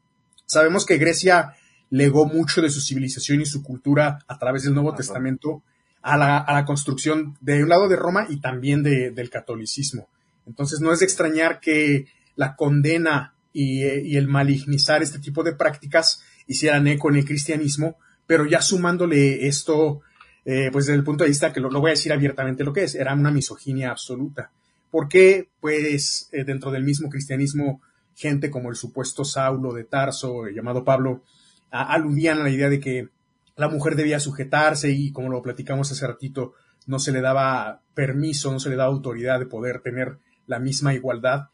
Sabemos 0.45 0.85
que 0.85 0.99
Grecia 0.99 1.55
legó 1.89 2.27
mucho 2.27 2.61
de 2.61 2.69
su 2.69 2.81
civilización 2.81 3.41
y 3.41 3.47
su 3.47 3.63
cultura 3.63 4.19
a 4.29 4.39
través 4.39 4.65
del 4.65 4.75
Nuevo 4.75 4.95
Testamento 4.95 5.63
a 6.03 6.17
la, 6.17 6.65
construcción 6.67 7.37
de 7.41 7.63
un 7.63 7.69
lado 7.69 7.89
de 7.89 7.97
Roma 7.97 8.27
y 8.29 8.41
también 8.41 8.83
del 8.83 9.31
catolicismo. 9.31 10.09
Entonces, 10.47 10.81
no 10.81 10.93
es 10.93 11.01
de 11.01 11.07
extrañar 11.07 11.61
que 11.61 12.07
la 12.37 12.55
condena 12.55 13.35
y, 13.53 13.83
eh, 13.83 14.03
y 14.05 14.17
el 14.17 14.29
malignizar 14.29 15.03
este 15.03 15.19
tipo 15.19 15.43
de 15.43 15.55
prácticas 15.55 16.23
hicieran 16.47 16.87
eco 16.87 17.11
en 17.11 17.17
el 17.17 17.25
cristianismo, 17.25 17.97
pero 18.27 18.47
ya 18.47 18.61
sumándole 18.61 19.47
esto, 19.47 20.01
eh, 20.45 20.71
pues 20.73 20.87
desde 20.87 20.99
el 20.99 21.05
punto 21.05 21.25
de 21.25 21.31
vista 21.31 21.53
que 21.53 21.61
lo, 21.61 21.71
voy 21.71 21.91
a 21.91 21.95
decir 21.95 22.13
abiertamente 22.13 22.65
lo 22.65 22.73
que 22.73 22.85
es, 22.85 22.95
era 22.95 23.15
una 23.15 23.31
misoginia 23.31 23.91
absoluta. 23.91 24.51
¿Por 24.91 25.09
qué? 25.09 25.49
Pues 25.61 26.29
eh, 26.33 26.45
dentro 26.45 26.71
del 26.71 26.85
mismo 26.85 27.09
cristianismo, 27.09 27.81
gente 28.15 28.51
como 28.51 28.71
el 28.71 28.77
supuesto 28.77 29.25
Saulo 29.25 29.73
de 29.73 29.85
Tarso, 29.85 30.47
llamado 30.49 30.85
Pablo, 30.85 31.23
aludían 31.71 32.41
a 32.41 32.45
la 32.45 32.51
idea 32.51 32.69
de 32.69 32.81
que 32.81 33.09
la 33.57 33.69
mujer 33.69 33.97
debía 33.97 34.21
sujetarse 34.21 34.91
y, 34.91 35.13
como 35.13 35.29
lo 35.29 35.43
platicamos 35.43 35.91
hace 35.91 36.07
ratito, 36.07 36.55
no 36.87 36.99
se 36.99 37.13
le 37.13 37.21
daba 37.21 37.83
permiso, 37.95 38.53
no 38.53 38.61
se 38.61 38.71
le 38.71 38.77
daba 38.77 38.93
autoridad 38.93 39.39
de 39.39 39.47
poder 39.47 39.81
tener 39.81 40.19
la 40.47 40.59
misma 40.59 40.95
igualdad 40.95 41.49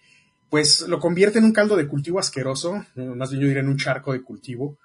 pues 0.52 0.86
lo 0.86 1.00
convierte 1.00 1.38
en 1.38 1.46
un 1.46 1.54
caldo 1.54 1.78
de 1.78 1.88
cultivo 1.88 2.18
asqueroso, 2.18 2.84
más 2.94 3.30
bien 3.30 3.40
yo 3.40 3.48
diría 3.48 3.62
en 3.62 3.70
un 3.70 3.78
charco 3.78 4.12
de 4.12 4.20
cultivo, 4.20 4.76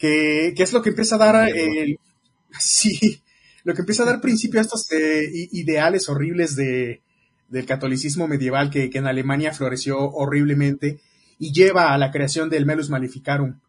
que, 0.00 0.54
es 0.56 0.72
lo 0.72 0.82
que 0.82 0.88
empieza 0.88 1.16
a 1.16 1.18
dar, 1.18 1.48
el, 1.48 1.98
sí, 2.58 3.22
lo 3.64 3.74
que 3.74 3.80
empieza 3.80 4.02
a 4.02 4.06
dar 4.06 4.20
principio 4.20 4.58
a 4.58 4.62
estos 4.62 4.90
eh, 4.92 5.28
ideales 5.52 6.08
horribles 6.08 6.56
de, 6.56 7.02
del 7.48 7.66
catolicismo 7.66 8.26
medieval 8.26 8.70
que, 8.70 8.90
en 8.92 9.06
Alemania 9.06 9.52
floreció 9.52 10.00
horriblemente 10.00 11.00
y 11.38 11.52
lleva 11.52 11.92
a 11.92 11.98
la 11.98 12.10
creación 12.10 12.48
del 12.48 12.66
Melus 12.66 12.90
Maleficarum. 12.90 13.60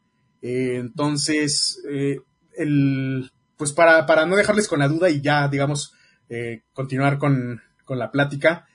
Eh, 0.41 0.77
entonces, 0.77 1.81
eh, 1.91 2.21
el, 2.57 3.29
pues 3.57 3.73
para, 3.73 4.05
para, 4.05 4.25
no 4.25 4.37
dejarles 4.37 4.67
con 4.69 4.79
la 4.79 4.87
duda 4.87 5.09
y 5.09 5.21
ya, 5.21 5.47
digamos, 5.47 5.93
continuar 6.71 7.17
con, 7.17 7.61
con 7.83 7.99
la 7.99 8.09
plática, 8.09 8.65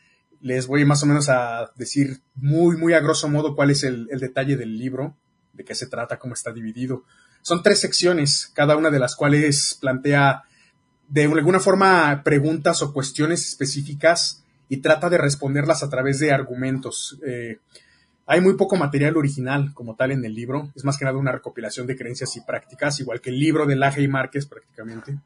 les 0.43 0.67
voy 0.67 0.85
más 0.85 1.03
o 1.03 1.07
menos 1.07 1.31
a 1.31 1.73
decir 1.77 2.21
muy, 2.35 2.77
muy 2.77 2.93
a 2.93 3.01
grosso 3.01 3.29
modo 3.29 3.57
cuál 3.57 3.71
es 3.71 3.83
el, 3.83 4.07
detalle 4.07 4.57
del 4.57 4.77
libro, 4.77 5.17
de 5.55 5.65
qué 5.65 5.75
se 5.75 5.87
trata, 5.87 6.19
cómo 6.19 6.35
está 6.35 6.53
dividido. 6.53 7.05
Son 7.47 7.63
tres 7.63 7.79
secciones, 7.79 8.51
cada 8.55 8.77
una 8.77 8.91
de 8.91 8.99
las 8.99 9.15
cuales 9.15 9.79
plantea 9.81 10.43
de 11.07 11.23
alguna 11.27 11.61
forma 11.61 12.23
preguntas 12.25 12.83
o 12.83 12.93
cuestiones 12.93 13.47
específicas 13.47 14.43
y 14.69 14.79
trata 14.79 15.09
de 15.09 15.17
responderlas 15.17 15.85
a 15.85 15.89
través 15.89 16.19
de 16.19 16.33
argumentos. 16.33 17.21
Eh, 17.25 17.61
hay 18.27 18.41
muy 18.41 18.57
poco 18.57 18.75
material 18.75 19.17
original 19.17 19.73
como 19.75 19.95
tal 19.95 20.11
en 20.11 20.25
el 20.25 20.35
libro, 20.35 20.73
es 20.75 20.85
más 20.85 20.99
que 20.99 21.05
nada 21.05 21.19
una 21.19 21.31
recopilación 21.31 21.87
de 21.87 21.97
creencias 21.97 22.37
y 22.37 22.41
prácticas, 22.41 22.99
igual 22.99 23.21
que 23.21 23.31
el 23.31 23.39
libro 23.39 23.65
de 23.65 23.77
Laje 23.77 24.03
y 24.03 24.09
Márquez 24.09 24.47
prácticamente 24.47 25.17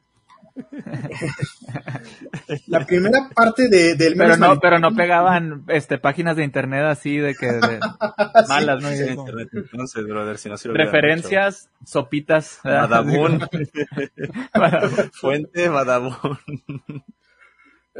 la 2.67 2.87
primera 2.87 3.29
parte 3.35 3.69
de, 3.69 3.95
del 3.95 4.17
pero 4.17 4.37
no 4.37 4.59
pero 4.61 4.79
no 4.79 4.95
pegaban 4.95 5.65
este 5.69 5.99
páginas 5.99 6.37
de 6.37 6.45
internet 6.45 6.85
así 6.85 7.19
de 7.19 7.35
que 7.35 7.49
malas 8.49 8.83
no 8.83 8.89
entonces 8.91 10.07
brother 10.07 10.39
si 10.39 10.49
no 10.49 10.57
referencias 10.73 11.69
sopitas 11.85 12.61
Badabun. 12.91 13.41
Fuente 15.13 15.69
Badabun. 15.69 16.39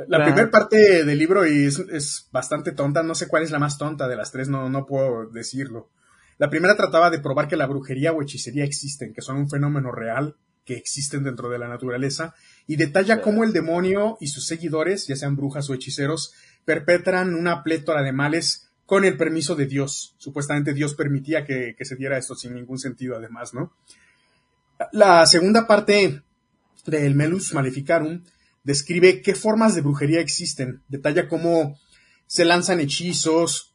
La 0.09 0.25
primera 0.25 0.51
parte 0.51 1.05
del 1.05 1.19
libro 1.19 1.45
es, 1.45 1.79
es, 1.79 2.29
bastante 2.33 2.73
tonta, 2.73 3.03
no 3.03 3.15
sé 3.15 3.29
cuál 3.29 3.43
es 3.43 3.51
la 3.51 3.59
más 3.59 3.77
tonta 3.77 4.09
de 4.09 4.17
las 4.17 4.31
tres, 4.31 4.49
no, 4.49 4.69
no 4.69 4.87
puedo 4.87 5.29
decirlo. 5.29 5.91
La 6.39 6.49
primera 6.49 6.77
trataba 6.77 7.11
de 7.11 7.19
probar 7.19 7.49
que 7.49 7.57
la 7.57 7.67
brujería 7.67 8.13
o 8.13 8.23
hechicería 8.23 8.65
existen, 8.65 9.13
que 9.13 9.21
son 9.21 9.37
un 9.37 9.51
fenómeno 9.51 9.93
real 9.93 10.37
que 10.71 10.77
existen 10.77 11.25
dentro 11.25 11.51
de 11.51 11.59
la 11.59 11.67
naturaleza 11.67 12.33
y 12.69 12.77
detalla 12.77 13.21
cómo 13.21 13.43
el 13.43 13.53
demonio 13.53 14.17
y 14.21 14.29
sus 14.29 14.47
seguidores, 14.47 15.09
ya 15.09 15.17
sean 15.17 15.35
brujas 15.35 15.69
o 15.69 15.75
hechiceros, 15.75 16.33
perpetran 16.65 17.35
una 17.35 17.65
plétora 17.65 18.05
de 18.05 18.13
males 18.13 18.71
con 18.87 19.05
el 19.05 19.17
permiso 19.17 19.57
de 19.57 19.67
Dios. 19.67 20.15
Supuestamente 20.19 20.73
Dios 20.73 20.95
permitía 20.95 21.45
que, 21.45 21.75
se 21.81 21.97
diera 21.97 22.19
esto 22.19 22.37
sin 22.37 22.55
ningún 22.55 22.79
sentido, 22.79 23.17
además, 23.17 23.53
¿no? 23.53 23.73
La 24.93 25.27
segunda 25.27 25.67
parte 25.67 26.23
del 26.87 27.17
Melus 27.17 27.53
Maleficarum 27.53 28.23
describe 28.63 29.23
qué 29.23 29.35
formas 29.35 29.75
de 29.75 29.81
brujería 29.81 30.21
existen, 30.21 30.85
detalla 30.87 31.27
cómo 31.27 31.81
se 32.29 32.45
lanzan 32.45 32.79
hechizos, 32.79 33.75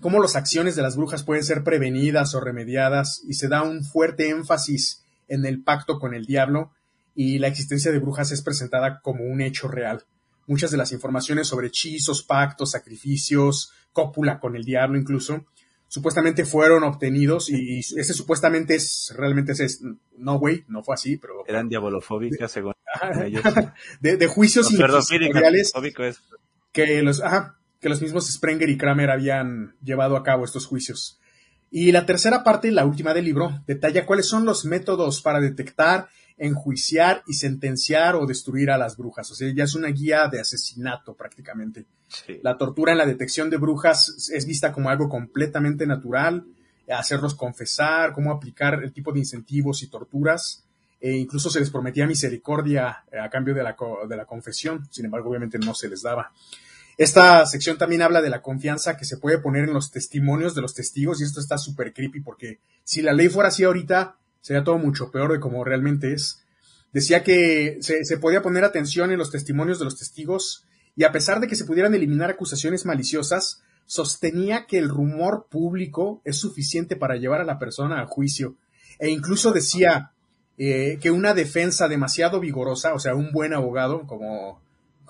cómo 0.00 0.20
las 0.20 0.34
acciones 0.34 0.74
de 0.74 0.82
las 0.82 0.96
brujas 0.96 1.22
pueden 1.22 1.44
ser 1.44 1.62
prevenidas 1.62 2.34
o 2.34 2.40
remediadas, 2.40 3.22
y 3.28 3.34
se 3.34 3.46
da 3.46 3.62
un 3.62 3.84
fuerte 3.84 4.28
énfasis 4.30 5.01
en 5.32 5.46
el 5.46 5.62
pacto 5.62 5.98
con 5.98 6.14
el 6.14 6.26
diablo 6.26 6.72
y 7.14 7.38
la 7.38 7.48
existencia 7.48 7.90
de 7.90 7.98
brujas 7.98 8.30
es 8.32 8.42
presentada 8.42 9.00
como 9.00 9.24
un 9.24 9.40
hecho 9.40 9.68
real. 9.68 10.04
Muchas 10.46 10.70
de 10.70 10.76
las 10.76 10.92
informaciones 10.92 11.48
sobre 11.48 11.68
hechizos, 11.68 12.22
pactos, 12.22 12.72
sacrificios, 12.72 13.72
cópula 13.92 14.40
con 14.40 14.56
el 14.56 14.64
diablo 14.64 14.98
incluso, 14.98 15.46
supuestamente 15.88 16.44
fueron 16.44 16.84
obtenidos 16.84 17.48
y, 17.50 17.78
ese 17.78 18.14
supuestamente 18.14 18.74
es 18.74 19.12
realmente 19.16 19.52
es, 19.52 19.82
no 20.16 20.38
güey, 20.38 20.64
no 20.68 20.82
fue 20.82 20.94
así, 20.94 21.16
pero 21.16 21.44
eran 21.46 21.68
diabolofóbicas 21.68 22.50
según 22.50 22.74
ellos. 23.24 23.42
De, 24.00 24.26
juicios 24.26 24.70
inquisitoriales 24.70 25.72
que 26.72 27.02
los 27.02 27.22
que 27.80 27.88
los 27.88 28.00
mismos 28.00 28.30
Sprenger 28.30 28.70
y 28.70 28.78
Kramer 28.78 29.10
habían 29.10 29.74
llevado 29.82 30.16
a 30.16 30.22
cabo 30.22 30.44
estos 30.44 30.66
juicios. 30.66 31.18
Y 31.74 31.90
la 31.90 32.04
tercera 32.04 32.44
parte, 32.44 32.70
la 32.70 32.84
última 32.84 33.14
del 33.14 33.24
libro, 33.24 33.62
detalla 33.66 34.04
cuáles 34.04 34.26
son 34.28 34.44
los 34.44 34.66
métodos 34.66 35.22
para 35.22 35.40
detectar, 35.40 36.06
enjuiciar 36.36 37.22
y 37.26 37.32
sentenciar 37.32 38.14
o 38.14 38.26
destruir 38.26 38.70
a 38.70 38.76
las 38.76 38.98
brujas. 38.98 39.30
O 39.30 39.34
sea, 39.34 39.50
ya 39.54 39.64
es 39.64 39.74
una 39.74 39.88
guía 39.88 40.28
de 40.28 40.38
asesinato 40.38 41.14
prácticamente. 41.14 41.86
La 42.42 42.58
tortura 42.58 42.92
en 42.92 42.98
la 42.98 43.06
detección 43.06 43.48
de 43.48 43.56
brujas 43.56 44.30
es 44.34 44.44
vista 44.44 44.70
como 44.70 44.90
algo 44.90 45.08
completamente 45.08 45.86
natural, 45.86 46.44
hacerlos 46.90 47.34
confesar, 47.34 48.12
cómo 48.12 48.32
aplicar 48.32 48.84
el 48.84 48.92
tipo 48.92 49.10
de 49.10 49.20
incentivos 49.20 49.82
y 49.82 49.86
torturas. 49.86 50.66
E 51.00 51.16
incluso 51.16 51.48
se 51.48 51.58
les 51.58 51.70
prometía 51.70 52.06
misericordia 52.06 53.04
a 53.18 53.30
cambio 53.30 53.54
de 53.54 53.62
la, 53.62 53.74
de 54.06 54.16
la 54.16 54.26
confesión, 54.26 54.86
sin 54.90 55.06
embargo, 55.06 55.30
obviamente 55.30 55.58
no 55.58 55.72
se 55.72 55.88
les 55.88 56.02
daba. 56.02 56.32
Esta 56.98 57.46
sección 57.46 57.78
también 57.78 58.02
habla 58.02 58.20
de 58.20 58.30
la 58.30 58.42
confianza 58.42 58.96
que 58.96 59.04
se 59.04 59.16
puede 59.16 59.38
poner 59.38 59.64
en 59.64 59.72
los 59.72 59.90
testimonios 59.90 60.54
de 60.54 60.60
los 60.60 60.74
testigos 60.74 61.20
y 61.20 61.24
esto 61.24 61.40
está 61.40 61.58
súper 61.58 61.92
creepy 61.92 62.20
porque 62.20 62.60
si 62.84 63.02
la 63.02 63.12
ley 63.12 63.28
fuera 63.28 63.48
así 63.48 63.64
ahorita 63.64 64.16
sería 64.40 64.64
todo 64.64 64.78
mucho 64.78 65.10
peor 65.10 65.32
de 65.32 65.40
como 65.40 65.64
realmente 65.64 66.12
es. 66.12 66.42
Decía 66.92 67.22
que 67.22 67.78
se, 67.80 68.18
podía 68.18 68.42
poner 68.42 68.64
atención 68.64 69.10
en 69.12 69.18
los 69.18 69.30
testimonios 69.30 69.78
de 69.78 69.86
los 69.86 69.98
testigos 69.98 70.66
y 70.94 71.04
a 71.04 71.12
pesar 71.12 71.40
de 71.40 71.46
que 71.46 71.56
se 71.56 71.64
pudieran 71.64 71.94
eliminar 71.94 72.30
acusaciones 72.30 72.84
maliciosas, 72.84 73.62
sostenía 73.86 74.66
que 74.66 74.78
el 74.78 74.90
rumor 74.90 75.46
público 75.50 76.20
es 76.24 76.36
suficiente 76.36 76.96
para 76.96 77.16
llevar 77.16 77.40
a 77.40 77.44
la 77.44 77.58
persona 77.58 78.02
a 78.02 78.06
juicio 78.06 78.56
e 78.98 79.08
incluso 79.08 79.52
decía 79.52 80.12
eh, 80.58 80.98
que 81.00 81.10
una 81.10 81.32
defensa 81.34 81.88
demasiado 81.88 82.38
vigorosa, 82.38 82.94
o 82.94 82.98
sea, 82.98 83.14
un 83.14 83.32
buen 83.32 83.54
abogado 83.54 84.06
como 84.06 84.61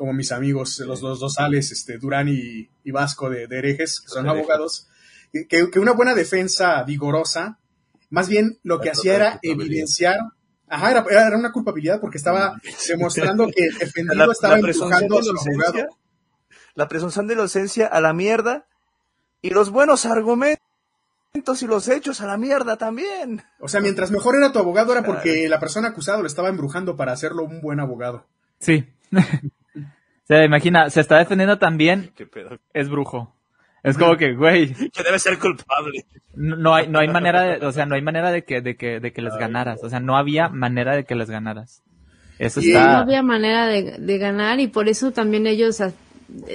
como 0.02 0.14
mis 0.14 0.32
amigos, 0.32 0.80
los 0.80 1.00
dos, 1.00 1.20
dos 1.20 1.38
Ales, 1.38 1.70
este, 1.70 1.96
Durán 1.96 2.26
y, 2.28 2.90
Vasco 2.90 3.30
de, 3.30 3.44
herejes, 3.44 4.00
que 4.00 4.08
son 4.08 4.28
abogados, 4.28 4.88
que, 5.48 5.78
una 5.78 5.92
buena 5.92 6.12
defensa 6.16 6.82
vigorosa, 6.82 7.60
más 8.10 8.28
bien 8.28 8.58
lo 8.64 8.80
que 8.80 8.90
hacía 8.90 9.14
era 9.14 9.38
evidenciar, 9.42 10.18
ajá, 10.68 11.04
era, 11.08 11.36
una 11.38 11.52
culpabilidad 11.52 12.00
porque 12.00 12.18
estaba 12.18 12.60
demostrando 12.88 13.46
que 13.46 13.62
el 13.62 13.78
defendido 13.78 14.32
estaba 14.32 14.58
empujando 14.58 15.20
a 15.20 15.22
su 15.22 15.30
abogado. 15.30 15.96
La 16.74 16.88
presunción 16.88 17.28
de 17.28 17.34
inocencia 17.34 17.86
a 17.86 18.00
la 18.00 18.12
mierda 18.12 18.66
Y 19.40 19.50
los 19.50 19.70
buenos 19.70 20.04
argumentos 20.04 21.62
y 21.62 21.66
los 21.68 21.86
hechos 21.86 22.20
a 22.20 22.26
la 22.26 22.36
mierda 22.38 22.76
también. 22.76 23.44
O 23.60 23.68
sea, 23.68 23.80
mientras 23.80 24.10
mejor 24.10 24.34
era 24.34 24.50
tu 24.50 24.58
abogado 24.58 24.90
era 24.90 25.04
porque 25.04 25.48
la 25.48 25.60
persona 25.60 25.90
acusada 25.90 26.18
lo 26.18 26.26
estaba 26.26 26.48
embrujando 26.48 26.96
para 26.96 27.12
hacerlo 27.12 27.44
un 27.44 27.60
buen 27.60 27.78
abogado. 27.78 28.26
Sí. 28.58 28.84
se 30.24 30.44
imagina, 30.44 30.90
se 30.90 31.00
está 31.00 31.18
defendiendo 31.18 31.58
también, 31.58 32.12
es 32.74 32.88
brujo. 32.88 33.34
Es 33.82 33.98
como 33.98 34.16
que, 34.16 34.34
güey. 34.34 34.72
Que 34.92 35.02
debe 35.02 35.18
ser 35.18 35.38
culpable. 35.38 36.04
No, 36.34 36.74
hay, 36.74 36.88
no 36.88 37.00
hay 37.00 37.08
manera 37.08 37.42
de, 37.42 37.66
o 37.66 37.72
sea, 37.72 37.84
no 37.84 37.94
hay 37.94 38.02
manera 38.02 38.30
de 38.30 38.44
que, 38.44 38.60
de 38.60 38.76
que, 38.76 39.00
de 39.00 39.12
que 39.12 39.22
les 39.22 39.36
ganaras. 39.36 39.82
O 39.82 39.90
sea, 39.90 40.00
no 40.00 40.16
había 40.16 40.48
manera 40.48 40.94
de 40.94 41.04
que 41.04 41.14
les 41.14 41.28
ganaras. 41.28 41.82
Eso 42.38 42.60
está. 42.60 42.92
No 42.92 42.98
había 42.98 43.22
manera 43.22 43.66
de, 43.66 43.98
de 43.98 44.18
ganar 44.18 44.60
y 44.60 44.68
por 44.68 44.88
eso 44.88 45.12
también 45.12 45.46
ellos, 45.46 45.82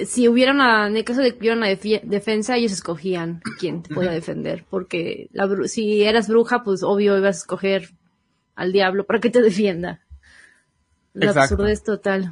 si 0.06 0.28
hubiera 0.28 0.52
una, 0.52 0.86
en 0.86 0.96
el 0.96 1.04
caso 1.04 1.20
de 1.20 1.32
que 1.32 1.38
hubiera 1.38 1.56
una 1.56 1.68
defensa, 1.68 2.56
ellos 2.56 2.72
escogían 2.72 3.40
quién 3.58 3.82
te 3.82 3.94
podía 3.94 4.10
defender. 4.10 4.64
Porque 4.68 5.28
la, 5.32 5.48
si 5.66 6.02
eras 6.02 6.28
bruja, 6.28 6.62
pues 6.62 6.82
obvio 6.82 7.16
ibas 7.16 7.36
a 7.36 7.40
escoger 7.40 7.90
al 8.54 8.72
diablo 8.72 9.04
para 9.04 9.20
que 9.20 9.30
te 9.30 9.42
defienda. 9.42 10.00
Lo 11.12 11.30
absurdo 11.30 11.66
es 11.66 11.84
total. 11.84 12.30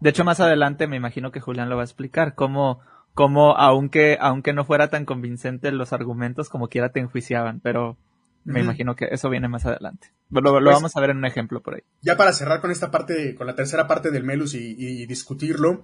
De 0.00 0.10
hecho, 0.10 0.24
más 0.24 0.40
adelante 0.40 0.86
me 0.86 0.96
imagino 0.96 1.32
que 1.32 1.40
Julián 1.40 1.68
lo 1.68 1.76
va 1.76 1.82
a 1.82 1.84
explicar 1.84 2.34
cómo 2.34 2.80
como 3.14 3.56
aunque, 3.56 4.16
aunque 4.20 4.52
no 4.52 4.64
fuera 4.64 4.90
tan 4.90 5.04
convincente 5.04 5.72
los 5.72 5.92
argumentos, 5.92 6.48
como 6.48 6.68
quiera 6.68 6.90
te 6.90 7.00
enjuiciaban, 7.00 7.58
pero 7.58 7.96
me 8.44 8.60
imagino 8.60 8.94
que 8.94 9.08
eso 9.10 9.28
viene 9.28 9.48
más 9.48 9.66
adelante. 9.66 10.12
Lo, 10.30 10.40
lo 10.40 10.52
pues 10.52 10.76
vamos 10.76 10.96
a 10.96 11.00
ver 11.00 11.10
en 11.10 11.18
un 11.18 11.24
ejemplo 11.24 11.60
por 11.60 11.74
ahí. 11.74 11.82
Ya 12.00 12.16
para 12.16 12.32
cerrar 12.32 12.60
con 12.60 12.70
esta 12.70 12.90
parte, 12.90 13.34
con 13.34 13.48
la 13.48 13.56
tercera 13.56 13.88
parte 13.88 14.12
del 14.12 14.22
Melus 14.22 14.54
y, 14.54 15.04
discutirlo, 15.06 15.82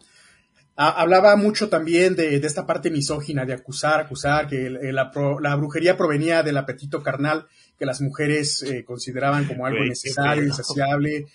hablaba 0.77 1.35
mucho 1.37 1.69
también 1.69 2.15
de, 2.15 2.37
esta 2.37 2.67
parte 2.67 2.91
misógina, 2.91 3.45
de 3.45 3.55
acusar, 3.55 4.01
acusar, 4.01 4.47
que 4.47 4.71
la, 4.71 5.57
brujería 5.57 5.97
provenía 5.97 6.43
del 6.43 6.57
apetito 6.57 7.03
carnal 7.03 7.47
que 7.77 7.85
las 7.85 8.01
mujeres 8.01 8.63
eh, 8.63 8.85
consideraban 8.85 9.47
como 9.47 9.67
algo 9.67 9.85
necesario, 9.85 10.45
insaciable. 10.45 11.27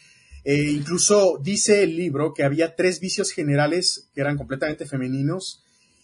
Eh, 0.43 0.71
incluso 0.71 1.39
dice 1.41 1.83
el 1.83 1.95
libro 1.95 2.33
que 2.33 2.43
había 2.43 2.75
tres 2.75 2.99
vicios 2.99 3.31
generales 3.31 4.09
que 4.13 4.21
eran 4.21 4.37
completamente 4.37 4.85
femeninos 4.85 5.63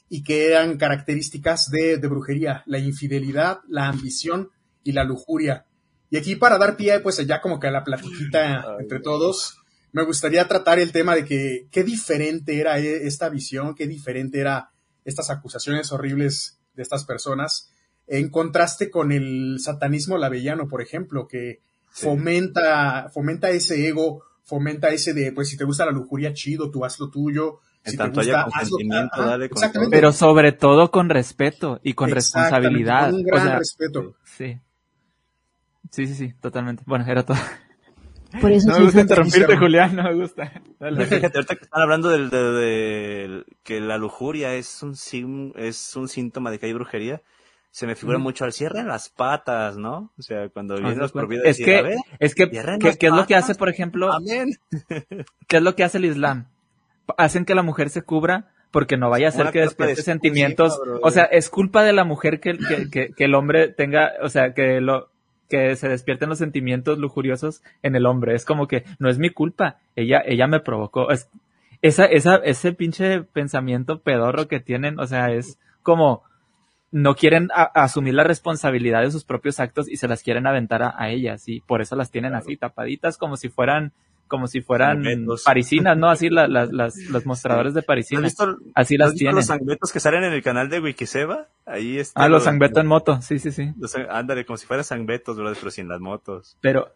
y 0.10 0.24
que 0.24 0.48
eran 0.48 0.78
características 0.78 1.70
de, 1.70 1.98
brujería, 1.98 2.64
la 2.66 2.80
infidelidad, 2.80 3.60
la 3.68 3.88
ambición 3.88 4.50
y 4.84 4.92
la 4.92 5.04
lujuria. 5.04 5.66
Y 6.10 6.18
aquí 6.18 6.36
para 6.36 6.58
dar 6.58 6.78
pie, 6.78 7.00
pues 7.00 7.18
ya 7.26 7.42
como 7.42 7.60
que 7.60 7.68
a 7.68 7.72
la 7.72 7.84
platiquita 7.84 8.78
entre 8.80 9.00
todos, 9.00 9.58
me 9.92 10.04
gustaría 10.04 10.48
tratar 10.48 10.80
el 10.80 10.92
tema 10.92 11.16
de 11.16 11.26
que 11.26 11.68
qué 11.72 11.84
diferente 11.84 12.60
era 12.60 12.80
e, 12.80 13.08
esta 13.08 13.30
visión, 13.30 13.74
qué 13.74 13.88
diferente 13.88 14.40
era 14.40 14.72
estas 15.06 15.30
acusaciones 15.30 15.92
horribles 15.92 16.60
de 16.76 16.84
estas 16.84 17.06
personas, 17.06 17.72
en 18.08 18.30
contraste 18.30 18.92
con 18.92 19.12
el 19.12 19.58
satanismo 19.60 20.18
lavellano, 20.18 20.68
por 20.68 20.82
ejemplo, 20.82 21.28
que 21.28 21.62
fomenta, 21.96 23.10
fomenta 23.14 23.50
ese 23.50 23.88
ego, 23.88 24.24
fomenta 24.44 24.90
ese 24.90 25.14
de, 25.14 25.32
pues 25.32 25.50
si 25.50 25.58
te 25.58 25.64
gusta 25.64 25.86
la 25.86 25.92
lujuria, 25.92 26.34
chido, 26.34 26.70
tú 26.70 26.84
haz 26.84 27.00
lo 27.00 27.10
tuyo, 27.10 27.60
en 27.84 27.96
tanto 27.96 28.20
haya 28.20 28.44
consentimiento, 28.44 29.24
dale 29.24 29.50
con 29.50 29.90
Pero 29.90 30.12
sobre 30.12 30.52
todo 30.52 30.92
con 30.92 31.10
respeto 31.10 31.80
y 31.84 31.94
con 31.94 32.10
responsabilidad. 32.12 33.12
Con 33.12 33.20
un 33.20 33.24
gran 33.24 33.60
respeto. 33.60 34.16
Sí. 34.24 34.60
Sí, 35.92 36.08
sí, 36.08 36.16
sí, 36.16 36.34
totalmente. 36.42 36.84
Bueno, 36.86 37.06
era 37.08 37.24
todo. 37.24 37.38
Por 38.42 38.52
eso 38.52 38.70
no 38.70 38.80
me 38.80 38.86
gusta 38.86 39.02
interrumpirte, 39.02 39.56
Julián, 39.56 39.96
no 39.96 40.04
me 40.04 40.16
gusta. 40.16 40.52
Fíjate, 40.80 41.38
ahorita 41.38 41.56
que 41.56 41.64
están 41.64 41.82
hablando 41.82 42.10
del, 42.10 42.30
de, 42.30 43.46
que 43.64 43.80
la 43.80 43.98
lujuria 43.98 44.56
es 44.56 44.84
un, 44.84 45.54
es 45.56 45.96
un 45.96 46.10
síntoma 46.10 46.52
de 46.52 46.60
que 46.60 46.66
hay 46.66 46.74
brujería, 46.74 47.22
se 47.76 47.86
me 47.86 47.96
figura 47.96 48.18
mucho 48.20 48.46
al 48.46 48.54
cierre 48.54 48.86
las 48.86 49.10
patas, 49.10 49.76
¿no? 49.76 50.14
O 50.18 50.22
sea, 50.22 50.48
cuando 50.48 50.76
vienen 50.76 50.98
los 50.98 51.12
propiedades. 51.12 51.60
Es 51.60 51.66
que, 51.66 51.98
es 52.20 52.34
que, 52.34 52.50
¿qué, 52.50 53.08
es 53.08 53.14
lo 53.14 53.28
que 53.28 53.36
hace, 53.36 53.54
por 53.54 53.68
ejemplo? 53.68 54.14
Amén. 54.14 54.54
¿Qué 55.50 55.58
es 55.58 55.62
lo 55.62 55.76
que 55.76 55.84
hace 55.84 55.98
el 55.98 56.06
Islam? 56.06 56.48
hacen 57.18 57.44
que 57.44 57.54
la 57.54 57.64
mujer 57.64 57.90
se 57.90 58.02
cubra 58.02 58.48
porque 58.72 58.96
no 58.96 59.10
vaya 59.10 59.28
a 59.28 59.32
ser 59.32 59.52
que 59.52 59.60
despierte 59.60 60.04
sentimientos. 60.04 60.80
o 61.02 61.12
sea, 61.12 61.26
es 61.26 61.50
culpa 61.50 61.84
de 61.84 61.92
la 61.92 62.06
mujer 62.06 62.40
que, 62.40 62.58
que, 62.58 63.12
que, 63.14 63.26
el 63.26 63.36
hombre 63.36 63.68
tenga, 63.68 64.14
o 64.22 64.30
sea, 64.30 64.54
que 64.54 64.80
lo 64.80 65.10
que 65.50 65.76
se 65.76 65.90
despierten 65.90 66.30
los 66.30 66.38
sentimientos 66.38 66.98
lujuriosos 66.98 67.62
en 67.84 67.98
el 67.98 68.06
hombre. 68.06 68.36
Es 68.36 68.46
como 68.46 68.70
que 68.70 68.86
no 69.00 69.10
es 69.10 69.20
mi 69.20 69.32
culpa, 69.32 69.80
ella, 69.98 70.24
ella 70.26 70.48
me 70.48 70.62
provocó. 70.62 71.12
Es, 71.12 71.30
esa, 71.82 72.06
esa, 72.06 72.38
ese 72.38 72.72
pinche 72.72 73.24
pensamiento 73.24 74.00
pedorro 74.00 74.48
que 74.48 74.62
tienen, 74.62 74.98
o 74.98 75.08
sea, 75.08 75.34
es 75.34 75.60
como 75.84 76.24
no 76.96 77.14
quieren 77.16 77.50
asumir 77.54 78.14
la 78.14 78.24
responsabilidad 78.24 79.02
de 79.02 79.12
sus 79.12 79.26
propios 79.26 79.60
actos 79.60 79.90
y 79.90 79.98
se 79.98 80.08
las 80.08 80.24
quieren 80.24 80.48
aventar 80.48 80.82
a, 80.82 80.96
a 80.98 81.10
ellas 81.10 81.44
y 81.50 81.60
por 81.60 81.82
eso 81.82 81.98
las 81.98 82.10
tienen 82.10 82.36
así 82.36 82.56
tapaditas 82.56 83.18
como 83.18 83.36
si 83.36 83.50
fueran 83.50 83.92
como 84.30 84.48
si 84.48 84.62
fueran 84.62 85.04
parisinas, 85.44 85.98
¿no? 85.98 86.10
Así 86.10 86.30
las, 86.30 86.50
las, 86.50 86.96
los 86.98 87.26
mostradores 87.26 87.74
de 87.74 87.84
parisinas. 87.84 88.36
Así 88.74 88.98
las 88.98 89.14
tienen. 89.14 89.36
los 89.36 89.46
sangbetos 89.46 89.92
que 89.92 90.00
salen 90.00 90.24
en 90.24 90.32
el 90.34 90.42
canal 90.42 90.70
de 90.70 90.80
Wikiseba? 90.80 91.50
Ahí 91.66 92.00
está. 92.00 92.24
Ah, 92.24 92.30
los 92.30 92.46
sangbetos 92.46 92.82
en 92.82 92.88
moto, 92.88 93.22
sí, 93.22 93.40
sí, 93.40 93.52
sí. 93.52 93.74
ándale, 94.10 94.46
como 94.46 94.56
si 94.56 94.66
fueran 94.66 94.86
sangbetos, 94.86 95.38
¿verdad? 95.38 95.56
Pero 95.60 95.72
sin 95.72 95.90
las 95.90 96.00
motos. 96.00 96.58
Pero, 96.62 96.94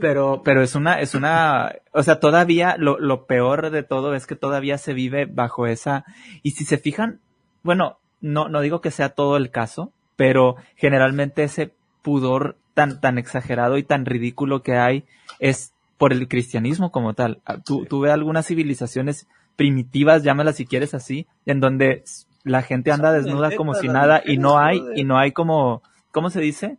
pero, 0.00 0.42
pero 0.44 0.62
es 0.62 0.76
una, 0.76 1.00
es 1.00 1.14
una, 1.16 1.74
o 1.92 2.02
sea, 2.04 2.20
todavía 2.20 2.76
lo, 2.78 2.98
lo 2.98 3.26
peor 3.26 3.70
de 3.70 3.82
todo 3.82 4.14
es 4.14 4.26
que 4.26 4.36
todavía 4.36 4.78
se 4.78 4.94
vive 4.94 5.26
bajo 5.26 5.66
esa, 5.66 6.04
y 6.42 6.52
si 6.52 6.64
se 6.64 6.78
fijan, 6.78 7.20
bueno, 7.62 7.98
no, 8.22 8.48
no 8.48 8.60
digo 8.62 8.80
que 8.80 8.90
sea 8.90 9.10
todo 9.10 9.36
el 9.36 9.50
caso, 9.50 9.92
pero 10.16 10.56
generalmente 10.76 11.42
ese 11.42 11.72
pudor 12.00 12.56
tan, 12.74 13.00
tan 13.00 13.18
exagerado 13.18 13.76
y 13.76 13.82
tan 13.82 14.06
ridículo 14.06 14.62
que 14.62 14.76
hay 14.76 15.04
es 15.38 15.72
por 15.98 16.12
el 16.12 16.26
cristianismo 16.28 16.90
como 16.90 17.14
tal. 17.14 17.40
Tú, 17.64 17.84
tú 17.84 18.00
ves 18.00 18.12
algunas 18.12 18.46
civilizaciones 18.46 19.28
primitivas, 19.56 20.22
llámalas 20.22 20.56
si 20.56 20.66
quieres 20.66 20.94
así, 20.94 21.26
en 21.46 21.60
donde 21.60 22.04
la 22.44 22.62
gente 22.62 22.90
anda 22.90 23.12
desnuda 23.12 23.54
como 23.56 23.74
si 23.74 23.88
nada 23.88 24.22
y 24.24 24.38
no 24.38 24.58
hay, 24.58 24.82
y 24.96 25.04
no 25.04 25.18
hay 25.18 25.32
como, 25.32 25.82
¿cómo 26.10 26.30
se 26.30 26.40
dice? 26.40 26.78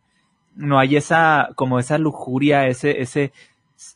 No 0.56 0.80
hay 0.80 0.98
esa, 0.98 1.50
como 1.56 1.80
esa 1.80 1.98
lujuria, 1.98 2.68
ese, 2.68 3.02
ese, 3.02 3.32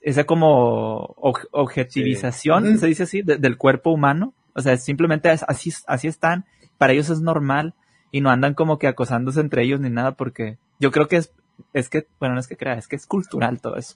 esa 0.01 0.23
como 0.23 1.15
objetivización, 1.51 2.77
se 2.77 2.87
dice 2.87 3.03
así, 3.03 3.21
del 3.21 3.57
cuerpo 3.57 3.91
humano. 3.91 4.33
O 4.53 4.61
sea, 4.61 4.75
simplemente 4.77 5.29
así, 5.29 5.71
así 5.85 6.07
están, 6.07 6.45
para 6.78 6.93
ellos 6.93 7.09
es 7.09 7.21
normal 7.21 7.73
y 8.11 8.21
no 8.21 8.30
andan 8.30 8.53
como 8.53 8.80
que 8.80 8.88
acosándose 8.88 9.39
entre 9.39 9.63
ellos 9.63 9.80
ni 9.80 9.89
nada 9.89 10.13
porque 10.13 10.57
yo 10.80 10.91
creo 10.91 11.07
que 11.07 11.17
es, 11.17 11.32
es 11.73 11.89
que, 11.89 12.07
bueno, 12.19 12.36
no 12.36 12.39
es 12.39 12.47
que 12.47 12.57
crea, 12.57 12.75
es 12.75 12.88
que 12.88 12.95
es 12.95 13.05
cultural 13.05 13.59
todo 13.61 13.78
eso 13.78 13.95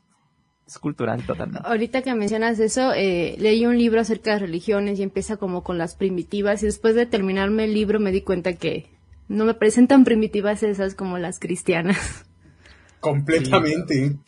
es 0.72 0.80
cultural 0.80 1.22
totalmente. 1.26 1.68
Ahorita 1.68 2.02
que 2.02 2.14
mencionas 2.16 2.60
eso, 2.60 2.94
eh, 2.94 3.36
leí 3.40 3.66
un 3.66 3.78
libro 3.78 4.02
acerca 4.02 4.34
de 4.34 4.40
religiones 4.40 5.00
y 5.00 5.04
empieza 5.04 5.38
como 5.38 5.64
con 5.64 5.78
las 5.78 5.96
primitivas 5.96 6.64
y 6.64 6.68
después 6.68 6.96
de 6.96 7.06
terminarme 7.06 7.66
el 7.66 7.74
libro 7.74 8.00
me 8.00 8.12
di 8.12 8.22
cuenta 8.22 8.54
que 8.54 8.88
no 9.28 9.46
me 9.46 9.54
parecen 9.54 9.88
tan 9.88 10.04
primitivas 10.04 10.64
esas 10.64 10.96
como 10.96 11.18
las 11.18 11.40
cristianas. 11.40 12.26
Completamente. 13.00 13.94
Sí, 13.96 14.20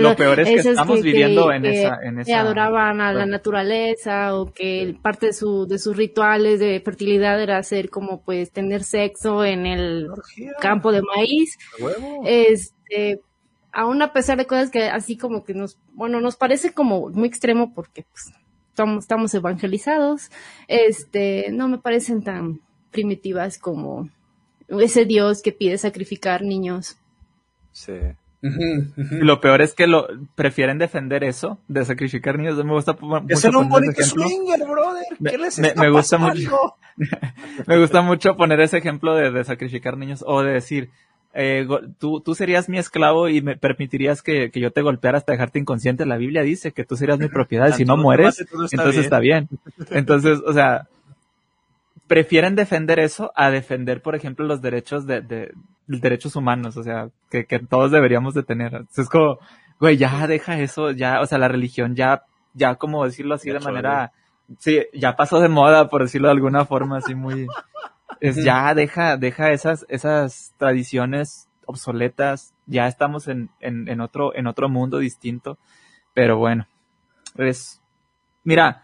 lo, 0.00 0.16
peor 0.16 0.40
es 0.40 0.62
que 0.62 0.70
estamos 0.70 1.02
viviendo 1.02 1.52
en, 1.52 1.66
esa, 1.66 1.98
en 2.02 2.20
esa... 2.20 2.26
Que 2.26 2.34
adoraban 2.34 3.00
a 3.00 3.12
la 3.12 3.26
naturaleza 3.26 4.34
o 4.36 4.52
que 4.52 4.96
parte 5.02 5.26
de, 5.26 5.32
su, 5.34 5.66
de 5.66 5.78
sus 5.78 5.96
rituales 5.96 6.60
de 6.60 6.80
fertilidad 6.80 7.40
era 7.40 7.58
hacer 7.58 7.90
como 7.90 8.22
pues 8.22 8.50
tener 8.50 8.82
sexo 8.84 9.44
en 9.44 9.66
el 9.66 10.08
campo 10.60 10.92
de 10.92 11.02
maíz. 11.02 11.58
Este, 12.24 13.20
aún 13.72 14.00
a 14.00 14.12
pesar 14.12 14.38
de 14.38 14.46
cosas 14.46 14.70
que 14.70 14.84
así 14.84 15.16
como 15.18 15.44
que 15.44 15.52
nos, 15.52 15.78
bueno, 15.92 16.20
nos 16.20 16.36
parece 16.36 16.72
como 16.72 17.10
muy 17.10 17.28
extremo 17.28 17.74
porque 17.74 18.04
pues, 18.10 18.32
estamos, 18.98 19.34
evangelizados, 19.34 20.30
este, 20.68 21.50
no 21.52 21.68
me 21.68 21.78
parecen 21.78 22.22
tan 22.22 22.60
primitivas 22.90 23.58
como 23.58 24.08
ese 24.68 25.04
Dios 25.04 25.42
que 25.42 25.52
pide 25.52 25.76
sacrificar 25.76 26.42
niños. 26.42 26.96
Sí. 27.72 27.92
Lo 29.20 29.40
peor 29.40 29.62
es 29.62 29.74
que 29.74 29.86
lo 29.86 30.06
prefieren 30.34 30.78
defender 30.78 31.24
eso 31.24 31.58
de 31.68 31.84
sacrificar 31.84 32.38
niños. 32.38 32.62
Me 32.64 32.72
gusta 32.72 32.96
mucho 33.00 33.58
un 33.58 33.94
swinger, 33.94 34.60
brother. 34.66 35.04
¿Qué 35.24 35.38
les 35.38 35.58
me, 35.58 35.74
me 35.74 35.90
gusta 35.90 36.18
mucho. 36.18 36.74
me 37.66 37.78
gusta 37.78 38.02
mucho 38.02 38.36
poner 38.36 38.60
ese 38.60 38.78
ejemplo 38.78 39.14
de, 39.14 39.30
de 39.30 39.44
sacrificar 39.44 39.96
niños 39.96 40.22
o 40.26 40.42
de 40.42 40.52
decir, 40.52 40.90
eh, 41.32 41.66
tú, 41.98 42.20
tú 42.20 42.34
serías 42.34 42.68
mi 42.68 42.78
esclavo 42.78 43.28
y 43.28 43.42
me 43.42 43.56
permitirías 43.56 44.22
que, 44.22 44.50
que, 44.52 44.60
yo 44.60 44.70
te 44.70 44.82
golpeara 44.82 45.18
hasta 45.18 45.32
dejarte 45.32 45.58
inconsciente. 45.58 46.06
La 46.06 46.16
Biblia 46.16 46.42
dice 46.42 46.72
que 46.72 46.84
tú 46.84 46.96
serías 46.96 47.18
mi 47.18 47.28
propiedad 47.28 47.68
y 47.68 47.72
si 47.72 47.84
no 47.84 47.96
mueres, 47.96 48.44
entonces 48.70 49.04
está 49.04 49.18
bien. 49.18 49.48
Entonces, 49.90 50.40
o 50.46 50.52
sea, 50.52 50.86
prefieren 52.06 52.54
defender 52.54 52.98
eso 52.98 53.32
a 53.34 53.50
defender, 53.50 54.02
por 54.02 54.14
ejemplo, 54.14 54.46
los 54.46 54.60
derechos 54.60 55.06
de, 55.06 55.20
de 55.22 55.52
derechos 55.86 56.36
humanos, 56.36 56.76
o 56.76 56.82
sea, 56.82 57.10
que, 57.30 57.46
que 57.46 57.58
todos 57.58 57.90
deberíamos 57.90 58.34
de 58.34 58.42
tener. 58.42 58.84
es 58.96 59.08
como, 59.08 59.38
güey, 59.80 59.96
ya 59.96 60.26
deja 60.26 60.58
eso, 60.58 60.90
ya, 60.90 61.20
o 61.20 61.26
sea, 61.26 61.38
la 61.38 61.48
religión 61.48 61.94
ya, 61.94 62.24
ya 62.52 62.76
como 62.76 63.04
decirlo 63.04 63.34
así 63.34 63.50
de 63.50 63.60
manera, 63.60 64.12
sí, 64.58 64.82
ya 64.92 65.16
pasó 65.16 65.40
de 65.40 65.48
moda, 65.48 65.88
por 65.88 66.02
decirlo 66.02 66.28
de 66.28 66.32
alguna 66.32 66.64
forma, 66.64 66.98
así 66.98 67.14
muy, 67.14 67.46
Es, 68.20 68.42
Ya 68.42 68.74
deja, 68.74 69.16
deja 69.16 69.50
esas, 69.50 69.86
esas 69.88 70.54
tradiciones 70.56 71.48
obsoletas, 71.66 72.54
ya 72.66 72.86
estamos 72.86 73.28
en, 73.28 73.50
en, 73.60 73.88
en, 73.88 74.00
otro, 74.00 74.34
en 74.34 74.46
otro 74.46 74.68
mundo 74.68 74.98
distinto, 74.98 75.58
pero 76.12 76.38
bueno, 76.38 76.66
es, 77.36 77.82
mira, 78.44 78.83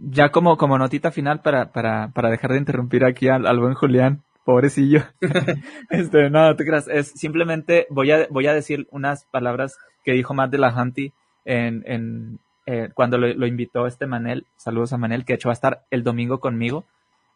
ya 0.00 0.30
como, 0.30 0.56
como 0.56 0.78
notita 0.78 1.10
final 1.10 1.40
para, 1.42 1.72
para, 1.72 2.08
para 2.08 2.30
dejar 2.30 2.52
de 2.52 2.58
interrumpir 2.58 3.04
aquí 3.04 3.28
al, 3.28 3.46
al 3.46 3.60
buen 3.60 3.74
Julián, 3.74 4.22
pobrecillo. 4.44 5.04
este, 5.90 6.30
no, 6.30 6.56
te 6.56 6.64
creas, 6.64 6.88
es 6.88 7.08
simplemente 7.12 7.86
voy 7.90 8.10
a, 8.10 8.26
voy 8.30 8.46
a 8.46 8.54
decir 8.54 8.88
unas 8.90 9.26
palabras 9.26 9.76
que 10.04 10.12
dijo 10.12 10.34
Matt 10.34 10.50
de 10.50 10.58
la 10.58 10.74
Hunty 10.74 11.12
en, 11.44 11.82
en 11.86 12.38
eh, 12.66 12.88
cuando 12.94 13.18
lo, 13.18 13.46
invitó 13.46 13.86
este 13.86 14.06
Manel, 14.06 14.46
saludos 14.56 14.92
a 14.92 14.98
Manel, 14.98 15.24
que 15.24 15.32
de 15.32 15.36
hecho 15.36 15.48
va 15.48 15.52
a 15.52 15.54
estar 15.54 15.82
el 15.90 16.02
domingo 16.02 16.40
conmigo 16.40 16.84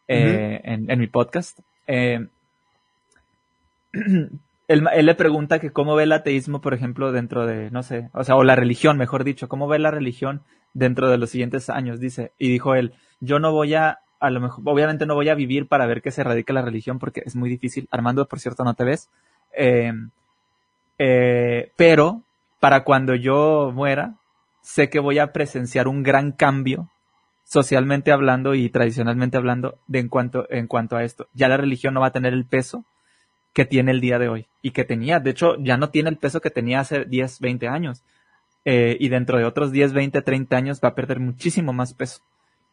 eh, 0.09 0.61
en, 0.65 0.91
en, 0.91 0.99
mi 0.99 1.07
podcast. 1.07 1.59
Eh, 1.87 2.27
él, 3.93 4.31
él, 4.69 5.07
le 5.07 5.15
pregunta 5.15 5.59
que 5.59 5.71
cómo 5.71 5.97
ve 5.97 6.05
el 6.05 6.13
ateísmo, 6.13 6.61
por 6.61 6.73
ejemplo, 6.73 7.13
dentro 7.13 7.47
de, 7.47 7.71
no 7.71 7.83
sé, 7.83 8.11
o 8.13 8.25
sea, 8.25 8.37
o 8.37 8.45
la 8.45 8.55
religión, 8.55 8.97
mejor 8.97 9.25
dicho, 9.25 9.49
cómo 9.49 9.67
ve 9.67 9.79
la 9.79 9.91
religión 9.91 10.43
dentro 10.75 11.09
de 11.09 11.19
los 11.19 11.31
siguientes 11.31 11.71
años, 11.71 12.01
dice, 12.01 12.33
y 12.39 12.51
dijo 12.51 12.75
él, 12.75 12.93
yo 13.21 13.39
no 13.39 13.53
voy 13.53 13.75
a, 13.75 14.01
a 14.21 14.31
lo 14.31 14.41
mejor, 14.41 14.63
obviamente 14.67 15.07
no 15.07 15.15
voy 15.15 15.29
a 15.29 15.35
vivir 15.35 15.67
para 15.67 15.87
ver 15.87 16.03
que 16.03 16.11
se 16.11 16.25
radica 16.25 16.53
la 16.53 16.63
religión 16.63 16.99
porque 16.99 17.23
es 17.25 17.37
muy 17.37 17.49
difícil. 17.49 17.89
Armando, 17.91 18.27
por 18.27 18.41
cierto, 18.41 18.65
no 18.65 18.75
te 18.75 18.85
ves. 18.85 19.09
Eh, 19.57 19.93
eh, 20.99 21.73
pero 21.77 22.23
para 22.61 22.85
cuando 22.85 23.15
yo 23.15 23.73
muera, 23.75 24.15
sé 24.61 24.91
que 24.91 24.99
voy 24.99 25.19
a 25.19 25.33
presenciar 25.33 25.89
un 25.89 26.03
gran 26.03 26.33
cambio 26.33 26.91
socialmente 27.45 28.11
hablando 28.11 28.55
y 28.55 28.71
tradicionalmente 28.71 29.37
hablando 29.37 29.79
de 29.87 30.01
en 30.01 30.09
cuanto, 30.09 30.47
en 30.51 30.67
cuanto 30.67 30.97
a 30.97 31.05
esto. 31.05 31.29
Ya 31.35 31.49
la 31.49 31.57
religión 31.57 31.95
no 31.95 32.01
va 32.01 32.09
a 32.09 32.13
tener 32.13 32.33
el 32.33 32.47
peso 32.47 32.85
que 33.53 33.65
tiene 33.65 33.93
el 33.93 34.01
día 34.01 34.19
de 34.19 34.29
hoy 34.29 34.47
y 34.63 34.73
que 34.73 34.85
tenía. 34.85 35.21
De 35.21 35.31
hecho, 35.31 35.57
ya 35.61 35.77
no 35.77 35.91
tiene 35.91 36.11
el 36.11 36.17
peso 36.17 36.41
que 36.41 36.51
tenía 36.51 36.81
hace 36.81 37.05
10, 37.05 37.41
20 37.41 37.69
años. 37.69 38.03
Eh, 38.65 38.97
y 38.99 39.09
dentro 39.09 39.39
de 39.39 39.45
otros 39.45 39.73
10, 39.73 39.93
20, 39.93 40.23
30 40.23 40.57
años 40.57 40.81
va 40.83 40.89
a 40.89 40.95
perder 40.95 41.21
muchísimo 41.21 41.73
más 41.73 41.95
peso. 41.95 42.23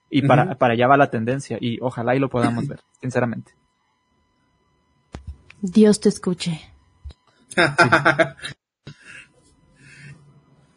Y 0.10 0.24
para, 0.24 0.56
para 0.56 0.74
allá 0.74 0.88
va 0.88 0.98
la 0.98 1.10
tendencia 1.10 1.58
y 1.60 1.80
ojalá 1.82 2.16
y 2.16 2.20
lo 2.20 2.30
podamos 2.30 2.68
ver, 2.70 2.82
sinceramente. 3.00 3.54
Dios 5.62 6.00
te 6.00 6.10
escuche. 6.10 6.60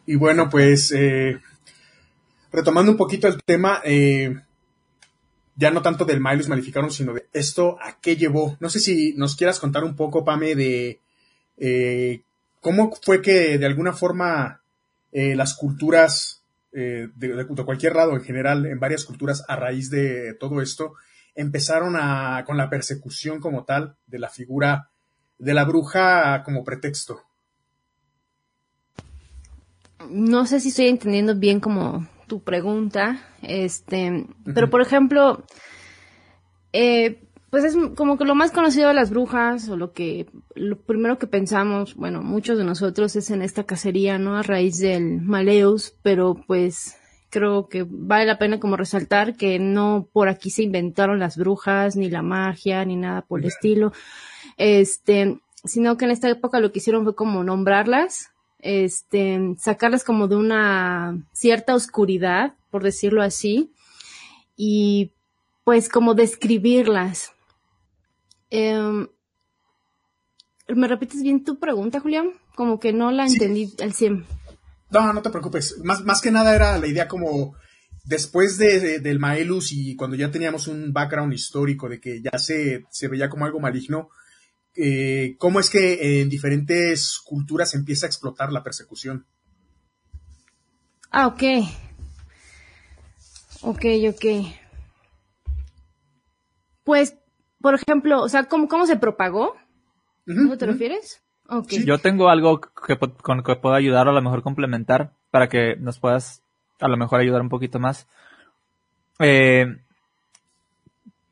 y 0.05 0.15
bueno, 0.15 0.49
pues 0.49 0.91
eh, 0.91 1.39
retomando 2.51 2.91
un 2.91 2.97
poquito 2.97 3.27
el 3.27 3.43
tema, 3.43 3.81
eh, 3.83 4.35
ya 5.55 5.71
no 5.71 5.81
tanto 5.81 6.05
del 6.05 6.21
Milus 6.21 6.49
Malificaron, 6.49 6.91
sino 6.91 7.13
de 7.13 7.27
esto 7.33 7.77
a 7.81 7.99
qué 7.99 8.15
llevó. 8.15 8.57
No 8.59 8.69
sé 8.69 8.79
si 8.79 9.13
nos 9.13 9.35
quieras 9.35 9.59
contar 9.59 9.83
un 9.83 9.95
poco, 9.95 10.23
Pame, 10.23 10.55
de 10.55 10.99
eh, 11.57 12.21
cómo 12.61 12.93
fue 13.01 13.21
que 13.21 13.57
de 13.57 13.65
alguna 13.65 13.93
forma 13.93 14.61
eh, 15.17 15.33
las 15.33 15.55
culturas 15.55 16.43
eh, 16.73 17.07
de, 17.15 17.47
cualquier 17.63 17.95
lado 17.95 18.17
en 18.17 18.21
general, 18.21 18.65
en 18.65 18.81
varias 18.81 19.05
culturas, 19.05 19.45
a 19.47 19.55
raíz 19.55 19.89
de 19.89 20.33
todo 20.33 20.61
esto, 20.61 20.95
empezaron 21.35 21.95
a, 21.95 22.43
con 22.45 22.57
la 22.57 22.69
persecución 22.69 23.39
como 23.39 23.63
tal 23.63 23.95
de 24.07 24.19
la 24.19 24.27
figura 24.27 24.91
de 25.37 25.53
la 25.53 25.63
bruja 25.63 26.43
como 26.43 26.65
pretexto. 26.65 27.21
No 30.09 30.45
sé 30.45 30.59
si 30.59 30.67
estoy 30.67 30.87
entendiendo 30.87 31.33
bien 31.33 31.61
como 31.61 32.05
tu 32.27 32.43
pregunta, 32.43 33.25
este, 33.41 34.27
pero 34.53 34.69
por 34.69 34.81
ejemplo, 34.81 35.45
eh, 36.73 37.21
pues 37.49 37.63
es 37.63 37.75
como 37.95 38.17
que 38.17 38.25
lo 38.25 38.35
más 38.35 38.51
conocido 38.51 38.89
de 38.89 38.93
las 38.93 39.09
brujas 39.09 39.69
o 39.69 39.77
lo 39.77 39.93
que 39.93 40.27
lo 40.55 40.77
primero 40.77 41.17
que 41.17 41.27
pensamos, 41.27 41.95
bueno, 41.95 42.21
muchos 42.21 42.57
de 42.57 42.63
nosotros 42.63 43.15
es 43.15 43.29
en 43.29 43.41
esta 43.41 43.63
cacería, 43.63 44.17
¿no? 44.17 44.37
A 44.37 44.43
raíz 44.43 44.79
del 44.79 45.21
Maleus, 45.21 45.93
pero 46.01 46.35
pues 46.47 46.97
creo 47.29 47.67
que 47.67 47.85
vale 47.87 48.25
la 48.25 48.37
pena 48.37 48.59
como 48.59 48.77
resaltar 48.77 49.35
que 49.35 49.59
no 49.59 50.07
por 50.11 50.29
aquí 50.29 50.49
se 50.49 50.63
inventaron 50.63 51.19
las 51.19 51.37
brujas 51.37 51.95
ni 51.95 52.09
la 52.09 52.21
magia 52.21 52.83
ni 52.85 52.95
nada 52.95 53.21
por 53.21 53.39
el 53.39 53.47
estilo. 53.47 53.93
Este, 54.57 55.39
sino 55.63 55.97
que 55.97 56.05
en 56.05 56.11
esta 56.11 56.29
época 56.29 56.59
lo 56.59 56.71
que 56.71 56.79
hicieron 56.79 57.03
fue 57.03 57.15
como 57.15 57.43
nombrarlas 57.43 58.31
este, 58.65 59.55
sacarlas 59.59 60.03
como 60.03 60.27
de 60.27 60.35
una 60.35 61.23
cierta 61.33 61.75
oscuridad, 61.75 62.55
por 62.71 62.81
decirlo 62.81 63.21
así, 63.21 63.71
y 64.57 65.11
pues 65.63 65.87
como 65.87 66.15
describirlas. 66.15 67.31
Em, 68.55 69.07
¿Me 70.69 70.87
repites 70.87 71.21
bien 71.21 71.43
tu 71.43 71.59
pregunta, 71.59 71.99
Julián? 71.99 72.31
Como 72.55 72.79
que 72.79 72.93
no 72.93 73.11
la 73.11 73.27
entendí 73.27 73.73
al 73.81 73.93
100. 73.93 74.25
No, 74.91 75.13
no 75.13 75.21
te 75.21 75.29
preocupes. 75.29 75.77
Más, 75.83 76.03
más 76.05 76.21
que 76.21 76.31
nada 76.31 76.55
era 76.55 76.77
la 76.77 76.87
idea 76.87 77.07
como 77.07 77.55
después 78.05 78.57
de, 78.57 78.99
del 78.99 79.19
Maelus 79.19 79.73
y 79.73 79.95
cuando 79.95 80.15
ya 80.15 80.31
teníamos 80.31 80.67
un 80.67 80.93
background 80.93 81.33
histórico 81.33 81.89
de 81.89 81.99
que 81.99 82.21
ya 82.21 82.37
se, 82.39 82.85
se 82.89 83.07
veía 83.09 83.29
como 83.29 83.45
algo 83.45 83.59
maligno, 83.59 84.09
eh, 84.75 85.35
cómo 85.37 85.59
es 85.59 85.69
que 85.69 86.21
en 86.21 86.29
diferentes 86.29 87.19
culturas 87.25 87.73
empieza 87.73 88.05
a 88.05 88.09
explotar 88.09 88.51
la 88.53 88.63
persecución. 88.63 89.25
Ah, 91.11 91.27
ok. 91.27 91.43
Ok, 93.61 93.85
ok. 94.09 94.25
Pues, 96.83 97.15
por 97.65 97.73
ejemplo, 97.73 98.21
o 98.21 98.29
sea, 98.29 98.43
¿cómo, 98.43 98.67
cómo 98.67 98.85
se 98.85 98.95
propagó? 98.95 99.55
¿Cómo 100.27 100.55
te 100.55 100.67
refieres? 100.67 101.23
Okay. 101.49 101.83
Yo 101.83 101.97
tengo 101.97 102.29
algo 102.29 102.61
que, 102.61 102.95
con 102.95 103.41
que 103.41 103.55
puedo 103.55 103.73
ayudar 103.73 104.05
o 104.05 104.11
a 104.11 104.13
lo 104.13 104.21
mejor 104.21 104.43
complementar 104.43 105.13
para 105.31 105.49
que 105.49 105.75
nos 105.75 105.97
puedas 105.97 106.43
a 106.79 106.87
lo 106.87 106.95
mejor 106.95 107.21
ayudar 107.21 107.41
un 107.41 107.49
poquito 107.49 107.79
más. 107.79 108.07
Eh, 109.17 109.77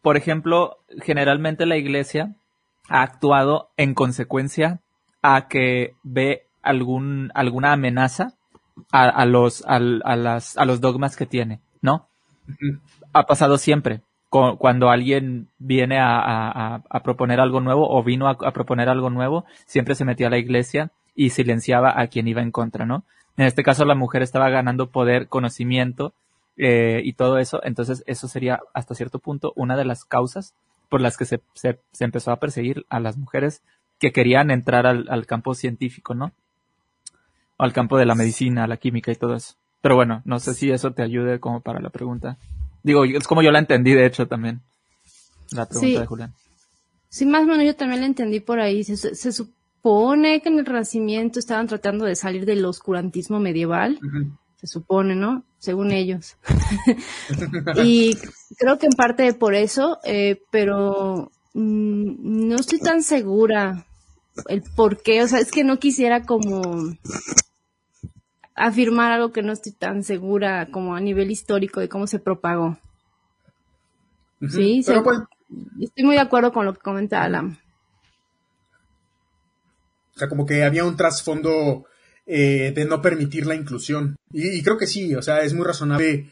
por 0.02 0.18
ejemplo, 0.18 0.80
generalmente 1.04 1.68
la 1.68 1.78
iglesia 1.78 2.34
ha 2.90 3.04
actuado 3.04 3.70
en 3.78 3.94
consecuencia 3.94 4.80
a 5.22 5.48
que 5.48 5.94
ve 6.02 6.48
algún, 6.64 7.30
alguna 7.36 7.74
amenaza 7.74 8.34
a, 8.92 9.24
los, 9.28 9.64
a, 9.68 9.78
las, 9.78 10.58
a 10.58 10.66
los 10.66 10.82
dogmas 10.82 11.16
que 11.16 11.28
tiene, 11.28 11.60
¿no? 11.84 12.08
Ha 13.14 13.28
pasado 13.28 13.60
siempre. 13.60 14.02
Cuando 14.58 14.90
alguien 14.90 15.50
viene 15.60 16.00
a, 16.00 16.82
proponer 17.04 17.40
algo 17.40 17.62
nuevo 17.62 17.88
o 17.88 18.02
vino 18.02 18.28
a, 18.28 18.52
proponer 18.52 18.90
algo 18.90 19.12
nuevo, 19.12 19.46
siempre 19.68 19.94
se 19.94 20.06
metía 20.06 20.26
a 20.26 20.32
la 20.32 20.40
iglesia 20.40 20.90
y 21.14 21.30
silenciaba 21.30 22.02
a 22.02 22.08
quien 22.08 22.28
iba 22.28 22.42
en 22.42 22.50
contra, 22.50 22.84
¿no? 22.88 23.04
En 23.38 23.46
este 23.46 23.62
caso 23.62 23.86
la 23.86 23.94
mujer 23.94 24.24
estaba 24.24 24.50
ganando 24.50 24.90
poder, 24.90 25.28
conocimiento 25.28 26.14
eh, 26.58 27.02
y 27.04 27.14
todo 27.14 27.38
eso, 27.38 27.62
entonces 27.64 28.04
eso 28.08 28.28
sería 28.28 28.60
hasta 28.74 28.96
cierto 28.96 29.20
punto 29.20 29.54
una 29.56 29.78
de 29.78 29.86
las 29.86 30.04
causas 30.04 30.56
por 30.90 31.00
las 31.00 31.16
que 31.16 31.26
se, 31.26 31.40
se, 31.54 31.78
empezó 32.00 32.32
a 32.32 32.40
perseguir 32.40 32.88
a 32.90 33.00
las 33.00 33.18
mujeres 33.18 33.62
que 34.00 34.12
querían 34.12 34.50
entrar 34.50 34.88
al, 34.88 35.26
campo 35.28 35.54
científico, 35.54 36.16
¿no? 36.16 36.32
O 37.58 37.64
al 37.64 37.74
campo 37.74 38.00
de 38.00 38.08
la 38.08 38.16
medicina, 38.16 38.66
la 38.66 38.78
química 38.78 39.12
y 39.12 39.16
todo 39.16 39.36
eso. 39.36 39.54
Pero 39.82 39.96
bueno, 39.96 40.24
no 40.26 40.40
sé 40.40 40.56
si 40.56 40.72
eso 40.72 40.92
te 40.92 41.04
ayude 41.04 41.40
como 41.40 41.62
para 41.62 41.80
la 41.80 41.92
pregunta. 41.92 42.38
Digo, 42.84 43.06
es 43.06 43.28
como 43.28 43.42
yo 43.42 43.52
la 43.52 43.60
entendí, 43.60 43.94
de 43.94 44.06
hecho, 44.06 44.28
también. 44.28 44.62
La 45.52 45.68
pregunta 45.68 46.02
de 46.02 46.06
Julián. 46.06 46.34
Sí, 47.10 47.26
más 47.26 47.44
o 47.44 47.48
menos 47.48 47.66
yo 47.66 47.76
también 47.76 48.02
la 48.02 48.08
entendí 48.08 48.40
por 48.40 48.60
ahí. 48.60 48.84
Se, 48.84 49.32
supone 49.32 50.42
que 50.42 50.50
en 50.50 50.60
el 50.60 50.66
Renacimiento 50.66 51.40
estaban 51.40 51.68
tratando 51.68 52.06
de 52.06 52.16
salir 52.16 52.46
del 52.46 52.66
oscurantismo 52.66 53.40
medieval 53.40 54.00
se 54.64 54.68
supone, 54.68 55.14
¿no? 55.14 55.44
Según 55.60 55.92
ellos. 55.92 56.38
y 57.84 58.16
creo 58.58 58.80
que 58.80 58.86
en 58.86 58.94
parte 58.94 59.34
por 59.34 59.56
eso, 59.56 60.00
eh, 60.06 60.42
pero 60.52 61.32
mm, 61.54 62.48
no 62.48 62.56
estoy 62.56 62.80
tan 62.80 63.04
segura 63.04 63.86
el 64.48 64.64
por 64.76 65.02
qué, 65.02 65.22
o 65.22 65.28
sea, 65.28 65.40
es 65.40 65.52
que 65.52 65.66
no 65.66 65.80
quisiera 65.80 66.24
como 66.24 66.62
afirmar 68.56 69.12
algo 69.12 69.32
que 69.32 69.42
no 69.42 69.54
estoy 69.54 69.72
tan 69.72 70.04
segura 70.04 70.70
como 70.72 70.96
a 70.96 71.00
nivel 71.00 71.32
histórico 71.32 71.80
de 71.80 71.90
cómo 71.90 72.08
se 72.08 72.20
propagó. 72.20 72.78
Sí, 74.50 74.84
pues 75.04 75.20
estoy 75.80 76.04
muy 76.04 76.16
de 76.16 76.22
acuerdo 76.22 76.52
con 76.52 76.66
lo 76.66 76.74
que 76.74 76.82
comenta 76.82 77.24
Alan. 77.24 77.58
O 80.16 80.20
sea, 80.20 80.28
como 80.28 80.46
que 80.46 80.64
había 80.64 80.86
un 80.86 80.96
trasfondo 80.96 81.86
eh, 82.26 82.72
de 82.76 82.86
no 82.86 83.02
permitir 83.02 83.46
la 83.46 83.56
inclusión. 83.56 84.16
Y, 84.32 84.62
creo 84.64 84.78
que 84.78 84.88
sí, 84.88 85.16
o 85.16 85.22
sea, 85.22 85.42
es 85.42 85.54
muy 85.54 85.66
razonable 85.66 86.32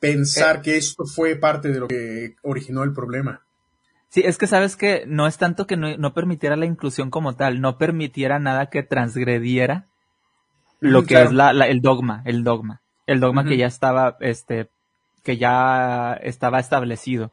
pensar 0.00 0.62
que 0.62 0.76
esto 0.76 1.04
fue 1.06 1.36
parte 1.36 1.68
de 1.68 1.80
lo 1.80 1.88
que 1.88 2.36
originó 2.42 2.82
el 2.82 2.92
problema. 2.92 3.42
Sí, 4.08 4.22
es 4.24 4.36
que 4.38 4.46
sabes 4.46 4.76
que 4.76 5.04
no 5.06 5.26
es 5.26 5.38
tanto 5.38 5.66
que 5.66 5.76
no, 5.76 6.14
permitiera 6.14 6.56
la 6.56 6.66
inclusión 6.66 7.10
como 7.10 7.34
tal, 7.36 7.60
no 7.60 7.78
permitiera 7.78 8.38
nada 8.38 8.66
que 8.66 8.82
transgrediera 8.82 9.86
lo 10.84 11.04
que 11.04 11.22
es 11.22 11.32
la, 11.32 11.50
el 11.50 11.80
dogma, 11.80 12.22
el 12.24 12.44
dogma, 12.44 12.80
el 13.06 13.20
dogma 13.20 13.44
que 13.44 13.56
ya 13.56 13.66
estaba, 13.66 14.16
este, 14.20 14.68
que 15.22 15.36
ya 15.36 16.14
estaba 16.22 16.60
establecido. 16.60 17.32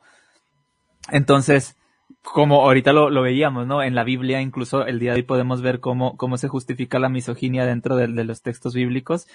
Entonces, 1.09 1.77
como 2.21 2.61
ahorita 2.61 2.93
lo, 2.93 3.09
lo, 3.09 3.21
veíamos, 3.21 3.67
¿no? 3.67 3.83
En 3.83 3.95
la 3.95 4.03
Biblia, 4.03 4.41
incluso 4.41 4.85
el 4.85 4.99
día 4.99 5.11
de 5.11 5.17
hoy 5.17 5.23
podemos 5.23 5.61
ver 5.61 5.79
cómo, 5.79 6.17
cómo 6.17 6.37
se 6.37 6.47
justifica 6.47 6.99
la 6.99 7.09
misoginia 7.09 7.65
dentro 7.65 7.95
de, 7.95 8.07
de 8.07 8.23
los 8.23 8.41
textos 8.41 8.73
bíblicos 8.73 9.27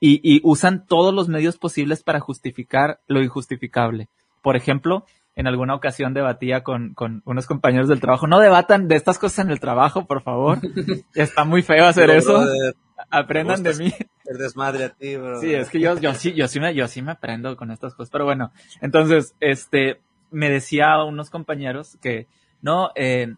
y, 0.00 0.20
y, 0.22 0.40
usan 0.42 0.86
todos 0.86 1.14
los 1.14 1.28
medios 1.28 1.58
posibles 1.58 2.02
para 2.02 2.20
justificar 2.20 3.00
lo 3.06 3.22
injustificable. 3.22 4.08
Por 4.42 4.56
ejemplo, 4.56 5.06
en 5.34 5.46
alguna 5.46 5.74
ocasión 5.74 6.12
debatía 6.12 6.62
con, 6.62 6.94
con 6.94 7.22
unos 7.24 7.46
compañeros 7.46 7.88
del 7.88 8.00
trabajo. 8.00 8.26
No 8.26 8.40
debatan 8.40 8.88
de 8.88 8.96
estas 8.96 9.18
cosas 9.18 9.44
en 9.46 9.50
el 9.50 9.60
trabajo, 9.60 10.06
por 10.06 10.22
favor. 10.22 10.58
Está 11.14 11.44
muy 11.44 11.62
feo 11.62 11.86
hacer 11.86 12.10
eso. 12.10 12.44
Aprendan 13.10 13.62
de 13.62 13.74
mí. 13.74 13.92
El 14.24 14.38
desmadre 14.38 14.84
a 14.84 14.88
ti, 14.90 15.16
bro. 15.16 15.40
Sí, 15.40 15.52
es 15.52 15.68
que 15.68 15.80
yo, 15.80 15.98
yo 15.98 16.14
sí, 16.14 16.32
yo 16.32 16.48
sí 16.48 16.60
me, 16.60 16.74
yo 16.74 16.88
sí 16.88 17.02
me 17.02 17.12
aprendo 17.12 17.56
con 17.56 17.70
estas 17.70 17.94
cosas. 17.94 18.10
Pero 18.10 18.24
bueno, 18.24 18.52
entonces, 18.80 19.34
este, 19.40 20.00
me 20.30 20.50
decía 20.50 20.92
a 20.92 21.04
unos 21.04 21.30
compañeros 21.30 21.98
que, 22.00 22.26
no, 22.60 22.90
eh, 22.94 23.34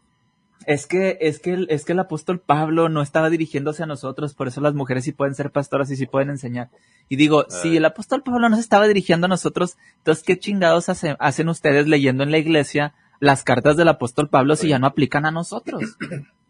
es 0.67 0.87
que, 0.87 1.19
es 1.21 1.41
que, 1.41 1.53
el, 1.53 1.67
es 1.71 1.85
que 1.85 1.93
el 1.93 1.99
apóstol 1.99 2.41
Pablo 2.41 2.89
no 2.89 3.03
estaba 3.03 3.31
dirigiéndose 3.31 3.83
a 3.83 3.87
nosotros, 3.87 4.35
por 4.35 4.49
eso 4.49 4.61
las 4.61 4.75
mujeres 4.75 5.05
sí 5.05 5.13
pueden 5.13 5.35
ser 5.35 5.51
pastoras 5.51 5.91
y 5.91 5.97
sí 5.97 6.07
pueden 6.07 6.31
enseñar. 6.31 6.71
Y 7.09 7.17
digo, 7.17 7.45
si 7.49 7.77
el 7.77 7.85
apóstol 7.85 8.23
Pablo 8.23 8.49
no 8.49 8.57
se 8.57 8.63
estaba 8.63 8.87
dirigiendo 8.87 9.27
a 9.27 9.29
nosotros, 9.29 9.77
entonces 9.99 10.25
qué 10.25 10.39
chingados 10.39 10.89
hace, 10.89 11.17
hacen 11.19 11.49
ustedes 11.49 11.87
leyendo 11.87 12.23
en 12.23 12.31
la 12.31 12.39
iglesia 12.39 12.95
las 13.21 13.43
cartas 13.43 13.77
del 13.77 13.89
apóstol 13.89 14.29
Pablo 14.29 14.57
si 14.57 14.69
ya 14.69 14.79
no 14.79 14.87
aplican 14.87 15.27
a 15.27 15.31
nosotros. 15.31 15.83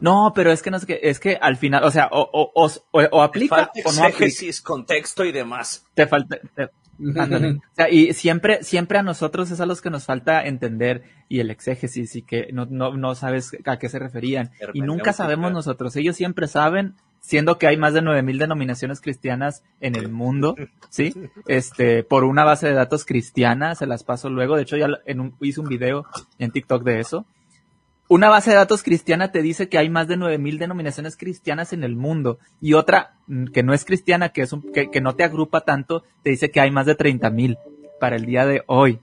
No, 0.00 0.32
pero 0.34 0.52
es 0.52 0.62
que 0.62 0.70
no 0.70 0.78
sé 0.78 0.86
qué, 0.86 1.00
es 1.02 1.20
que 1.20 1.36
al 1.40 1.56
final, 1.56 1.84
o 1.84 1.90
sea, 1.90 2.08
o, 2.12 2.28
o, 2.32 2.52
o, 2.54 2.70
o 2.92 3.22
aplica 3.22 3.70
o 3.84 3.92
no 3.92 4.04
aplica. 4.04 4.32
contexto 4.62 5.24
y 5.24 5.32
demás. 5.32 5.86
Te 5.94 6.06
falta, 6.06 6.38
te. 6.54 6.70
O 6.98 7.74
sea, 7.74 7.90
y 7.90 8.12
siempre, 8.14 8.62
siempre 8.62 8.98
a 8.98 9.02
nosotros 9.02 9.50
es 9.50 9.60
a 9.60 9.66
los 9.66 9.82
que 9.82 9.90
nos 9.90 10.06
falta 10.06 10.46
entender 10.46 11.02
y 11.28 11.40
el 11.40 11.50
exégesis 11.50 12.16
y 12.16 12.22
que 12.22 12.48
no, 12.52 12.66
no, 12.66 12.96
no 12.96 13.14
sabes 13.14 13.56
a 13.64 13.78
qué 13.78 13.88
se 13.88 13.98
referían. 13.98 14.50
Y 14.72 14.80
nunca 14.80 15.12
sabemos 15.12 15.52
nosotros. 15.52 15.94
Ellos 15.96 16.16
siempre 16.16 16.48
saben, 16.48 16.94
siendo 17.20 17.58
que 17.58 17.66
hay 17.66 17.76
más 17.76 17.92
de 17.92 18.02
nueve 18.02 18.22
mil 18.22 18.38
denominaciones 18.38 19.00
cristianas 19.00 19.62
en 19.80 19.96
el 19.96 20.08
mundo, 20.08 20.56
¿sí? 20.88 21.14
Este, 21.46 22.02
por 22.02 22.24
una 22.24 22.44
base 22.44 22.68
de 22.68 22.74
datos 22.74 23.04
cristiana, 23.04 23.74
se 23.74 23.86
las 23.86 24.04
paso 24.04 24.30
luego. 24.30 24.56
De 24.56 24.62
hecho, 24.62 24.76
ya 24.76 24.88
en 25.04 25.20
un, 25.20 25.36
hice 25.40 25.60
un 25.60 25.68
video 25.68 26.06
en 26.38 26.50
TikTok 26.50 26.82
de 26.82 27.00
eso 27.00 27.26
una 28.08 28.28
base 28.28 28.50
de 28.50 28.56
datos 28.56 28.82
cristiana 28.82 29.32
te 29.32 29.42
dice 29.42 29.68
que 29.68 29.78
hay 29.78 29.88
más 29.88 30.08
de 30.08 30.16
9000 30.16 30.58
denominaciones 30.58 31.16
cristianas 31.16 31.72
en 31.72 31.82
el 31.84 31.96
mundo 31.96 32.38
y 32.60 32.74
otra 32.74 33.16
mm, 33.26 33.46
que 33.46 33.62
no 33.62 33.74
es 33.74 33.84
cristiana, 33.84 34.28
que 34.30 34.42
es 34.42 34.52
un, 34.52 34.62
que, 34.72 34.90
que, 34.90 35.00
no 35.00 35.14
te 35.14 35.24
agrupa 35.24 35.62
tanto, 35.62 36.04
te 36.22 36.30
dice 36.30 36.50
que 36.50 36.60
hay 36.60 36.70
más 36.70 36.86
de 36.86 36.96
30.000 36.96 37.58
para 37.98 38.16
el 38.16 38.26
día 38.26 38.46
de 38.46 38.62
hoy. 38.66 39.00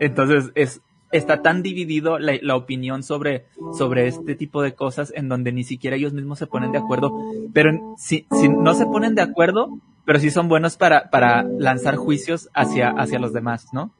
Entonces 0.00 0.50
es 0.54 0.80
está 1.12 1.42
tan 1.42 1.62
dividido 1.62 2.20
la, 2.20 2.34
la, 2.40 2.54
opinión 2.54 3.02
sobre 3.02 3.46
sobre 3.76 4.06
este 4.06 4.36
tipo 4.36 4.62
de 4.62 4.74
cosas 4.74 5.12
en 5.16 5.28
donde 5.28 5.50
ni 5.50 5.64
siquiera 5.64 5.96
ellos 5.96 6.12
mismos 6.12 6.38
se 6.38 6.46
ponen 6.46 6.70
de 6.70 6.78
acuerdo, 6.78 7.12
pero 7.52 7.96
si, 7.98 8.26
si 8.30 8.48
no 8.48 8.74
se 8.74 8.86
ponen 8.86 9.16
de 9.16 9.22
acuerdo, 9.22 9.76
pero 10.04 10.20
sí 10.20 10.30
son 10.30 10.48
buenos 10.48 10.76
para 10.76 11.10
para 11.10 11.42
lanzar 11.42 11.96
juicios 11.96 12.48
hacia 12.54 12.90
hacia 12.90 13.18
los 13.18 13.32
demás, 13.32 13.66
¿no? 13.72 13.92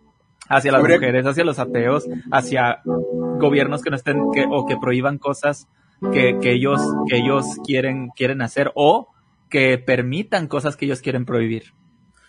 Hacia 0.51 0.73
las 0.73 0.83
mujeres, 0.83 1.25
hacia 1.25 1.45
los 1.45 1.59
ateos, 1.59 2.07
hacia 2.31 2.81
gobiernos 2.85 3.83
que 3.83 3.91
no 3.91 3.97
estén 3.97 4.31
que, 4.35 4.45
o 4.51 4.67
que 4.67 4.77
prohíban 4.77 5.17
cosas 5.17 5.69
que, 6.13 6.39
que 6.41 6.53
ellos 6.53 6.81
que 7.09 7.17
ellos 7.17 7.47
quieren 7.65 8.09
quieren 8.15 8.43
hacer 8.43 8.73
o 8.75 9.09
que 9.49 9.79
permitan 9.79 10.49
cosas 10.49 10.77
que 10.77 10.85
ellos 10.85 11.01
quieren 11.01 11.25
prohibir. 11.25 11.73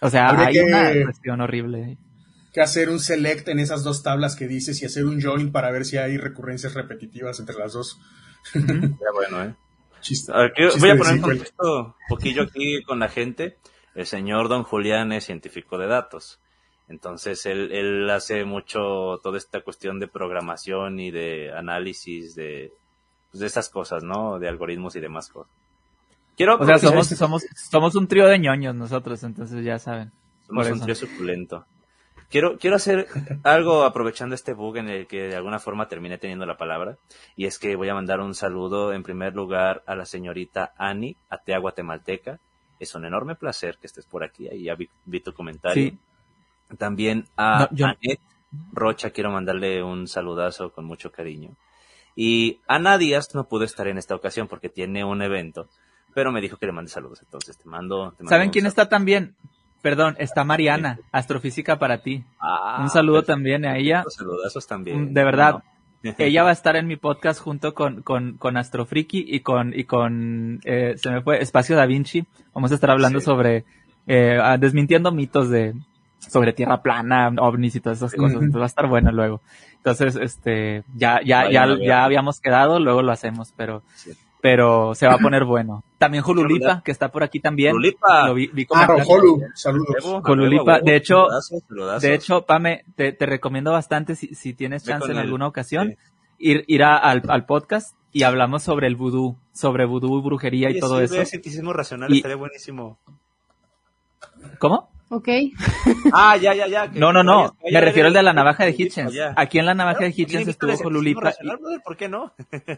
O 0.02 0.10
sea, 0.10 0.30
Habría 0.30 0.48
hay 0.48 0.54
que, 0.54 0.64
una 0.64 1.04
cuestión 1.04 1.42
horrible. 1.42 1.98
Que 2.54 2.62
hacer 2.62 2.90
un 2.90 3.00
select 3.00 3.48
en 3.48 3.60
esas 3.60 3.84
dos 3.84 4.02
tablas 4.04 4.36
que 4.36 4.48
dices 4.48 4.82
y 4.82 4.86
hacer 4.86 5.06
un 5.06 5.22
join 5.22 5.52
para 5.52 5.72
ver 5.72 5.86
si 5.86 5.98
hay 5.98 6.18
recurrencias 6.18 6.74
repetitivas 6.74 7.40
entre 7.40 7.56
las 7.56 7.74
dos. 7.74 8.00
Ya 8.54 9.12
bueno, 9.14 9.44
¿eh? 9.44 9.56
Chiste, 10.02 10.32
a 10.34 10.40
ver, 10.40 10.54
voy 10.80 10.90
a 10.90 10.96
poner 10.96 11.14
un 11.14 11.22
contexto 11.22 11.96
poquillo 12.10 12.44
aquí 12.44 12.82
con 12.84 12.98
la 12.98 13.08
gente. 13.08 13.58
El 13.94 14.08
señor 14.08 14.50
Don 14.50 14.64
Julián 14.64 15.12
es 15.12 15.26
científico 15.26 15.78
de 15.78 15.86
datos. 15.86 16.40
Entonces 16.92 17.46
él, 17.46 17.72
él 17.72 18.10
hace 18.10 18.44
mucho 18.44 19.20
toda 19.24 19.38
esta 19.38 19.62
cuestión 19.62 20.00
de 20.00 20.08
programación 20.08 21.00
y 21.00 21.10
de 21.10 21.52
análisis 21.54 22.36
de, 22.36 22.74
pues, 23.32 23.40
de 23.40 23.48
estas 23.48 23.70
cosas, 23.70 24.04
¿no? 24.04 24.40
De 24.40 24.50
algoritmos 24.50 24.96
y 24.98 25.00
demás 25.00 25.30
cosas. 25.30 25.52
Quiero 26.36 26.58
o 26.58 26.66
sea, 26.66 26.78
somos, 26.80 27.08
somos, 27.08 27.46
somos 27.56 27.96
un 27.96 28.08
trío 28.08 28.28
de 28.28 28.40
ñoños 28.40 28.76
nosotros, 28.76 29.24
entonces 29.24 29.64
ya 29.64 29.80
saben. 29.80 30.12
Somos 30.48 30.70
un 30.70 30.82
trío 30.82 30.96
suculento. 30.96 31.66
Quiero, 32.30 32.58
quiero 32.58 32.76
hacer 32.76 33.08
algo 33.44 33.84
aprovechando 33.84 34.36
este 34.36 34.54
bug 34.54 34.78
en 34.78 34.90
el 34.90 35.08
que 35.08 35.24
de 35.24 35.36
alguna 35.36 35.60
forma 35.60 35.88
terminé 35.88 36.18
teniendo 36.18 36.46
la 36.46 36.58
palabra. 36.58 36.98
Y 37.36 37.46
es 37.46 37.58
que 37.58 37.76
voy 37.76 37.90
a 37.90 37.94
mandar 37.94 38.20
un 38.20 38.36
saludo 38.36 38.94
en 38.94 39.04
primer 39.04 39.34
lugar 39.34 39.84
a 39.86 39.96
la 39.96 40.06
señorita 40.06 40.74
Ani, 40.78 41.16
atea 41.30 41.60
guatemalteca. 41.60 42.40
Es 42.80 42.96
un 42.96 43.06
enorme 43.06 43.36
placer 43.36 43.78
que 43.80 43.88
estés 43.88 44.06
por 44.06 44.24
aquí. 44.24 44.48
Ahí 44.48 44.64
ya 44.64 44.76
vi, 44.76 44.90
vi 45.06 45.20
tu 45.20 45.34
comentario. 45.34 45.90
Sí. 45.90 45.98
También 46.78 47.26
a 47.38 47.68
no, 47.72 47.94
Rocha 48.74 49.12
quiero 49.12 49.32
mandarle 49.32 49.84
un 49.84 50.08
saludazo 50.08 50.72
con 50.72 50.86
mucho 50.86 51.12
cariño. 51.12 51.52
Y 52.16 52.60
Ana 52.68 52.98
Díaz 52.98 53.34
no 53.34 53.48
pudo 53.48 53.64
estar 53.64 53.88
en 53.88 53.98
esta 53.98 54.16
ocasión 54.16 54.48
porque 54.48 54.70
tiene 54.70 55.06
un 55.06 55.22
evento, 55.22 55.70
pero 56.14 56.32
me 56.32 56.42
dijo 56.42 56.58
que 56.58 56.66
le 56.66 56.74
mande 56.74 56.92
saludos, 56.92 57.22
entonces 57.22 57.58
te 57.58 57.70
mando. 57.70 58.12
Te 58.12 58.24
mando 58.24 58.30
¿Saben 58.30 58.50
quién 58.50 58.66
está 58.66 58.90
también? 58.90 59.36
Perdón, 59.82 60.16
está 60.20 60.44
Mariana, 60.44 61.00
astrofísica 61.12 61.80
para 61.80 62.02
ti. 62.04 62.24
Ah, 62.40 62.80
un 62.82 62.90
saludo 62.90 63.20
perfecto. 63.20 63.34
también 63.34 63.66
a 63.66 63.78
ella. 63.78 64.04
Saludazos 64.08 64.68
también. 64.68 65.14
De 65.14 65.24
verdad. 65.24 65.64
No. 66.04 66.14
ella 66.18 66.44
va 66.44 66.50
a 66.50 66.54
estar 66.54 66.76
en 66.76 66.88
mi 66.88 66.98
podcast 66.98 67.40
junto 67.40 67.74
con, 67.74 68.02
con, 68.02 68.38
con 68.38 68.58
Astrofriki 68.58 69.24
y 69.28 69.40
con, 69.42 69.74
y 69.74 69.86
con 69.86 70.60
eh, 70.66 70.96
se 70.98 71.10
me 71.12 71.22
fue, 71.22 71.42
Espacio 71.42 71.76
Da 71.76 71.86
Vinci. 71.86 72.26
Vamos 72.54 72.72
a 72.72 72.76
estar 72.76 72.92
hablando 72.92 73.20
sí. 73.20 73.26
sobre, 73.26 73.66
eh, 74.08 74.40
desmintiendo 74.60 75.12
mitos 75.12 75.50
de, 75.50 75.74
sobre 76.30 76.54
tierra 76.54 76.82
plana, 76.82 77.32
ovnis 77.40 77.76
y 77.76 77.80
todas 77.80 77.98
esas 78.00 78.14
cosas. 78.14 78.36
Entonces 78.36 78.60
va 78.60 78.64
a 78.64 78.68
estar 78.68 78.88
bueno 78.88 79.12
luego. 79.12 79.42
Entonces, 79.78 80.16
este, 80.16 80.84
ya, 80.96 81.22
ya, 81.26 81.50
ya, 81.50 81.68
ya 81.80 82.04
habíamos 82.04 82.40
quedado, 82.40 82.80
luego 82.80 83.02
lo 83.02 83.12
hacemos, 83.12 83.52
pero, 83.58 83.82
sí. 83.96 84.12
pero 84.40 84.94
se 84.94 85.08
va 85.08 85.16
a 85.16 85.18
poner 85.18 85.44
bueno. 85.44 85.84
También 85.98 86.24
Jolulipa, 86.24 86.84
que 86.84 86.92
está 86.92 87.10
por 87.12 87.24
aquí 87.24 87.40
también. 87.40 87.72
Jolulipa. 87.72 88.28
Lo 88.28 88.36
vi, 88.36 88.48
vi 88.48 88.68
ah, 88.76 88.88
Jolu, 89.04 89.42
saludos. 89.56 90.22
Jolulipa, 90.24 90.80
de 90.82 90.96
hecho, 90.96 91.28
de 92.00 92.14
hecho, 92.14 92.46
Pame, 92.46 92.86
te, 92.96 93.12
te 93.12 93.26
recomiendo 93.26 93.72
bastante 93.72 94.16
si, 94.16 94.36
si 94.36 94.54
tienes 94.54 94.84
chance 94.84 95.12
en 95.12 95.18
alguna 95.18 95.48
ocasión, 95.48 95.90
sí. 95.90 95.96
ir, 96.38 96.64
ir 96.68 96.84
a, 96.84 96.98
al, 96.98 97.24
al 97.28 97.46
podcast 97.46 97.96
y 98.12 98.24
hablamos 98.24 98.62
sobre 98.62 98.88
el 98.88 98.96
vudú, 98.96 99.38
sobre 99.54 99.86
vudú 99.86 100.20
y 100.20 100.22
brujería 100.22 100.70
y 100.70 100.80
todo 100.80 101.00
sí, 101.00 101.06
eso. 101.06 101.22
Escepticismo 101.22 101.74
racional, 101.74 102.14
y... 102.14 102.18
estaría 102.18 102.38
buenísimo. 102.38 103.00
¿Cómo? 104.60 104.92
Ok. 105.12 105.28
Ah, 106.14 106.36
ya, 106.36 106.54
ya, 106.54 106.68
ya. 106.68 106.88
No, 106.94 107.14
no, 107.14 107.24
no. 107.24 107.56
Me 107.72 107.80
refiero 107.80 108.08
al 108.08 108.14
de 108.14 108.22
la 108.22 108.34
navaja 108.34 108.66
de 108.66 108.76
Hitchens. 108.78 109.14
Aquí 109.36 109.60
en 109.60 109.66
la 109.66 109.74
navaja 109.74 110.04
de 110.04 110.14
Hitchens 110.16 110.48
estuvo 110.48 110.78
con 110.78 110.94
Lulipa. 110.94 111.34
¿Por 111.84 111.96
qué 111.96 112.10
no? 112.10 112.34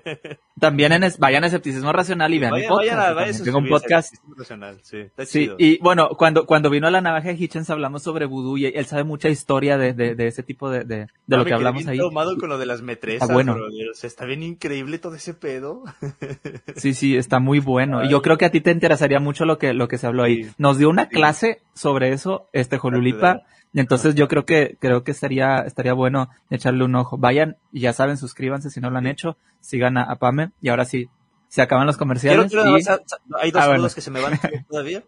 También 0.60 0.92
en 0.92 1.04
es, 1.04 1.18
vayan 1.18 1.44
a 1.44 1.48
escepticismo 1.48 1.92
racional 1.92 2.34
y 2.34 2.40
vean 2.40 2.54
mi 2.54 2.68
podcast. 2.68 2.98
Vayan, 2.98 3.16
vayan 3.16 3.44
tengo 3.44 3.58
un 3.58 3.70
podcast. 3.70 4.16
Racional, 4.38 4.80
sí, 4.84 5.06
sí 5.26 5.50
y 5.58 5.80
bueno, 5.80 6.10
cuando, 6.18 6.46
cuando 6.46 6.70
vino 6.70 6.88
a 6.88 6.92
la 6.92 7.02
navaja 7.02 7.30
de 7.30 7.36
Hitchens 7.36 7.70
hablamos 7.70 8.04
sobre 8.04 8.26
vudú 8.26 8.58
y 8.58 8.68
él 8.68 8.86
sabe 8.86 9.04
mucha 9.04 9.30
historia 9.30 9.78
de, 9.78 9.94
de, 9.94 10.16
de 10.16 10.28
ese 10.28 10.44
tipo 10.44 10.70
de, 10.70 10.84
de, 10.84 10.96
de 10.96 11.08
no, 11.28 11.38
lo 11.38 11.46
que 11.46 11.54
hablamos 11.54 11.86
ahí. 11.88 11.98
tomado 11.98 12.38
con 12.38 12.50
lo 12.50 12.58
de 12.58 12.66
las 12.66 12.82
metresas. 12.82 13.30
Ah, 13.30 13.34
bueno. 13.34 13.56
Bro, 13.56 13.68
o 13.68 13.94
sea, 13.96 14.08
está 14.08 14.26
bien 14.26 14.44
increíble 14.44 15.00
todo 15.00 15.16
ese 15.16 15.34
pedo. 15.34 15.84
sí, 16.76 16.94
sí, 16.94 17.16
está 17.18 17.40
muy 17.40 17.60
bueno. 17.60 18.00
Ay. 18.00 18.08
Y 18.08 18.12
yo 18.12 18.22
creo 18.22 18.38
que 18.38 18.46
a 18.46 18.52
ti 18.52 18.62
te 18.62 18.72
interesaría 18.72 19.20
mucho 19.20 19.46
lo 19.46 19.58
que, 19.58 19.74
lo 19.74 19.88
que 19.88 19.98
se 19.98 20.08
habló 20.08 20.24
ahí. 20.24 20.50
Nos 20.58 20.78
dio 20.78 20.90
una 20.90 21.08
clase 21.08 21.62
sobre 21.74 22.14
eso, 22.14 22.23
este 22.54 22.78
Jolulipa. 22.78 23.44
Entonces 23.74 24.16
yo 24.16 24.28
creo 24.28 24.46
que 24.46 24.78
creo 24.80 25.04
que 25.04 25.12
estaría 25.12 25.60
estaría 25.60 25.94
bueno 25.94 26.30
echarle 26.50 26.84
un 26.84 26.96
ojo. 26.96 27.18
Vayan 27.18 27.58
y 27.72 27.82
ya 27.82 27.94
saben, 27.94 28.18
suscríbanse 28.18 28.70
si 28.70 28.80
no 28.80 28.90
lo 28.90 28.98
han 28.98 29.08
hecho, 29.08 29.38
sigan 29.62 29.98
a, 29.98 30.04
a 30.04 30.18
Pame 30.18 30.52
y 30.62 30.70
ahora 30.70 30.86
sí 30.86 31.10
se 31.48 31.62
acaban 31.62 31.88
los 31.88 31.98
comerciales. 31.98 32.52
Quiero, 32.52 32.78
y... 32.78 32.88
a, 32.88 33.00
hay 33.40 33.52
dos 33.52 33.62
ah, 33.62 33.68
bueno. 33.68 33.88
que 33.94 34.02
se 34.02 34.12
me 34.12 34.22
van 34.22 34.40
todavía. 34.68 35.04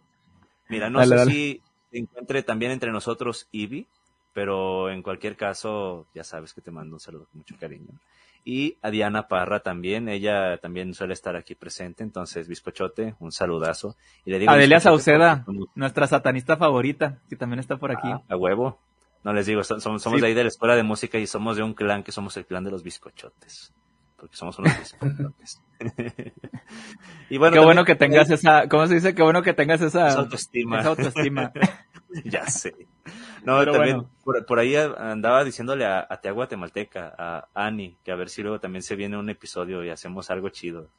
Mira, 0.69 0.89
no 0.89 0.99
dale, 0.99 1.09
sé 1.09 1.15
dale. 1.15 1.31
si 1.31 1.61
se 1.91 1.97
encuentre 1.99 2.43
también 2.43 2.71
entre 2.71 2.91
nosotros 2.91 3.47
Ivy, 3.51 3.87
pero 4.33 4.89
en 4.89 5.01
cualquier 5.01 5.35
caso 5.35 6.07
ya 6.13 6.23
sabes 6.23 6.53
que 6.53 6.61
te 6.61 6.71
mando 6.71 6.95
un 6.95 6.99
saludo 6.99 7.27
con 7.31 7.39
mucho 7.39 7.55
cariño 7.59 7.99
y 8.47 8.77
a 8.83 8.91
Diana 8.91 9.27
Parra 9.27 9.61
también, 9.61 10.07
ella 10.07 10.57
también 10.59 10.93
suele 10.93 11.13
estar 11.13 11.35
aquí 11.35 11.55
presente, 11.55 12.03
entonces 12.03 12.47
Bizcochote, 12.47 13.15
un 13.19 13.31
saludazo. 13.31 13.97
Y 14.23 14.29
le 14.29 14.37
digo 14.37 14.51
Adelia 14.51 14.79
Sauceda, 14.79 15.41
porque... 15.43 15.61
nuestra 15.73 16.05
satanista 16.05 16.55
favorita, 16.55 17.17
que 17.27 17.35
también 17.35 17.59
está 17.59 17.77
por 17.77 17.91
aquí. 17.91 18.07
Ah, 18.07 18.21
a 18.29 18.37
huevo. 18.37 18.79
No 19.23 19.33
les 19.33 19.47
digo, 19.47 19.63
somos, 19.63 19.83
somos 19.83 20.17
sí. 20.17 20.21
de 20.21 20.27
ahí 20.27 20.33
de 20.35 20.43
la 20.43 20.49
escuela 20.49 20.75
de 20.75 20.83
música 20.83 21.17
y 21.17 21.25
somos 21.25 21.57
de 21.57 21.63
un 21.63 21.73
clan 21.73 22.03
que 22.03 22.11
somos 22.11 22.37
el 22.37 22.45
clan 22.45 22.63
de 22.63 22.69
los 22.69 22.83
bizcochotes. 22.83 23.73
Porque 24.15 24.35
somos 24.35 24.59
unos 24.59 24.77
bizcochotes. 24.77 25.61
y 27.31 27.39
bueno, 27.39 27.55
qué 27.55 27.59
bueno 27.59 27.83
que 27.83 27.95
tengas 27.95 28.29
esa, 28.29 28.69
¿cómo 28.69 28.85
se 28.85 28.93
dice? 28.93 29.15
Qué 29.15 29.23
bueno 29.23 29.41
que 29.41 29.53
tengas 29.55 29.81
esa, 29.81 30.09
esa 30.09 30.19
autoestima. 30.19 30.81
Esa 30.81 30.89
autoestima. 30.89 31.51
ya 32.25 32.47
sé. 32.47 32.87
No, 33.43 33.63
también 33.65 34.07
por, 34.23 34.59
ahí 34.59 34.75
andaba 34.75 35.43
diciéndole 35.43 35.85
a, 35.85 36.07
a 36.09 36.47
Temalteca, 36.47 37.13
a 37.17 37.47
Ani, 37.53 37.97
que 38.03 38.11
a 38.11 38.15
ver 38.15 38.29
si 38.29 38.41
luego 38.41 38.59
también 38.59 38.81
se 38.81 38.95
viene 38.95 39.17
un 39.17 39.29
episodio 39.29 39.83
y 39.83 39.89
hacemos 39.89 40.31
algo 40.31 40.49
chido. 40.49 40.89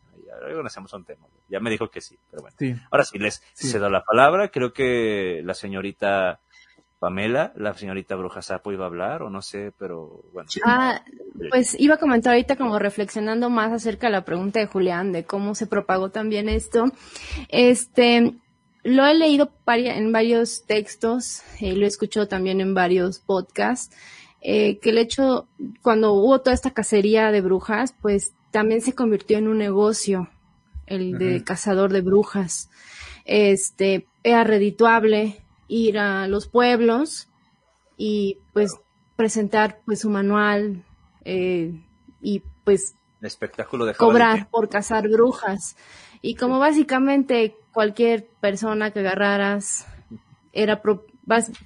Luego 0.43 0.67
hacemos 0.67 0.93
un 0.93 1.05
tema. 1.05 1.27
Ya 1.49 1.61
me 1.61 1.71
dijo 1.71 1.91
que 1.91 2.01
sí, 2.01 2.19
pero 2.31 2.43
bueno. 2.43 2.81
Ahora 2.91 3.05
sí, 3.05 3.19
les 3.19 3.43
cedo 3.55 3.89
la 3.89 4.05
palabra. 4.05 4.49
Creo 4.49 4.73
que 4.73 5.41
la 5.45 5.55
señorita 5.55 6.41
Pamela, 6.99 7.53
la 7.57 7.75
señorita 7.75 8.17
Bruja 8.17 8.43
Sapo 8.43 8.73
iba 8.73 8.85
a 8.85 8.89
hablar, 8.89 9.23
o 9.23 9.31
no 9.31 9.43
sé, 9.43 9.73
pero 9.79 10.23
bueno. 10.33 10.49
Ah, 10.64 11.03
pues 11.51 11.79
iba 11.79 11.95
a 11.97 11.99
comentar 11.99 12.33
ahorita 12.33 12.57
como 12.57 12.79
reflexionando 12.79 13.51
más 13.51 13.73
acerca 13.73 14.07
de 14.07 14.12
la 14.12 14.25
pregunta 14.25 14.61
de 14.61 14.67
Julián, 14.67 15.12
de 15.12 15.25
cómo 15.25 15.55
se 15.55 15.67
propagó 15.67 16.11
también 16.11 16.49
esto. 16.49 16.87
Este, 17.49 18.35
lo 18.87 19.05
he 19.05 19.14
leído 19.14 19.51
en 19.66 20.12
varios 20.12 20.64
textos, 20.64 21.43
y 21.61 21.72
lo 21.72 21.84
he 21.84 21.89
escuchado 21.89 22.28
también 22.28 22.61
en 22.61 22.72
varios 22.72 23.18
podcasts, 23.18 23.95
eh, 24.41 24.78
que 24.78 24.91
el 24.91 24.99
hecho, 24.99 25.49
cuando 25.82 26.12
hubo 26.12 26.41
toda 26.41 26.55
esta 26.55 26.70
cacería 26.70 27.32
de 27.32 27.41
brujas, 27.41 27.95
pues 28.01 28.32
también 28.53 28.80
se 28.80 28.95
convirtió 28.95 29.39
en 29.39 29.49
un 29.49 29.59
negocio, 29.59 30.28
el 30.87 31.18
de 31.18 31.43
cazador 31.43 31.93
de 31.93 32.01
brujas. 32.01 32.70
Este, 33.24 34.07
era 34.22 34.45
redituable 34.45 35.43
ir 35.66 35.99
a 35.99 36.28
los 36.28 36.47
pueblos 36.47 37.28
y 37.97 38.39
pues 38.53 38.76
presentar 39.16 39.80
pues 39.84 40.01
su 40.01 40.11
manual 40.11 40.84
eh, 41.24 41.72
y 42.20 42.43
pues 42.62 42.95
espectáculo 43.20 43.84
de 43.84 43.95
cobrar 43.95 44.49
por 44.49 44.68
cazar 44.68 45.09
brujas. 45.09 45.76
Y 46.22 46.37
como 46.37 46.59
básicamente 46.59 47.57
cualquier 47.77 48.27
persona 48.41 48.91
que 48.91 49.01
agarraras 49.01 49.85
era 50.55 50.81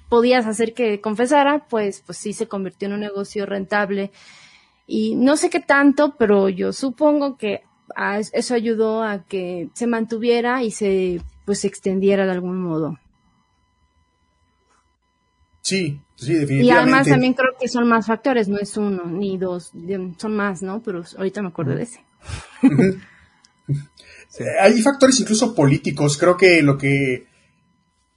podías 0.09 0.45
hacer 0.45 0.73
que 0.73 0.99
confesara, 0.99 1.65
pues, 1.69 2.03
pues 2.05 2.17
sí 2.17 2.33
se 2.33 2.49
convirtió 2.49 2.89
en 2.89 2.95
un 2.95 2.99
negocio 2.99 3.45
rentable. 3.45 4.11
Y 4.85 5.15
no 5.15 5.37
sé 5.37 5.49
qué 5.49 5.61
tanto, 5.61 6.17
pero 6.19 6.49
yo 6.49 6.73
supongo 6.73 7.37
que 7.37 7.63
eso 8.33 8.53
ayudó 8.53 9.03
a 9.03 9.23
que 9.23 9.69
se 9.73 9.87
mantuviera 9.87 10.63
y 10.63 10.71
se 10.71 11.21
pues 11.45 11.61
se 11.61 11.69
extendiera 11.69 12.25
de 12.25 12.31
algún 12.33 12.61
modo. 12.61 12.99
Sí, 15.61 16.01
sí, 16.15 16.33
definitivamente. 16.33 16.65
Y 16.65 16.71
además 16.71 17.07
también 17.07 17.33
creo 17.35 17.53
que 17.57 17.69
son 17.69 17.87
más 17.87 18.07
factores, 18.07 18.49
no 18.49 18.57
es 18.57 18.75
uno 18.75 19.05
ni 19.05 19.37
dos, 19.37 19.71
son 20.17 20.35
más, 20.35 20.61
¿no? 20.61 20.81
Pero 20.83 21.03
ahorita 21.17 21.41
me 21.41 21.47
acuerdo 21.47 21.73
de 21.73 21.83
ese. 21.83 22.03
Hay 24.61 24.81
factores 24.81 25.19
incluso 25.19 25.53
políticos. 25.53 26.17
Creo 26.17 26.37
que 26.37 26.61
lo 26.61 26.77
que 26.77 27.27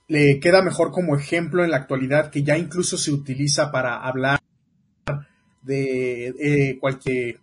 le 0.07 0.39
queda 0.39 0.63
mejor 0.63 0.93
como 0.93 1.17
ejemplo 1.17 1.65
en 1.65 1.71
la 1.71 1.79
actualidad, 1.79 2.31
que 2.31 2.43
ya 2.43 2.57
incluso 2.57 2.97
se 2.97 3.11
utiliza 3.11 3.73
para 3.73 3.97
hablar 3.99 4.41
de 5.63 6.77
cualquier 6.81 7.41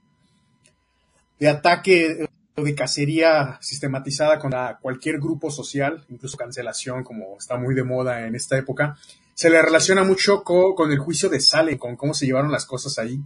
de 1.41 1.49
ataque 1.49 2.27
o 2.55 2.63
de 2.63 2.75
cacería 2.75 3.57
sistematizada 3.61 4.37
contra 4.37 4.77
cualquier 4.79 5.19
grupo 5.19 5.49
social, 5.49 6.05
incluso 6.09 6.37
cancelación, 6.37 7.03
como 7.03 7.35
está 7.39 7.57
muy 7.57 7.73
de 7.73 7.83
moda 7.83 8.27
en 8.27 8.35
esta 8.35 8.59
época, 8.59 8.95
se 9.33 9.49
le 9.49 9.59
relaciona 9.59 10.03
mucho 10.03 10.43
con, 10.43 10.91
el 10.91 10.99
juicio 10.99 11.29
de 11.29 11.39
Salem, 11.39 11.79
con 11.79 11.95
cómo 11.95 12.13
se 12.13 12.27
llevaron 12.27 12.51
las 12.51 12.67
cosas 12.67 12.99
ahí. 12.99 13.19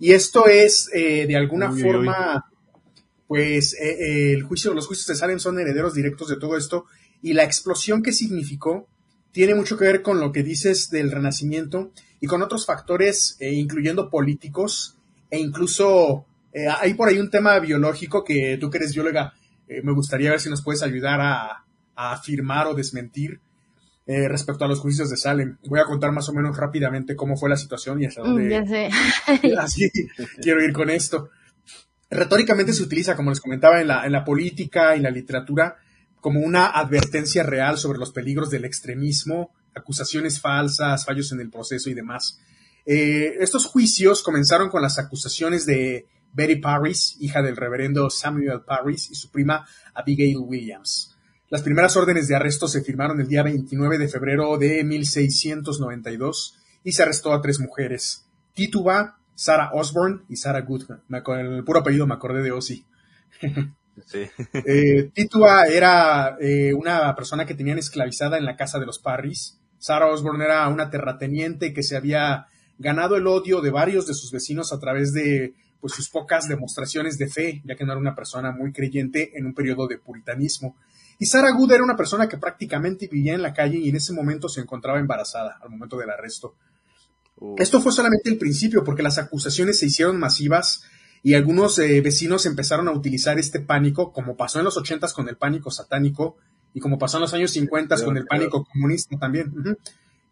Y 0.00 0.10
esto 0.10 0.48
es, 0.48 0.90
eh, 0.92 1.24
de 1.28 1.36
alguna 1.36 1.70
forma, 1.70 2.50
pues 3.32 3.72
eh, 3.80 3.96
eh, 3.98 4.32
el 4.34 4.42
juicio, 4.42 4.74
los 4.74 4.86
juicios 4.86 5.06
de 5.06 5.14
Salem 5.14 5.38
son 5.38 5.58
herederos 5.58 5.94
directos 5.94 6.28
de 6.28 6.36
todo 6.36 6.54
esto 6.58 6.84
y 7.22 7.32
la 7.32 7.44
explosión 7.44 8.02
que 8.02 8.12
significó 8.12 8.86
tiene 9.30 9.54
mucho 9.54 9.78
que 9.78 9.86
ver 9.86 10.02
con 10.02 10.20
lo 10.20 10.32
que 10.32 10.42
dices 10.42 10.90
del 10.90 11.10
renacimiento 11.10 11.92
y 12.20 12.26
con 12.26 12.42
otros 12.42 12.66
factores, 12.66 13.38
eh, 13.40 13.54
incluyendo 13.54 14.10
políticos 14.10 14.98
e 15.30 15.38
incluso 15.38 16.26
hay 16.78 16.92
por 16.92 17.08
ahí 17.08 17.16
un 17.16 17.30
tema 17.30 17.58
biológico 17.58 18.22
que 18.22 18.58
tú 18.60 18.68
que 18.68 18.76
eres 18.76 18.92
bióloga, 18.92 19.32
me 19.82 19.94
gustaría 19.94 20.28
ver 20.28 20.38
si 20.38 20.50
nos 20.50 20.60
puedes 20.62 20.82
ayudar 20.82 21.18
a, 21.22 21.64
afirmar 21.94 22.66
o 22.66 22.74
desmentir 22.74 23.40
respecto 24.06 24.66
a 24.66 24.68
los 24.68 24.80
juicios 24.80 25.08
de 25.08 25.16
Salem. 25.16 25.56
Voy 25.66 25.80
a 25.80 25.84
contar 25.84 26.12
más 26.12 26.28
o 26.28 26.34
menos 26.34 26.54
rápidamente 26.54 27.16
cómo 27.16 27.38
fue 27.38 27.48
la 27.48 27.56
situación 27.56 28.02
y 28.02 28.04
hasta 28.04 28.20
dónde. 28.20 28.50
Ya 28.50 28.66
sé. 28.66 28.90
así 29.58 29.90
quiero 30.42 30.62
ir 30.62 30.74
con 30.74 30.90
esto 30.90 31.30
retóricamente 32.12 32.72
se 32.72 32.82
utiliza, 32.82 33.16
como 33.16 33.30
les 33.30 33.40
comentaba, 33.40 33.80
en 33.80 33.88
la, 33.88 34.24
política 34.24 34.96
y 34.96 35.00
la 35.00 35.10
literatura, 35.10 35.76
como 36.20 36.40
una 36.40 36.66
advertencia 36.66 37.42
real 37.42 37.78
sobre 37.78 37.98
los 37.98 38.12
peligros 38.12 38.50
del 38.50 38.64
extremismo, 38.64 39.52
acusaciones 39.74 40.40
falsas, 40.40 41.04
fallos 41.04 41.32
en 41.32 41.40
el 41.40 41.50
proceso 41.50 41.90
y 41.90 41.94
demás. 41.94 42.38
Eh, 42.84 43.36
estos 43.40 43.66
juicios 43.66 44.22
comenzaron 44.22 44.68
con 44.68 44.82
las 44.82 44.98
acusaciones 44.98 45.66
de 45.66 46.06
Betty 46.32 46.56
Parris, 46.56 47.16
hija 47.20 47.42
del 47.42 47.56
reverendo 47.56 48.10
Samuel 48.10 48.62
Parris, 48.66 49.10
y 49.10 49.14
su 49.14 49.30
prima 49.30 49.66
Abigail 49.94 50.38
Williams. 50.38 51.16
Las 51.48 51.62
primeras 51.62 51.96
órdenes 51.96 52.28
de 52.28 52.36
arresto 52.36 52.68
se 52.68 52.82
firmaron 52.82 53.20
el 53.20 53.28
día 53.28 53.42
29 53.42 53.98
de 53.98 54.08
febrero 54.08 54.56
de 54.58 54.84
1692 54.84 56.58
y 56.84 56.92
se 56.92 57.02
arrestó 57.02 57.32
a 57.32 57.42
tres 57.42 57.60
mujeres, 57.60 58.26
Tituba, 58.54 59.18
Sarah 59.42 59.70
Osborne 59.72 60.20
y 60.28 60.36
Sarah 60.36 60.60
Goodman. 60.60 61.02
Con 61.24 61.36
el 61.36 61.64
puro 61.64 61.80
apellido 61.80 62.06
me 62.06 62.14
acordé 62.14 62.42
de 62.42 62.52
Ozzy. 62.52 62.86
Sí. 64.06 64.30
eh, 64.52 65.10
Titua 65.12 65.66
era 65.66 66.36
eh, 66.40 66.72
una 66.72 67.12
persona 67.16 67.44
que 67.44 67.54
tenían 67.54 67.76
esclavizada 67.76 68.38
en 68.38 68.44
la 68.44 68.54
casa 68.54 68.78
de 68.78 68.86
los 68.86 69.00
Parris. 69.00 69.58
Sarah 69.78 70.06
Osborne 70.06 70.44
era 70.44 70.68
una 70.68 70.90
terrateniente 70.90 71.74
que 71.74 71.82
se 71.82 71.96
había 71.96 72.46
ganado 72.78 73.16
el 73.16 73.26
odio 73.26 73.60
de 73.60 73.70
varios 73.70 74.06
de 74.06 74.14
sus 74.14 74.30
vecinos 74.30 74.72
a 74.72 74.78
través 74.78 75.12
de 75.12 75.54
pues, 75.80 75.92
sus 75.92 76.08
pocas 76.08 76.46
demostraciones 76.46 77.18
de 77.18 77.26
fe, 77.26 77.62
ya 77.64 77.74
que 77.74 77.84
no 77.84 77.90
era 77.90 78.00
una 78.00 78.14
persona 78.14 78.52
muy 78.52 78.72
creyente 78.72 79.36
en 79.36 79.46
un 79.46 79.54
periodo 79.54 79.88
de 79.88 79.98
puritanismo. 79.98 80.76
Y 81.18 81.26
Sarah 81.26 81.50
Good 81.50 81.72
era 81.72 81.82
una 81.82 81.96
persona 81.96 82.28
que 82.28 82.38
prácticamente 82.38 83.08
vivía 83.10 83.34
en 83.34 83.42
la 83.42 83.52
calle 83.52 83.78
y 83.78 83.88
en 83.88 83.96
ese 83.96 84.12
momento 84.12 84.48
se 84.48 84.60
encontraba 84.60 85.00
embarazada 85.00 85.58
al 85.60 85.68
momento 85.68 85.96
del 85.96 86.10
arresto. 86.10 86.54
Esto 87.56 87.80
fue 87.80 87.92
solamente 87.92 88.30
el 88.30 88.38
principio, 88.38 88.84
porque 88.84 89.02
las 89.02 89.18
acusaciones 89.18 89.78
se 89.78 89.86
hicieron 89.86 90.18
masivas 90.18 90.84
y 91.22 91.34
algunos 91.34 91.78
eh, 91.78 92.00
vecinos 92.00 92.46
empezaron 92.46 92.88
a 92.88 92.92
utilizar 92.92 93.38
este 93.38 93.60
pánico, 93.60 94.12
como 94.12 94.36
pasó 94.36 94.58
en 94.58 94.64
los 94.64 94.76
ochentas 94.76 95.12
con 95.12 95.28
el 95.28 95.36
pánico 95.36 95.70
satánico 95.70 96.36
y 96.74 96.80
como 96.80 96.98
pasó 96.98 97.18
en 97.18 97.22
los 97.22 97.34
años 97.34 97.52
cincuenta 97.52 98.02
con 98.02 98.16
el 98.16 98.26
pánico 98.26 98.64
comunista 98.64 99.16
también. 99.18 99.52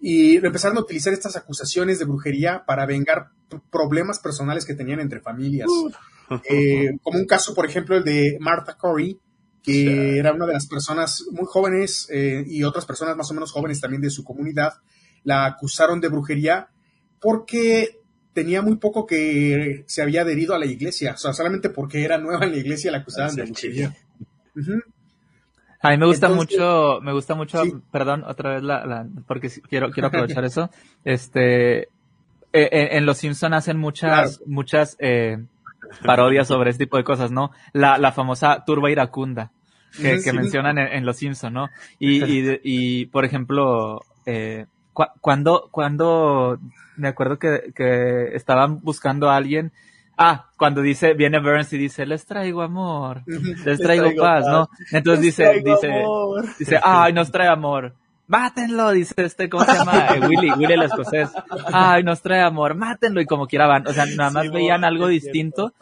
Y 0.00 0.36
empezaron 0.36 0.78
a 0.78 0.80
utilizar 0.80 1.12
estas 1.12 1.36
acusaciones 1.36 1.98
de 1.98 2.06
brujería 2.06 2.64
para 2.66 2.86
vengar 2.86 3.28
problemas 3.70 4.18
personales 4.18 4.64
que 4.64 4.74
tenían 4.74 5.00
entre 5.00 5.20
familias. 5.20 5.68
Eh, 6.48 6.96
como 7.02 7.18
un 7.18 7.26
caso, 7.26 7.54
por 7.54 7.66
ejemplo, 7.66 7.96
el 7.96 8.04
de 8.04 8.38
Martha 8.40 8.76
Corey, 8.76 9.20
que 9.62 10.18
era 10.18 10.32
una 10.32 10.46
de 10.46 10.54
las 10.54 10.66
personas 10.66 11.24
muy 11.32 11.44
jóvenes 11.46 12.08
eh, 12.10 12.42
y 12.46 12.64
otras 12.64 12.86
personas 12.86 13.16
más 13.16 13.30
o 13.30 13.34
menos 13.34 13.52
jóvenes 13.52 13.80
también 13.80 14.00
de 14.00 14.10
su 14.10 14.24
comunidad, 14.24 14.74
la 15.22 15.44
acusaron 15.44 16.00
de 16.00 16.08
brujería 16.08 16.70
porque 17.20 18.00
tenía 18.32 18.62
muy 18.62 18.76
poco 18.76 19.06
que 19.06 19.84
se 19.86 20.02
había 20.02 20.22
adherido 20.22 20.54
a 20.54 20.58
la 20.58 20.66
iglesia, 20.66 21.12
o 21.14 21.16
sea, 21.16 21.32
solamente 21.32 21.70
porque 21.70 22.04
era 22.04 22.18
nueva 22.18 22.46
en 22.46 22.52
la 22.52 22.58
iglesia 22.58 22.90
la 22.90 22.98
acusaban 22.98 23.34
de 23.34 23.44
brujería. 23.44 23.94
A 25.82 25.90
mí 25.90 25.96
me 25.96 26.06
gusta 26.06 26.28
mucho, 26.28 27.00
me 27.02 27.12
gusta 27.12 27.34
mucho, 27.34 27.62
perdón, 27.90 28.24
otra 28.26 28.54
vez 28.54 28.62
la, 28.62 29.06
porque 29.26 29.50
quiero, 29.68 29.90
quiero 29.90 30.08
aprovechar 30.08 30.44
eso. 30.44 30.70
Este, 31.04 31.82
eh, 31.82 31.88
eh, 32.52 32.88
en 32.92 33.06
Los 33.06 33.18
Simpson 33.18 33.54
hacen 33.54 33.78
muchas, 33.78 34.42
muchas 34.46 34.96
eh, 35.00 35.38
parodias 36.04 36.48
sobre 36.48 36.70
este 36.70 36.84
tipo 36.84 36.96
de 36.96 37.04
cosas, 37.04 37.30
¿no? 37.30 37.50
La, 37.72 37.98
la 37.98 38.12
famosa 38.12 38.64
turba 38.66 38.90
iracunda 38.90 39.52
que, 39.96 40.20
que 40.22 40.32
mencionan 40.32 40.78
en, 40.78 41.04
Los 41.04 41.16
Simpson, 41.16 41.52
¿no? 41.52 41.68
Y, 41.98 42.24
y, 42.24 42.60
y 42.62 43.06
por 43.06 43.24
ejemplo, 43.24 44.00
eh, 44.26 44.66
cuando, 44.92 45.68
cuando 45.70 46.58
me 46.96 47.08
acuerdo 47.08 47.38
que, 47.38 47.72
que 47.74 48.34
estaban 48.34 48.80
buscando 48.80 49.30
a 49.30 49.36
alguien, 49.36 49.72
ah, 50.20 50.46
cuando 50.56 50.82
dice, 50.82 51.14
viene 51.14 51.40
Burns 51.40 51.72
y 51.72 51.78
dice, 51.78 52.06
les 52.06 52.26
traigo 52.26 52.62
amor, 52.62 53.22
les 53.64 53.78
traigo, 53.80 54.10
paz, 54.16 54.44
¿no? 54.46 54.68
Entonces 54.92 55.22
dice, 55.22 55.62
dice, 55.64 56.04
dice, 56.58 56.80
ay, 56.82 57.12
nos 57.12 57.32
trae 57.32 57.48
amor. 57.48 57.94
Mátenlo, 58.28 58.92
dice 58.92 59.24
este, 59.24 59.48
¿cómo 59.48 59.64
se 59.64 59.72
llama? 59.72 60.06
Eh, 60.14 60.20
Willy, 60.20 60.52
Willy 60.52 60.74
el 60.74 60.82
escocés. 60.82 61.30
Ay, 61.72 62.04
nos 62.04 62.22
trae 62.22 62.40
amor, 62.40 62.76
mátenlo. 62.76 63.20
Y 63.20 63.26
como 63.26 63.48
quiera 63.48 63.66
van, 63.66 63.88
o 63.88 63.92
sea, 63.92 64.06
nada 64.06 64.30
más 64.30 64.52
veían 64.52 64.84
algo 64.84 65.08
distinto 65.08 65.72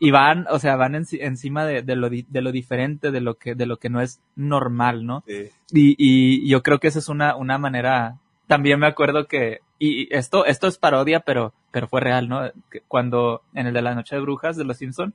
y 0.00 0.10
van, 0.10 0.46
o 0.50 0.58
sea, 0.58 0.74
van 0.74 0.96
encima 0.96 1.64
de, 1.64 1.82
de, 1.82 1.94
lo, 1.94 2.10
de 2.10 2.42
lo 2.42 2.50
diferente, 2.50 3.12
de 3.12 3.20
lo 3.20 3.36
que, 3.36 3.54
de 3.54 3.66
lo 3.66 3.76
que 3.76 3.88
no 3.88 4.00
es 4.00 4.20
normal, 4.34 5.06
¿no? 5.06 5.22
Y, 5.28 5.52
y 5.70 6.50
yo 6.50 6.64
creo 6.64 6.80
que 6.80 6.88
esa 6.88 6.98
es 6.98 7.08
una, 7.08 7.36
una 7.36 7.56
manera 7.58 8.16
también 8.52 8.78
me 8.78 8.86
acuerdo 8.86 9.26
que, 9.28 9.60
y 9.78 10.14
esto, 10.14 10.44
esto 10.44 10.66
es 10.66 10.76
parodia, 10.76 11.20
pero, 11.20 11.54
pero 11.70 11.88
fue 11.88 12.02
real, 12.02 12.28
¿no? 12.28 12.52
Cuando 12.86 13.40
en 13.54 13.66
el 13.66 13.72
de 13.72 13.80
la 13.80 13.94
noche 13.94 14.14
de 14.14 14.20
brujas 14.20 14.58
de 14.58 14.64
los 14.64 14.76
Simpson, 14.76 15.14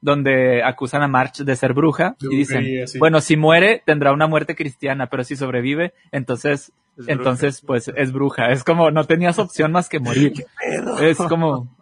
donde 0.00 0.62
acusan 0.62 1.02
a 1.02 1.06
March 1.06 1.40
de 1.40 1.54
ser 1.54 1.74
bruja 1.74 2.16
y 2.18 2.34
dicen, 2.34 2.64
bueno, 2.98 3.20
si 3.20 3.36
muere 3.36 3.82
tendrá 3.84 4.10
una 4.14 4.26
muerte 4.26 4.56
cristiana, 4.56 5.08
pero 5.10 5.22
si 5.22 5.36
sobrevive, 5.36 5.92
entonces 6.12 6.72
Entonces, 7.06 7.60
pues 7.60 7.92
es 7.94 8.10
bruja. 8.10 8.52
Es 8.52 8.64
como, 8.64 8.90
no 8.90 9.04
tenías 9.04 9.38
opción 9.38 9.70
más 9.70 9.90
que 9.90 10.00
morir. 10.00 10.32
Es 11.02 11.18
como... 11.18 11.76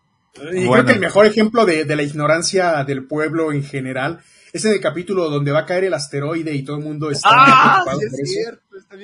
Y 0.53 0.69
creo 0.69 0.85
que 0.85 0.93
el 0.93 1.01
mejor 1.01 1.25
ejemplo 1.25 1.67
de, 1.67 1.87
la 1.87 2.03
ignorancia 2.03 2.83
del 2.83 3.07
pueblo 3.07 3.53
en 3.53 3.63
general 3.63 4.19
es 4.53 4.65
en 4.65 4.73
el 4.73 4.81
capítulo 4.81 5.31
donde 5.31 5.53
va 5.53 5.61
a 5.61 5.67
caer 5.67 5.85
el 5.85 5.95
asteroide 5.95 6.53
y 6.53 6.65
todo 6.65 6.79
el 6.79 6.83
mundo 6.83 7.13
está 7.13 7.29
ah, 7.31 7.85
por 7.85 7.95
eso. 7.95 8.59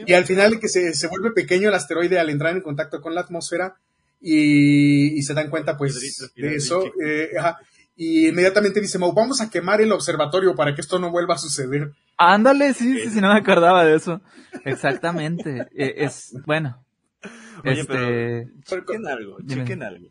Y 0.06 0.12
al 0.12 0.24
final 0.24 0.60
que 0.60 0.68
se, 0.68 0.94
se, 0.94 1.06
vuelve 1.08 1.32
pequeño 1.32 1.68
el 1.68 1.74
asteroide 1.74 2.18
al 2.18 2.30
entrar 2.30 2.54
en 2.54 2.62
contacto 2.62 3.00
con 3.00 3.14
la 3.14 3.22
atmósfera 3.22 3.76
y, 4.20 5.22
se 5.22 5.34
dan 5.34 5.50
cuenta 5.50 5.76
pues 5.76 6.00
de 6.34 6.54
eso. 6.54 6.84
Eh, 7.04 7.30
y 7.96 8.28
inmediatamente 8.28 8.80
dice, 8.80 8.98
vamos 8.98 9.40
a 9.40 9.50
quemar 9.50 9.80
el 9.80 9.92
observatorio 9.92 10.54
para 10.54 10.74
que 10.74 10.80
esto 10.80 10.98
no 10.98 11.10
vuelva 11.10 11.34
a 11.34 11.38
suceder. 11.38 11.92
Ándale, 12.16 12.72
sí, 12.74 12.98
sí, 12.98 13.10
sí, 13.10 13.20
no 13.20 13.32
me 13.32 13.38
acordaba 13.38 13.84
de 13.84 13.96
eso. 13.96 14.22
Exactamente. 14.64 15.68
Eh, 15.76 15.94
es, 15.98 16.34
bueno. 16.46 16.84
Oye, 17.64 17.80
este... 17.80 18.48
pero 18.68 18.84
chequen 18.84 19.06
algo, 19.06 19.36
chequen 19.46 19.82
algo. 19.82 20.08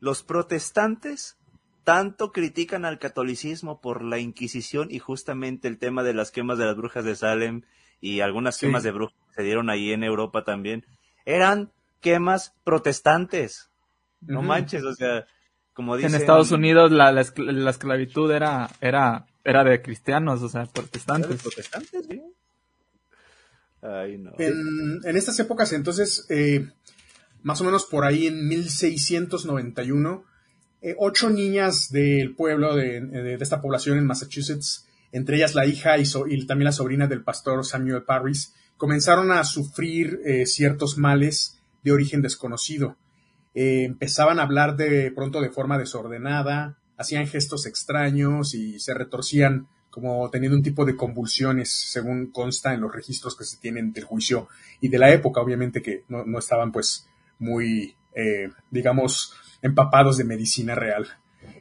Los 0.00 0.22
protestantes 0.22 1.36
tanto 1.84 2.32
critican 2.32 2.84
al 2.84 2.98
catolicismo 2.98 3.80
por 3.80 4.04
la 4.04 4.18
Inquisición 4.18 4.88
y 4.90 4.98
justamente 4.98 5.68
el 5.68 5.78
tema 5.78 6.02
de 6.02 6.14
las 6.14 6.30
quemas 6.30 6.58
de 6.58 6.66
las 6.66 6.76
brujas 6.76 7.04
de 7.04 7.16
Salem 7.16 7.62
y 8.00 8.20
algunas 8.20 8.58
quemas 8.58 8.82
de 8.82 8.92
brujas 8.92 9.16
que 9.28 9.34
se 9.34 9.42
dieron 9.42 9.70
ahí 9.70 9.92
en 9.92 10.04
Europa 10.04 10.44
también, 10.44 10.84
eran 11.24 11.70
quemas 12.00 12.54
protestantes. 12.64 13.70
No 14.20 14.42
manches, 14.42 14.84
o 14.84 14.94
sea, 14.94 15.26
como 15.72 15.96
dicen... 15.96 16.14
En 16.14 16.20
Estados 16.20 16.50
Unidos 16.50 16.90
la, 16.90 17.12
la, 17.12 17.70
esclavitud 17.70 18.30
era, 18.30 18.68
era, 18.80 19.26
era 19.44 19.64
de 19.64 19.80
cristianos, 19.82 20.42
o 20.42 20.48
sea, 20.48 20.66
protestantes. 20.66 21.42
protestantes, 21.42 22.06
Ay, 23.80 24.18
no. 24.18 24.32
en, 24.38 25.00
en, 25.04 25.16
estas 25.16 25.38
épocas, 25.38 25.72
entonces, 25.72 26.26
eh, 26.30 26.68
más 27.42 27.60
o 27.60 27.64
menos 27.64 27.84
por 27.84 28.04
ahí 28.04 28.26
en 28.26 28.48
1691, 28.48 30.24
eh, 30.80 30.94
ocho 30.98 31.28
niñas 31.30 31.90
del 31.90 32.34
pueblo 32.34 32.76
de, 32.76 33.36
esta 33.40 33.60
población 33.60 33.98
en 33.98 34.06
Massachusetts, 34.06 34.86
entre 35.12 35.36
ellas 35.36 35.54
la 35.54 35.66
hija 35.66 35.98
y, 35.98 36.04
y, 36.28 36.46
también 36.46 36.66
la 36.66 36.72
sobrina 36.72 37.06
del 37.06 37.22
pastor 37.22 37.64
Samuel 37.64 38.04
Parris, 38.04 38.54
comenzaron 38.76 39.32
a 39.32 39.44
sufrir 39.44 40.20
eh, 40.24 40.46
ciertos 40.46 40.98
males 40.98 41.58
de 41.82 41.92
origen 41.92 42.22
desconocido. 42.22 42.96
Eh, 43.54 43.84
empezaban 43.84 44.38
a 44.38 44.42
hablar 44.42 44.76
de 44.76 45.10
pronto 45.10 45.40
de 45.40 45.50
forma 45.50 45.78
desordenada, 45.78 46.78
hacían 46.96 47.26
gestos 47.26 47.66
extraños 47.66 48.54
y 48.54 48.78
se 48.78 48.94
retorcían 48.94 49.68
como 49.90 50.28
teniendo 50.30 50.56
un 50.56 50.62
tipo 50.62 50.84
de 50.84 50.96
convulsiones, 50.96 51.70
según 51.70 52.30
consta 52.30 52.74
en 52.74 52.80
los 52.80 52.92
registros 52.92 53.36
que 53.36 53.44
se 53.44 53.56
tienen 53.56 53.92
del 53.92 54.04
juicio 54.04 54.48
y 54.80 54.88
de 54.88 54.98
la 54.98 55.12
época, 55.12 55.40
obviamente 55.40 55.82
que 55.82 56.04
no, 56.08 56.38
estaban 56.38 56.70
pues 56.70 57.08
muy, 57.38 57.96
eh, 58.14 58.48
digamos, 58.70 59.32
empapados 59.62 60.18
de 60.18 60.24
medicina 60.24 60.74
real. 60.74 61.08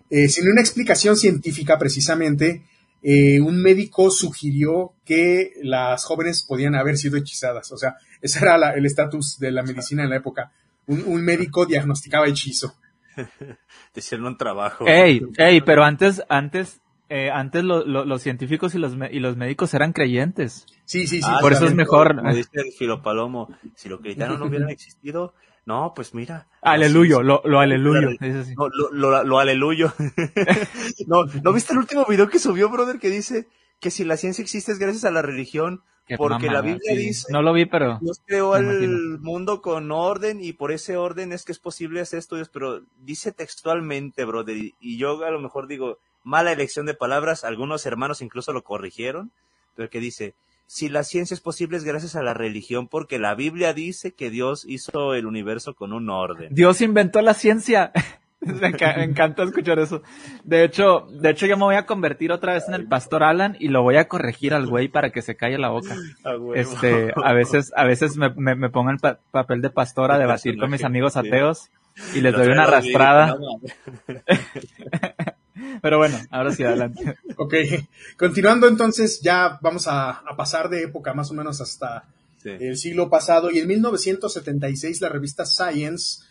Eh, 0.09 0.27
sin 0.27 0.49
una 0.49 0.61
explicación 0.61 1.15
científica 1.15 1.77
precisamente, 1.79 2.65
un 3.03 3.61
médico 3.61 4.11
sugirió 4.11 4.93
que 5.05 5.53
las 5.61 6.03
jóvenes 6.03 6.43
podían 6.43 6.75
haber 6.75 6.97
sido 6.97 7.17
hechizadas. 7.17 7.71
O 7.71 7.77
sea, 7.77 7.95
ese 8.21 8.39
era 8.39 8.73
el 8.73 8.85
estatus 8.85 9.37
de 9.39 9.51
la 9.51 9.63
medicina 9.63 10.03
en 10.03 10.09
la 10.09 10.17
época. 10.17 10.51
Un, 10.87 11.23
médico 11.23 11.65
diagnosticaba 11.65 12.27
hechizo. 12.27 12.75
Te 13.93 13.99
hicieron 13.99 14.27
un 14.27 14.37
trabajo. 14.37 14.85
Ey, 14.87 15.21
ey, 15.37 15.61
pero 15.61 15.83
antes, 15.83 16.23
antes, 16.29 16.81
eh, 17.09 17.29
antes 17.31 17.63
los 17.63 18.21
científicos 18.21 18.73
y 18.75 18.79
los, 18.79 18.93
y 19.11 19.19
los 19.19 19.35
médicos 19.35 19.73
eran 19.73 19.93
creyentes. 19.93 20.65
Sí, 20.85 21.07
sí, 21.07 21.21
sí. 21.21 21.29
Ah, 21.29 21.39
por 21.41 21.53
eso 21.53 21.65
es 21.65 21.75
mejor. 21.75 22.15
Como 22.15 22.33
dice 22.33 22.49
el 22.53 22.71
filopalomo, 22.71 23.49
si 23.75 23.89
los 23.89 23.99
cristianos 23.99 24.39
no 24.39 24.45
hubieran 24.45 24.69
existido, 24.69 25.33
no, 25.67 25.91
pues 25.93 26.13
mira. 26.13 26.47
Aleluyo, 26.61 27.21
lo, 27.21 27.41
lo 27.43 27.59
aleluyo. 27.59 28.11
Lo, 28.55 28.69
lo, 28.93 29.23
lo 29.25 29.37
aleluyo. 29.37 29.91
no, 31.07 31.25
¿no 31.43 31.51
viste 31.51 31.73
el 31.73 31.79
último 31.79 32.05
video 32.05 32.29
que 32.29 32.39
subió, 32.39 32.69
brother, 32.69 32.99
que 32.99 33.09
dice 33.09 33.49
que 33.81 33.91
si 33.91 34.05
la 34.05 34.15
ciencia 34.15 34.41
existe 34.41 34.71
es 34.71 34.79
gracias 34.79 35.03
a 35.03 35.11
la 35.11 35.21
religión? 35.21 35.83
porque 36.17 36.49
la 36.49 36.61
Biblia 36.61 36.95
dice, 36.95 37.27
no 37.33 37.41
lo 37.41 37.51
vi, 37.51 37.65
pero 37.65 37.99
Dios 37.99 38.21
creó 38.25 38.55
el 38.55 39.19
mundo 39.19 39.61
con 39.61 39.91
orden 39.91 40.41
y 40.41 40.53
por 40.53 40.71
ese 40.71 40.95
orden 40.95 41.33
es 41.33 41.43
que 41.43 41.51
es 41.51 41.59
posible 41.59 41.99
hacer 41.99 42.19
estudios, 42.19 42.47
pero 42.47 42.83
dice 43.01 43.33
textualmente, 43.33 44.23
brother, 44.23 44.55
y 44.55 44.97
yo 44.97 45.21
a 45.25 45.31
lo 45.31 45.41
mejor 45.41 45.67
digo, 45.67 45.99
mala 46.23 46.53
elección 46.53 46.85
de 46.85 46.93
palabras, 46.93 47.43
algunos 47.43 47.85
hermanos 47.85 48.21
incluso 48.21 48.53
lo 48.53 48.63
corrigieron, 48.63 49.33
pero 49.75 49.89
que 49.89 49.99
dice, 49.99 50.33
si 50.67 50.89
la 50.89 51.03
ciencia 51.03 51.33
es 51.33 51.39
posible 51.39 51.77
es 51.77 51.85
gracias 51.85 52.15
a 52.15 52.21
la 52.21 52.33
religión, 52.33 52.87
porque 52.87 53.19
la 53.19 53.33
Biblia 53.35 53.73
dice 53.73 54.13
que 54.13 54.29
Dios 54.29 54.65
hizo 54.67 55.13
el 55.15 55.25
universo 55.25 55.73
con 55.73 55.93
un 55.93 56.09
orden. 56.09 56.53
Dios 56.53 56.81
inventó 56.81 57.21
la 57.21 57.33
ciencia. 57.33 57.91
Me, 58.39 58.67
encanta 59.03 59.43
escuchar 59.43 59.79
eso. 59.79 60.03
De 60.43 60.63
hecho, 60.63 61.07
de 61.09 61.31
hecho 61.31 61.47
yo 61.47 61.57
me 61.57 61.63
voy 61.63 61.75
a 61.75 61.87
convertir 61.87 62.31
otra 62.31 62.53
vez 62.53 62.67
en 62.67 62.75
el 62.75 62.87
pastor 62.87 63.23
Alan 63.23 63.57
y 63.59 63.69
lo 63.69 63.81
voy 63.81 63.97
a 63.97 64.07
corregir 64.07 64.53
al 64.53 64.67
güey 64.67 64.89
para 64.89 65.09
que 65.09 65.23
se 65.23 65.35
calle 65.35 65.57
la 65.57 65.69
boca. 65.69 65.95
este, 66.53 67.13
a 67.15 67.33
veces, 67.33 67.73
a 67.75 67.85
veces 67.85 68.15
me, 68.15 68.29
me, 68.29 68.69
pongo 68.69 68.91
el 68.91 68.99
papel 69.31 69.61
de 69.61 69.71
pastor 69.71 70.11
a 70.11 70.19
debatir 70.19 70.57
con 70.59 70.69
mis 70.69 70.83
amigos 70.83 71.17
ateos 71.17 71.71
y 72.13 72.21
les 72.21 72.33
doy 72.33 72.47
una 72.49 72.65
arrastrada. 72.65 73.35
Pero 75.81 75.97
bueno, 75.97 76.17
ahora 76.29 76.51
sí, 76.51 76.63
adelante. 76.63 77.17
Ok, 77.39 77.53
continuando 78.17 78.67
entonces, 78.67 79.21
ya 79.21 79.59
vamos 79.61 79.85
a, 79.87 80.23
pasar 80.35 80.69
de 80.69 80.83
época 80.83 81.13
más 81.13 81.29
o 81.29 81.33
menos 81.33 81.61
hasta 81.61 82.05
el 82.43 82.77
siglo 82.77 83.09
pasado 83.09 83.51
y 83.51 83.59
en 83.59 83.67
1976 83.67 85.01
la 85.01 85.09
revista 85.09 85.45
Science 85.45 86.23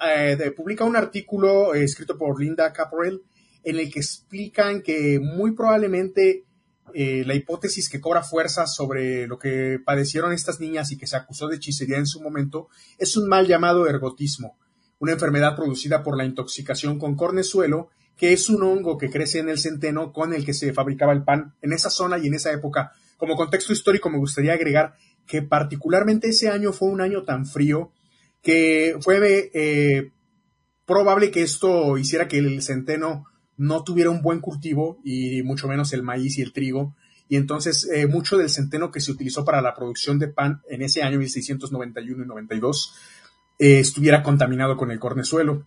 eh, 0.00 0.52
publica 0.56 0.84
un 0.84 0.96
artículo 0.96 1.74
eh, 1.74 1.84
escrito 1.84 2.16
por 2.16 2.40
Linda 2.40 2.72
Caporel 2.72 3.22
en 3.64 3.78
el 3.78 3.90
que 3.90 3.98
explican 3.98 4.82
que 4.82 5.18
muy 5.20 5.52
probablemente 5.52 6.44
eh, 6.92 7.24
la 7.26 7.34
hipótesis 7.34 7.88
que 7.88 8.00
cobra 8.00 8.22
fuerza 8.22 8.66
sobre 8.66 9.26
lo 9.26 9.38
que 9.38 9.78
padecieron 9.84 10.32
estas 10.32 10.60
niñas 10.60 10.92
y 10.92 10.98
que 10.98 11.06
se 11.06 11.16
acusó 11.16 11.48
de 11.48 11.56
hechicería 11.56 11.98
en 11.98 12.06
su 12.06 12.20
momento 12.20 12.68
es 12.98 13.16
un 13.16 13.28
mal 13.28 13.46
llamado 13.46 13.88
ergotismo, 13.88 14.58
una 14.98 15.12
enfermedad 15.12 15.56
producida 15.56 16.02
por 16.02 16.16
la 16.16 16.24
intoxicación 16.24 16.98
con 16.98 17.16
cornezuelo, 17.16 17.90
que 18.16 18.32
es 18.32 18.48
un 18.48 18.62
hongo 18.62 18.96
que 18.96 19.10
crece 19.10 19.40
en 19.40 19.48
el 19.48 19.58
centeno 19.58 20.12
con 20.12 20.32
el 20.32 20.44
que 20.44 20.54
se 20.54 20.72
fabricaba 20.72 21.12
el 21.12 21.24
pan 21.24 21.54
en 21.62 21.72
esa 21.72 21.90
zona 21.90 22.18
y 22.18 22.28
en 22.28 22.34
esa 22.34 22.52
época. 22.52 22.92
Como 23.16 23.36
contexto 23.36 23.72
histórico 23.72 24.10
me 24.10 24.18
gustaría 24.18 24.52
agregar 24.52 24.94
que 25.26 25.42
particularmente 25.42 26.28
ese 26.28 26.48
año 26.48 26.72
fue 26.72 26.88
un 26.88 27.00
año 27.00 27.24
tan 27.24 27.46
frío 27.46 27.90
que 28.42 28.96
fue 29.00 29.50
eh, 29.54 30.10
probable 30.86 31.30
que 31.30 31.42
esto 31.42 31.96
hiciera 31.96 32.28
que 32.28 32.38
el 32.38 32.62
centeno 32.62 33.26
no 33.56 33.84
tuviera 33.84 34.10
un 34.10 34.22
buen 34.22 34.40
cultivo 34.40 35.00
y 35.04 35.42
mucho 35.42 35.68
menos 35.68 35.92
el 35.92 36.02
maíz 36.02 36.38
y 36.38 36.42
el 36.42 36.52
trigo. 36.52 36.94
Y 37.28 37.36
entonces 37.36 37.88
eh, 37.92 38.06
mucho 38.06 38.36
del 38.36 38.50
centeno 38.50 38.90
que 38.90 39.00
se 39.00 39.10
utilizó 39.10 39.44
para 39.44 39.62
la 39.62 39.74
producción 39.74 40.18
de 40.18 40.28
pan 40.28 40.60
en 40.68 40.82
ese 40.82 41.02
año 41.02 41.18
1691 41.18 42.22
y 42.22 42.26
92 42.26 42.94
eh, 43.58 43.78
estuviera 43.78 44.22
contaminado 44.22 44.76
con 44.76 44.90
el 44.90 44.98
cornezuelo. 44.98 45.66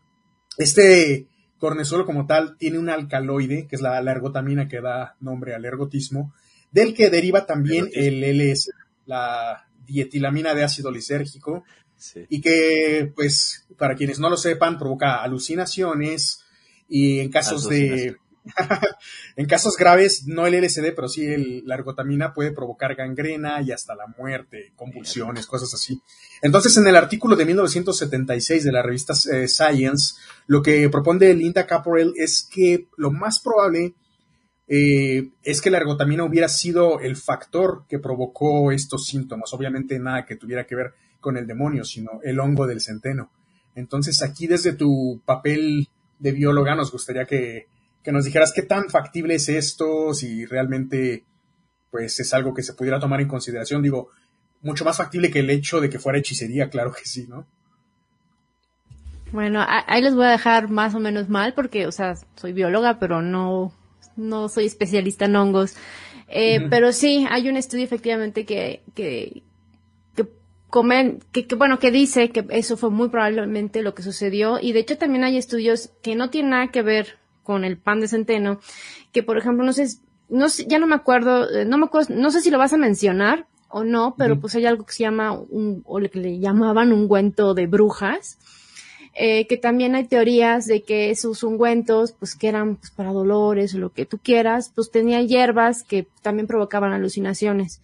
Este 0.57 1.27
cornezuelo 1.57 2.05
como 2.05 2.25
tal 2.25 2.57
tiene 2.57 2.79
un 2.79 2.89
alcaloide, 2.89 3.67
que 3.67 3.75
es 3.75 3.81
la, 3.81 3.99
ergotamina 3.99 4.67
que 4.67 4.81
da 4.81 5.15
nombre 5.19 5.55
al 5.55 5.65
ergotismo, 5.65 6.33
del 6.71 6.93
que 6.93 7.09
deriva 7.09 7.45
también 7.45 7.89
el 7.93 8.23
LS, 8.23 8.71
la 9.05 9.67
dietilamina 9.85 10.53
de 10.53 10.63
ácido 10.63 10.91
lisérgico, 10.91 11.63
y 12.29 12.41
que, 12.41 13.11
pues, 13.15 13.65
para 13.77 13.95
quienes 13.95 14.19
no 14.19 14.29
lo 14.29 14.37
sepan, 14.37 14.77
provoca 14.77 15.23
alucinaciones 15.23 16.43
y 16.87 17.19
en 17.19 17.29
casos 17.29 17.67
de... 17.67 18.15
en 19.35 19.45
casos 19.45 19.75
graves, 19.77 20.25
no 20.25 20.45
el 20.47 20.61
LSD, 20.61 20.93
pero 20.95 21.07
sí 21.07 21.61
la 21.65 21.75
ergotamina 21.75 22.33
puede 22.33 22.51
provocar 22.51 22.95
gangrena 22.95 23.61
y 23.61 23.71
hasta 23.71 23.95
la 23.95 24.07
muerte, 24.17 24.73
convulsiones, 24.75 25.45
cosas 25.45 25.73
así. 25.73 26.01
Entonces, 26.41 26.75
en 26.77 26.87
el 26.87 26.95
artículo 26.95 27.35
de 27.35 27.45
1976 27.45 28.63
de 28.63 28.71
la 28.71 28.81
revista 28.81 29.13
eh, 29.31 29.47
Science, 29.47 30.15
lo 30.47 30.61
que 30.61 30.89
propone 30.89 31.33
Linda 31.33 31.65
Caporel 31.65 32.13
es 32.15 32.47
que 32.49 32.87
lo 32.97 33.11
más 33.11 33.39
probable 33.39 33.93
eh, 34.67 35.29
es 35.43 35.61
que 35.61 35.69
la 35.69 35.77
ergotamina 35.77 36.25
hubiera 36.25 36.49
sido 36.49 36.99
el 36.99 37.15
factor 37.15 37.85
que 37.87 37.99
provocó 37.99 38.71
estos 38.71 39.05
síntomas. 39.05 39.53
Obviamente 39.53 39.97
nada 39.99 40.25
que 40.25 40.35
tuviera 40.35 40.65
que 40.65 40.75
ver 40.75 40.93
con 41.19 41.37
el 41.37 41.47
demonio, 41.47 41.83
sino 41.83 42.19
el 42.23 42.39
hongo 42.39 42.67
del 42.67 42.81
centeno. 42.81 43.31
Entonces 43.75 44.21
aquí 44.21 44.47
desde 44.47 44.73
tu 44.73 45.21
papel 45.25 45.87
de 46.19 46.31
bióloga 46.31 46.75
nos 46.75 46.91
gustaría 46.91 47.25
que, 47.25 47.67
nos 48.11 48.25
dijeras 48.25 48.53
qué 48.53 48.61
tan 48.61 48.89
factible 48.89 49.35
es 49.35 49.49
esto, 49.49 50.13
si 50.13 50.45
realmente 50.45 51.25
pues 51.91 52.19
es 52.19 52.33
algo 52.33 52.53
que 52.53 52.63
se 52.63 52.73
pudiera 52.73 52.99
tomar 52.99 53.21
en 53.21 53.27
consideración. 53.27 53.81
Digo, 53.81 54.09
mucho 54.61 54.85
más 54.85 54.97
factible 54.97 55.31
que 55.31 55.39
el 55.39 55.49
hecho 55.49 55.81
de 55.81 55.89
que 55.89 55.99
fuera 55.99 56.19
hechicería, 56.19 56.69
claro 56.69 56.91
que 56.91 57.05
sí, 57.05 57.25
¿no? 57.27 57.45
Bueno, 59.31 59.63
ahí 59.67 60.01
les 60.01 60.15
voy 60.15 60.25
a 60.25 60.31
dejar 60.31 60.69
más 60.69 60.95
o 60.95 60.99
menos 60.99 61.27
mal 61.27 61.53
porque, 61.53 61.85
o 61.85 61.91
sea, 61.91 62.15
soy 62.35 62.53
bióloga, 62.53 62.97
pero 62.97 63.21
no, 63.21 63.73
no 64.15 64.47
soy 64.47 64.65
especialista 64.65 65.25
en 65.25 65.35
hongos. 65.35 65.75
Eh, 66.29 66.67
pero 66.69 66.91
sí, 66.91 67.25
hay 67.29 67.49
un 67.49 67.57
estudio 67.57 67.83
efectivamente 67.83 68.45
que, 68.45 68.83
que, 68.95 69.43
comen, 70.69 71.19
que, 71.31 71.47
bueno, 71.55 71.79
que 71.79 71.91
dice 71.91 72.29
que 72.29 72.45
eso 72.49 72.77
fue 72.77 72.89
muy 72.89 73.09
probablemente 73.09 73.81
lo 73.81 73.93
que 73.93 74.03
sucedió 74.03 74.59
y 74.61 74.73
de 74.73 74.79
hecho 74.79 74.97
también 74.97 75.23
hay 75.23 75.37
estudios 75.37 75.91
que 76.01 76.15
no 76.15 76.29
tienen 76.29 76.51
nada 76.51 76.67
que 76.67 76.81
ver 76.81 77.17
con 77.47 77.63
el 77.63 77.77
pan 77.77 78.01
de 78.01 78.09
centeno, 78.09 78.59
que 79.13 79.23
por 79.23 79.37
ejemplo, 79.37 79.63
no 79.63 79.71
sé, 79.71 79.87
no 80.27 80.49
sé, 80.49 80.65
ya 80.67 80.79
no 80.79 80.85
me 80.85 80.95
acuerdo, 80.95 81.49
eh, 81.49 81.63
no 81.63 81.77
me 81.77 81.85
acuerdo, 81.85 82.13
no 82.13 82.29
sé 82.29 82.41
si 82.41 82.51
lo 82.51 82.57
vas 82.57 82.73
a 82.73 82.77
mencionar 82.77 83.45
o 83.69 83.85
no, 83.85 84.15
pero 84.17 84.37
pues 84.37 84.53
hay 84.55 84.65
algo 84.65 84.85
que 84.85 84.91
se 84.91 85.03
llama 85.03 85.31
un, 85.31 85.81
o 85.85 86.01
lo 86.01 86.09
que 86.09 86.19
le 86.19 86.39
llamaban 86.39 86.91
ungüento 86.91 87.53
de 87.53 87.65
brujas, 87.67 88.37
eh, 89.13 89.47
que 89.47 89.55
también 89.55 89.95
hay 89.95 90.03
teorías 90.03 90.65
de 90.65 90.83
que 90.83 91.09
esos 91.09 91.41
ungüentos, 91.41 92.11
pues 92.11 92.35
que 92.35 92.49
eran 92.49 92.75
pues, 92.75 92.91
para 92.91 93.13
dolores 93.13 93.73
o 93.73 93.77
lo 93.77 93.93
que 93.93 94.05
tú 94.05 94.17
quieras, 94.17 94.73
pues 94.75 94.91
tenían 94.91 95.29
hierbas 95.29 95.83
que 95.83 96.05
también 96.21 96.47
provocaban 96.47 96.91
alucinaciones. 96.91 97.79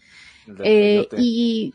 Eh, 0.61 1.07
y 1.17 1.73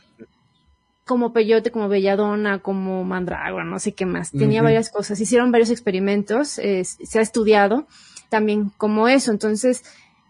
como 1.08 1.32
peyote, 1.32 1.72
como 1.72 1.88
belladona, 1.88 2.60
como 2.60 3.02
mandrágora, 3.02 3.64
no 3.64 3.80
sé 3.80 3.94
qué 3.94 4.06
más. 4.06 4.30
Tenía 4.30 4.62
varias 4.62 4.90
cosas. 4.90 5.18
Hicieron 5.18 5.50
varios 5.50 5.70
experimentos, 5.70 6.48
se 6.50 7.18
ha 7.18 7.22
estudiado 7.22 7.88
también 8.28 8.70
como 8.76 9.08
eso. 9.08 9.32
Entonces, 9.32 9.82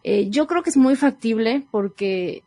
eh, 0.04 0.30
yo 0.30 0.46
creo 0.46 0.62
que 0.62 0.70
es 0.70 0.76
muy 0.76 0.96
factible 0.96 1.66
porque 1.70 2.44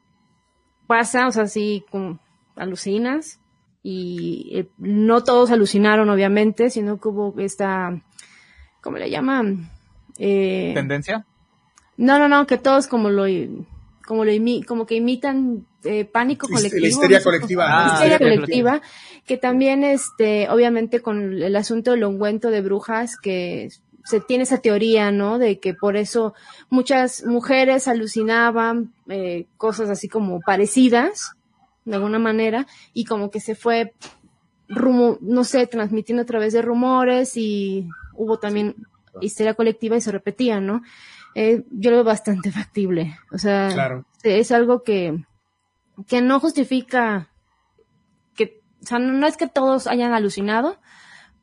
pasa, 0.87 1.27
o 1.27 1.31
sea, 1.31 1.45
sí, 1.45 1.85
como 1.91 2.19
alucinas, 2.55 3.39
y 3.83 4.49
eh, 4.53 4.69
no 4.77 5.23
todos 5.23 5.51
alucinaron 5.51 6.09
obviamente, 6.09 6.69
sino 6.69 6.99
que 6.99 7.07
hubo 7.07 7.33
esta, 7.39 8.01
¿cómo 8.81 8.97
le 8.97 9.09
llaman? 9.09 9.69
Eh, 10.17 10.71
¿Tendencia? 10.73 11.25
No, 11.97 12.19
no, 12.19 12.27
no, 12.27 12.47
que 12.47 12.57
todos 12.57 12.87
como 12.87 13.09
lo, 13.09 13.25
como 14.05 14.25
lo 14.25 14.31
como 14.67 14.85
que 14.85 14.95
imitan 14.95 15.65
eh, 15.83 16.05
pánico 16.05 16.47
colectivo. 16.47 16.81
La 16.81 16.87
histeria 16.87 17.23
colectiva. 17.23 17.91
histeria 17.93 18.17
colectiva, 18.19 18.81
que 19.25 19.37
también, 19.37 19.83
este, 19.83 20.49
obviamente 20.49 21.01
con 21.01 21.41
el 21.41 21.55
asunto 21.55 21.91
del 21.91 22.03
ungüento 22.03 22.49
de 22.49 22.61
brujas, 22.61 23.17
que 23.17 23.69
se 24.03 24.19
tiene 24.19 24.43
esa 24.43 24.59
teoría, 24.59 25.11
¿no? 25.11 25.37
De 25.39 25.59
que 25.59 25.73
por 25.73 25.95
eso 25.97 26.33
muchas 26.69 27.23
mujeres 27.25 27.87
alucinaban 27.87 28.93
eh, 29.07 29.45
cosas 29.57 29.89
así 29.89 30.07
como 30.07 30.41
parecidas, 30.41 31.33
de 31.85 31.95
alguna 31.95 32.19
manera, 32.19 32.67
y 32.93 33.05
como 33.05 33.31
que 33.31 33.39
se 33.39 33.55
fue, 33.55 33.93
no 34.67 35.43
sé, 35.43 35.67
transmitiendo 35.67 36.23
a 36.23 36.25
través 36.25 36.53
de 36.53 36.61
rumores 36.61 37.37
y 37.37 37.87
hubo 38.13 38.39
también 38.39 38.75
histeria 39.19 39.55
colectiva 39.55 39.97
y 39.97 40.01
se 40.01 40.11
repetía, 40.11 40.59
¿no? 40.59 40.81
Eh, 41.35 41.63
yo 41.71 41.91
lo 41.91 41.97
veo 41.97 42.03
bastante 42.03 42.51
factible. 42.51 43.17
O 43.31 43.37
sea, 43.37 44.03
es 44.23 44.51
algo 44.51 44.83
que, 44.83 45.23
que 46.07 46.21
no 46.21 46.39
justifica 46.39 47.29
que, 48.35 48.61
o 48.81 48.85
sea, 48.85 48.99
no 48.99 49.25
es 49.27 49.37
que 49.37 49.47
todos 49.47 49.87
hayan 49.87 50.13
alucinado, 50.13 50.79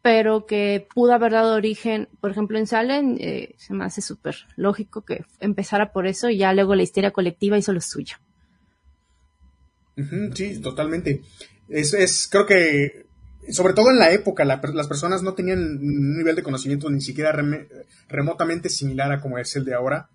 pero 0.02 0.46
que 0.46 0.86
pudo 0.94 1.12
haber 1.12 1.32
dado 1.32 1.54
origen, 1.54 2.08
por 2.20 2.30
ejemplo, 2.30 2.58
en 2.58 2.66
Salem, 2.66 3.16
eh, 3.18 3.54
se 3.58 3.74
me 3.74 3.84
hace 3.84 4.00
súper 4.00 4.36
lógico 4.56 5.02
que 5.02 5.24
empezara 5.40 5.92
por 5.92 6.06
eso 6.06 6.30
y 6.30 6.38
ya 6.38 6.52
luego 6.52 6.74
la 6.74 6.82
histeria 6.82 7.10
colectiva 7.10 7.58
hizo 7.58 7.72
lo 7.72 7.80
suyo 7.80 8.16
sí, 10.34 10.60
totalmente. 10.60 11.22
Es, 11.68 11.94
es, 11.94 12.28
creo 12.30 12.46
que, 12.46 13.06
sobre 13.50 13.74
todo 13.74 13.90
en 13.90 13.98
la 13.98 14.12
época, 14.12 14.44
las 14.44 14.88
personas 14.88 15.22
no 15.22 15.34
tenían 15.34 15.58
un 15.58 16.18
nivel 16.18 16.36
de 16.36 16.42
conocimiento 16.42 16.90
ni 16.90 17.00
siquiera 17.00 17.32
remotamente 18.08 18.68
similar 18.68 19.12
a 19.12 19.20
como 19.20 19.38
es 19.38 19.54
el 19.56 19.64
de 19.64 19.74
ahora. 19.74 20.08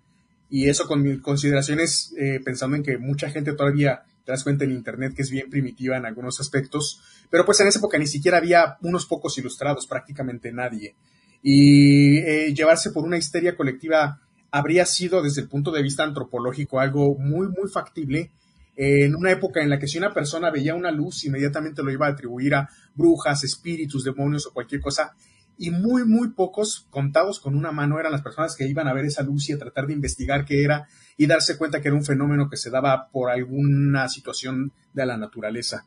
Y 0.50 0.68
eso 0.68 0.86
con 0.86 1.18
consideraciones, 1.18 2.14
eh, 2.18 2.40
pensando 2.44 2.76
en 2.76 2.82
que 2.82 2.98
mucha 2.98 3.30
gente 3.30 3.54
todavía 3.54 4.02
te 4.24 4.32
das 4.32 4.44
cuenta 4.44 4.64
en 4.64 4.72
Internet 4.72 5.14
que 5.14 5.22
es 5.22 5.30
bien 5.30 5.50
primitiva 5.50 5.96
en 5.96 6.06
algunos 6.06 6.40
aspectos, 6.40 7.00
pero 7.30 7.44
pues 7.44 7.60
en 7.60 7.68
esa 7.68 7.78
época 7.78 7.98
ni 7.98 8.06
siquiera 8.06 8.38
había 8.38 8.76
unos 8.82 9.06
pocos 9.06 9.36
ilustrados, 9.38 9.86
prácticamente 9.86 10.52
nadie. 10.52 10.94
Y 11.42 12.18
eh, 12.18 12.54
llevarse 12.54 12.90
por 12.90 13.04
una 13.04 13.18
histeria 13.18 13.56
colectiva 13.56 14.20
habría 14.50 14.86
sido 14.86 15.22
desde 15.22 15.42
el 15.42 15.48
punto 15.48 15.72
de 15.72 15.82
vista 15.82 16.04
antropológico 16.04 16.80
algo 16.80 17.16
muy, 17.18 17.48
muy 17.48 17.68
factible 17.68 18.30
en 18.76 19.14
una 19.14 19.30
época 19.30 19.62
en 19.62 19.70
la 19.70 19.78
que 19.78 19.86
si 19.86 19.98
una 19.98 20.12
persona 20.12 20.50
veía 20.50 20.74
una 20.74 20.90
luz, 20.90 21.24
inmediatamente 21.24 21.82
lo 21.82 21.92
iba 21.92 22.06
a 22.06 22.10
atribuir 22.10 22.54
a 22.54 22.68
brujas, 22.94 23.44
espíritus, 23.44 24.04
demonios 24.04 24.46
o 24.46 24.52
cualquier 24.52 24.80
cosa. 24.80 25.14
Y 25.56 25.70
muy, 25.70 26.04
muy 26.04 26.30
pocos, 26.30 26.86
contados 26.90 27.38
con 27.38 27.54
una 27.54 27.70
mano, 27.70 28.00
eran 28.00 28.10
las 28.10 28.22
personas 28.22 28.56
que 28.56 28.66
iban 28.66 28.88
a 28.88 28.92
ver 28.92 29.04
esa 29.04 29.22
luz 29.22 29.48
y 29.48 29.52
a 29.52 29.58
tratar 29.58 29.86
de 29.86 29.92
investigar 29.92 30.44
qué 30.44 30.64
era 30.64 30.88
y 31.16 31.26
darse 31.26 31.56
cuenta 31.56 31.80
que 31.80 31.88
era 31.88 31.96
un 31.96 32.04
fenómeno 32.04 32.50
que 32.50 32.56
se 32.56 32.70
daba 32.70 33.08
por 33.12 33.30
alguna 33.30 34.08
situación 34.08 34.72
de 34.92 35.06
la 35.06 35.16
naturaleza. 35.16 35.84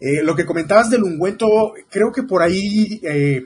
Eh, 0.00 0.22
lo 0.22 0.34
que 0.34 0.46
comentabas 0.46 0.90
del 0.90 1.02
ungüento, 1.02 1.74
creo 1.90 2.10
que 2.10 2.22
por 2.22 2.42
ahí 2.42 3.00
eh, 3.02 3.44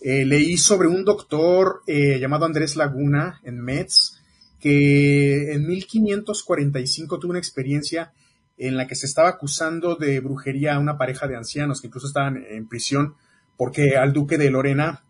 eh, 0.00 0.24
leí 0.24 0.56
sobre 0.56 0.88
un 0.88 1.04
doctor 1.04 1.82
llamado 1.86 2.46
Andrés 2.46 2.76
Laguna 2.76 3.40
en 3.44 3.60
Metz, 3.60 4.19
que 4.60 5.52
en 5.52 5.66
1545 5.66 7.18
tuvo 7.18 7.30
una 7.30 7.38
experiencia 7.38 8.12
en 8.58 8.76
la 8.76 8.86
que 8.86 8.94
se 8.94 9.06
estaba 9.06 9.30
acusando 9.30 9.96
de 9.96 10.20
brujería 10.20 10.74
a 10.74 10.78
una 10.78 10.98
pareja 10.98 11.26
de 11.26 11.36
ancianos 11.36 11.80
que 11.80 11.86
incluso 11.86 12.08
estaban 12.08 12.44
en 12.48 12.68
prisión 12.68 13.14
porque 13.56 13.96
al 13.96 14.12
duque 14.12 14.38
de 14.38 14.50
Lorena, 14.50 15.02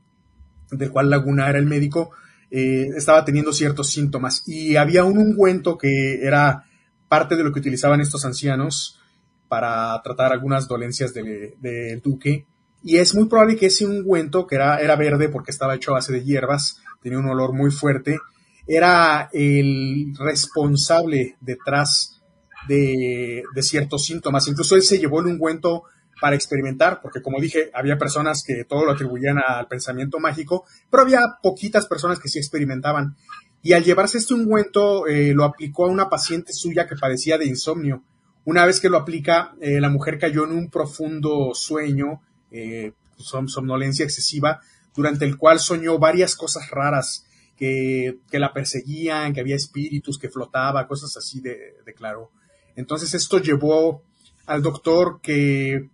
del 0.70 0.90
cual 0.90 1.10
Laguna 1.10 1.48
era 1.48 1.58
el 1.58 1.66
médico, 1.66 2.10
eh, 2.50 2.88
estaba 2.96 3.24
teniendo 3.24 3.52
ciertos 3.52 3.90
síntomas. 3.90 4.42
Y 4.46 4.74
había 4.74 5.04
un 5.04 5.18
ungüento 5.18 5.78
que 5.78 6.20
era 6.22 6.64
parte 7.08 7.36
de 7.36 7.44
lo 7.44 7.52
que 7.52 7.60
utilizaban 7.60 8.00
estos 8.00 8.24
ancianos 8.24 9.00
para 9.48 10.00
tratar 10.02 10.32
algunas 10.32 10.66
dolencias 10.66 11.14
del 11.14 12.00
duque. 12.02 12.46
Y 12.82 12.96
es 12.96 13.14
muy 13.14 13.26
probable 13.26 13.56
que 13.56 13.66
ese 13.66 13.86
ungüento, 13.86 14.46
que 14.46 14.56
era, 14.56 14.78
era 14.78 14.96
verde 14.96 15.28
porque 15.28 15.50
estaba 15.50 15.74
hecho 15.74 15.92
a 15.92 15.94
base 15.94 16.12
de 16.12 16.24
hierbas, 16.24 16.80
tenía 17.02 17.18
un 17.18 17.26
olor 17.26 17.52
muy 17.52 17.70
fuerte, 17.70 18.18
era 18.66 19.28
el 19.32 20.14
responsable 20.18 21.36
detrás 21.40 22.20
de, 22.68 23.42
ciertos 23.62 24.04
síntomas. 24.04 24.48
Incluso 24.48 24.76
él 24.76 24.82
se 24.82 24.98
llevó 24.98 25.20
el 25.20 25.26
ungüento 25.26 25.84
para 26.20 26.36
experimentar, 26.36 27.00
porque 27.00 27.22
como 27.22 27.40
dije, 27.40 27.70
había 27.72 27.98
personas 27.98 28.42
que 28.46 28.64
todo 28.64 28.84
lo 28.84 28.92
atribuían 28.92 29.38
al 29.38 29.66
pensamiento 29.68 30.18
mágico, 30.18 30.64
pero 30.90 31.02
había 31.02 31.20
poquitas 31.42 31.86
personas 31.86 32.18
que 32.18 32.28
sí 32.28 32.38
experimentaban. 32.38 33.16
Y 33.62 33.72
al 33.72 33.84
llevarse 33.84 34.18
este 34.18 34.34
ungüento, 34.34 35.06
eh, 35.06 35.32
lo 35.34 35.44
aplicó 35.44 35.86
a 35.86 35.90
una 35.90 36.08
paciente 36.08 36.52
suya 36.52 36.86
que 36.86 36.96
padecía 36.96 37.38
de 37.38 37.46
insomnio. 37.46 38.02
Una 38.44 38.64
vez 38.66 38.80
que 38.80 38.88
lo 38.88 38.98
aplica, 38.98 39.54
eh, 39.60 39.80
la 39.80 39.90
mujer 39.90 40.18
cayó 40.18 40.44
en 40.44 40.52
un 40.52 40.70
profundo 40.70 41.52
sueño, 41.54 42.22
eh, 42.50 42.92
somnolencia 43.18 44.04
excesiva, 44.04 44.60
durante 44.94 45.24
el 45.24 45.36
cual 45.36 45.60
soñó 45.60 45.98
varias 45.98 46.36
cosas 46.36 46.70
raras 46.70 47.26
que, 47.60 48.38
la 48.38 48.54
perseguían, 48.54 49.34
que 49.34 49.40
había 49.40 49.54
espíritus, 49.54 50.18
que 50.18 50.30
flotaba, 50.30 50.88
cosas 50.88 51.14
así, 51.18 51.40
de, 51.40 51.76
declaró. 51.84 52.32
Entonces 52.74 53.12
esto 53.12 53.38
llevó 53.38 54.02
al 54.46 54.62
doctor 54.62 55.20
que 55.22 55.90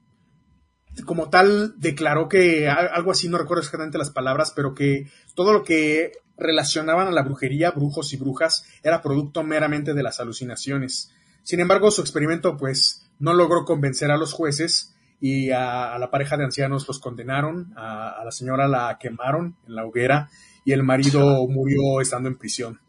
como 1.05 1.29
tal 1.29 1.75
declaró 1.79 2.29
que 2.29 2.69
algo 2.69 3.11
así, 3.11 3.29
no 3.29 3.37
recuerdo 3.37 3.61
exactamente 3.61 3.99
las 3.99 4.11
palabras, 4.11 4.53
pero 4.55 4.75
que 4.75 5.11
todo 5.35 5.53
lo 5.53 5.63
que 5.63 6.13
relacionaban 6.39 7.09
a 7.09 7.11
la 7.11 7.23
brujería, 7.23 7.73
brujos 7.73 8.13
y 8.13 8.17
brujas, 8.17 8.65
era 8.83 9.03
producto 9.03 9.43
meramente 9.43 9.93
de 9.93 10.03
las 10.03 10.21
alucinaciones. 10.21 11.13
Sin 11.43 11.61
embargo, 11.61 11.91
su 11.91 12.01
experimento 12.01 12.57
pues 12.57 13.11
no 13.19 13.35
logró 13.35 13.65
convencer 13.65 14.11
a 14.11 14.17
los 14.17 14.33
jueces 14.33 14.95
y 15.21 15.51
a, 15.51 15.99
la 15.99 16.11
pareja 16.11 16.37
de 16.37 16.45
ancianos 16.45 16.87
los 16.89 16.99
condenaron, 16.99 17.75
a, 17.77 18.23
la 18.25 18.31
señora 18.31 18.69
la 18.69 18.97
quemaron 18.99 19.57
en 19.67 19.75
la 19.75 19.85
hoguera 19.85 20.31
y 20.67 20.73
el 20.73 20.83
marido 20.83 21.47
murió 21.47 22.01
estando 22.03 22.29
en 22.29 22.37
prisión. 22.37 22.81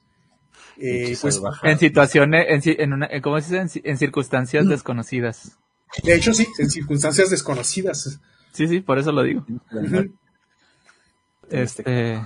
Eh, 0.77 1.15
pues, 1.21 1.39
en 1.63 1.77
situaciones, 1.77 2.65
en, 2.65 2.81
en, 2.81 2.93
una, 2.93 3.09
¿cómo 3.21 3.39
se 3.39 3.61
dice? 3.61 3.81
En, 3.83 3.97
circunstancias 3.97 4.65
mm. 4.65 4.69
desconocidas. 4.69 5.57
De 6.03 6.15
hecho, 6.15 6.33
sí, 6.33 6.47
en 6.57 6.69
circunstancias 6.71 7.29
desconocidas. 7.29 8.19
Sí, 8.51 8.67
sí, 8.67 8.81
por 8.81 8.97
eso 8.97 9.11
lo 9.11 9.21
digo. 9.21 9.45
este, 11.51 12.19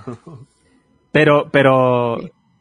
pero, 1.12 1.50
pero, 1.50 2.18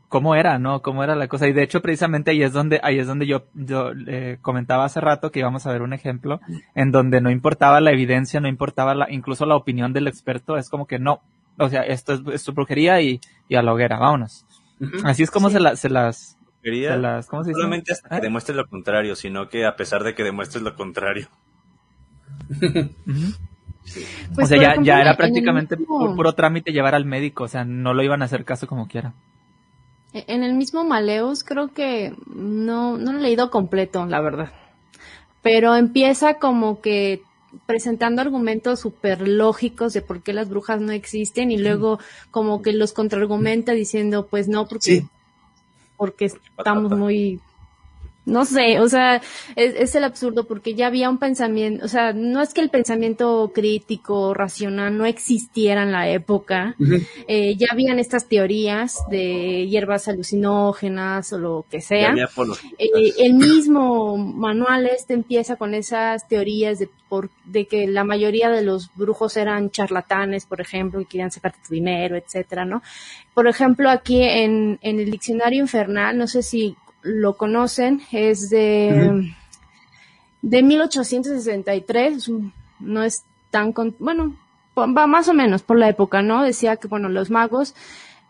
¿cómo 0.10 0.36
era, 0.36 0.60
no? 0.60 0.82
¿Cómo 0.82 1.06
era 1.06 1.16
la 1.16 1.30
cosa? 1.30 1.48
Y 1.48 1.54
de 1.54 1.64
hecho, 1.64 1.82
precisamente 1.82 2.32
ahí 2.32 2.44
es 2.44 2.52
donde, 2.52 2.82
ahí 2.84 3.00
es 3.00 3.08
donde 3.08 3.26
yo, 3.26 3.46
yo 3.54 3.92
eh, 4.08 4.38
comentaba 4.42 4.84
hace 4.84 5.00
rato 5.00 5.32
que 5.32 5.40
íbamos 5.40 5.66
a 5.66 5.72
ver 5.72 5.82
un 5.82 5.94
ejemplo 5.94 6.42
en 6.76 6.92
donde 6.92 7.22
no 7.22 7.32
importaba 7.32 7.80
la 7.80 7.92
evidencia, 7.92 8.42
no 8.42 8.50
importaba 8.50 8.96
la, 8.96 9.10
incluso 9.10 9.46
la 9.46 9.56
opinión 9.56 9.94
del 9.94 10.08
experto, 10.08 10.58
es 10.58 10.70
como 10.70 10.88
que 10.88 11.00
no, 11.00 11.22
o 11.58 11.70
sea, 11.70 11.82
esto 11.82 12.32
es, 12.32 12.44
tu 12.44 12.54
brujería 12.54 13.02
y, 13.02 13.20
a 13.56 13.62
la 13.62 13.74
hoguera, 13.74 14.00
vámonos. 14.00 14.46
Así 15.04 15.24
es 15.24 15.32
como 15.32 15.50
se, 15.50 15.60
se 15.76 15.90
las... 15.90 16.38
Se 16.64 16.98
las 16.98 17.28
¿cómo 17.28 17.44
se 17.44 17.50
dice? 17.50 17.60
Solamente 17.60 17.92
hasta 17.92 18.10
que 18.10 18.16
¿Ah? 18.16 18.20
demuestres 18.20 18.56
lo 18.56 18.68
contrario, 18.68 19.16
sino 19.16 19.50
que 19.50 19.66
a 19.66 19.76
pesar 19.76 20.04
de 20.04 20.14
que 20.14 20.24
demuestres 20.24 20.64
lo 20.64 20.76
contrario. 20.76 21.28
Pues, 24.36 24.46
o 24.46 24.46
sea, 24.46 24.76
ya, 24.76 24.82
ya 24.82 25.02
era 25.02 25.18
prácticamente 25.18 25.76
puro 25.76 26.34
trámite 26.34 26.72
llevar 26.72 26.94
al 26.94 27.06
médico, 27.06 27.46
o 27.46 27.48
sea, 27.48 27.66
no 27.66 27.94
lo 27.94 28.04
iban 28.04 28.22
a 28.22 28.26
hacer 28.26 28.46
caso 28.46 28.68
como 28.68 28.88
quiera. 28.88 29.14
En 30.14 30.44
el 30.44 30.54
mismo 30.54 30.84
Maleus 30.84 31.44
creo 31.44 31.70
que 31.70 32.14
no, 32.28 32.98
no 32.98 33.12
lo 33.12 33.20
he 33.20 33.22
leído 33.22 33.50
completo, 33.50 34.06
la 34.06 34.22
verdad. 34.22 34.52
pero 35.42 35.76
empieza 35.76 36.36
como 36.36 36.82
que 36.82 37.24
presentando 37.66 38.22
argumentos 38.22 38.80
súper 38.80 39.28
lógicos 39.28 39.94
de 39.94 40.02
por 40.02 40.22
qué 40.22 40.34
las 40.34 40.50
brujas 40.50 40.82
no 40.82 40.92
existen 40.92 41.52
y 41.52 41.58
luego 41.58 42.00
como 42.32 42.62
que 42.62 42.74
los 42.74 42.94
contraargumenta 42.94 43.74
diciendo 43.74 44.28
pues 44.28 44.48
no 44.48 44.68
porque 44.68 45.06
porque 45.98 46.26
estamos 46.26 46.92
muy 46.98 47.40
no 48.26 48.46
sé, 48.46 48.80
o 48.80 48.88
sea, 48.88 49.20
es, 49.56 49.96
el 49.96 50.04
absurdo 50.04 50.46
porque 50.46 50.76
ya 50.76 50.88
había 50.88 51.10
un 51.10 51.18
pensamiento, 51.18 51.84
o 51.84 51.88
sea, 51.88 52.14
no 52.14 52.42
es 52.42 52.54
que 52.54 52.62
el 52.62 52.70
pensamiento 52.70 53.52
crítico, 53.54 54.36
racional 54.36 54.96
no 54.96 55.06
existiera 55.06 55.82
en 55.84 55.92
la 55.92 56.08
época, 56.08 56.76
eh, 57.28 57.56
ya 57.58 57.68
habían 57.72 57.98
estas 57.98 58.28
teorías 58.28 59.00
de 59.10 59.68
hierbas 59.68 60.08
alucinógenas 60.08 61.34
o 61.34 61.40
lo 61.40 61.66
que 61.70 61.82
sea. 61.82 62.14
Eh, 62.78 63.14
el 63.18 63.34
mismo 63.34 64.18
manual 64.18 64.86
este 64.86 65.16
empieza 65.16 65.56
con 65.56 65.74
esas 65.74 66.28
teorías 66.28 66.78
de, 66.78 66.90
por, 67.10 67.32
de 67.46 67.66
que 67.66 67.88
la 67.88 68.04
mayoría 68.04 68.50
de 68.50 68.62
los 68.62 68.92
brujos 68.96 69.36
eran 69.36 69.72
charlatanes, 69.72 70.46
por 70.46 70.62
ejemplo, 70.62 71.02
y 71.02 71.06
querían 71.06 71.32
sacarte 71.32 71.60
tu 71.68 71.74
dinero, 71.74 72.16
etcétera, 72.16 72.66
¿no? 72.66 72.84
Por 73.34 73.48
ejemplo, 73.48 73.90
aquí 73.90 74.22
en, 74.22 74.78
en 74.82 75.00
el 75.00 75.10
diccionario 75.10 75.62
infernal, 75.62 76.18
no 76.18 76.28
sé 76.28 76.44
si 76.44 76.76
lo 77.04 77.38
conocen, 77.38 78.02
es 78.12 78.50
de, 78.50 79.34
de 80.42 80.64
1863, 80.64 82.32
no 82.80 83.04
es 83.04 83.24
tan, 83.50 83.74
bueno, 84.00 84.36
va 84.78 85.08
más 85.08 85.28
o 85.28 85.34
menos 85.34 85.62
por 85.62 85.78
la 85.78 85.90
época, 85.90 86.22
¿no? 86.22 86.44
Decía 86.44 86.78
que, 86.78 86.88
bueno, 86.88 87.10
los 87.10 87.30
magos 87.30 87.76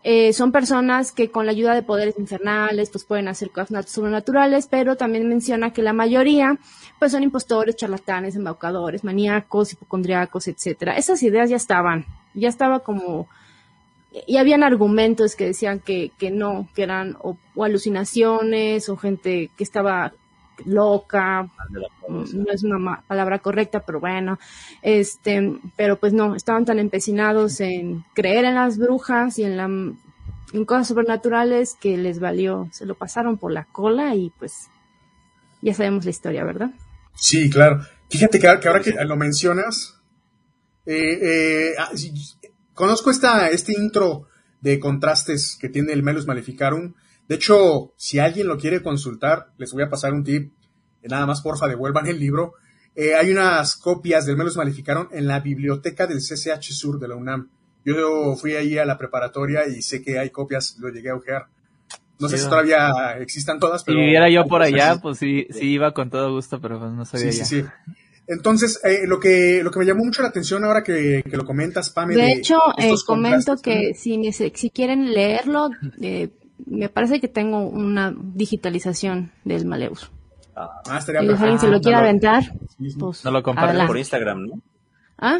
eh, 0.03 0.34
son 0.34 0.52
personas 0.52 1.11
que 1.11 1.30
con 1.30 1.45
la 1.45 1.52
ayuda 1.52 1.76
de 1.76 1.84
poderes 1.84 2.18
infernales, 2.18 2.89
pues 2.89 3.03
pueden 3.03 3.27
hacer 3.27 3.52
cosas 3.52 3.89
sobrenaturales, 3.89 4.68
pero 4.68 4.95
también 4.95 5.30
menciona 5.30 5.73
que 5.73 5.84
la 5.84 5.93
mayoría, 5.93 6.57
pues 6.98 7.11
son 7.11 7.22
impostores, 7.23 7.76
charlatanes, 7.76 8.35
embaucadores, 8.35 9.03
maníacos, 9.03 9.73
hipocondriacos, 9.73 10.48
etcétera. 10.48 10.98
Esas 10.98 11.22
ideas 11.22 11.49
ya 11.49 11.56
estaban, 11.56 12.06
ya 12.34 12.49
estaba 12.49 12.80
como 12.80 13.27
y 14.11 14.38
habían 14.38 14.63
argumentos 14.63 15.35
que 15.35 15.45
decían 15.45 15.79
que, 15.79 16.11
que 16.17 16.31
no, 16.31 16.67
que 16.75 16.83
eran 16.83 17.17
o, 17.21 17.38
alucinaciones 17.61 18.89
o 18.89 18.97
gente 18.97 19.49
que 19.57 19.63
estaba 19.63 20.13
loca, 20.65 21.49
no 22.07 22.51
es 22.51 22.63
una 22.63 23.01
palabra 23.07 23.39
correcta, 23.39 23.79
pero 23.79 23.99
bueno, 23.99 24.38
este, 24.81 25.57
pero 25.75 25.97
pues 25.97 26.13
no, 26.13 26.35
estaban 26.35 26.65
tan 26.65 26.77
empeñados 26.77 27.61
en 27.61 28.03
creer 28.13 28.45
en 28.45 28.55
las 28.55 28.77
brujas 28.77 29.39
y 29.39 29.43
en 29.43 29.57
la 29.57 29.63
en 30.53 30.65
cosas 30.65 30.89
sobrenaturales 30.89 31.75
que 31.79 31.97
les 31.97 32.19
valió, 32.19 32.67
se 32.73 32.85
lo 32.85 32.95
pasaron 32.95 33.38
por 33.38 33.53
la 33.53 33.63
cola 33.63 34.15
y 34.15 34.31
pues 34.38 34.69
ya 35.61 35.73
sabemos 35.73 36.03
la 36.03 36.11
historia, 36.11 36.43
¿verdad? 36.43 36.71
Sí, 37.15 37.49
claro. 37.49 37.81
Fíjate 38.09 38.39
que, 38.39 38.47
ahora 38.47 38.81
que 38.81 38.91
lo 39.05 39.15
mencionas, 39.15 40.01
eh, 40.85 41.19
eh, 41.21 41.73
ah, 41.79 41.91
Conozco 42.82 43.12
esta, 43.12 43.48
este 43.49 43.74
intro 43.80 44.26
de 44.60 44.80
contrastes 44.80 45.56
que 45.62 45.70
tiene 45.70 45.94
el 45.94 46.02
Melus 46.02 46.26
Maleficarum. 46.26 46.95
De 47.28 47.36
hecho, 47.36 47.94
si 47.95 48.18
alguien 48.18 48.48
lo 48.48 48.58
quiere 48.58 48.82
consultar, 48.82 49.52
les 49.60 49.72
voy 49.72 49.84
a 49.84 49.90
pasar 49.91 50.16
un 50.16 50.24
tip. 50.24 50.52
Nada 51.03 51.28
más, 51.28 51.41
porfa, 51.41 51.68
devuelvan 51.68 52.08
el 52.08 52.20
libro. 52.20 52.56
Eh, 52.95 53.14
hay 53.14 53.30
unas 53.32 53.76
copias 53.76 54.26
del 54.26 54.36
Melus 54.36 54.58
Maleficarum 54.58 55.10
en 55.12 55.28
la 55.28 55.41
biblioteca 55.41 56.08
del 56.08 56.22
CCH 56.22 56.72
Sur 56.72 56.98
de 56.98 57.08
la 57.08 57.16
UNAM. 57.16 57.52
Yo 57.86 58.36
fui 58.36 58.56
ahí 58.56 58.80
a 58.80 58.86
la 58.86 58.98
preparatoria 58.98 59.68
y 59.68 59.84
sé 59.84 60.02
que 60.02 60.18
hay 60.18 60.32
copias, 60.32 60.78
lo 60.80 60.90
llegué 60.90 61.12
a 61.12 61.16
ojear. 61.18 61.49
No 62.18 62.30
sé 62.30 62.40
si 62.40 62.49
todavía 62.49 63.16
existan 63.20 63.60
todas, 63.60 63.84
pero... 63.84 63.99
Si 63.99 64.06
viviera 64.06 64.28
yo 64.28 64.45
por 64.45 64.62
allá, 64.64 64.98
pues 64.99 65.20
sí, 65.20 65.45
sí 65.52 65.74
iba 65.74 65.94
con 65.94 66.10
todo 66.10 66.34
gusto, 66.34 66.60
pero 66.60 66.80
pues 66.80 66.91
no 66.94 67.06
sabía 67.06 67.32
sí, 67.32 67.45
Sí, 67.45 67.62
sí. 67.62 67.68
Entonces, 68.32 68.80
eh, 68.86 69.06
lo, 69.06 69.20
que, 69.20 69.62
lo 69.62 69.72
que 69.72 69.80
me 69.80 69.86
llamó 69.86 70.06
mucho 70.06 70.22
la 70.22 70.30
atención 70.30 70.64
ahora 70.64 70.84
que, 70.84 71.22
lo 71.26 71.45
comentas, 71.45 71.90
Pame. 71.90 72.16
De, 72.16 72.32
hecho, 72.32 72.60
eh, 72.78 72.94
comento 73.06 73.58
que 73.58 73.94
si, 73.94 74.32
si 74.32 74.70
quieren 74.70 75.14
leerlo, 75.14 75.70
eh, 76.02 76.30
me 76.66 76.88
parece 76.88 77.20
que 77.20 77.28
tengo 77.28 77.68
una 77.68 78.16
digitalización 78.16 79.34
del 79.44 79.66
Maleus. 79.66 80.10
Ah, 80.56 80.98
estaría 80.98 81.22
Si 81.22 81.44
alguien 81.44 81.60
se 81.60 81.68
lo 81.68 81.82
quiere 81.82 81.98
aventar, 81.98 82.44
pues. 82.98 83.26
No 83.26 83.32
lo 83.32 83.44
comparten 83.44 83.86
por 83.86 83.98
Instagram, 83.98 84.45
¿no? 84.45 84.62
Ah, 85.18 85.40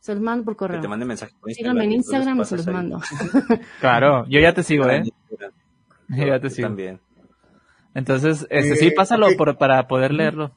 se 0.00 0.12
los 0.12 0.20
mando 0.20 0.44
por 0.44 0.56
correo. 0.56 0.78
Que 0.78 0.82
te 0.82 0.88
mande 0.88 1.06
mensaje 1.06 1.32
por 1.38 1.48
Instagram. 1.50 1.76
Síganme 1.76 1.84
en 1.84 1.92
Instagram 1.92 2.40
y 2.40 2.44
se 2.44 2.56
los 2.56 2.66
mando. 2.66 3.00
claro, 3.80 4.26
yo 4.28 4.40
ya 4.40 4.52
te 4.52 4.64
sigo, 4.64 4.90
¿eh? 4.90 5.04
Yo 6.08 6.26
ya 6.26 6.40
te 6.40 6.50
sigo. 6.50 6.66
También. 6.66 7.00
Entonces, 7.94 8.46
este, 8.50 8.76
sí, 8.76 8.90
pásalo 8.90 9.28
por, 9.36 9.58
para 9.58 9.86
poder 9.86 10.12
leerlo. 10.12 10.52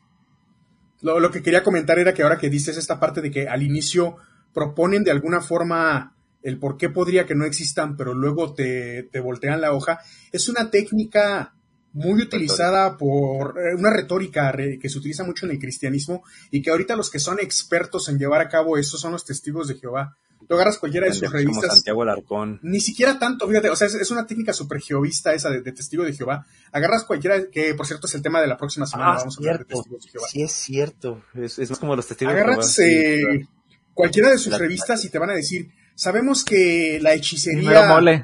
Lo, 1.02 1.32
que 1.32 1.42
quería 1.42 1.64
comentar 1.64 1.98
era 1.98 2.14
que 2.14 2.24
ahora 2.24 2.38
que 2.38 2.50
dices 2.50 2.78
esta 2.78 3.00
parte 3.00 3.22
de 3.22 3.32
que 3.32 3.48
al 3.48 3.64
inicio 3.64 4.18
proponen 4.54 5.04
de 5.04 5.12
alguna 5.12 5.42
forma 5.42 6.16
el 6.42 6.58
por 6.58 6.78
qué 6.78 6.90
podría 6.90 7.26
que 7.26 7.36
no 7.36 7.46
existan, 7.46 7.96
pero 7.96 8.14
luego 8.14 8.54
te, 8.54 9.04
te 9.04 9.20
voltean 9.20 9.62
la 9.62 9.74
hoja, 9.74 10.00
es 10.32 10.50
una 10.50 10.70
técnica 10.70 11.54
muy 11.94 12.22
utilizada 12.22 12.98
por 12.98 13.58
eh, 13.58 13.76
una 13.76 13.90
retórica 13.90 14.54
que 14.54 14.90
se 14.90 14.98
utiliza 14.98 15.24
mucho 15.24 15.46
en 15.46 15.54
el 15.54 15.60
cristianismo 15.60 16.24
y 16.52 16.62
que 16.62 16.70
ahorita 16.70 16.96
los 16.96 17.10
que 17.10 17.20
son 17.20 17.40
expertos 17.40 18.10
en 18.10 18.20
llevar 18.20 18.42
a 18.42 18.50
cabo 18.50 18.78
eso 18.78 18.98
son 18.98 19.14
los 19.14 19.26
testigos 19.26 19.68
de 19.68 19.76
Jehová. 19.76 20.18
Tú 20.48 20.56
agarras 20.56 20.78
cualquiera 20.78 21.08
de 21.08 21.14
sus 21.14 21.32
revistas. 21.32 21.76
Santiago 21.76 22.02
Alarcón. 22.02 22.60
Ni 22.64 22.80
siquiera 22.80 23.20
tanto, 23.20 23.48
fíjate, 23.48 23.70
o 23.70 23.76
sea, 23.76 23.88
es, 23.88 24.12
una 24.12 24.26
técnica 24.26 24.54
súper 24.54 24.80
jehovista 24.80 25.34
esa 25.34 25.50
de, 25.50 25.62
testigo 25.72 26.04
de 26.04 26.14
Jehová. 26.14 26.46
Agarras 26.72 27.04
cualquiera, 27.04 27.50
que 27.52 27.74
por 27.76 27.86
cierto 27.86 28.08
es 28.08 28.16
el 28.16 28.22
tema 28.22 28.42
de 28.42 28.48
la 28.48 28.58
próxima 28.58 28.86
semana, 28.86 29.14
ah, 29.14 29.18
vamos 29.18 29.38
a 29.38 29.40
hablar 29.40 29.60
de 29.60 29.66
testigos 29.66 30.04
de 30.06 30.12
Jehová. 30.12 30.28
Sí, 30.30 30.42
es 30.42 30.52
cierto, 30.52 31.24
es, 31.36 31.70
más 31.70 31.80
como 31.80 31.96
los 31.96 32.08
testigos 32.08 32.34
Agarras, 32.34 32.76
de 32.76 32.86
Jehová. 32.86 33.34
Eh, 33.34 33.48
cualquiera 33.94 34.30
de 34.30 34.38
sus 34.38 34.58
revistas 34.58 35.04
y 35.06 35.10
te 35.10 35.20
van 35.20 35.30
a 35.30 35.34
decir, 35.34 35.70
sabemos 35.94 36.44
que 36.44 37.00
la 37.02 37.14
hechicería 37.14 38.16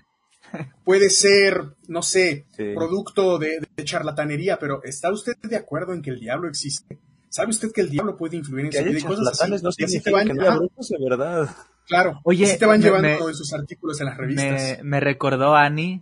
puede 0.86 1.10
ser, 1.10 1.76
no 1.88 2.02
sé, 2.02 2.46
producto 2.74 3.38
de, 3.38 3.60
charlatanería, 3.84 4.58
pero 4.58 4.82
¿está 4.84 5.12
usted 5.12 5.34
de 5.44 5.58
acuerdo 5.58 5.94
en 5.94 6.02
que 6.02 6.12
el 6.12 6.20
diablo 6.20 6.48
existe? 6.48 7.00
¿Sabe 7.30 7.50
usted 7.50 7.72
que 7.74 7.82
el 7.82 7.90
diablo 7.90 8.16
puede 8.16 8.38
influir 8.38 8.68
en 8.68 8.72
su 8.72 8.84
vida? 8.84 9.06
Cosas 9.06 9.62
no 9.62 9.72
significa 9.72 10.24
que 10.24 10.34
no 10.34 10.58
brujos 10.58 10.88
de 10.88 10.98
verdad. 11.10 11.50
Claro, 11.88 12.20
Oye, 12.24 12.45
así 12.45 12.57
te 12.57 12.66
van 12.66 12.82
llevando 12.82 13.30
en 13.30 13.36
sus 13.36 13.53
artículos 13.53 13.99
en 13.99 14.07
las 14.07 14.18
revistas. 14.18 14.84
Me, 14.84 14.99
recordó 14.99 15.56
Ani, 15.56 16.02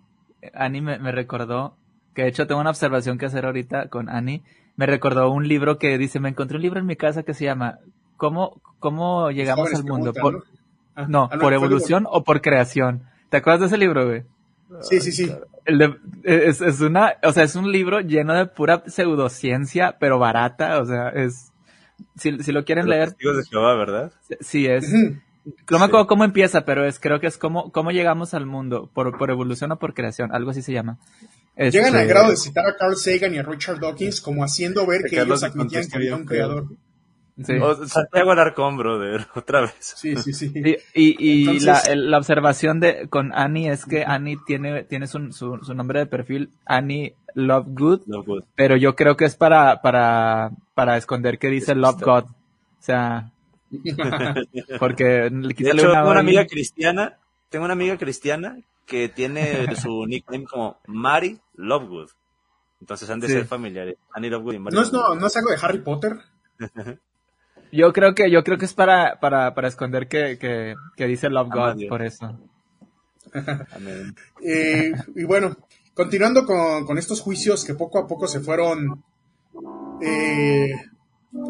Ani 0.53 0.81
me, 0.81 1.11
recordó, 1.11 1.75
que 2.13 2.23
de 2.23 2.29
hecho 2.29 2.47
tengo 2.47 2.61
una 2.61 2.69
observación 2.69 3.17
que 3.17 3.25
hacer 3.25 3.45
ahorita 3.45 3.89
con 3.89 4.09
Ani, 4.09 4.43
me 4.75 4.85
recordó 4.85 5.29
un 5.29 5.47
libro 5.47 5.77
que 5.77 5.97
dice, 5.97 6.19
me 6.19 6.29
encontré 6.29 6.57
un 6.57 6.63
libro 6.63 6.79
en 6.79 6.85
mi 6.85 6.95
casa 6.95 7.23
que 7.23 7.33
se 7.33 7.45
llama 7.45 7.79
¿Cómo, 8.17 8.61
cómo 8.79 9.29
llegamos 9.31 9.73
al 9.73 9.83
mundo? 9.83 10.13
Por, 10.13 10.45
ah, 10.95 11.05
no, 11.07 11.29
ah, 11.31 11.37
¿por 11.37 11.53
evolución 11.53 12.07
o 12.09 12.23
por 12.23 12.41
creación? 12.41 13.03
¿Te 13.29 13.37
acuerdas 13.37 13.61
de 13.61 13.67
ese 13.67 13.77
libro, 13.77 14.05
güey? 14.05 14.23
Sí, 14.81 15.01
sí, 15.01 15.11
sí. 15.11 15.31
es, 16.23 16.61
es, 16.61 16.81
una, 16.81 17.15
o 17.23 17.31
sea, 17.33 17.43
es 17.43 17.55
un 17.55 17.71
libro 17.71 17.99
lleno 17.99 18.33
de 18.33 18.45
pura 18.45 18.83
pseudociencia, 18.87 19.97
pero 19.99 20.17
barata, 20.17 20.79
o 20.81 20.85
sea, 20.85 21.09
es, 21.09 21.51
si, 22.15 22.39
si 22.41 22.51
lo 22.51 22.63
quieren 22.65 22.87
leer. 22.87 23.15
de 23.15 23.43
Jehová, 23.49 23.75
¿verdad? 23.75 24.11
Sí, 24.39 24.65
es. 24.65 24.91
No 25.69 25.79
me 25.79 25.85
acuerdo 25.85 26.07
cómo 26.07 26.23
empieza, 26.23 26.65
pero 26.65 26.85
es 26.85 26.99
creo 26.99 27.19
que 27.19 27.27
es 27.27 27.37
cómo, 27.37 27.71
cómo 27.71 27.91
llegamos 27.91 28.33
al 28.33 28.45
mundo, 28.45 28.89
por, 28.93 29.17
por 29.17 29.29
evolución 29.29 29.71
o 29.71 29.79
por 29.79 29.93
creación, 29.93 30.33
algo 30.33 30.51
así 30.51 30.61
se 30.61 30.73
llama. 30.73 30.99
Llegan 31.55 31.95
al 31.95 32.01
este, 32.01 32.07
grado 32.07 32.29
de 32.29 32.37
citar 32.37 32.65
a 32.65 32.75
Carl 32.75 32.95
Sagan 32.95 33.35
y 33.35 33.37
a 33.37 33.43
Richard 33.43 33.79
Dawkins 33.79 34.21
como 34.21 34.43
haciendo 34.43 34.87
ver 34.87 35.03
que 35.03 35.21
ellos 35.21 35.43
admitían 35.43 35.87
que 35.87 35.97
había 35.97 36.15
un 36.15 36.25
creador. 36.25 36.67
Sí. 37.43 37.53
O 37.57 37.87
Santiago 37.87 38.31
Alarcón, 38.31 38.77
brother, 38.77 39.27
otra 39.35 39.61
vez. 39.61 39.73
Sí, 39.79 40.15
sí, 40.17 40.33
sí. 40.33 40.51
Y, 40.53 40.77
y, 40.93 41.59
la, 41.61 41.81
la, 41.95 42.17
observación 42.19 42.79
de 42.79 43.07
con 43.09 43.33
Annie 43.33 43.69
es 43.69 43.85
que 43.85 44.03
Annie 44.05 44.37
tiene, 44.45 44.83
tiene 44.83 45.07
su, 45.07 45.31
su, 45.31 45.57
su 45.63 45.73
nombre 45.73 45.99
de 45.99 46.05
perfil, 46.05 46.51
Annie 46.65 47.15
Lovegood, 47.33 48.01
Good, 48.05 48.43
pero 48.55 48.77
yo 48.77 48.95
creo 48.95 49.17
que 49.17 49.25
es 49.25 49.35
para, 49.35 49.81
para, 49.81 50.51
para 50.75 50.97
esconder 50.97 51.39
que 51.39 51.47
dice 51.47 51.73
Love 51.73 52.01
God. 52.01 52.23
O 52.25 52.85
sea, 52.85 53.31
porque 54.79 55.29
le 55.29 55.53
de 55.53 55.69
hecho, 55.69 55.91
tengo 55.91 56.11
una 56.11 56.19
amiga 56.19 56.45
cristiana, 56.45 57.17
tengo 57.49 57.65
una 57.65 57.73
amiga 57.73 57.97
cristiana 57.97 58.59
que 58.85 59.09
tiene 59.09 59.75
su 59.75 60.05
nickname 60.07 60.45
como 60.45 60.77
Mary 60.87 61.39
Lovegood. 61.55 62.09
Entonces 62.79 63.09
han 63.09 63.19
de 63.19 63.29
ser 63.29 63.45
familiares. 63.45 63.95
Annie 64.13 64.29
Lovegood 64.29 64.55
y 64.55 64.59
Mary 64.59 64.75
¿No 64.75 64.81
es, 64.81 64.91
no, 64.91 65.15
¿No 65.15 65.27
es 65.27 65.37
algo 65.37 65.49
de 65.51 65.57
Harry 65.61 65.79
Potter? 65.79 66.17
Yo 67.71 67.91
creo 67.91 68.13
que, 68.13 68.29
yo 68.29 68.43
creo 68.43 68.59
que 68.59 68.65
es 68.65 68.73
para, 68.75 69.19
para, 69.19 69.55
para 69.55 69.67
esconder 69.67 70.07
que, 70.07 70.37
que, 70.37 70.75
que 70.95 71.07
dice 71.07 71.27
Love 71.31 71.49
God, 71.49 71.87
por 71.89 72.03
eso. 72.03 72.37
Eh, 74.43 74.91
y 75.15 75.23
bueno, 75.23 75.57
continuando 75.95 76.45
con, 76.45 76.85
con, 76.85 76.99
estos 76.99 77.19
juicios 77.19 77.65
que 77.65 77.73
poco 77.73 77.97
a 77.97 78.05
poco 78.05 78.27
se 78.27 78.41
fueron 78.41 79.03
eh, 80.01 80.71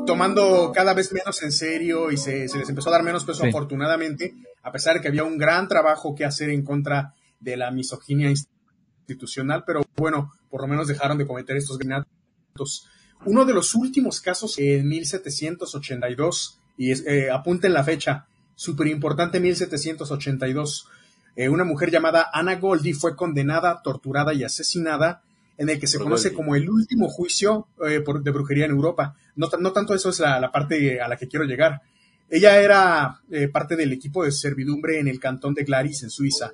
tomando 0.05 0.72
cada 0.73 0.93
vez 0.93 1.11
menos 1.11 1.41
en 1.43 1.51
serio 1.51 2.11
y 2.11 2.18
se, 2.18 2.47
se 2.47 2.57
les 2.57 2.69
empezó 2.69 2.89
a 2.89 2.93
dar 2.93 3.03
menos 3.03 3.26
peso 3.26 3.45
afortunadamente, 3.45 4.34
a 4.61 4.72
pesar 4.72 4.95
de 4.95 5.01
que 5.01 5.07
había 5.10 5.23
un 5.23 5.38
gran 5.38 5.68
trabajo 5.68 6.15
que 6.15 6.26
hacer 6.26 6.49
en 6.49 6.64
contra 6.64 7.14
de 7.39 7.57
la 7.57 7.72
misoginia 7.72 8.30
institucional, 8.30 9.64
pero 9.65 9.84
bueno, 9.97 10.31
por 10.49 10.61
lo 10.61 10.68
menos 10.68 10.88
dejaron 10.88 11.18
de 11.18 11.27
cometer 11.27 11.57
estos 11.57 11.77
granatos 11.77 12.88
uno 13.26 13.45
de 13.45 13.53
los 13.53 13.73
últimos 13.76 14.19
casos 14.22 14.57
en 14.60 14.88
1782, 14.88 16.60
y 16.77 16.91
es, 16.91 17.05
eh, 17.05 17.31
apunten 17.31 17.73
la 17.73 17.84
fecha, 17.84 18.27
súper 18.55 18.88
importante 18.88 19.39
1782, 19.39 20.88
eh, 21.35 21.49
una 21.49 21.64
mujer 21.64 21.89
llamada 21.89 22.30
Anna 22.34 22.55
Goldie 22.55 22.93
fue 22.93 23.15
condenada, 23.15 23.81
torturada 23.81 24.34
y 24.34 24.43
asesinada 24.43 25.23
en 25.57 25.69
el 25.69 25.80
que 25.80 25.88
se 25.88 25.99
conoce 25.99 26.34
como 26.34 26.55
el 26.55 26.69
último 26.69 27.09
juicio 27.09 27.67
eh, 27.88 28.01
por, 28.01 28.23
de 28.23 28.31
brujería 28.31 28.65
en 28.65 28.71
Europa. 28.71 29.15
No, 29.35 29.49
no, 29.59 29.71
tanto 29.71 29.93
eso 29.93 30.09
es 30.09 30.19
la, 30.19 30.39
la, 30.39 30.51
parte 30.51 30.99
a 30.99 31.07
la 31.07 31.17
que 31.17 31.27
quiero 31.27 31.45
llegar. 31.45 31.81
Ella 32.30 32.59
era 32.59 33.21
eh, 33.30 33.47
parte 33.47 33.75
del 33.75 33.93
equipo 33.93 34.23
de 34.23 34.31
servidumbre 34.31 34.99
en 34.99 35.07
el 35.07 35.19
cantón 35.19 35.53
de 35.53 35.63
Glaris, 35.63 36.03
en 36.03 36.09
Suiza. 36.09 36.53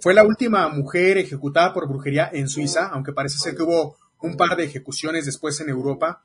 Fue 0.00 0.14
la 0.14 0.24
última 0.24 0.68
mujer 0.68 1.18
ejecutada 1.18 1.72
por 1.72 1.88
brujería 1.88 2.30
en 2.32 2.48
Suiza, 2.48 2.88
aunque 2.88 3.12
parece 3.12 3.38
ser 3.38 3.54
que 3.54 3.62
hubo 3.62 3.96
un 4.22 4.36
par 4.36 4.56
de 4.56 4.64
ejecuciones 4.64 5.26
después 5.26 5.60
en 5.60 5.68
Europa. 5.68 6.24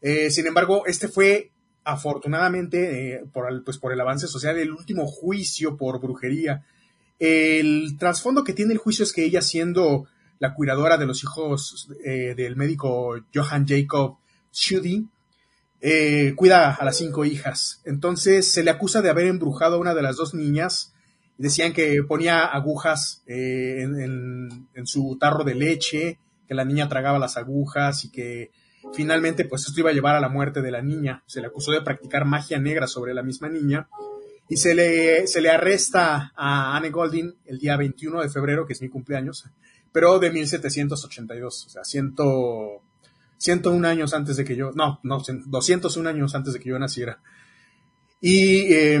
Eh, 0.00 0.30
sin 0.30 0.46
embargo, 0.46 0.86
este 0.86 1.08
fue 1.08 1.50
afortunadamente, 1.82 3.22
por, 3.32 3.50
el, 3.50 3.62
pues 3.62 3.78
por 3.78 3.92
el 3.92 4.00
avance 4.00 4.26
social, 4.26 4.58
el 4.58 4.72
último 4.72 5.06
juicio 5.06 5.76
por 5.76 6.00
brujería. 6.00 6.64
El 7.18 7.96
trasfondo 7.98 8.44
que 8.44 8.52
tiene 8.52 8.72
el 8.72 8.78
juicio 8.78 9.04
es 9.04 9.12
que 9.12 9.24
ella, 9.24 9.40
siendo 9.40 10.06
la 10.38 10.54
cuidadora 10.54 10.98
de 10.98 11.06
los 11.06 11.22
hijos 11.22 11.88
eh, 12.04 12.34
del 12.36 12.56
médico 12.56 13.16
Johann 13.34 13.66
Jacob 13.66 14.18
Schudi, 14.52 15.08
eh, 15.80 16.34
cuida 16.36 16.74
a 16.74 16.84
las 16.84 16.96
cinco 16.96 17.24
hijas. 17.24 17.80
Entonces 17.84 18.50
se 18.50 18.64
le 18.64 18.70
acusa 18.70 19.02
de 19.02 19.10
haber 19.10 19.26
embrujado 19.26 19.76
a 19.76 19.78
una 19.78 19.94
de 19.94 20.02
las 20.02 20.16
dos 20.16 20.34
niñas. 20.34 20.94
Decían 21.38 21.72
que 21.72 22.02
ponía 22.02 22.44
agujas 22.44 23.22
eh, 23.26 23.82
en, 23.82 24.86
su 24.86 25.18
tarro 25.20 25.44
de 25.44 25.54
leche, 25.54 26.18
que 26.48 26.54
la 26.54 26.64
niña 26.64 26.88
tragaba 26.88 27.18
las 27.18 27.36
agujas 27.36 28.04
y 28.04 28.10
que 28.10 28.50
finalmente 28.94 29.44
pues 29.44 29.66
esto 29.66 29.80
iba 29.80 29.90
a 29.90 29.92
llevar 29.92 30.16
a 30.16 30.20
la 30.20 30.28
muerte 30.28 30.62
de 30.62 30.70
la 30.70 30.80
niña. 30.80 31.22
Se 31.26 31.40
le 31.40 31.48
acusó 31.48 31.72
de 31.72 31.82
practicar 31.82 32.24
magia 32.24 32.58
negra 32.58 32.86
sobre 32.86 33.12
la 33.12 33.22
misma 33.22 33.48
niña 33.48 33.88
y 34.48 34.56
se 34.56 34.74
le, 34.74 35.26
se 35.26 35.40
le 35.40 35.50
arresta 35.50 36.32
a 36.36 36.76
Anne 36.76 36.90
Golding 36.90 37.34
el 37.46 37.58
día 37.58 37.76
21 37.76 38.22
de 38.22 38.28
febrero, 38.28 38.66
que 38.66 38.74
es 38.74 38.80
mi 38.80 38.88
cumpleaños, 38.88 39.44
pero 39.96 40.18
de 40.18 40.30
1782, 40.30 41.64
o 41.64 41.70
sea, 41.70 41.82
ciento, 41.82 42.82
101 43.38 43.88
años 43.88 44.12
antes 44.12 44.36
de 44.36 44.44
que 44.44 44.54
yo, 44.54 44.70
no, 44.74 45.00
no, 45.02 45.22
201 45.46 46.06
años 46.10 46.34
antes 46.34 46.52
de 46.52 46.60
que 46.60 46.68
yo 46.68 46.78
naciera. 46.78 47.22
Y 48.20 48.74
eh, 48.74 49.00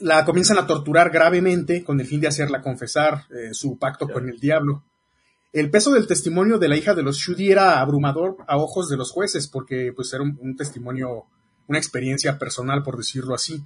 la 0.00 0.24
comienzan 0.24 0.58
a 0.58 0.66
torturar 0.68 1.10
gravemente 1.10 1.82
con 1.82 1.98
el 1.98 2.06
fin 2.06 2.20
de 2.20 2.28
hacerla 2.28 2.62
confesar 2.62 3.24
eh, 3.30 3.52
su 3.52 3.80
pacto 3.80 4.06
con 4.06 4.28
el 4.28 4.38
diablo. 4.38 4.84
El 5.52 5.72
peso 5.72 5.90
del 5.90 6.06
testimonio 6.06 6.58
de 6.60 6.68
la 6.68 6.76
hija 6.76 6.94
de 6.94 7.02
los 7.02 7.16
Shudi 7.16 7.50
era 7.50 7.80
abrumador 7.80 8.36
a 8.46 8.58
ojos 8.58 8.88
de 8.88 8.96
los 8.96 9.10
jueces, 9.10 9.48
porque 9.48 9.92
pues 9.92 10.12
era 10.12 10.22
un, 10.22 10.38
un 10.40 10.54
testimonio, 10.54 11.24
una 11.66 11.78
experiencia 11.78 12.38
personal, 12.38 12.84
por 12.84 12.96
decirlo 12.96 13.34
así. 13.34 13.64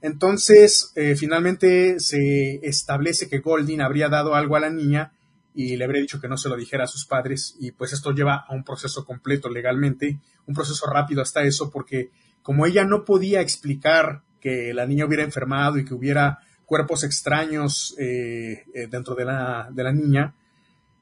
Entonces, 0.00 0.92
eh, 0.94 1.16
finalmente 1.16 1.98
se 1.98 2.60
establece 2.62 3.28
que 3.28 3.40
Golding 3.40 3.80
habría 3.80 4.08
dado 4.08 4.36
algo 4.36 4.54
a 4.54 4.60
la 4.60 4.70
niña 4.70 5.14
y 5.54 5.76
le 5.76 5.84
habría 5.84 6.00
dicho 6.00 6.20
que 6.20 6.28
no 6.28 6.36
se 6.36 6.48
lo 6.48 6.56
dijera 6.56 6.84
a 6.84 6.88
sus 6.88 7.04
padres 7.04 7.56
y 7.58 7.72
pues 7.72 7.92
esto 7.92 8.12
lleva 8.12 8.44
a 8.48 8.54
un 8.54 8.64
proceso 8.64 9.04
completo 9.04 9.48
legalmente, 9.48 10.18
un 10.46 10.54
proceso 10.54 10.86
rápido 10.86 11.22
hasta 11.22 11.42
eso, 11.42 11.70
porque 11.70 12.10
como 12.42 12.66
ella 12.66 12.84
no 12.84 13.04
podía 13.04 13.40
explicar 13.40 14.22
que 14.40 14.74
la 14.74 14.86
niña 14.86 15.06
hubiera 15.06 15.22
enfermado 15.22 15.78
y 15.78 15.84
que 15.84 15.94
hubiera 15.94 16.38
cuerpos 16.66 17.04
extraños 17.04 17.94
eh, 17.98 18.64
eh, 18.74 18.86
dentro 18.90 19.14
de 19.14 19.24
la, 19.24 19.68
de 19.70 19.84
la 19.84 19.92
niña, 19.92 20.34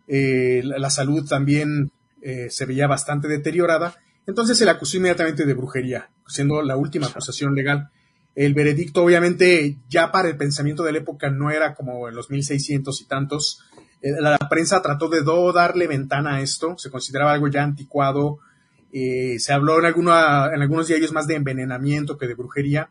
eh, 0.09 0.61
la, 0.65 0.79
la, 0.79 0.91
salud 0.91 1.27
también 1.29 1.93
eh, 2.23 2.49
se 2.51 2.67
veía 2.67 2.87
bastante 2.87 3.29
deteriorada, 3.29 3.95
entonces 4.27 4.59
se 4.59 4.65
le 4.65 4.73
acusó 4.73 4.97
inmediatamente 4.97 5.47
de 5.47 5.55
brujería, 5.55 6.11
siendo 6.27 6.63
la 6.63 6.77
última 6.77 7.07
acusación 7.07 7.55
legal. 7.55 7.91
El 8.35 8.55
veredicto, 8.55 9.05
obviamente, 9.05 9.79
ya 9.89 10.13
para 10.13 10.29
el 10.29 10.37
pensamiento 10.37 10.83
de 10.83 10.93
la 10.93 10.99
época 10.99 11.31
no 11.31 11.51
era 11.51 11.75
como 11.75 12.09
en 12.09 12.15
los 12.15 12.31
1600 12.31 13.01
y 13.01 13.05
tantos. 13.07 13.65
La, 14.03 14.31
la 14.31 14.49
prensa 14.49 14.81
trató 14.83 15.09
de 15.09 15.23
darle 15.53 15.87
ventana 15.87 16.37
a 16.37 16.41
esto, 16.41 16.77
se 16.79 16.91
consideraba 16.91 17.33
algo 17.33 17.49
ya 17.49 17.63
anticuado. 17.63 18.39
Eh, 18.93 19.39
se 19.39 19.53
habló 19.53 19.79
en, 19.79 19.85
alguna, 19.85 20.51
en 20.53 20.63
algunos 20.63 20.89
diarios 20.89 21.13
más 21.13 21.27
de 21.27 21.37
envenenamiento 21.37 22.19
que 22.19 22.27
de 22.27 22.35
brujería, 22.35 22.91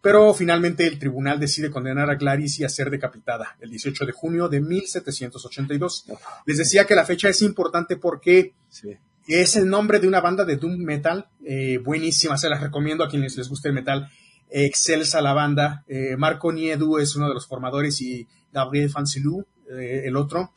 pero 0.00 0.32
finalmente 0.32 0.86
el 0.86 0.98
tribunal 0.98 1.40
decide 1.40 1.70
condenar 1.70 2.08
a 2.08 2.16
Clarice 2.16 2.62
y 2.62 2.64
a 2.64 2.68
ser 2.68 2.88
decapitada 2.88 3.56
el 3.60 3.70
18 3.70 4.06
de 4.06 4.12
junio 4.12 4.48
de 4.48 4.60
1782. 4.60 6.06
Les 6.46 6.58
decía 6.58 6.84
que 6.84 6.94
la 6.94 7.04
fecha 7.04 7.28
es 7.28 7.42
importante 7.42 7.96
porque 7.96 8.54
sí. 8.68 8.96
es 9.26 9.56
el 9.56 9.68
nombre 9.68 9.98
de 9.98 10.06
una 10.06 10.20
banda 10.20 10.44
de 10.44 10.56
doom 10.56 10.78
metal 10.78 11.28
eh, 11.44 11.78
buenísima, 11.78 12.38
se 12.38 12.48
las 12.48 12.60
recomiendo 12.60 13.02
a 13.02 13.08
quienes 13.08 13.36
les 13.36 13.48
guste 13.48 13.68
el 13.68 13.74
metal 13.74 14.08
excelsa 14.50 15.20
la 15.20 15.32
banda. 15.32 15.84
Eh, 15.88 16.16
Marco 16.16 16.52
Niedu 16.52 16.98
es 16.98 17.16
uno 17.16 17.28
de 17.28 17.34
los 17.34 17.46
formadores 17.46 18.00
y 18.00 18.26
Gabriel 18.52 18.90
Fancilou, 18.90 19.44
eh, 19.78 20.02
el 20.04 20.16
otro. 20.16 20.52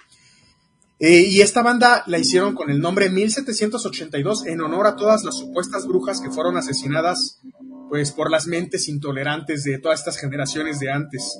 Eh, 0.99 1.21
y 1.27 1.41
esta 1.41 1.61
banda 1.61 2.03
la 2.07 2.17
hicieron 2.17 2.55
con 2.55 2.69
el 2.69 2.79
nombre 2.79 3.09
1782 3.09 4.45
en 4.47 4.61
honor 4.61 4.87
a 4.87 4.95
todas 4.95 5.23
las 5.23 5.37
supuestas 5.37 5.87
brujas 5.87 6.21
que 6.21 6.29
fueron 6.29 6.55
asesinadas 6.55 7.41
pues 7.89 8.11
por 8.11 8.31
las 8.31 8.47
mentes 8.47 8.87
intolerantes 8.87 9.63
de 9.63 9.79
todas 9.79 9.99
estas 9.99 10.17
generaciones 10.17 10.79
de 10.79 10.91
antes. 10.91 11.39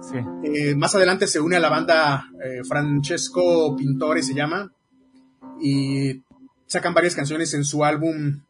Sí. 0.00 0.74
más 0.76 0.94
adelante 0.94 1.26
se 1.26 1.40
une 1.40 1.56
a 1.56 1.60
la 1.60 1.68
banda 1.68 2.30
Francesco 2.66 3.76
Pintore 3.76 4.22
se 4.22 4.32
llama 4.32 4.72
y 5.60 6.22
sacan 6.66 6.94
varias 6.94 7.16
canciones 7.16 7.52
en 7.54 7.64
su 7.64 7.84
álbum 7.84 8.40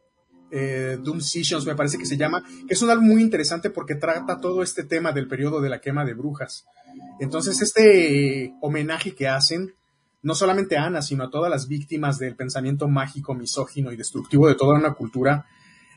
eh, 0.51 0.97
Doom 1.01 1.21
Sessions, 1.21 1.65
me 1.65 1.75
parece 1.75 1.97
que 1.97 2.05
se 2.05 2.17
llama, 2.17 2.43
que 2.67 2.73
es 2.73 2.81
un 2.81 2.89
álbum 2.89 3.07
muy 3.07 3.21
interesante 3.21 3.69
porque 3.69 3.95
trata 3.95 4.39
todo 4.39 4.63
este 4.63 4.83
tema 4.83 5.11
del 5.11 5.27
periodo 5.27 5.61
de 5.61 5.69
la 5.69 5.79
quema 5.79 6.05
de 6.05 6.13
brujas. 6.13 6.65
Entonces, 7.19 7.61
este 7.61 8.53
homenaje 8.61 9.13
que 9.13 9.27
hacen, 9.27 9.73
no 10.21 10.35
solamente 10.35 10.77
a 10.77 10.85
Ana, 10.85 11.01
sino 11.01 11.23
a 11.23 11.29
todas 11.29 11.49
las 11.49 11.67
víctimas 11.67 12.17
del 12.17 12.35
pensamiento 12.35 12.87
mágico, 12.87 13.33
misógino 13.33 13.91
y 13.91 13.97
destructivo 13.97 14.47
de 14.47 14.55
toda 14.55 14.77
una 14.77 14.93
cultura, 14.93 15.45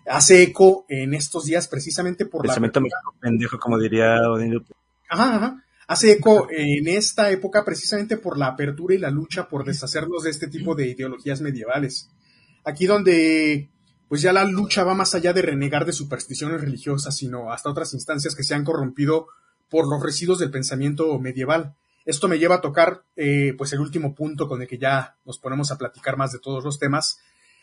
hace 0.06 0.42
eco 0.42 0.84
en 0.88 1.14
estos 1.14 1.44
días 1.44 1.68
precisamente 1.68 2.26
por 2.26 2.42
pensamiento 2.42 2.80
la... 2.80 2.88
pendejo, 3.20 3.58
como 3.58 3.78
diría 3.78 4.16
Odin 4.30 4.64
Ajá, 5.08 5.36
ajá. 5.36 5.64
Hace 5.88 6.12
eco 6.12 6.48
en 6.50 6.88
esta 6.88 7.30
época 7.30 7.64
precisamente 7.64 8.16
por 8.16 8.38
la 8.38 8.46
apertura 8.46 8.94
y 8.94 8.98
la 8.98 9.10
lucha 9.10 9.48
por 9.48 9.64
deshacernos 9.64 10.22
de 10.22 10.30
este 10.30 10.48
tipo 10.48 10.74
de 10.74 10.88
ideologías 10.88 11.40
medievales. 11.40 12.08
Aquí 12.64 12.86
donde 12.86 13.68
pues 14.08 14.22
ya 14.22 14.32
la 14.32 14.44
lucha 14.44 14.84
va 14.84 14.94
más 14.94 15.14
allá 15.14 15.32
de 15.32 15.42
renegar 15.42 15.86
de 15.86 15.92
supersticiones 15.92 16.60
religiosas, 16.60 17.16
sino 17.16 17.50
hasta 17.50 17.70
otras 17.70 17.94
instancias 17.94 18.34
que 18.34 18.44
se 18.44 18.54
han 18.54 18.64
corrompido 18.64 19.26
por 19.72 19.88
los 19.88 20.02
residuos 20.02 20.38
del 20.38 20.50
pensamiento 20.50 21.18
medieval. 21.18 21.74
Esto 22.04 22.28
me 22.28 22.38
lleva 22.38 22.56
a 22.56 22.60
tocar, 22.60 23.04
eh, 23.16 23.54
pues, 23.56 23.72
el 23.72 23.80
último 23.80 24.14
punto 24.14 24.46
con 24.46 24.60
el 24.60 24.68
que 24.68 24.76
ya 24.76 25.16
nos 25.24 25.38
ponemos 25.38 25.70
a 25.70 25.78
platicar 25.78 26.18
más 26.18 26.30
de 26.30 26.40
todos 26.40 26.62
los 26.62 26.78
temas. 26.78 27.20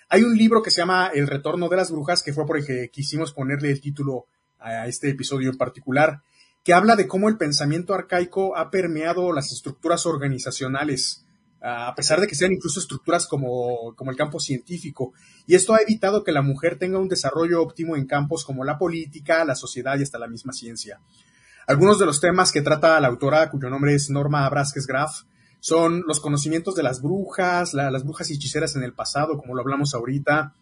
Hay 0.10 0.24
un 0.24 0.36
libro 0.36 0.64
que 0.64 0.72
se 0.72 0.82
llama 0.82 1.12
El 1.14 1.28
retorno 1.28 1.70
de 1.70 1.78
las 1.78 1.92
brujas, 1.92 2.24
que 2.24 2.34
fue 2.34 2.48
por 2.48 2.58
el 2.58 2.66
que 2.66 2.90
quisimos 2.90 3.32
ponerle 3.32 3.70
el 3.70 3.80
título 3.80 4.26
a 4.58 4.88
este 4.88 5.12
episodio 5.12 5.52
en 5.52 5.58
particular, 5.58 6.24
que 6.64 6.74
habla 6.74 6.96
de 6.96 7.08
cómo 7.08 7.30
el 7.30 7.38
pensamiento 7.38 7.94
arcaico 7.94 8.58
ha 8.58 8.72
permeado 8.72 9.32
las 9.32 9.52
estructuras 9.52 10.08
organizacionales, 10.08 11.26
a 11.62 11.94
pesar 11.94 12.22
de 12.22 12.26
que 12.26 12.34
sean 12.34 12.54
incluso 12.54 12.80
estructuras 12.80 13.28
como, 13.28 13.94
como, 13.96 14.10
el 14.10 14.18
campo 14.18 14.40
científico. 14.40 15.14
Y 15.46 15.54
esto 15.54 15.76
ha 15.76 15.82
evitado 15.82 16.24
que 16.24 16.32
la 16.32 16.42
mujer 16.42 16.80
tenga 16.80 16.98
un 16.98 17.08
desarrollo 17.08 17.62
óptimo 17.62 17.96
en 17.96 18.08
campos 18.08 18.46
como 18.46 18.66
la 18.66 18.80
política, 18.80 19.46
la 19.46 19.56
sociedad 19.56 20.00
y 20.00 20.04
hasta 20.04 20.18
la 20.18 20.28
misma 20.28 20.54
ciencia. 20.54 21.00
Algunos 21.70 22.00
de 22.00 22.08
los 22.08 22.20
temas 22.20 22.52
que 22.52 22.64
trata 22.64 23.00
la 23.00 23.10
autora, 23.10 23.52
cuyo 23.52 23.70
nombre 23.70 23.94
es 23.94 24.10
Norma 24.10 24.50
Brasques 24.50 24.88
Graf, 24.88 25.22
son 25.60 26.02
los 26.08 26.20
conocimientos 26.20 26.74
de 26.74 26.82
las 26.82 27.00
brujas, 27.00 27.76
la, 27.76 27.92
las 27.92 28.04
brujas 28.04 28.32
hechiceras 28.32 28.76
en 28.76 28.82
el 28.82 28.96
pasado, 28.96 29.38
como 29.38 29.54
lo 29.54 29.62
hablamos 29.62 29.94
ahorita, 29.94 30.56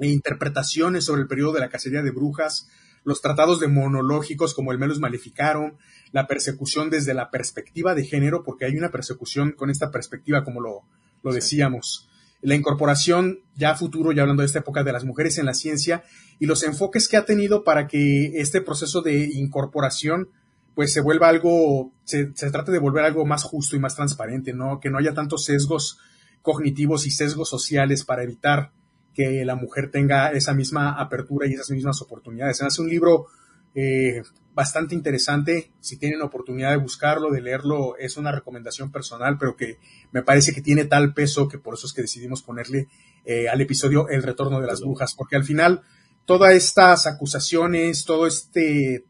e 0.00 0.06
interpretaciones 0.06 1.06
sobre 1.06 1.22
el 1.22 1.26
periodo 1.26 1.54
de 1.54 1.58
la 1.58 1.70
cacería 1.70 2.02
de 2.02 2.12
brujas, 2.12 2.68
los 3.02 3.20
tratados 3.20 3.58
de 3.58 3.66
monológicos 3.66 4.54
como 4.54 4.70
el 4.70 4.78
Melus 4.78 5.00
Maleficarum, 5.00 5.72
la 6.12 6.28
persecución 6.28 6.88
desde 6.88 7.14
la 7.14 7.32
perspectiva 7.32 7.96
de 7.96 8.04
género, 8.04 8.44
porque 8.44 8.66
hay 8.66 8.76
una 8.76 8.92
persecución 8.92 9.56
con 9.58 9.70
esta 9.70 9.90
perspectiva, 9.90 10.44
como 10.44 10.60
lo, 10.60 10.82
lo 11.24 11.32
decíamos. 11.32 12.08
La 12.42 12.54
incorporación 12.54 13.40
ya 13.56 13.70
a 13.70 13.74
futuro, 13.74 14.12
ya 14.12 14.22
hablando 14.22 14.42
de 14.42 14.46
esta 14.46 14.60
época, 14.60 14.84
de 14.84 14.92
las 14.92 15.04
mujeres 15.04 15.36
en 15.38 15.46
la 15.46 15.54
ciencia 15.54 16.04
y 16.38 16.46
los 16.46 16.62
enfoques 16.62 17.08
que 17.08 17.16
ha 17.16 17.24
tenido 17.24 17.64
para 17.64 17.88
que 17.88 18.34
este 18.36 18.60
proceso 18.60 19.02
de 19.02 19.24
incorporación 19.32 20.28
pues 20.74 20.92
se 20.92 21.00
vuelva 21.00 21.28
algo, 21.28 21.92
se, 22.04 22.32
se 22.34 22.50
trate 22.50 22.72
de 22.72 22.78
volver 22.78 23.04
algo 23.04 23.24
más 23.24 23.44
justo 23.44 23.76
y 23.76 23.78
más 23.78 23.94
transparente, 23.94 24.52
¿no? 24.52 24.80
Que 24.80 24.90
no 24.90 24.98
haya 24.98 25.14
tantos 25.14 25.44
sesgos 25.44 25.98
cognitivos 26.42 27.06
y 27.06 27.10
sesgos 27.10 27.48
sociales 27.48 28.04
para 28.04 28.22
evitar 28.22 28.72
que 29.14 29.44
la 29.44 29.54
mujer 29.54 29.90
tenga 29.90 30.30
esa 30.32 30.52
misma 30.52 31.00
apertura 31.00 31.46
y 31.46 31.54
esas 31.54 31.70
mismas 31.70 32.02
oportunidades. 32.02 32.58
Se 32.58 32.66
hace 32.66 32.82
un 32.82 32.88
libro 32.88 33.28
eh, 33.74 34.22
bastante 34.54 34.94
interesante. 34.94 35.72
Si 35.80 35.96
tienen 35.96 36.22
oportunidad 36.22 36.70
de 36.70 36.76
buscarlo, 36.76 37.30
de 37.30 37.40
leerlo, 37.40 37.96
es 37.96 38.16
una 38.16 38.32
recomendación 38.32 38.90
personal, 38.92 39.38
pero 39.38 39.56
que 39.56 39.78
me 40.12 40.22
parece 40.22 40.52
que 40.52 40.60
tiene 40.60 40.84
tal 40.84 41.14
peso 41.14 41.48
que 41.48 41.58
por 41.58 41.74
eso 41.74 41.86
es 41.86 41.92
que 41.92 42.02
decidimos 42.02 42.42
ponerle 42.42 42.88
eh, 43.24 43.48
al 43.48 43.60
episodio 43.60 44.08
El 44.08 44.22
retorno 44.22 44.60
de 44.60 44.66
las 44.66 44.80
brujas, 44.80 45.14
porque 45.14 45.36
al 45.36 45.44
final 45.44 45.82
todas 46.24 46.54
estas 46.54 47.06
acusaciones, 47.06 48.04
todo 48.04 48.26
este 48.26 49.04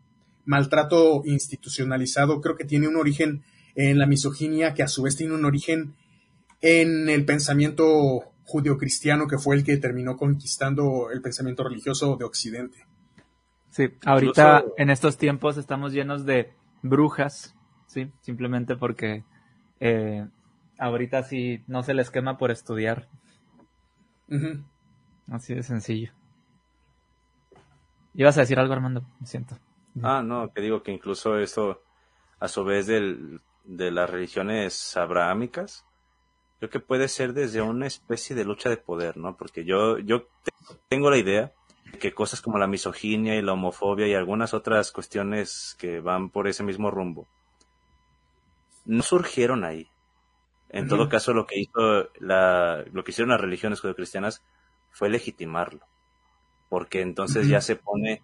maltrato 0.44 1.22
institucionalizado, 1.24 2.40
creo 2.40 2.56
que 2.56 2.64
tiene 2.64 2.88
un 2.88 2.96
origen 2.96 3.42
en 3.74 3.98
la 3.98 4.06
misoginia, 4.06 4.74
que 4.74 4.82
a 4.82 4.88
su 4.88 5.02
vez 5.02 5.16
tiene 5.16 5.34
un 5.34 5.44
origen 5.44 5.94
en 6.60 7.08
el 7.08 7.24
pensamiento 7.24 8.32
judio-cristiano, 8.44 9.26
que 9.26 9.38
fue 9.38 9.56
el 9.56 9.64
que 9.64 9.76
terminó 9.76 10.16
conquistando 10.16 11.10
el 11.10 11.20
pensamiento 11.22 11.64
religioso 11.64 12.16
de 12.16 12.24
Occidente. 12.24 12.86
Sí, 13.70 13.88
ahorita 14.04 14.64
en 14.76 14.90
estos 14.90 15.16
tiempos 15.16 15.56
estamos 15.56 15.92
llenos 15.92 16.24
de 16.24 16.52
brujas, 16.82 17.56
sí, 17.86 18.10
simplemente 18.20 18.76
porque 18.76 19.24
eh, 19.80 20.26
ahorita 20.78 21.24
sí 21.24 21.62
no 21.66 21.82
se 21.82 21.94
les 21.94 22.10
quema 22.10 22.38
por 22.38 22.50
estudiar. 22.50 23.08
Así 25.30 25.54
de 25.54 25.62
sencillo. 25.62 26.12
Ibas 28.14 28.36
a 28.36 28.42
decir 28.42 28.58
algo, 28.58 28.72
Armando, 28.72 29.04
me 29.18 29.26
siento. 29.26 29.58
Ah, 30.02 30.22
no, 30.22 30.52
que 30.52 30.60
digo 30.60 30.82
que 30.82 30.92
incluso 30.92 31.38
esto, 31.38 31.82
a 32.40 32.48
su 32.48 32.64
vez 32.64 32.86
del, 32.86 33.40
de 33.64 33.90
las 33.90 34.10
religiones 34.10 34.96
abrahámicas, 34.96 35.86
creo 36.58 36.70
que 36.70 36.80
puede 36.80 37.08
ser 37.08 37.32
desde 37.32 37.62
una 37.62 37.86
especie 37.86 38.34
de 38.34 38.44
lucha 38.44 38.68
de 38.68 38.76
poder, 38.76 39.16
¿no? 39.16 39.36
Porque 39.36 39.64
yo, 39.64 39.98
yo 39.98 40.26
tengo 40.88 41.10
la 41.10 41.18
idea 41.18 41.52
que 42.00 42.12
cosas 42.12 42.40
como 42.40 42.58
la 42.58 42.66
misoginia 42.66 43.36
y 43.36 43.42
la 43.42 43.52
homofobia 43.52 44.08
y 44.08 44.14
algunas 44.14 44.52
otras 44.52 44.90
cuestiones 44.90 45.76
que 45.78 46.00
van 46.00 46.30
por 46.30 46.48
ese 46.48 46.64
mismo 46.64 46.90
rumbo 46.90 47.28
no 48.84 49.02
surgieron 49.02 49.64
ahí. 49.64 49.90
En 50.68 50.88
todo 50.88 51.08
caso, 51.08 51.32
lo 51.32 51.46
que 51.46 51.60
hizo 51.60 52.08
la, 52.18 52.84
lo 52.92 53.04
que 53.04 53.12
hicieron 53.12 53.30
las 53.30 53.40
religiones 53.40 53.80
judeocristianas 53.80 54.42
fue 54.90 55.08
legitimarlo, 55.08 55.86
porque 56.68 57.00
entonces 57.00 57.46
ya 57.46 57.60
se 57.60 57.76
pone 57.76 58.22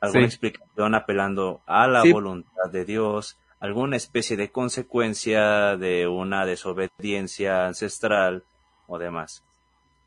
alguna 0.00 0.26
explicación 0.26 0.94
apelando 0.94 1.62
a 1.66 1.86
la 1.86 2.02
voluntad 2.04 2.70
de 2.70 2.84
Dios, 2.84 3.38
alguna 3.60 3.96
especie 3.96 4.36
de 4.36 4.50
consecuencia 4.50 5.76
de 5.76 6.06
una 6.06 6.44
desobediencia 6.44 7.66
ancestral 7.66 8.44
o 8.86 8.98
demás. 8.98 9.42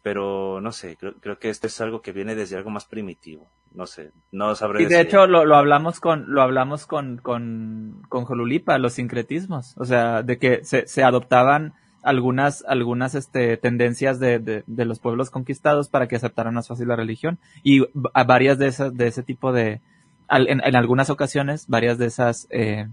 Pero 0.04 0.62
no 0.62 0.72
sé, 0.72 0.98
creo, 0.98 1.40
que 1.40 1.50
esto 1.50 1.68
es 1.68 1.82
algo 1.82 2.02
que 2.02 2.12
viene 2.12 2.36
desde 2.36 2.56
algo 2.56 2.70
más 2.70 2.86
primitivo. 2.86 3.48
No 3.74 3.86
sé, 3.86 4.12
no 4.32 4.56
sabré. 4.56 4.84
Y 4.84 4.86
de 4.86 5.02
hecho 5.02 5.28
lo, 5.28 5.44
lo, 5.44 5.56
hablamos 5.56 6.00
con, 6.00 6.34
lo 6.34 6.42
hablamos 6.42 6.86
con, 6.86 7.18
con, 7.18 8.04
con 8.08 8.24
Jolulipa, 8.24 8.78
los 8.78 8.94
sincretismos. 8.94 9.76
O 9.78 9.86
sea, 9.86 10.24
de 10.24 10.38
que 10.38 10.64
se, 10.64 10.88
se 10.88 11.04
adoptaban 11.04 11.74
algunas, 12.08 12.64
algunas 12.68 13.16
este, 13.16 13.58
tendencias 13.58 14.20
de, 14.20 14.40
de, 14.40 14.86
los 14.86 15.00
pueblos 15.00 15.30
conquistados 15.30 15.90
para 15.90 16.08
que 16.08 16.16
aceptaran 16.16 16.54
más 16.54 16.68
fácil 16.68 16.88
la 16.88 16.96
religión. 16.96 17.38
Y 17.64 17.86
a 18.14 18.24
varias 18.24 18.58
de 18.58 18.68
esas, 18.68 18.96
de 18.96 19.08
ese 19.08 19.24
tipo 19.24 19.52
de, 19.52 19.82
en, 20.30 20.62
en 20.64 20.76
algunas 20.76 21.10
ocasiones, 21.10 21.68
varias 21.68 21.98
de 21.98 22.06
esas 22.06 22.48
eh, 22.50 22.88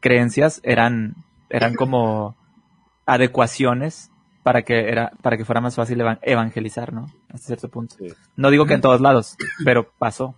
creencias 0.00 0.60
eran, 0.62 1.14
eran 1.48 1.74
como 1.76 2.36
adecuaciones 3.06 4.10
para 4.42 4.62
que 4.62 4.90
era, 4.90 5.12
para 5.22 5.38
que 5.38 5.46
fuera 5.46 5.62
más 5.62 5.74
fácil 5.74 6.02
evangelizar, 6.20 6.92
¿no? 6.92 7.06
Hasta 7.30 7.46
cierto 7.46 7.70
punto. 7.70 7.96
No 8.36 8.50
digo 8.50 8.66
que 8.66 8.74
en 8.74 8.82
todos 8.82 9.00
lados, 9.00 9.36
pero 9.64 9.90
pasó. 9.98 10.34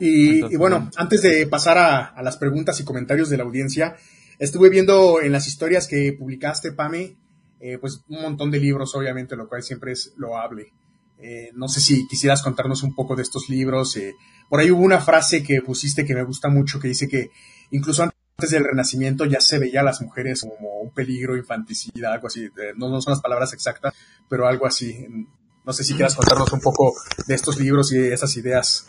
Y, 0.00 0.56
bueno, 0.56 0.90
antes 0.96 1.22
de 1.22 1.46
pasar 1.46 1.76
a, 1.76 2.22
las 2.22 2.38
preguntas 2.38 2.80
y 2.80 2.84
comentarios 2.84 3.28
de 3.28 3.36
la 3.36 3.42
audiencia, 3.42 3.96
estuve 4.38 4.70
viendo 4.70 5.20
en 5.20 5.32
las 5.32 5.46
historias 5.46 5.86
que 5.86 6.12
publicaste, 6.12 6.72
Pame, 6.72 7.16
eh, 7.60 7.78
pues 7.78 8.04
un 8.08 8.22
montón 8.22 8.50
de 8.50 8.60
libros, 8.60 8.94
obviamente, 8.94 9.36
lo 9.36 9.48
cual 9.48 9.62
siempre 9.62 9.92
es 9.92 10.12
loable. 10.16 10.72
Eh, 11.18 11.50
no 11.54 11.68
sé 11.68 11.80
si 11.80 12.06
quisieras 12.06 12.42
contarnos 12.42 12.82
un 12.84 12.94
poco 12.94 13.16
de 13.16 13.22
estos 13.22 13.48
libros. 13.48 13.96
Eh, 13.96 14.14
por 14.48 14.60
ahí 14.60 14.70
hubo 14.70 14.82
una 14.82 15.00
frase 15.00 15.42
que 15.42 15.60
pusiste 15.62 16.04
que 16.04 16.14
me 16.14 16.22
gusta 16.22 16.48
mucho, 16.48 16.78
que 16.78 16.88
dice 16.88 17.08
que 17.08 17.30
incluso 17.72 18.04
antes 18.04 18.50
del 18.50 18.64
Renacimiento 18.64 19.24
ya 19.24 19.40
se 19.40 19.58
veía 19.58 19.80
a 19.80 19.84
las 19.84 20.00
mujeres 20.00 20.42
como 20.42 20.78
un 20.80 20.90
peligro, 20.92 21.36
infanticida, 21.36 22.12
algo 22.12 22.28
así. 22.28 22.48
No, 22.76 22.88
no 22.88 23.00
son 23.00 23.12
las 23.12 23.20
palabras 23.20 23.52
exactas, 23.52 23.92
pero 24.28 24.46
algo 24.46 24.66
así. 24.66 25.06
No 25.64 25.72
sé 25.72 25.82
si 25.82 25.94
quieras 25.94 26.14
contarnos 26.14 26.52
un 26.52 26.60
poco 26.60 26.94
de 27.26 27.34
estos 27.34 27.58
libros 27.58 27.92
y 27.92 27.98
esas 27.98 28.34
ideas. 28.36 28.86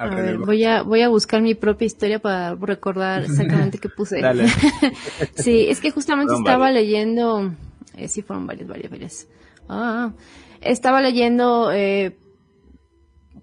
A 0.00 0.08
ver, 0.08 0.38
voy 0.38 0.64
a, 0.64 0.82
voy 0.82 1.02
a 1.02 1.08
buscar 1.08 1.42
mi 1.42 1.54
propia 1.54 1.84
historia 1.84 2.18
para 2.18 2.54
recordar 2.54 3.22
exactamente 3.24 3.76
qué 3.78 3.90
puse. 3.90 4.22
sí, 5.34 5.66
es 5.68 5.80
que 5.80 5.90
justamente 5.90 6.32
estaba 6.34 6.70
leyendo, 6.70 7.52
eh, 7.96 8.08
sí 8.08 8.22
fueron 8.22 8.46
varias, 8.46 8.66
varias, 8.66 8.90
varias. 8.90 9.28
Ah, 9.68 10.12
estaba 10.62 11.02
leyendo 11.02 11.70
eh, 11.70 12.16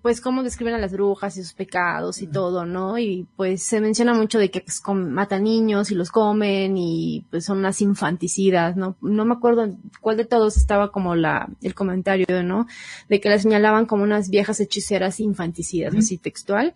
pues 0.02 0.22
cómo 0.22 0.44
describen 0.44 0.74
a 0.74 0.78
las 0.78 0.92
brujas 0.92 1.38
y 1.38 1.44
sus 1.44 1.54
pecados 1.54 2.22
y 2.22 2.28
todo, 2.28 2.66
¿no? 2.66 2.98
Y 2.98 3.28
pues 3.36 3.64
se 3.64 3.82
menciona 3.82 4.14
mucho 4.14 4.40
de 4.40 4.52
que 4.52 4.62
pues, 4.62 4.82
matan 4.88 5.44
niños 5.44 5.92
y 5.92 5.96
los 5.96 6.12
comen 6.12 6.78
y 6.78 7.26
pues 7.30 7.46
son 7.46 7.60
unas 7.60 7.82
infanticidas, 7.82 8.76
¿no? 8.76 8.96
No 9.02 9.26
me 9.26 9.34
acuerdo 9.34 9.76
cuál 10.02 10.18
de 10.18 10.26
todos 10.26 10.58
estaba 10.58 10.92
como 10.92 11.16
la, 11.16 11.50
el 11.62 11.74
comentario, 11.76 12.44
¿no? 12.44 12.68
De 13.10 13.20
que 13.20 13.30
las 13.30 13.42
señalaban 13.42 13.86
como 13.86 14.04
unas 14.04 14.30
viejas 14.30 14.60
hechiceras 14.60 15.20
infanticidas, 15.20 15.96
así 15.96 16.18
textual. 16.18 16.74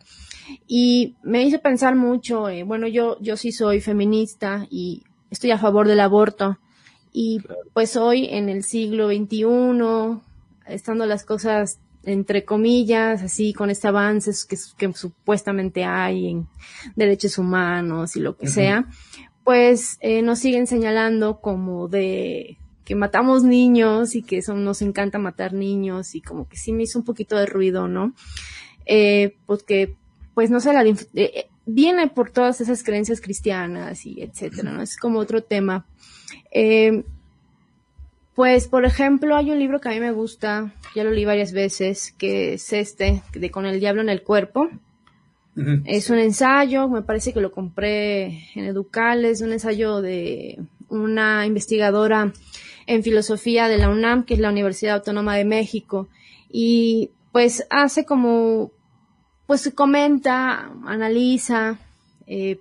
Y 0.68 1.15
me 1.23 1.43
hizo 1.43 1.60
pensar 1.60 1.95
mucho, 1.95 2.49
eh, 2.49 2.64
bueno, 2.64 2.88
yo, 2.88 3.18
yo 3.19 3.38
sí 3.38 3.52
soy 3.52 3.81
feminista 3.81 4.68
y 4.69 5.03
estoy 5.30 5.52
a 5.52 5.57
favor 5.57 5.88
del 5.88 5.99
aborto. 5.99 6.57
Y 7.14 7.41
pues 7.73 7.98
hoy 7.98 8.27
en 8.30 8.49
el 8.49 8.64
siglo 8.64 9.07
XXI, 9.07 10.22
estando 10.68 11.06
las 11.06 11.26
cosas 11.26 11.80
entre 12.03 12.45
comillas, 12.45 13.22
así 13.22 13.53
con 13.53 13.69
este 13.69 13.88
avance 13.88 14.32
que, 14.48 14.57
que 14.78 14.94
supuestamente 14.94 15.84
hay 15.84 16.30
en 16.30 16.48
derechos 16.95 17.38
humanos 17.38 18.15
y 18.15 18.19
lo 18.19 18.38
que 18.38 18.48
sea, 18.48 18.88
pues 19.44 19.98
eh, 20.02 20.22
nos 20.22 20.40
siguen 20.40 20.68
señalando 20.68 21.40
como 21.40 21.88
de 21.88 22.57
que 22.86 22.95
matamos 22.95 23.44
niños 23.44 24.15
y 24.15 24.23
que 24.23 24.38
eso 24.38 24.56
nos 24.56 24.82
encanta 24.82 25.18
matar 25.18 25.53
niños 25.53 26.15
y 26.15 26.22
como 26.22 26.48
que 26.48 26.57
sí 26.57 26.73
me 26.73 26.84
hizo 26.84 26.99
un 26.99 27.06
poquito 27.06 27.38
de 27.38 27.45
ruido, 27.45 27.88
¿no? 27.88 28.14
Eh, 28.86 29.38
porque, 29.45 29.95
pues 30.34 30.49
no 30.49 30.60
sé, 30.60 30.73
la, 30.73 30.84
eh, 30.84 31.48
viene 31.65 32.07
por 32.07 32.32
todas 32.32 32.60
esas 32.61 32.84
creencias 32.84 33.22
cristianas 33.22 34.06
y 34.06 34.22
etcétera, 34.22 34.72
¿no? 34.72 34.82
Es 34.82 34.98
como 34.98 35.19
otro 35.19 35.44
tema. 35.44 35.86
Eh, 36.52 37.03
pues, 38.41 38.68
por 38.68 38.85
ejemplo, 38.85 39.35
hay 39.35 39.51
un 39.51 39.59
libro 39.59 39.80
que 39.80 39.89
a 39.89 39.91
mí 39.91 39.99
me 39.99 40.11
gusta, 40.11 40.73
ya 40.95 41.03
lo 41.03 41.11
leí 41.11 41.26
varias 41.26 41.53
veces, 41.53 42.11
que 42.18 42.53
es 42.53 42.73
este, 42.73 43.22
de 43.35 43.51
Con 43.51 43.68
el 43.68 43.80
Diablo 43.80 44.01
en 44.01 44.09
el 44.09 44.23
Cuerpo. 44.23 44.68
Es 45.85 46.09
un 46.09 46.18
ensayo, 46.18 46.89
me 46.89 47.03
parece 47.03 47.34
que 47.34 47.39
lo 47.39 47.51
compré 47.51 48.47
en 48.55 48.65
Educal, 48.65 49.26
es 49.26 49.41
un 49.41 49.51
ensayo 49.51 50.01
de 50.01 50.57
una 50.89 51.45
investigadora 51.45 52.34
en 52.88 53.03
filosofía 53.03 53.68
de 53.68 53.77
la 53.77 53.89
UNAM, 53.89 54.23
que 54.23 54.34
es 54.34 54.39
la 54.39 54.49
Universidad 54.49 54.95
Autónoma 54.95 55.35
de 55.35 55.45
México, 55.45 56.09
y 56.49 57.11
pues 57.31 57.68
hace 57.69 58.05
como, 58.05 58.72
pues 59.45 59.72
comenta, 59.76 60.72
analiza 60.88 61.77
eh, 62.26 62.59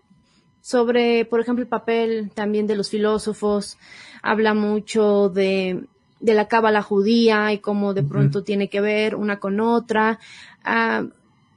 sobre, 0.61 1.25
por 1.25 1.41
ejemplo, 1.41 1.63
el 1.63 1.71
papel 1.71 2.33
también 2.35 2.67
de 2.67 2.77
los 2.77 2.91
filósofos, 2.91 3.79
habla 4.23 4.55
mucho 4.55 5.29
de, 5.29 5.85
de 6.21 6.35
la 6.35 6.49
cábala 6.49 6.83
judía 6.83 7.53
y 7.53 7.59
cómo 7.59 7.95
de 7.95 8.03
pronto 8.03 8.45
tiene 8.45 8.69
que 8.69 8.81
ver 8.81 9.15
una 9.15 9.39
con 9.39 9.61
otra. 9.61 10.19
Ah, 10.65 11.05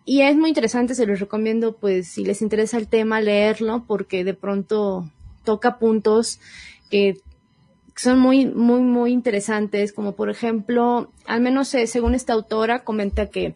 y 0.06 0.22
es 0.22 0.35
muy 0.35 0.49
interesante, 0.49 0.95
se 0.95 1.06
los 1.06 1.19
recomiendo, 1.19 1.77
pues, 1.77 2.07
si 2.10 2.26
les 2.26 2.41
interesa 2.41 2.77
el 2.77 2.88
tema, 2.88 3.22
leerlo, 3.22 3.85
porque 3.88 4.23
de 4.23 4.34
pronto 4.34 5.10
toca 5.45 5.80
puntos 5.80 6.40
que 6.90 7.22
son 7.95 8.19
muy, 8.19 8.45
muy, 8.45 8.81
muy 8.81 9.11
interesantes, 9.11 9.94
como 9.94 10.14
por 10.15 10.30
ejemplo, 10.30 11.11
al 11.26 11.41
menos 11.41 11.73
eh, 11.76 11.88
según 11.88 12.15
esta 12.15 12.34
autora, 12.34 12.84
comenta 12.84 13.30
que 13.30 13.56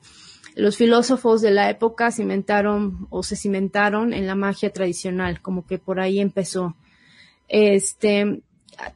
los 0.56 0.78
filósofos 0.78 1.42
de 1.42 1.52
la 1.52 1.70
época 1.70 2.12
cimentaron 2.12 3.08
o 3.10 3.24
se 3.24 3.36
cimentaron 3.36 4.14
en 4.14 4.26
la 4.26 4.36
magia 4.36 4.72
tradicional, 4.72 5.42
como 5.42 5.66
que 5.66 5.78
por 5.78 6.00
ahí 6.00 6.20
empezó. 6.20 6.76
Este, 7.48 8.42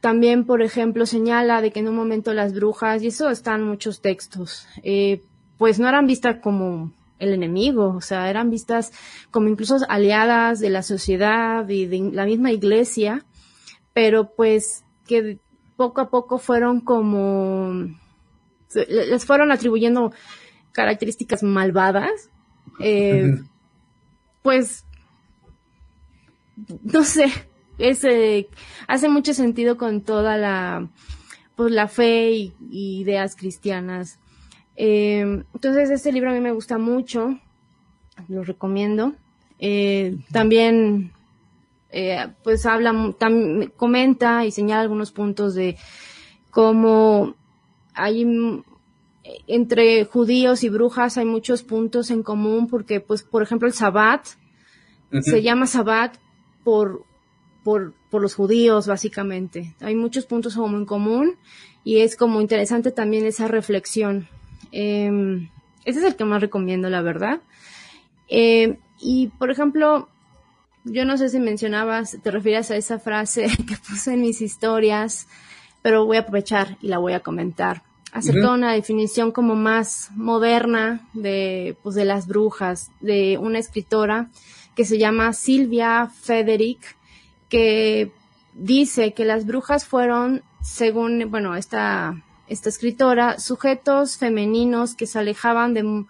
también, 0.00 0.44
por 0.44 0.62
ejemplo, 0.62 1.06
señala 1.06 1.60
de 1.60 1.72
que 1.72 1.80
en 1.80 1.88
un 1.88 1.96
momento 1.96 2.32
las 2.32 2.54
brujas, 2.54 3.02
y 3.02 3.08
eso 3.08 3.30
está 3.30 3.54
en 3.54 3.64
muchos 3.64 4.00
textos, 4.00 4.66
eh, 4.82 5.22
pues 5.58 5.78
no 5.78 5.88
eran 5.88 6.06
vistas 6.06 6.36
como 6.42 6.92
el 7.18 7.32
enemigo, 7.34 7.94
o 7.96 8.00
sea, 8.00 8.28
eran 8.30 8.50
vistas 8.50 8.92
como 9.30 9.48
incluso 9.48 9.78
aliadas 9.88 10.60
de 10.60 10.70
la 10.70 10.82
sociedad 10.82 11.68
y 11.68 11.86
de 11.86 12.10
la 12.12 12.24
misma 12.26 12.50
iglesia, 12.52 13.24
pero 13.92 14.32
pues 14.34 14.84
que 15.06 15.38
poco 15.76 16.00
a 16.00 16.10
poco 16.10 16.38
fueron 16.38 16.80
como, 16.80 17.72
les 18.88 19.24
fueron 19.24 19.52
atribuyendo 19.52 20.12
características 20.72 21.42
malvadas, 21.42 22.30
eh, 22.80 23.38
pues, 24.42 24.84
no 26.82 27.04
sé, 27.04 27.30
ese 27.82 28.48
hace 28.86 29.08
mucho 29.08 29.34
sentido 29.34 29.76
con 29.76 30.02
toda 30.02 30.36
la, 30.38 30.88
pues, 31.56 31.72
la 31.72 31.88
fe 31.88 32.30
y, 32.30 32.52
ideas 32.70 33.36
cristianas. 33.36 34.18
Eh, 34.76 35.44
entonces, 35.54 35.90
este 35.90 36.12
libro 36.12 36.30
a 36.30 36.34
mí 36.34 36.40
me 36.40 36.52
gusta 36.52 36.78
mucho, 36.78 37.38
lo 38.28 38.44
recomiendo. 38.44 39.14
Eh, 39.58 40.16
también, 40.30 41.12
eh, 41.90 42.28
pues 42.42 42.66
habla, 42.66 43.14
comenta 43.76 44.44
y 44.46 44.50
señala 44.50 44.82
algunos 44.82 45.12
puntos 45.12 45.54
de 45.54 45.76
cómo 46.50 47.34
hay 47.94 48.24
entre 49.46 50.04
judíos 50.04 50.64
y 50.64 50.68
brujas 50.68 51.16
hay 51.16 51.24
muchos 51.24 51.62
puntos 51.62 52.10
en 52.10 52.22
común 52.22 52.68
porque, 52.68 53.00
pues, 53.00 53.22
por 53.22 53.42
ejemplo, 53.42 53.68
el 53.68 53.74
Sabbat 53.74 54.26
se 55.20 55.42
llama 55.42 55.66
Sabbat 55.66 56.16
por, 56.64 57.04
por, 57.64 57.92
por, 58.10 58.22
los 58.22 58.34
judíos, 58.34 58.86
básicamente. 58.86 59.74
Hay 59.80 59.94
muchos 59.94 60.26
puntos 60.26 60.54
como 60.54 60.76
en 60.76 60.86
común 60.86 61.36
y 61.84 62.00
es 62.00 62.16
como 62.16 62.40
interesante 62.40 62.90
también 62.90 63.26
esa 63.26 63.48
reflexión. 63.48 64.28
Eh, 64.72 65.48
ese 65.84 65.98
es 66.00 66.04
el 66.04 66.16
que 66.16 66.24
más 66.24 66.40
recomiendo, 66.40 66.90
la 66.90 67.02
verdad. 67.02 67.40
Eh, 68.28 68.78
y, 69.00 69.28
por 69.38 69.50
ejemplo, 69.50 70.08
yo 70.84 71.04
no 71.04 71.16
sé 71.16 71.28
si 71.28 71.38
mencionabas, 71.38 72.18
te 72.22 72.30
refieres 72.30 72.70
a 72.70 72.76
esa 72.76 72.98
frase 72.98 73.46
que 73.68 73.76
puse 73.76 74.14
en 74.14 74.20
mis 74.22 74.40
historias, 74.40 75.28
pero 75.82 76.06
voy 76.06 76.16
a 76.16 76.20
aprovechar 76.20 76.76
y 76.80 76.88
la 76.88 76.98
voy 76.98 77.12
a 77.12 77.20
comentar 77.20 77.82
de 78.20 78.46
una 78.46 78.72
definición 78.74 79.32
como 79.32 79.54
más 79.54 80.10
moderna 80.14 81.08
de, 81.14 81.76
pues, 81.82 81.94
de 81.94 82.04
las 82.04 82.26
brujas, 82.26 82.90
de 83.00 83.38
una 83.38 83.58
escritora 83.58 84.28
que 84.74 84.84
se 84.84 84.98
llama 84.98 85.32
Silvia 85.32 86.08
Federic, 86.08 86.96
que 87.52 88.10
dice 88.54 89.12
que 89.12 89.26
las 89.26 89.44
brujas 89.44 89.84
fueron, 89.84 90.42
según, 90.62 91.30
bueno, 91.30 91.54
esta, 91.54 92.24
esta 92.48 92.70
escritora, 92.70 93.38
sujetos 93.38 94.16
femeninos 94.16 94.94
que 94.94 95.06
se 95.06 95.18
alejaban 95.18 95.74
de, 95.74 96.06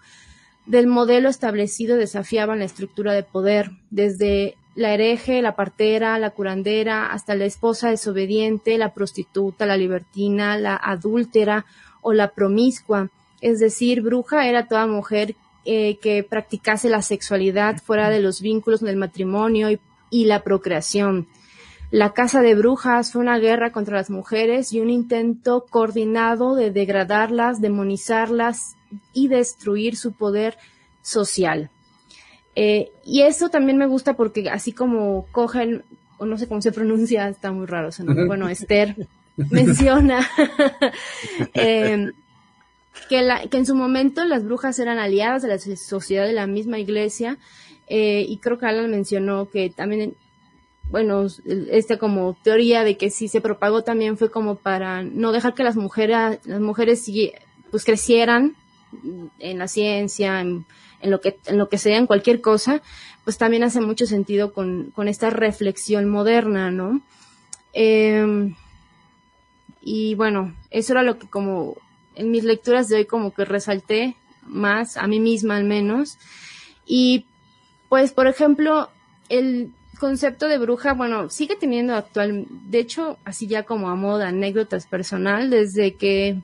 del 0.65 0.87
modelo 0.87 1.27
establecido, 1.27 1.97
desafiaban 1.97 2.59
la 2.59 2.65
estructura 2.65 3.11
de 3.11 3.23
poder, 3.23 3.71
desde 3.91 4.55
la 4.73 4.93
hereje, 4.93 5.41
la 5.41 5.57
partera, 5.57 6.17
la 6.17 6.29
curandera, 6.29 7.11
hasta 7.11 7.35
la 7.35 7.43
esposa 7.43 7.89
desobediente, 7.89 8.77
la 8.77 8.93
prostituta, 8.93 9.65
la 9.65 9.75
libertina, 9.75 10.57
la 10.57 10.77
adúltera 10.77 11.65
o 12.01 12.13
la 12.13 12.29
promiscua. 12.29 13.09
Es 13.41 13.59
decir, 13.59 14.01
bruja 14.01 14.47
era 14.47 14.69
toda 14.69 14.87
mujer 14.87 15.35
eh, 15.65 15.97
que 15.97 16.23
practicase 16.23 16.89
la 16.89 17.01
sexualidad 17.01 17.81
fuera 17.83 18.09
de 18.09 18.21
los 18.21 18.39
vínculos 18.39 18.79
del 18.79 18.95
matrimonio 18.95 19.69
y, 19.69 19.79
y 20.13 20.25
la 20.25 20.43
procreación. 20.43 21.27
La 21.89 22.13
Casa 22.13 22.41
de 22.41 22.53
Brujas 22.53 23.11
fue 23.11 23.21
una 23.21 23.39
guerra 23.39 23.71
contra 23.71 23.97
las 23.97 24.11
mujeres 24.11 24.71
y 24.71 24.79
un 24.79 24.91
intento 24.91 25.65
coordinado 25.69 26.55
de 26.55 26.71
degradarlas, 26.71 27.61
demonizarlas 27.61 28.75
y 29.11 29.27
destruir 29.27 29.97
su 29.97 30.13
poder 30.13 30.57
social. 31.01 31.71
Eh, 32.55 32.91
y 33.03 33.23
eso 33.23 33.49
también 33.49 33.77
me 33.77 33.87
gusta 33.87 34.13
porque 34.13 34.49
así 34.49 34.71
como 34.71 35.25
cogen, 35.31 35.83
o 36.19 36.25
no 36.25 36.37
sé 36.37 36.47
cómo 36.47 36.61
se 36.61 36.71
pronuncia, 36.71 37.27
está 37.27 37.51
muy 37.51 37.65
raro 37.65 37.89
bueno, 38.27 38.47
Esther 38.49 38.95
menciona 39.37 40.27
eh, 41.55 42.11
que, 43.09 43.21
la, 43.23 43.47
que 43.47 43.57
en 43.57 43.65
su 43.65 43.75
momento 43.75 44.23
las 44.25 44.45
brujas 44.45 44.77
eran 44.77 44.99
aliadas 44.99 45.41
de 45.41 45.47
la 45.47 45.57
sociedad 45.57 46.27
de 46.27 46.33
la 46.33 46.45
misma 46.45 46.77
iglesia 46.77 47.39
eh, 47.95 48.25
y 48.27 48.37
creo 48.37 48.57
que 48.57 48.65
Alan 48.65 48.89
mencionó 48.89 49.51
que 49.51 49.69
también 49.69 50.15
bueno, 50.89 51.27
esta 51.69 51.99
como 51.99 52.35
teoría 52.43 52.83
de 52.83 52.97
que 52.97 53.11
si 53.11 53.27
se 53.27 53.39
propagó 53.39 53.83
también 53.83 54.17
fue 54.17 54.31
como 54.31 54.55
para 54.55 55.03
no 55.03 55.31
dejar 55.31 55.53
que 55.53 55.63
las 55.63 55.75
mujeres, 55.75 56.39
las 56.43 56.59
mujeres 56.59 57.07
pues 57.69 57.85
crecieran 57.85 58.55
en 59.37 59.59
la 59.59 59.67
ciencia, 59.67 60.41
en, 60.41 60.65
en 61.01 61.11
lo 61.11 61.21
que, 61.21 61.37
en 61.45 61.59
lo 61.59 61.69
que 61.69 61.77
sea, 61.77 61.99
en 61.99 62.07
cualquier 62.07 62.41
cosa, 62.41 62.81
pues 63.25 63.37
también 63.37 63.61
hace 63.61 63.79
mucho 63.79 64.07
sentido 64.07 64.53
con, 64.53 64.89
con 64.95 65.07
esta 65.07 65.29
reflexión 65.29 66.09
moderna, 66.09 66.71
¿no? 66.71 66.99
Eh, 67.73 68.51
y 69.81 70.15
bueno, 70.15 70.55
eso 70.71 70.93
era 70.93 71.03
lo 71.03 71.19
que 71.19 71.27
como 71.27 71.77
en 72.15 72.31
mis 72.31 72.43
lecturas 72.43 72.89
de 72.89 72.95
hoy 72.95 73.05
como 73.05 73.35
que 73.35 73.45
resalté 73.45 74.15
más, 74.41 74.97
a 74.97 75.05
mí 75.05 75.19
misma 75.19 75.57
al 75.57 75.63
menos. 75.63 76.17
Y 76.87 77.27
pues, 77.93 78.11
por 78.11 78.25
ejemplo, 78.25 78.89
el 79.29 79.69
concepto 79.99 80.47
de 80.47 80.57
bruja, 80.57 80.95
bueno, 80.95 81.29
sigue 81.29 81.55
teniendo 81.55 81.93
actual, 81.93 82.47
de 82.49 82.79
hecho, 82.79 83.19
así 83.23 83.45
ya 83.45 83.61
como 83.61 83.87
a 83.91 83.95
moda, 83.95 84.29
anécdotas 84.29 84.87
personal, 84.87 85.51
desde 85.51 85.93
que 85.93 86.41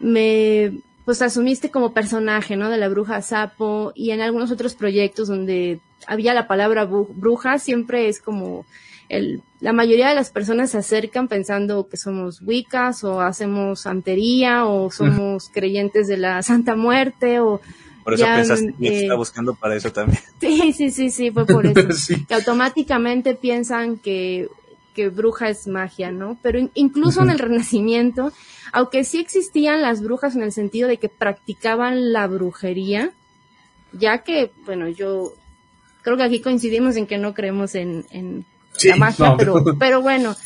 me 0.00 0.72
pues 1.04 1.22
asumiste 1.22 1.70
como 1.70 1.94
personaje, 1.94 2.56
¿no? 2.56 2.70
De 2.70 2.76
la 2.76 2.88
bruja 2.88 3.22
sapo 3.22 3.92
y 3.94 4.10
en 4.10 4.20
algunos 4.20 4.50
otros 4.50 4.74
proyectos 4.74 5.28
donde 5.28 5.78
había 6.08 6.34
la 6.34 6.48
palabra 6.48 6.86
bruja, 6.86 7.60
siempre 7.60 8.08
es 8.08 8.20
como 8.20 8.66
el, 9.08 9.42
la 9.60 9.72
mayoría 9.72 10.08
de 10.08 10.16
las 10.16 10.30
personas 10.30 10.72
se 10.72 10.78
acercan 10.78 11.28
pensando 11.28 11.86
que 11.88 11.98
somos 11.98 12.42
wiccas 12.42 13.04
o 13.04 13.20
hacemos 13.20 13.82
santería 13.82 14.66
o 14.66 14.90
somos 14.90 15.50
creyentes 15.54 16.08
de 16.08 16.16
la 16.16 16.42
Santa 16.42 16.74
Muerte 16.74 17.38
o 17.38 17.60
por 18.02 18.14
eso 18.14 18.24
pensaste 18.24 18.74
que 18.78 19.06
eh, 19.06 19.14
buscando 19.14 19.54
para 19.54 19.76
eso 19.76 19.92
también. 19.92 20.22
Sí, 20.40 20.72
sí, 20.72 20.90
sí, 20.90 21.10
sí, 21.10 21.30
fue 21.30 21.46
por 21.46 21.66
eso. 21.66 22.14
Que 22.28 22.34
automáticamente 22.34 23.34
piensan 23.34 23.98
que, 23.98 24.48
que 24.94 25.08
bruja 25.08 25.48
es 25.48 25.66
magia, 25.66 26.10
¿no? 26.10 26.38
Pero 26.42 26.58
incluso 26.74 27.22
en 27.22 27.30
el 27.30 27.38
Renacimiento 27.38 28.32
aunque 28.72 29.04
sí 29.04 29.18
existían 29.18 29.82
las 29.82 30.02
brujas 30.02 30.36
en 30.36 30.42
el 30.42 30.52
sentido 30.52 30.88
de 30.88 30.98
que 30.98 31.08
practicaban 31.08 32.12
la 32.12 32.26
brujería, 32.26 33.12
ya 33.92 34.18
que, 34.18 34.52
bueno, 34.64 34.88
yo 34.88 35.32
creo 36.02 36.16
que 36.16 36.22
aquí 36.22 36.40
coincidimos 36.40 36.96
en 36.96 37.06
que 37.06 37.18
no 37.18 37.34
creemos 37.34 37.74
en, 37.74 38.04
la 38.84 38.96
magia, 38.96 39.34
pero, 39.36 39.64
pero 39.78 40.02
bueno, 40.02 40.36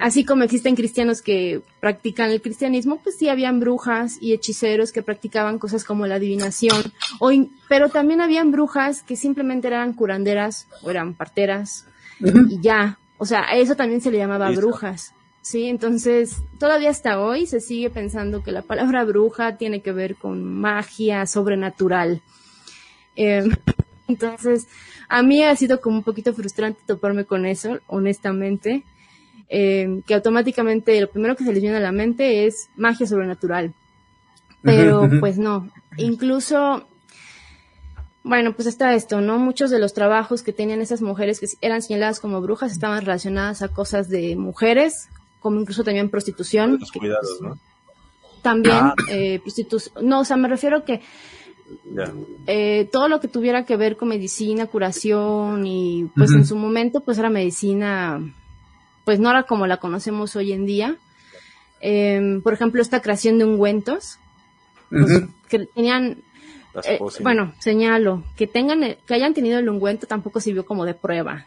así 0.00 0.24
como 0.24 0.44
existen 0.44 0.76
cristianos 0.76 1.22
que 1.22 1.62
practican 1.80 2.30
el 2.30 2.40
cristianismo, 2.40 3.00
pues 3.02 3.16
sí 3.18 3.28
habían 3.28 3.60
brujas 3.60 4.18
y 4.20 4.32
hechiceros 4.32 4.92
que 4.92 5.02
practicaban 5.02 5.58
cosas 5.58 5.84
como 5.84 6.06
la 6.06 6.16
adivinación, 6.16 6.92
o 7.18 7.30
pero 7.68 7.88
también 7.88 8.20
habían 8.20 8.50
brujas 8.50 9.02
que 9.02 9.16
simplemente 9.16 9.68
eran 9.68 9.92
curanderas 9.92 10.66
o 10.82 10.90
eran 10.90 11.14
parteras 11.14 11.86
y 12.20 12.60
ya, 12.60 12.98
o 13.18 13.26
sea, 13.26 13.44
a 13.48 13.56
eso 13.56 13.74
también 13.76 14.00
se 14.00 14.10
le 14.10 14.18
llamaba 14.18 14.50
brujas. 14.50 15.14
Sí, 15.42 15.66
entonces 15.66 16.42
todavía 16.58 16.90
hasta 16.90 17.20
hoy 17.20 17.46
se 17.46 17.60
sigue 17.60 17.88
pensando 17.88 18.42
que 18.42 18.52
la 18.52 18.62
palabra 18.62 19.04
bruja 19.04 19.56
tiene 19.56 19.80
que 19.80 19.92
ver 19.92 20.16
con 20.16 20.44
magia 20.44 21.26
sobrenatural. 21.26 22.20
Em, 23.16 23.50
entonces, 24.08 24.68
a 25.08 25.22
mí 25.22 25.42
ha 25.42 25.56
sido 25.56 25.80
como 25.80 25.96
un 25.96 26.02
poquito 26.02 26.34
frustrante 26.34 26.82
toparme 26.86 27.24
con 27.24 27.46
eso, 27.46 27.78
honestamente, 27.86 28.84
em, 29.50 30.00
que 30.02 30.14
automáticamente 30.14 30.98
lo 31.00 31.10
primero 31.10 31.36
que 31.36 31.44
se 31.44 31.52
les 31.52 31.60
viene 31.60 31.76
a 31.76 31.80
la 31.80 31.92
mente 31.92 32.46
es 32.46 32.70
magia 32.76 33.06
sobrenatural. 33.06 33.74
Pero 34.62 35.08
pues 35.20 35.38
no, 35.38 35.68
incluso 35.96 36.86
bueno, 38.22 38.54
pues 38.54 38.68
está 38.68 38.94
esto, 38.94 39.20
¿no? 39.20 39.38
Muchos 39.38 39.70
de 39.70 39.78
los 39.78 39.94
trabajos 39.94 40.42
que 40.42 40.52
tenían 40.52 40.80
esas 40.80 41.00
mujeres 41.00 41.40
que 41.40 41.46
eran 41.62 41.80
señaladas 41.80 42.20
como 42.20 42.40
brujas 42.40 42.70
estaban 42.72 43.00
relacionadas 43.00 43.62
a 43.62 43.68
cosas 43.68 44.08
de 44.08 44.36
mujeres, 44.36 45.08
como 45.40 45.60
incluso 45.60 45.84
también 45.84 46.10
prostitución. 46.10 46.78
cuidados, 46.96 47.38
¿no? 47.40 47.58
También 48.42 48.76
ah. 48.76 48.94
eh, 49.10 49.40
prostitución. 49.40 50.06
No, 50.06 50.20
o 50.20 50.24
sea, 50.24 50.36
me 50.36 50.48
refiero 50.48 50.84
que 50.84 51.00
eh, 52.46 52.88
todo 52.92 53.08
lo 53.08 53.20
que 53.20 53.28
tuviera 53.28 53.64
que 53.64 53.76
ver 53.76 53.96
con 53.96 54.08
medicina, 54.08 54.66
curación 54.66 55.66
y 55.66 56.10
pues 56.14 56.32
en 56.32 56.44
su 56.44 56.56
momento 56.56 57.00
pues 57.00 57.18
era 57.18 57.30
medicina, 57.30 58.20
pues 59.10 59.18
no 59.18 59.28
era 59.28 59.42
como 59.42 59.66
la 59.66 59.78
conocemos 59.78 60.36
hoy 60.36 60.52
en 60.52 60.66
día. 60.66 60.94
Em, 61.80 62.42
por 62.42 62.52
ejemplo, 62.52 62.80
esta 62.80 63.02
creación 63.02 63.38
de 63.38 63.44
ungüentos, 63.44 64.20
pues, 64.88 65.24
que 65.48 65.66
tenían 65.66 66.18
eh, 66.84 67.00
bueno, 67.18 67.52
señalo, 67.58 68.22
que 68.36 68.46
tengan, 68.46 68.78
que 69.04 69.14
hayan 69.14 69.34
tenido 69.34 69.58
el 69.58 69.68
ungüento 69.68 70.06
tampoco 70.06 70.38
sirvió 70.38 70.64
como 70.64 70.84
de 70.84 70.94
prueba 70.94 71.46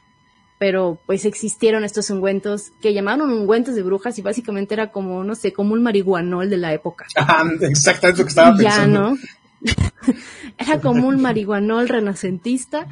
pero 0.58 1.00
pues 1.06 1.24
existieron 1.24 1.86
estos 1.86 2.10
ungüentos 2.10 2.74
que 2.82 2.94
llamaron 2.94 3.32
ungüentos 3.32 3.76
de 3.76 3.82
brujas 3.82 4.20
y 4.20 4.22
básicamente 4.22 4.74
era 4.74 4.92
como, 4.92 5.24
no 5.24 5.36
sé, 5.36 5.54
como 5.54 5.74
un 5.74 5.84
marihuanol 5.84 6.50
de 6.50 6.58
la 6.58 6.74
época. 6.74 7.06
exactamente 7.62 8.20
lo 8.20 8.26
que 8.26 8.30
estaba 8.30 8.58
pensando. 8.58 9.16
Ya, 9.62 9.72
¿no? 9.72 10.14
era 10.58 10.82
como 10.82 11.08
un 11.08 11.22
marihuanol 11.22 11.88
renacentista 11.88 12.88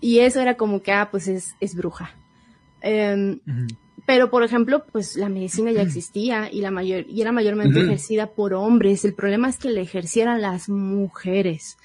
y 0.00 0.20
eso 0.20 0.40
era 0.40 0.56
como 0.56 0.82
que, 0.82 0.92
ah, 0.92 1.08
pues 1.10 1.26
es, 1.26 1.56
es 1.58 1.74
bruja. 1.74 2.12
Em, 2.80 3.40
pero, 4.08 4.30
por 4.30 4.42
ejemplo, 4.42 4.86
pues 4.90 5.16
la 5.16 5.28
medicina 5.28 5.70
ya 5.70 5.82
existía 5.82 6.50
y, 6.50 6.62
la 6.62 6.70
mayor, 6.70 7.04
y 7.06 7.20
era 7.20 7.30
mayormente 7.30 7.78
ejercida 7.78 8.28
por 8.28 8.54
hombres. 8.54 9.04
El 9.04 9.12
problema 9.12 9.50
es 9.50 9.58
que 9.58 9.68
la 9.68 9.82
ejercieran 9.82 10.40
las 10.40 10.70
mujeres. 10.70 11.76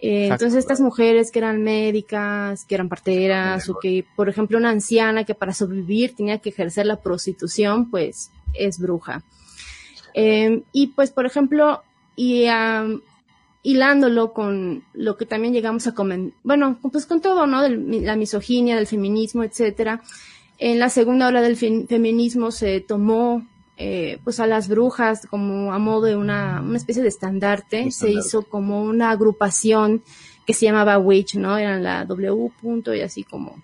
Eh, 0.00 0.26
entonces 0.26 0.54
estas 0.54 0.80
mujeres 0.80 1.30
que 1.30 1.38
eran 1.38 1.62
médicas, 1.62 2.64
que 2.64 2.74
eran 2.74 2.88
parteras 2.88 3.68
o 3.68 3.78
que, 3.80 4.04
por 4.16 4.28
ejemplo, 4.28 4.58
una 4.58 4.70
anciana 4.70 5.22
que 5.22 5.36
para 5.36 5.54
sobrevivir 5.54 6.16
tenía 6.16 6.38
que 6.38 6.48
ejercer 6.48 6.86
la 6.86 6.96
prostitución, 6.96 7.88
pues 7.88 8.32
es 8.52 8.80
bruja. 8.80 9.22
Eh, 10.14 10.64
y 10.72 10.88
pues, 10.88 11.12
por 11.12 11.24
ejemplo, 11.24 11.84
y 12.16 12.46
hilándolo 13.62 14.32
con 14.32 14.82
lo 14.92 15.16
que 15.16 15.24
también 15.24 15.54
llegamos 15.54 15.86
a 15.86 15.94
comentar, 15.94 16.36
bueno, 16.42 16.80
pues 16.90 17.06
con 17.06 17.20
todo, 17.20 17.46
¿no? 17.46 17.62
De 17.62 18.00
la 18.00 18.16
misoginia, 18.16 18.74
del 18.74 18.88
feminismo, 18.88 19.44
etcétera. 19.44 20.02
En 20.62 20.78
la 20.78 20.90
segunda 20.90 21.26
ola 21.26 21.40
del 21.40 21.56
feminismo 21.56 22.50
se 22.50 22.80
tomó 22.80 23.46
eh, 23.78 24.18
pues 24.24 24.40
a 24.40 24.46
las 24.46 24.68
brujas 24.68 25.26
como 25.26 25.72
a 25.72 25.78
modo 25.78 26.02
de 26.02 26.16
una, 26.16 26.60
una 26.60 26.76
especie 26.76 27.02
de 27.02 27.08
estandarte, 27.08 27.90
se 27.90 28.10
hizo 28.10 28.42
como 28.42 28.82
una 28.82 29.10
agrupación 29.10 30.02
que 30.46 30.52
se 30.52 30.66
llamaba 30.66 30.98
Witch, 30.98 31.36
¿no? 31.36 31.56
Eran 31.56 31.82
la 31.82 32.04
W 32.04 32.52
punto 32.60 32.94
y 32.94 33.00
así 33.00 33.24
como 33.24 33.56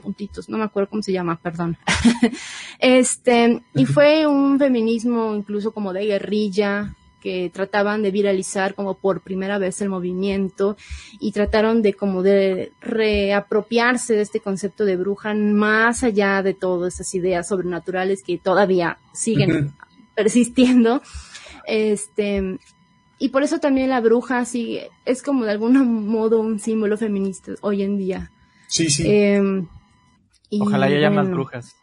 puntitos, 0.00 0.48
no 0.48 0.56
me 0.56 0.64
acuerdo 0.64 0.88
cómo 0.88 1.02
se 1.02 1.10
llama, 1.10 1.36
perdón. 1.36 1.76
este, 2.78 3.60
y 3.74 3.84
fue 3.84 4.28
un 4.28 4.56
feminismo 4.60 5.34
incluso 5.34 5.72
como 5.72 5.92
de 5.92 6.06
guerrilla, 6.06 6.94
que 7.26 7.50
trataban 7.52 8.04
de 8.04 8.12
viralizar 8.12 8.76
como 8.76 8.94
por 8.94 9.20
primera 9.20 9.58
vez 9.58 9.80
el 9.80 9.88
movimiento 9.88 10.76
y 11.18 11.32
trataron 11.32 11.82
de 11.82 11.92
como 11.92 12.22
de 12.22 12.70
reapropiarse 12.80 14.14
de 14.14 14.22
este 14.22 14.38
concepto 14.38 14.84
de 14.84 14.96
bruja 14.96 15.34
más 15.34 16.04
allá 16.04 16.40
de 16.44 16.54
todas 16.54 16.94
esas 16.94 17.12
ideas 17.16 17.48
sobrenaturales 17.48 18.22
que 18.22 18.38
todavía 18.38 18.98
siguen 19.12 19.74
persistiendo. 20.14 21.02
Este, 21.66 22.60
y 23.18 23.30
por 23.30 23.42
eso 23.42 23.58
también 23.58 23.88
la 23.90 24.00
bruja 24.00 24.44
sigue, 24.44 24.88
es 25.04 25.20
como 25.20 25.46
de 25.46 25.50
algún 25.50 26.06
modo 26.06 26.38
un 26.38 26.60
símbolo 26.60 26.96
feminista 26.96 27.54
hoy 27.60 27.82
en 27.82 27.98
día. 27.98 28.30
Sí, 28.68 28.88
sí. 28.88 29.02
Em, 29.04 29.66
Ojalá 30.60 30.86
haya 30.86 31.10
más 31.10 31.28
brujas 31.28 31.74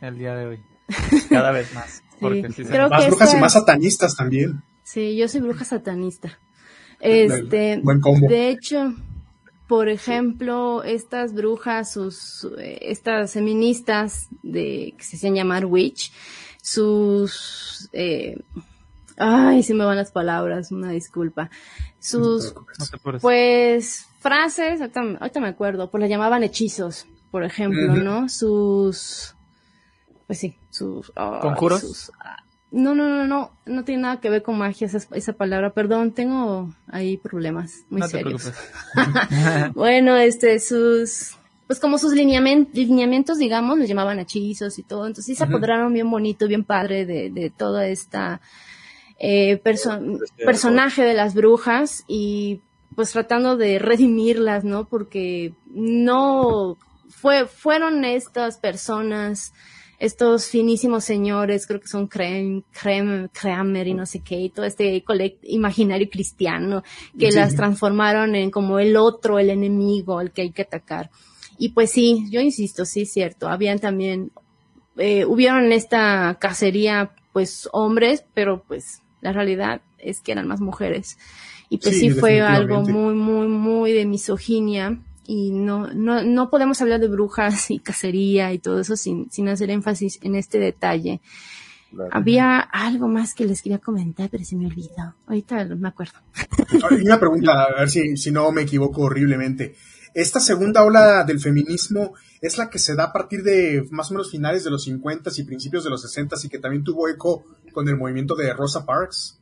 el 0.00 0.16
día 0.16 0.36
de 0.36 0.46
hoy. 0.46 0.60
Cada 1.28 1.50
vez 1.50 1.74
más. 1.74 2.04
más 2.20 3.06
brujas 3.08 3.34
y 3.34 3.36
más 3.38 3.52
satanistas 3.54 4.14
también. 4.14 4.62
Sí, 4.92 5.16
yo 5.16 5.26
soy 5.26 5.40
bruja 5.40 5.64
satanista. 5.64 6.38
Este, 7.00 7.80
de 8.28 8.50
hecho, 8.50 8.92
por 9.66 9.88
ejemplo, 9.88 10.82
estas 10.82 11.32
brujas, 11.32 11.90
sus, 11.90 12.46
estas 12.58 13.32
feministas 13.32 14.28
de 14.42 14.92
que 14.98 15.02
se 15.02 15.16
hacían 15.16 15.34
llamar 15.34 15.64
witch, 15.64 16.12
sus, 16.60 17.88
eh, 17.94 18.36
ay, 19.16 19.62
se 19.62 19.72
me 19.72 19.86
van 19.86 19.96
las 19.96 20.12
palabras, 20.12 20.70
una 20.70 20.90
disculpa. 20.90 21.48
Sus, 21.98 22.52
pues, 23.22 24.06
frases, 24.20 24.82
ahorita, 24.82 25.40
me 25.40 25.48
acuerdo, 25.48 25.90
pues 25.90 26.02
las 26.02 26.10
llamaban 26.10 26.42
hechizos, 26.42 27.06
por 27.30 27.44
ejemplo, 27.44 27.96
¿no? 27.96 28.28
Sus, 28.28 29.34
pues 30.26 30.38
sí, 30.38 30.54
sus, 30.68 31.10
¿Conjuros? 31.12 32.12
No, 32.72 32.94
no, 32.94 33.06
no, 33.06 33.26
no, 33.26 33.50
no 33.66 33.84
tiene 33.84 34.02
nada 34.02 34.20
que 34.20 34.30
ver 34.30 34.42
con 34.42 34.56
magia 34.56 34.86
esa, 34.86 34.98
esa 35.14 35.34
palabra. 35.34 35.70
Perdón, 35.70 36.12
tengo 36.12 36.74
ahí 36.88 37.18
problemas 37.18 37.84
muy 37.90 38.02
serios. 38.02 38.50
bueno, 39.74 40.16
este, 40.16 40.58
sus, 40.58 41.36
pues 41.66 41.78
como 41.78 41.98
sus 41.98 42.14
lineamientos, 42.14 43.36
digamos, 43.38 43.78
los 43.78 43.86
llamaban 43.86 44.18
hechizos 44.20 44.78
y 44.78 44.82
todo. 44.82 45.06
Entonces 45.06 45.26
sí 45.26 45.34
se 45.34 45.44
apoderaron 45.44 45.92
bien 45.92 46.10
bonito, 46.10 46.48
bien 46.48 46.64
padre 46.64 47.04
de, 47.04 47.30
de 47.30 47.50
toda 47.50 47.86
esta 47.86 48.40
eh, 49.24 49.62
personaje 50.44 51.02
de 51.02 51.14
las 51.14 51.34
brujas 51.34 52.04
y 52.08 52.60
pues 52.96 53.12
tratando 53.12 53.56
de 53.56 53.78
redimirlas, 53.78 54.64
¿no? 54.64 54.86
Porque 54.86 55.54
no 55.66 56.76
fue, 57.08 57.46
fueron 57.46 58.04
estas 58.04 58.58
personas 58.58 59.52
estos 60.02 60.46
finísimos 60.46 61.04
señores, 61.04 61.64
creo 61.64 61.78
que 61.78 61.86
son 61.86 62.08
Krem, 62.08 62.64
Kramer 62.72 63.86
y 63.86 63.94
no 63.94 64.04
sé 64.04 64.18
qué, 64.18 64.40
y 64.40 64.50
todo 64.50 64.66
este 64.66 65.04
imaginario 65.44 66.10
cristiano, 66.10 66.82
que 67.16 67.30
las 67.30 67.54
transformaron 67.54 68.34
en 68.34 68.50
como 68.50 68.80
el 68.80 68.96
otro, 68.96 69.38
el 69.38 69.50
enemigo, 69.50 70.20
el 70.20 70.32
que 70.32 70.42
hay 70.42 70.50
que 70.50 70.62
atacar. 70.62 71.08
Y 71.56 71.68
pues 71.68 71.92
sí, 71.92 72.26
yo 72.32 72.40
insisto, 72.40 72.84
sí 72.84 73.02
es 73.02 73.12
cierto, 73.12 73.48
habían 73.48 73.78
también, 73.78 74.32
eh, 74.96 75.24
hubieron 75.24 75.66
en 75.66 75.72
esta 75.72 76.36
cacería 76.40 77.12
pues 77.32 77.68
hombres, 77.72 78.24
pero 78.34 78.64
pues 78.66 79.02
la 79.20 79.32
realidad 79.32 79.82
es 79.98 80.20
que 80.20 80.32
eran 80.32 80.48
más 80.48 80.60
mujeres. 80.60 81.16
Y 81.68 81.78
pues 81.78 81.96
sí 82.00 82.10
fue 82.10 82.40
algo 82.40 82.82
muy, 82.82 83.14
muy, 83.14 83.46
muy 83.46 83.92
de 83.92 84.04
misoginia 84.04 84.98
y 85.26 85.52
no, 85.52 85.88
no, 85.92 86.22
no 86.22 86.50
podemos 86.50 86.80
hablar 86.80 87.00
de 87.00 87.08
brujas 87.08 87.70
y 87.70 87.78
cacería 87.78 88.52
y 88.52 88.58
todo 88.58 88.80
eso 88.80 88.96
sin, 88.96 89.30
sin 89.30 89.48
hacer 89.48 89.70
énfasis 89.70 90.18
en 90.22 90.34
este 90.34 90.58
detalle. 90.58 91.20
Había 92.10 92.58
algo 92.58 93.06
más 93.06 93.34
que 93.34 93.44
les 93.44 93.60
quería 93.60 93.78
comentar, 93.78 94.30
pero 94.30 94.44
se 94.44 94.56
me 94.56 94.66
olvidó. 94.66 95.14
Ahorita 95.26 95.64
me 95.66 95.88
acuerdo. 95.88 96.14
Una 97.04 97.20
pregunta, 97.20 97.64
a 97.64 97.80
ver 97.80 97.90
si, 97.90 98.16
si 98.16 98.30
no 98.30 98.50
me 98.50 98.62
equivoco 98.62 99.02
horriblemente. 99.02 99.74
Esta 100.14 100.40
segunda 100.40 100.84
ola 100.84 101.24
del 101.24 101.40
feminismo 101.40 102.14
es 102.40 102.58
la 102.58 102.68
que 102.68 102.78
se 102.78 102.94
da 102.94 103.04
a 103.04 103.12
partir 103.12 103.42
de 103.42 103.86
más 103.90 104.10
o 104.10 104.14
menos 104.14 104.30
finales 104.30 104.64
de 104.64 104.70
los 104.70 104.84
50 104.84 105.30
y 105.36 105.44
principios 105.44 105.84
de 105.84 105.90
los 105.90 106.02
60 106.02 106.36
y 106.44 106.48
que 106.48 106.58
también 106.58 106.84
tuvo 106.84 107.08
eco 107.08 107.44
con 107.72 107.88
el 107.88 107.96
movimiento 107.96 108.34
de 108.34 108.52
Rosa 108.52 108.84
Parks. 108.84 109.38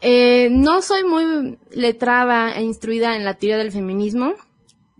Eh, 0.00 0.48
no 0.50 0.80
soy 0.80 1.04
muy 1.04 1.58
letrada 1.72 2.52
e 2.52 2.62
instruida 2.62 3.16
en 3.16 3.24
la 3.24 3.34
teoría 3.34 3.58
del 3.58 3.72
feminismo. 3.72 4.34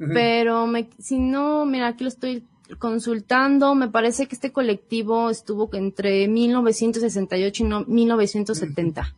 Pero 0.09 0.66
me, 0.66 0.89
si 0.98 1.18
no, 1.18 1.66
mira, 1.66 1.89
aquí 1.89 2.05
lo 2.05 2.09
estoy 2.09 2.44
consultando, 2.78 3.74
me 3.74 3.89
parece 3.89 4.27
que 4.27 4.35
este 4.35 4.52
colectivo 4.52 5.28
estuvo 5.28 5.68
entre 5.74 6.27
1968 6.27 7.64
y 7.64 7.93
1970. 7.93 9.14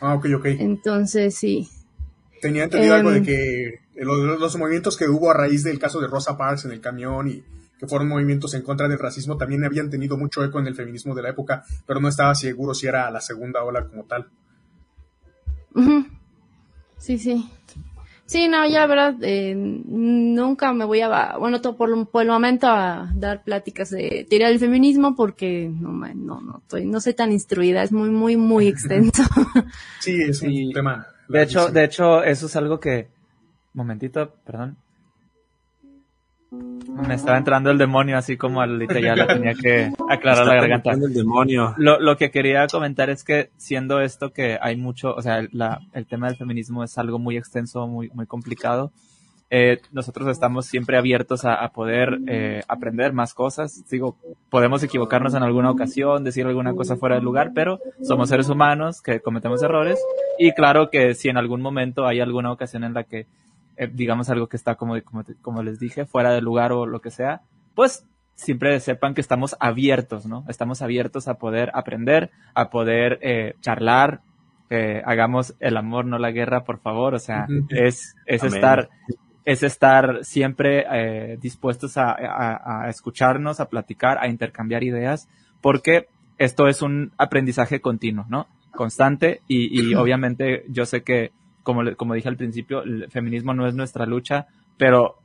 Ah, 0.00 0.14
ok, 0.14 0.26
ok. 0.36 0.46
Entonces, 0.46 1.34
sí. 1.34 1.68
Tenía 2.40 2.64
entendido 2.64 2.94
algo 2.94 3.10
de 3.10 3.18
em, 3.18 3.24
que 3.24 3.80
los, 3.96 4.56
movimientos 4.56 4.96
que 4.96 5.08
hubo 5.08 5.30
a 5.30 5.34
raíz 5.34 5.64
del 5.64 5.78
caso 5.78 6.00
de 6.00 6.06
Rosa 6.06 6.36
Parks 6.36 6.64
en 6.64 6.72
el 6.72 6.80
camión 6.80 7.28
y 7.28 7.42
que 7.78 7.86
fueron 7.86 8.08
movimientos 8.08 8.54
en 8.54 8.62
contra 8.62 8.88
del 8.88 8.98
racismo 8.98 9.36
también 9.36 9.64
habían 9.64 9.90
tenido 9.90 10.16
mucho 10.16 10.44
eco 10.44 10.58
en 10.58 10.66
el 10.66 10.74
feminismo 10.74 11.14
de 11.14 11.22
la 11.22 11.30
época, 11.30 11.64
pero 11.86 12.00
no 12.00 12.08
estaba 12.08 12.34
seguro 12.34 12.74
si 12.74 12.86
era 12.86 13.10
la 13.10 13.20
segunda 13.20 13.62
ola 13.62 13.86
como 13.86 14.04
tal. 14.04 14.28
Sí, 16.98 17.18
sí. 17.18 17.48
Sí, 18.28 18.46
no, 18.46 18.66
ya 18.66 18.80
la 18.80 18.86
verdad, 18.86 19.14
eh, 19.22 19.54
nunca 19.56 20.74
me 20.74 20.84
voy 20.84 21.00
a, 21.00 21.38
bueno, 21.38 21.62
todo 21.62 21.78
por, 21.78 22.10
por, 22.10 22.22
el 22.24 22.28
momento 22.28 22.66
a 22.66 23.10
dar 23.14 23.42
pláticas 23.42 23.88
de 23.88 24.26
teoría 24.28 24.48
del 24.48 24.58
feminismo 24.58 25.16
porque 25.16 25.70
no, 25.72 25.92
no, 25.92 26.40
no, 26.42 26.58
estoy, 26.58 26.84
no 26.84 27.00
soy 27.00 27.14
tan 27.14 27.32
instruida, 27.32 27.82
es 27.82 27.90
muy, 27.90 28.10
muy, 28.10 28.36
muy 28.36 28.68
extenso. 28.68 29.22
sí, 30.00 30.20
es 30.20 30.42
un 30.42 30.72
tema. 30.74 31.06
De 31.26 31.42
hecho, 31.42 31.68
de 31.68 31.84
hecho, 31.84 32.22
eso 32.22 32.46
es 32.46 32.56
algo 32.56 32.78
que, 32.78 33.08
momentito, 33.72 34.34
perdón. 34.44 34.76
Me 37.06 37.14
estaba 37.14 37.38
entrando 37.38 37.70
el 37.70 37.78
demonio, 37.78 38.18
así 38.18 38.36
como 38.36 38.60
ahorita 38.60 39.00
ya 39.00 39.14
la 39.14 39.26
tenía 39.26 39.54
que 39.54 39.90
aclarar 40.08 40.46
la 40.46 40.54
garganta. 40.54 40.92
El 40.92 41.14
demonio. 41.14 41.74
Lo, 41.76 42.00
lo 42.00 42.16
que 42.16 42.30
quería 42.30 42.66
comentar 42.66 43.10
es 43.10 43.24
que 43.24 43.50
siendo 43.56 44.00
esto 44.00 44.30
que 44.32 44.58
hay 44.60 44.76
mucho, 44.76 45.14
o 45.14 45.22
sea, 45.22 45.46
la, 45.52 45.80
el 45.92 46.06
tema 46.06 46.28
del 46.28 46.36
feminismo 46.36 46.84
es 46.84 46.98
algo 46.98 47.18
muy 47.18 47.36
extenso, 47.36 47.86
muy, 47.86 48.10
muy 48.14 48.26
complicado. 48.26 48.90
Eh, 49.50 49.78
nosotros 49.92 50.28
estamos 50.28 50.66
siempre 50.66 50.98
abiertos 50.98 51.46
a, 51.46 51.54
a 51.54 51.70
poder 51.70 52.18
eh, 52.26 52.60
aprender 52.68 53.14
más 53.14 53.32
cosas. 53.32 53.82
Digo, 53.90 54.16
podemos 54.50 54.82
equivocarnos 54.82 55.32
en 55.34 55.42
alguna 55.42 55.70
ocasión, 55.70 56.22
decir 56.22 56.46
alguna 56.46 56.74
cosa 56.74 56.96
fuera 56.96 57.14
del 57.14 57.24
lugar, 57.24 57.52
pero 57.54 57.78
somos 58.02 58.28
seres 58.28 58.50
humanos 58.50 59.00
que 59.00 59.20
cometemos 59.20 59.62
errores. 59.62 59.98
Y 60.38 60.52
claro 60.52 60.90
que 60.90 61.14
si 61.14 61.28
en 61.30 61.38
algún 61.38 61.62
momento 61.62 62.06
hay 62.06 62.20
alguna 62.20 62.52
ocasión 62.52 62.84
en 62.84 62.92
la 62.92 63.04
que 63.04 63.26
eh, 63.78 63.88
digamos 63.92 64.28
algo 64.28 64.48
que 64.48 64.56
está 64.56 64.74
como, 64.74 64.94
como, 65.40 65.62
les 65.62 65.78
dije, 65.78 66.04
fuera 66.04 66.32
del 66.32 66.44
lugar 66.44 66.72
o 66.72 66.86
lo 66.86 67.00
que 67.00 67.10
sea, 67.10 67.42
pues 67.74 68.04
siempre 68.34 68.78
sepan 68.80 69.14
que 69.14 69.20
estamos 69.20 69.56
abiertos, 69.58 70.26
¿no? 70.26 70.44
Estamos 70.48 70.82
abiertos 70.82 71.28
a 71.28 71.34
poder 71.34 71.70
aprender, 71.74 72.30
a 72.54 72.70
poder 72.70 73.18
eh, 73.22 73.54
charlar, 73.60 74.20
eh, 74.70 75.02
hagamos 75.04 75.54
el 75.60 75.76
amor, 75.76 76.04
no 76.04 76.18
la 76.18 76.30
guerra, 76.30 76.64
por 76.64 76.78
favor, 76.78 77.14
o 77.14 77.18
sea, 77.18 77.46
es, 77.70 78.14
es 78.26 78.44
estar, 78.44 78.90
es 79.44 79.62
estar 79.62 80.24
siempre 80.24 80.84
eh, 80.90 81.38
dispuestos 81.40 81.96
a, 81.96 82.10
a, 82.12 82.84
a, 82.84 82.88
escucharnos, 82.90 83.60
a 83.60 83.68
platicar, 83.68 84.18
a 84.18 84.28
intercambiar 84.28 84.84
ideas, 84.84 85.28
porque 85.60 86.08
esto 86.36 86.68
es 86.68 86.82
un 86.82 87.12
aprendizaje 87.16 87.80
continuo, 87.80 88.26
¿no? 88.28 88.46
Constante 88.72 89.40
y, 89.48 89.80
y 89.80 89.94
obviamente 89.96 90.64
yo 90.68 90.84
sé 90.84 91.02
que 91.02 91.32
como, 91.68 91.82
como 91.96 92.14
dije 92.14 92.30
al 92.30 92.38
principio, 92.38 92.82
el 92.82 93.10
feminismo 93.10 93.52
no 93.52 93.66
es 93.66 93.74
nuestra 93.74 94.06
lucha, 94.06 94.46
pero 94.78 95.16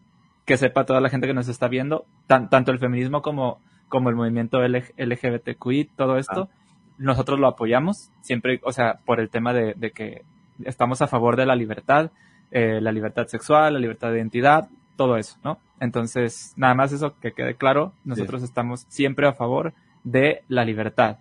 que 0.43 0.57
sepa 0.57 0.83
toda 0.83 0.99
la 0.99 1.07
gente 1.07 1.25
que 1.25 1.33
nos 1.33 1.47
está 1.47 1.69
viendo, 1.69 2.03
tanto 2.27 2.73
el 2.73 2.79
feminismo 2.79 3.21
como, 3.21 3.61
como 3.87 4.09
el 4.09 4.17
movimiento 4.17 4.59
LGBTQI, 4.59 5.85
todo 5.95 6.17
esto, 6.17 6.49
ah. 6.51 6.55
nosotros 6.97 7.39
lo 7.39 7.47
apoyamos, 7.47 8.11
siempre, 8.19 8.59
o 8.63 8.73
sea, 8.73 8.99
por 9.05 9.21
el 9.21 9.29
tema 9.29 9.53
de, 9.53 9.91
que 9.95 10.25
estamos 10.65 11.01
a 11.01 11.07
favor 11.07 11.37
de 11.37 11.45
la 11.45 11.55
libertad, 11.55 12.11
eh, 12.51 12.81
la 12.81 12.91
libertad 12.91 13.27
sexual, 13.27 13.75
la 13.75 13.79
libertad 13.79 14.09
de 14.09 14.17
identidad, 14.17 14.67
todo 14.97 15.15
eso, 15.15 15.37
¿no? 15.45 15.59
Entonces, 15.79 16.51
nada 16.57 16.73
más 16.73 16.91
eso 16.91 17.17
que 17.21 17.31
quede 17.31 17.55
claro, 17.55 17.93
nosotros 18.03 18.43
estamos 18.43 18.85
siempre 18.89 19.29
a 19.29 19.33
favor 19.33 19.71
de 20.03 20.43
la 20.49 20.65
libertad, 20.65 21.19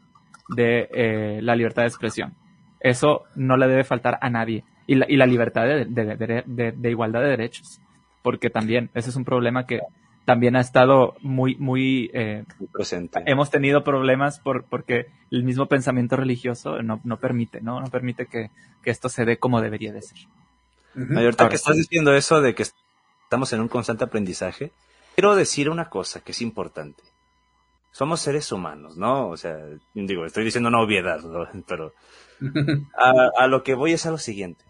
de 0.48 0.88
eh, 0.92 1.38
la 1.42 1.54
libertad 1.54 1.82
de 1.82 1.88
expresión. 1.88 2.34
Eso 2.80 3.22
no 3.36 3.56
le 3.56 3.68
debe 3.68 3.84
faltar 3.84 4.18
a 4.20 4.28
nadie. 4.28 4.64
Y 4.86 4.96
la, 4.96 5.06
y 5.08 5.16
la 5.16 5.26
libertad 5.26 5.64
de, 5.64 5.84
de, 5.86 6.90
igualdad 6.90 7.20
de 7.20 7.28
derechos. 7.28 7.80
Porque 8.22 8.50
también, 8.50 8.90
ese 8.94 9.10
es 9.10 9.16
un 9.16 9.24
problema 9.24 9.66
que 9.66 9.80
también 10.24 10.56
ha 10.56 10.60
estado 10.60 11.14
muy, 11.20 11.56
muy, 11.56 12.10
eh, 12.14 12.44
presente. 12.72 13.22
Hemos 13.26 13.50
tenido 13.50 13.82
problemas 13.82 14.38
por, 14.40 14.64
porque 14.64 15.06
el 15.30 15.44
mismo 15.44 15.66
pensamiento 15.66 16.16
religioso 16.16 16.82
no, 16.82 17.00
no 17.04 17.16
permite, 17.18 17.60
¿no? 17.60 17.80
No 17.80 17.88
permite 17.88 18.26
que, 18.26 18.50
que, 18.82 18.90
esto 18.90 19.08
se 19.08 19.24
dé 19.24 19.38
como 19.38 19.60
debería 19.60 19.92
de 19.92 20.02
ser. 20.02 20.18
ahorita 20.94 21.48
que 21.48 21.56
estás 21.56 21.76
diciendo 21.76 22.14
eso 22.14 22.40
de 22.40 22.54
que 22.54 22.62
estamos 22.62 23.52
en 23.52 23.60
un 23.60 23.68
constante 23.68 24.04
aprendizaje, 24.04 24.70
quiero 25.16 25.34
decir 25.34 25.68
una 25.68 25.88
cosa 25.88 26.20
que 26.20 26.32
es 26.32 26.42
importante 26.42 27.02
somos 27.92 28.20
seres 28.20 28.50
humanos, 28.50 28.96
¿no? 28.96 29.28
O 29.28 29.36
sea, 29.36 29.56
digo, 29.94 30.24
estoy 30.24 30.44
diciendo 30.44 30.68
una 30.68 30.80
obviedad, 30.80 31.20
pero 31.68 31.92
a, 33.36 33.46
lo 33.46 33.62
que 33.62 33.74
voy 33.74 33.92
es 33.92 34.06
a 34.06 34.10
lo 34.10 34.18
siguiente. 34.18 34.64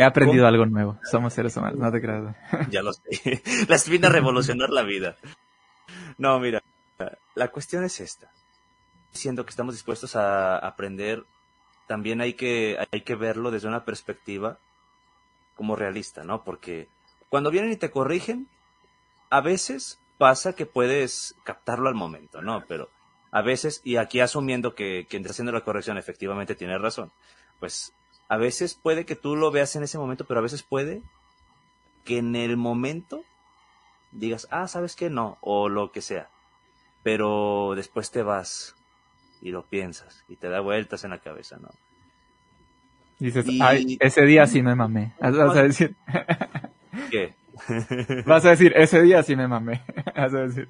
He 0.00 0.04
aprendido 0.04 0.46
algo 0.46 0.64
nuevo. 0.64 0.98
Somos 1.04 1.34
seres 1.34 1.54
humanos, 1.58 1.78
no 1.78 1.92
te 1.92 2.00
creas. 2.00 2.34
ya 2.70 2.82
lo 2.82 2.94
sé. 2.94 3.42
Las 3.68 3.86
vine 3.86 4.06
a 4.06 4.10
revolucionar 4.10 4.70
la 4.70 4.82
vida. 4.82 5.16
No, 6.16 6.40
mira, 6.40 6.62
la 7.34 7.48
cuestión 7.48 7.84
es 7.84 8.00
esta. 8.00 8.30
Siendo 9.12 9.44
que 9.44 9.50
estamos 9.50 9.74
dispuestos 9.74 10.16
a 10.16 10.56
aprender, 10.56 11.24
también 11.86 12.22
hay 12.22 12.32
que, 12.32 12.78
hay 12.90 13.02
que 13.02 13.14
verlo 13.14 13.50
desde 13.50 13.68
una 13.68 13.84
perspectiva 13.84 14.58
como 15.54 15.76
realista, 15.76 16.24
¿no? 16.24 16.44
Porque 16.44 16.88
cuando 17.28 17.50
vienen 17.50 17.72
y 17.72 17.76
te 17.76 17.90
corrigen, 17.90 18.48
a 19.28 19.42
veces 19.42 20.00
pasa 20.16 20.54
que 20.54 20.64
puedes 20.64 21.34
captarlo 21.44 21.90
al 21.90 21.94
momento, 21.94 22.40
¿no? 22.40 22.64
Pero 22.66 22.88
a 23.32 23.42
veces, 23.42 23.82
y 23.84 23.96
aquí 23.96 24.20
asumiendo 24.20 24.74
que 24.74 25.06
quien 25.10 25.20
está 25.20 25.32
haciendo 25.32 25.52
la 25.52 25.60
corrección 25.60 25.98
efectivamente 25.98 26.54
tiene 26.54 26.78
razón, 26.78 27.12
pues 27.58 27.92
a 28.30 28.36
veces 28.36 28.74
puede 28.74 29.04
que 29.04 29.16
tú 29.16 29.34
lo 29.34 29.50
veas 29.50 29.74
en 29.74 29.82
ese 29.82 29.98
momento, 29.98 30.24
pero 30.24 30.38
a 30.38 30.42
veces 30.42 30.62
puede 30.62 31.02
que 32.04 32.18
en 32.18 32.36
el 32.36 32.56
momento 32.56 33.24
digas, 34.12 34.46
ah, 34.52 34.68
¿sabes 34.68 34.94
qué? 34.94 35.10
No, 35.10 35.36
o 35.40 35.68
lo 35.68 35.90
que 35.90 36.00
sea. 36.00 36.30
Pero 37.02 37.72
después 37.74 38.12
te 38.12 38.22
vas 38.22 38.76
y 39.42 39.50
lo 39.50 39.66
piensas 39.66 40.24
y 40.28 40.36
te 40.36 40.48
da 40.48 40.60
vueltas 40.60 41.02
en 41.02 41.10
la 41.10 41.18
cabeza, 41.18 41.58
¿no? 41.60 41.70
dices, 43.18 43.46
ay, 43.60 43.98
ese 44.00 44.22
día 44.22 44.46
sí 44.46 44.62
me 44.62 44.76
mamé. 44.76 45.12
Vas 45.20 45.56
a 45.56 45.62
decir. 45.64 45.96
¿Qué? 47.10 47.34
Vas 48.26 48.44
a 48.44 48.50
decir, 48.50 48.72
ese 48.76 49.02
día 49.02 49.24
sí 49.24 49.34
me 49.34 49.48
mamé. 49.48 49.82
Vas 50.16 50.34
a 50.34 50.46
decir. 50.46 50.68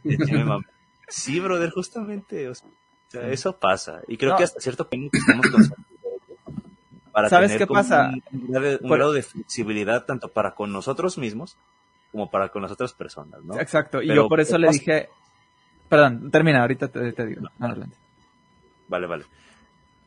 Sí, 1.09 1.41
brother, 1.41 1.71
justamente. 1.71 2.49
O 2.49 2.55
sea, 2.55 3.29
eso 3.29 3.59
pasa. 3.59 4.01
Y 4.09 4.17
creo 4.17 4.35
que 4.35 4.45
hasta 4.45 4.61
cierto 4.61 4.89
punto 4.89 5.11
estamos 5.19 5.73
para 7.13 7.29
¿Sabes 7.29 7.57
qué 7.57 7.67
pasa? 7.67 8.13
Un, 8.33 8.89
grado, 8.89 9.13
de 9.13 9.23
flexibilidad 9.23 10.05
tanto 10.05 10.29
para 10.29 10.55
con 10.55 10.73
nosotros 10.73 11.19
mismos 11.19 11.57
como 12.13 12.31
para 12.31 12.49
con 12.49 12.63
las 12.63 12.73
otras 12.73 12.93
personas, 12.93 13.43
¿no? 13.45 13.59
Exacto. 13.59 14.03
Y 14.03 14.09
yo 14.15 14.29
por 14.29 14.41
eso 14.41 14.59
le 14.59 14.71
dije, 14.71 15.09
perdón, 15.89 16.31
termina, 16.31 16.63
ahorita 16.63 16.89
te, 16.89 17.27
digo. 17.27 17.49
Adelante. 17.59 17.97
Vale, 18.89 19.07
vale. 19.07 19.25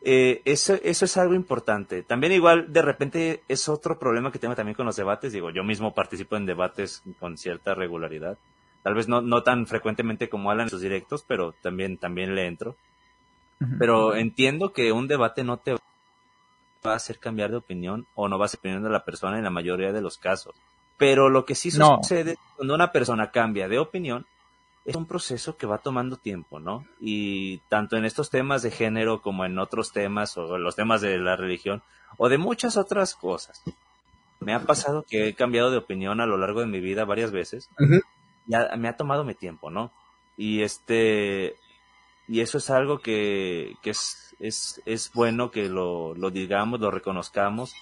Eh, 0.05 0.41
eso, 0.43 0.77
eso 0.83 1.05
es 1.05 1.17
algo 1.17 1.33
importante. 1.33 2.03
También 2.03 2.33
igual, 2.33 2.73
de 2.73 2.81
repente, 2.81 3.43
es 3.47 3.69
otro 3.69 3.97
problema 3.97 4.31
que 4.31 4.39
tengo 4.39 4.55
también 4.55 4.75
con 4.75 4.85
los 4.85 4.97
debates. 4.97 5.31
Digo, 5.31 5.49
yo 5.49 5.63
mismo 5.63 5.93
participo 5.93 6.35
en 6.35 6.45
debates 6.45 7.01
con 7.19 7.37
cierta 7.37 7.73
regularidad. 7.73 8.37
Tal 8.83 8.95
vez 8.95 9.07
no, 9.07 9.21
no 9.21 9.43
tan 9.43 9.65
frecuentemente 9.65 10.27
como 10.27 10.51
Alan 10.51 10.65
en 10.65 10.69
sus 10.69 10.81
directos, 10.81 11.23
pero 11.25 11.53
también, 11.61 11.97
también 11.97 12.35
le 12.35 12.47
entro. 12.47 12.75
Pero 13.79 14.15
entiendo 14.15 14.73
que 14.73 14.91
un 14.91 15.07
debate 15.07 15.45
no 15.45 15.55
te 15.55 15.77
va 16.85 16.93
a 16.93 16.97
hacer 16.97 17.19
cambiar 17.19 17.51
de 17.51 17.57
opinión 17.57 18.07
o 18.15 18.27
no 18.27 18.37
va 18.37 18.45
a 18.45 18.49
ser 18.49 18.59
opinión 18.59 18.83
de 18.83 18.89
la 18.89 19.05
persona 19.05 19.37
en 19.37 19.43
la 19.43 19.49
mayoría 19.49 19.91
de 19.91 20.01
los 20.01 20.17
casos. 20.17 20.55
Pero 20.97 21.29
lo 21.29 21.45
que 21.45 21.55
sí 21.55 21.71
sucede 21.71 22.37
cuando 22.55 22.75
una 22.75 22.91
persona 22.91 23.31
cambia 23.31 23.67
de 23.67 23.79
opinión 23.79 24.25
es 24.85 24.95
un 24.95 25.05
proceso 25.05 25.55
que 25.55 25.65
va 25.65 25.77
tomando 25.77 26.17
tiempo, 26.17 26.59
¿no? 26.59 26.85
Y 26.99 27.59
tanto 27.69 27.95
en 27.95 28.05
estos 28.05 28.29
temas 28.29 28.61
de 28.61 28.71
género 28.71 29.21
como 29.21 29.45
en 29.45 29.57
otros 29.57 29.93
temas, 29.93 30.37
o 30.37 30.57
los 30.57 30.75
temas 30.75 31.01
de 31.01 31.17
la 31.17 31.35
religión, 31.35 31.81
o 32.17 32.27
de 32.27 32.37
muchas 32.37 32.75
otras 32.75 33.15
cosas. 33.15 33.63
Me 34.41 34.53
ha 34.53 34.59
pasado 34.59 35.03
que 35.03 35.29
he 35.29 35.33
cambiado 35.35 35.71
de 35.71 35.77
opinión 35.77 36.19
a 36.19 36.25
lo 36.25 36.37
largo 36.37 36.59
de 36.59 36.67
mi 36.67 36.81
vida 36.81 37.05
varias 37.05 37.31
veces. 37.31 37.69
Ya 38.45 38.75
me 38.77 38.89
ha 38.89 38.97
tomado 38.97 39.23
mi 39.23 39.35
tiempo, 39.35 39.69
¿no? 39.69 39.91
Y 40.35 40.63
este, 40.63 41.55
y 42.27 42.41
eso 42.41 42.57
es 42.57 42.69
algo 42.69 42.99
que, 42.99 43.75
que 43.81 43.91
es, 43.91 44.35
es, 44.39 44.81
es 44.85 45.11
bueno 45.13 45.51
que 45.51 45.69
lo, 45.69 46.15
lo 46.15 46.31
digamos, 46.31 46.79
lo 46.79 46.91
reconozcamos, 46.91 47.75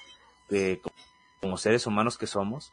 como 1.39 1.57
seres 1.57 1.87
humanos 1.87 2.17
que 2.17 2.27
somos, 2.27 2.71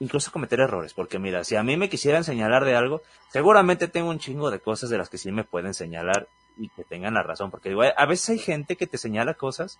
incluso 0.00 0.32
cometer 0.32 0.60
errores, 0.60 0.94
porque 0.94 1.18
mira, 1.18 1.44
si 1.44 1.56
a 1.56 1.62
mí 1.62 1.76
me 1.76 1.88
quisieran 1.88 2.24
señalar 2.24 2.64
de 2.64 2.74
algo, 2.74 3.02
seguramente 3.30 3.88
tengo 3.88 4.10
un 4.10 4.18
chingo 4.18 4.50
de 4.50 4.60
cosas 4.60 4.90
de 4.90 4.98
las 4.98 5.08
que 5.08 5.18
sí 5.18 5.32
me 5.32 5.44
pueden 5.44 5.74
señalar 5.74 6.28
y 6.58 6.68
que 6.70 6.84
tengan 6.84 7.14
la 7.14 7.22
razón, 7.22 7.50
porque 7.50 7.70
digo, 7.70 7.82
a 7.82 8.06
veces 8.06 8.30
hay 8.30 8.38
gente 8.38 8.76
que 8.76 8.86
te 8.86 8.98
señala 8.98 9.34
cosas 9.34 9.78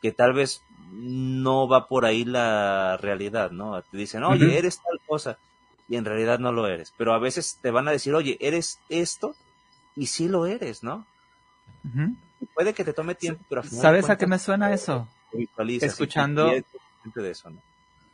que 0.00 0.12
tal 0.12 0.32
vez 0.32 0.62
no 0.92 1.68
va 1.68 1.88
por 1.88 2.04
ahí 2.04 2.24
la 2.24 2.96
realidad, 2.98 3.50
¿no? 3.50 3.80
Te 3.82 3.96
dicen, 3.96 4.22
oye, 4.24 4.56
eres 4.58 4.80
tal 4.80 5.00
cosa, 5.06 5.38
y 5.88 5.96
en 5.96 6.04
realidad 6.04 6.38
no 6.38 6.52
lo 6.52 6.68
eres, 6.68 6.92
pero 6.96 7.14
a 7.14 7.18
veces 7.18 7.58
te 7.60 7.70
van 7.70 7.88
a 7.88 7.92
decir, 7.92 8.14
oye, 8.14 8.36
eres 8.40 8.78
esto, 8.88 9.34
y 9.98 10.06
sí 10.06 10.28
lo 10.28 10.46
eres, 10.46 10.82
¿no? 10.82 11.04
Puede 12.54 12.72
que 12.72 12.84
te 12.84 12.92
tome 12.92 13.14
tiempo, 13.14 13.44
pero 13.48 13.62
¿Sabes 13.64 14.08
a 14.08 14.16
qué 14.16 14.26
me 14.26 14.38
suena 14.38 14.72
eso? 14.72 15.08
Escuchando... 15.80 16.50
De 17.14 17.30
eso, 17.30 17.48
¿no? 17.50 17.60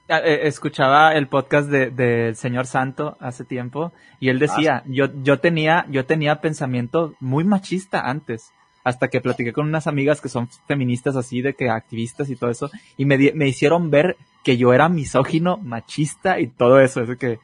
Ah, 0.08 0.18
eh, 0.18 0.46
escuchaba 0.46 1.14
el 1.14 1.28
podcast 1.28 1.68
del 1.68 1.96
de, 1.96 2.34
señor 2.34 2.66
Santo 2.66 3.16
hace 3.20 3.44
tiempo 3.44 3.92
y 4.20 4.28
él 4.28 4.38
decía, 4.38 4.82
ah, 4.84 4.84
yo, 4.86 5.06
yo 5.22 5.40
tenía, 5.40 5.86
yo 5.88 6.04
tenía 6.04 6.42
pensamiento 6.42 7.14
muy 7.20 7.42
machista 7.42 8.00
antes, 8.00 8.52
hasta 8.84 9.08
que 9.08 9.22
platiqué 9.22 9.54
con 9.54 9.66
unas 9.66 9.86
amigas 9.86 10.20
que 10.20 10.28
son 10.28 10.48
feministas 10.68 11.16
así, 11.16 11.40
de 11.40 11.54
que 11.54 11.70
activistas 11.70 12.28
y 12.28 12.36
todo 12.36 12.50
eso, 12.50 12.70
y 12.98 13.06
me, 13.06 13.16
me 13.32 13.48
hicieron 13.48 13.90
ver 13.90 14.18
que 14.42 14.58
yo 14.58 14.74
era 14.74 14.90
misógino, 14.90 15.56
machista 15.56 16.38
y 16.38 16.48
todo 16.48 16.80
eso, 16.80 17.00
eso 17.00 17.16
que, 17.16 17.38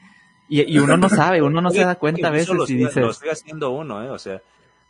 y, 0.51 0.75
y 0.75 0.79
uno 0.79 0.97
no 0.97 1.09
sabe, 1.09 1.41
uno 1.41 1.61
no 1.61 1.71
se 1.71 1.85
da 1.85 1.95
cuenta 1.95 2.27
a 2.27 2.31
veces 2.33 2.69
y 2.69 2.75
dice... 2.75 3.01
Lo 3.01 3.13
estoy 3.13 3.29
haciendo 3.29 3.71
uno, 3.71 4.03
eh, 4.03 4.11
o 4.11 4.19
sea, 4.19 4.43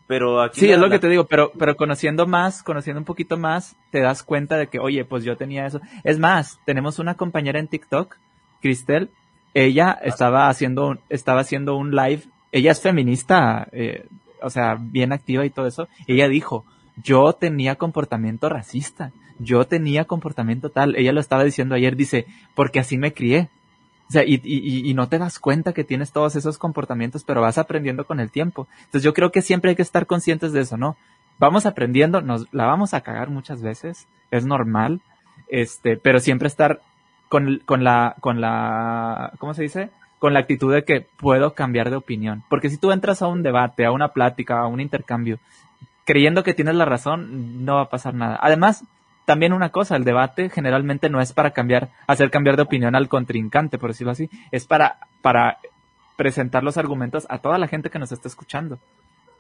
pero 0.07 0.41
aquí 0.41 0.61
sí, 0.61 0.71
es 0.73 0.79
lo 0.79 0.89
que 0.89 0.99
te 0.99 1.09
digo, 1.09 1.27
pero, 1.27 1.53
pero 1.57 1.77
conociendo 1.77 2.27
más, 2.27 2.63
conociendo 2.63 2.99
un 2.99 3.05
poquito 3.05 3.37
más, 3.37 3.77
te 3.91 4.01
das 4.01 4.23
cuenta 4.23 4.57
de 4.57 4.69
que, 4.69 4.79
oye, 4.79 5.05
pues 5.05 5.23
yo 5.23 5.37
tenía 5.37 5.67
eso. 5.67 5.81
Es 6.03 6.19
más, 6.19 6.59
tenemos 6.65 6.99
una 6.99 7.15
compañera 7.15 7.61
en 7.61 7.69
TikTok, 7.69 8.17
Cristel, 8.63 9.11
ella 9.53 9.91
ah. 9.91 10.01
estaba 10.03 10.49
haciendo, 10.49 10.89
un, 10.89 11.01
estaba 11.11 11.43
haciendo 11.43 11.77
un 11.77 11.95
live, 11.95 12.23
ella 12.53 12.73
es 12.73 12.81
feminista, 12.81 13.69
eh, 13.73 14.07
o 14.43 14.49
sea, 14.49 14.79
bien 14.81 15.13
activa 15.13 15.45
y 15.45 15.51
todo 15.51 15.67
eso, 15.67 15.89
ella 16.07 16.27
dijo, 16.27 16.65
yo 16.97 17.35
tenía 17.35 17.77
comportamiento 17.77 18.49
racista, 18.49 19.13
yo 19.39 19.67
tenía 19.67 20.07
comportamiento 20.07 20.71
tal, 20.71 20.97
ella 20.97 21.13
lo 21.13 21.21
estaba 21.21 21.45
diciendo 21.45 21.75
ayer, 21.75 21.97
dice, 21.97 22.27
porque 22.55 22.81
así 22.81 22.97
me 22.97 23.13
crié, 23.13 23.51
o 24.11 24.13
sea, 24.13 24.25
y, 24.25 24.41
y, 24.43 24.91
y, 24.91 24.93
no 24.93 25.09
te 25.09 25.21
das 25.21 25.39
cuenta 25.39 25.73
que 25.73 25.85
tienes 25.85 26.11
todos 26.11 26.35
esos 26.35 26.59
comportamientos, 26.59 27.23
pero 27.23 27.43
vas 27.43 27.59
aprendiendo 27.59 28.05
con 28.05 28.19
el 28.19 28.33
tiempo. 28.33 28.67
Entonces 28.81 29.05
yo 29.05 29.15
creo 29.15 29.31
que 29.31 29.41
siempre 29.41 29.71
hay 29.71 29.77
que 29.77 29.83
estar 29.83 30.07
conscientes 30.07 30.53
de 30.53 30.63
eso, 30.63 30.77
¿no? 30.77 30.97
Vamos 31.39 31.65
aprendiendo, 31.65 32.21
nos 32.21 32.53
la 32.53 32.67
vamos 32.67 32.93
a 32.93 33.03
cagar 33.03 33.31
muchas 33.31 33.63
veces, 33.63 34.09
es 34.33 34.45
normal, 34.45 35.01
este, 35.49 35.97
pero 35.97 36.19
siempre 36.19 36.49
estar 36.49 36.81
con, 37.29 37.63
con 37.65 37.85
la, 37.85 38.17
con 38.19 38.41
la, 38.41 39.33
¿cómo 39.39 39.55
se 39.55 39.63
dice? 39.63 39.91
Con 40.19 40.35
la 40.35 40.41
actitud 40.41 40.75
de 40.75 40.83
que 40.85 41.03
puedo 41.03 41.55
cambiar 41.55 41.89
de 41.89 41.97
opinión. 41.97 42.43
Porque 42.51 42.69
si 42.69 42.79
tú 42.79 42.91
entras 42.91 43.23
a 43.23 43.29
un 43.29 43.45
debate, 43.45 43.85
a 43.85 43.93
una 43.93 44.09
plática, 44.09 44.59
a 44.59 44.67
un 44.67 44.81
intercambio, 44.81 45.39
creyendo 46.05 46.43
que 46.43 46.55
tienes 46.55 46.75
la 46.75 46.85
razón, 46.85 47.65
no 47.65 47.77
va 47.77 47.83
a 47.83 47.91
pasar 47.91 48.15
nada. 48.15 48.41
Además, 48.43 48.85
también 49.31 49.53
una 49.53 49.69
cosa, 49.69 49.95
el 49.95 50.03
debate 50.03 50.51
generalmente 50.51 51.09
no 51.09 51.21
es 51.21 51.33
para 51.33 51.53
cambiar, 51.53 51.91
hacer 52.09 52.33
cambiar 52.33 52.57
de 52.57 52.63
opinión 52.63 52.97
al 52.97 53.09
contrincante, 53.09 53.79
por 53.79 53.91
decirlo 53.91 54.11
así, 54.11 54.29
es 54.51 54.67
para, 54.67 54.97
para 55.23 55.59
presentar 56.17 56.65
los 56.65 56.77
argumentos 56.77 57.29
a 57.31 57.39
toda 57.39 57.57
la 57.57 57.69
gente 57.69 57.91
que 57.91 58.01
nos 58.01 58.11
está 58.11 58.27
escuchando. 58.27 58.81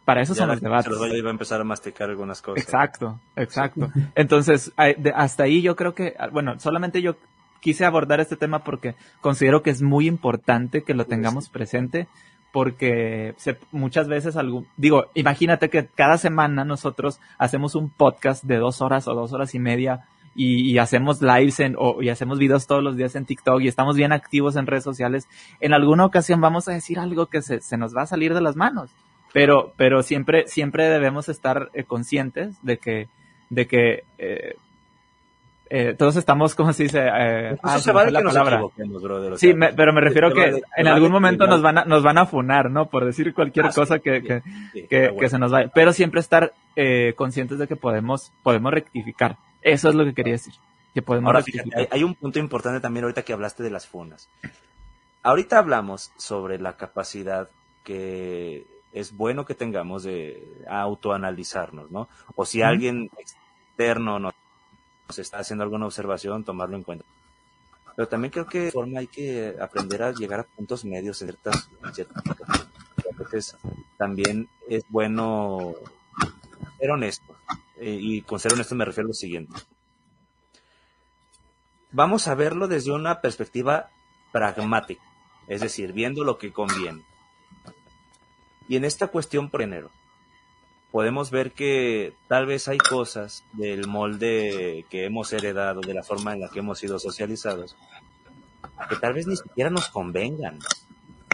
Para 0.04 0.22
eso 0.22 0.32
son 0.32 0.46
los 0.46 0.60
debates. 0.60 0.92
iba 1.12 1.28
a 1.28 1.32
empezar 1.32 1.60
a 1.60 1.64
masticar 1.64 2.08
algunas 2.08 2.40
cosas. 2.40 2.62
Exacto, 2.62 3.18
exacto. 3.34 3.90
Entonces, 4.14 4.70
hasta 5.12 5.42
ahí 5.42 5.60
yo 5.60 5.74
creo 5.74 5.92
que, 5.92 6.14
bueno, 6.30 6.60
solamente 6.60 7.02
yo 7.02 7.16
quise 7.58 7.84
abordar 7.84 8.20
este 8.20 8.36
tema 8.36 8.62
porque 8.62 8.94
considero 9.20 9.64
que 9.64 9.70
es 9.70 9.82
muy 9.82 10.06
importante 10.06 10.84
que 10.84 10.94
lo 10.94 11.04
tengamos 11.04 11.48
presente 11.48 12.06
porque 12.52 13.35
muchas 13.72 14.09
veces, 14.09 14.36
algo, 14.36 14.64
digo, 14.77 15.06
imagínate 15.14 15.70
que 15.70 15.86
cada 15.86 16.18
semana 16.18 16.64
nosotros 16.64 17.20
hacemos 17.39 17.74
un 17.74 17.90
podcast 17.90 18.44
de 18.44 18.56
dos 18.56 18.81
horas 18.81 19.06
o 19.09 19.14
dos 19.14 19.32
horas 19.32 19.55
y 19.55 19.59
media 19.59 20.06
y, 20.35 20.78
hacemos 20.78 21.20
lives 21.20 21.60
en, 21.60 21.74
o, 21.78 22.02
y 22.02 22.09
hacemos 22.09 22.39
videos 22.39 22.66
todos 22.66 22.82
los 22.82 22.97
días 22.97 23.14
en 23.16 23.27
TikTok 23.27 23.60
y 23.60 23.68
estamos 23.68 23.97
bien 23.97 24.12
activos 24.12 24.56
en 24.56 24.66
redes 24.66 24.85
sociales, 24.85 25.28
en 25.60 25.74
alguna 25.74 26.05
ocasión 26.05 26.40
vamos 26.40 26.68
a 26.68 26.72
decir 26.72 26.98
algo 26.98 27.27
que 27.27 27.43
se, 27.43 27.60
se 27.60 27.77
nos 27.77 27.94
va 27.97 28.02
a 28.02 28.06
salir 28.06 28.35
de 28.35 28.40
las 28.40 28.56
manos. 28.56 28.90
Pero, 29.32 29.72
pero 29.77 30.02
siempre, 30.02 30.48
siempre 30.48 30.89
debemos 30.89 31.28
estar 31.28 31.70
eh, 31.74 31.85
conscientes 31.85 32.56
de 32.62 32.78
que, 32.78 33.09
de 33.48 33.66
que 33.66 34.05
eh, 34.18 34.56
eh, 35.72 35.94
todos 35.97 36.16
estamos, 36.16 36.56
como 36.56 36.72
se 36.72 36.82
dice? 36.82 36.98
Eh, 36.98 37.56
ah, 37.62 37.78
se 37.78 37.92
vale 37.92 38.10
la 38.10 38.22
palabra. 38.22 38.60
sí, 39.36 39.55
pero 39.76 39.92
me 39.92 40.01
refiero 40.01 40.34
que 40.34 40.60
en 40.76 40.88
algún 40.88 41.12
momento 41.12 41.47
nos 41.47 41.62
van 41.62 41.78
a, 41.78 41.84
nos 41.84 42.02
van 42.02 42.18
a 42.18 42.26
funar, 42.26 42.72
¿no? 42.72 42.86
Por 42.86 43.05
decir 43.05 43.32
cualquier 43.32 43.66
ah, 43.66 43.72
cosa 43.72 44.01
que, 44.01 44.20
que, 44.20 45.14
que, 45.16 45.28
se 45.28 45.38
nos 45.38 45.52
vaya. 45.52 45.70
Pero 45.72 45.92
siempre 45.92 46.18
estar 46.18 46.52
eh, 46.74 47.14
conscientes 47.16 47.60
de 47.60 47.68
que 47.68 47.76
podemos, 47.76 48.32
podemos 48.42 48.72
rectificar. 48.72 49.36
Eso 49.62 49.88
es 49.88 49.94
lo 49.94 50.05
que 50.05 50.12
quería 50.12 50.32
decir. 50.32 50.55
Que 50.92 51.02
podemos 51.02 51.28
Ahora, 51.28 51.42
fíjate, 51.44 51.88
hay, 51.88 52.02
un 52.02 52.16
punto 52.16 52.40
importante 52.40 52.80
también 52.80 53.05
ahorita 53.05 53.22
que 53.22 53.32
hablaste 53.32 53.62
de 53.62 53.70
las 53.70 53.86
funas. 53.86 54.28
Ahorita 55.22 55.59
hablamos 55.59 56.10
sobre 56.16 56.59
la 56.59 56.76
capacidad 56.76 57.48
que 57.84 58.66
es 58.92 59.16
bueno 59.16 59.47
que 59.47 59.55
tengamos 59.55 60.02
de 60.02 60.42
autoanalizarnos, 60.68 61.92
¿no? 61.92 62.09
O 62.34 62.44
si 62.44 62.60
alguien 62.60 63.09
externo 63.16 64.18
nos 64.18 64.34
se 65.12 65.22
está 65.22 65.38
haciendo 65.38 65.64
alguna 65.64 65.86
observación, 65.86 66.44
tomarlo 66.44 66.76
en 66.76 66.82
cuenta. 66.82 67.04
Pero 67.96 68.08
también 68.08 68.30
creo 68.30 68.46
que 68.46 68.60
de 68.60 68.70
forma 68.72 69.00
hay 69.00 69.08
que 69.08 69.56
aprender 69.60 70.02
a 70.02 70.12
llegar 70.12 70.40
a 70.40 70.44
puntos 70.44 70.84
medios 70.84 71.20
en 71.22 71.28
ciertas, 71.28 72.26
en 73.04 73.16
veces 73.16 73.56
también 73.98 74.48
es 74.68 74.84
bueno 74.88 75.74
ser 76.78 76.90
honesto. 76.90 77.36
Y 77.80 78.22
con 78.22 78.38
ser 78.38 78.52
honesto 78.52 78.74
me 78.74 78.84
refiero 78.84 79.06
a 79.06 79.08
lo 79.08 79.14
siguiente. 79.14 79.54
Vamos 81.92 82.28
a 82.28 82.34
verlo 82.34 82.68
desde 82.68 82.92
una 82.92 83.20
perspectiva 83.20 83.90
pragmática, 84.32 85.02
es 85.48 85.60
decir, 85.60 85.92
viendo 85.92 86.24
lo 86.24 86.38
que 86.38 86.52
conviene. 86.52 87.04
Y 88.68 88.76
en 88.76 88.84
esta 88.84 89.08
cuestión, 89.08 89.50
por 89.50 89.62
enero, 89.62 89.90
podemos 90.90 91.30
ver 91.30 91.52
que 91.52 92.14
tal 92.28 92.46
vez 92.46 92.68
hay 92.68 92.78
cosas 92.78 93.44
del 93.52 93.86
molde 93.86 94.84
que 94.90 95.04
hemos 95.04 95.32
heredado, 95.32 95.80
de 95.80 95.94
la 95.94 96.02
forma 96.02 96.32
en 96.32 96.40
la 96.40 96.48
que 96.48 96.58
hemos 96.58 96.78
sido 96.78 96.98
socializados, 96.98 97.76
que 98.88 98.96
tal 98.96 99.12
vez 99.12 99.26
ni 99.26 99.36
siquiera 99.36 99.70
nos 99.70 99.88
convengan. 99.88 100.58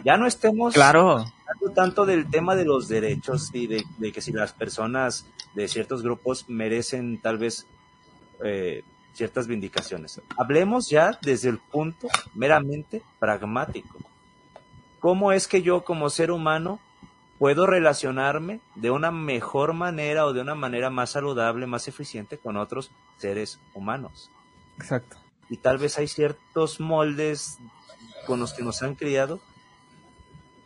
Ya 0.05 0.17
no 0.17 0.27
estemos 0.27 0.75
claro. 0.75 1.13
hablando 1.13 1.75
tanto 1.75 2.07
del 2.07 2.29
tema 2.31 2.55
de 2.55 2.65
los 2.65 2.87
derechos 2.87 3.51
y 3.53 3.67
de, 3.67 4.13
que 4.13 4.21
si 4.21 4.33
las 4.33 4.53
personas 4.53 5.27
de 5.55 5.69
ciertos 5.69 6.03
grupos 6.03 6.49
merecen 6.49 7.19
tal 7.21 7.39
vez 7.39 7.67
eh, 8.45 8.85
ciertas 9.15 9.47
vindicaciones. 9.47 10.21
Hablemos 10.37 10.91
ya 10.91 11.19
desde 11.23 11.49
el 11.49 11.59
punto 11.59 12.09
meramente 12.35 13.03
pragmático. 13.19 13.99
¿Cómo 15.01 15.33
es 15.33 15.49
que 15.49 15.63
yo 15.63 15.83
como 15.83 16.11
ser 16.11 16.31
humano 16.31 16.79
puedo 17.39 17.67
relacionarme 17.67 18.61
de 18.75 18.91
una 18.91 19.11
mejor 19.11 19.73
manera 19.73 20.27
o 20.27 20.33
de 20.33 20.41
una 20.41 20.55
manera 20.55 20.91
más 20.91 21.11
saludable, 21.11 21.67
más 21.67 21.89
eficiente 21.89 22.39
con 22.39 22.57
otros 22.57 22.91
seres 23.19 23.61
humanos. 23.75 24.31
Exacto. 24.79 25.17
Y 25.49 25.59
tal 25.59 25.79
vez 25.79 25.99
hay 25.99 26.09
ciertos 26.09 26.81
moldes 26.81 27.59
con 28.27 28.41
los 28.41 28.53
que 28.53 28.63
nos 28.63 28.83
han 28.83 28.95
criado 28.95 29.41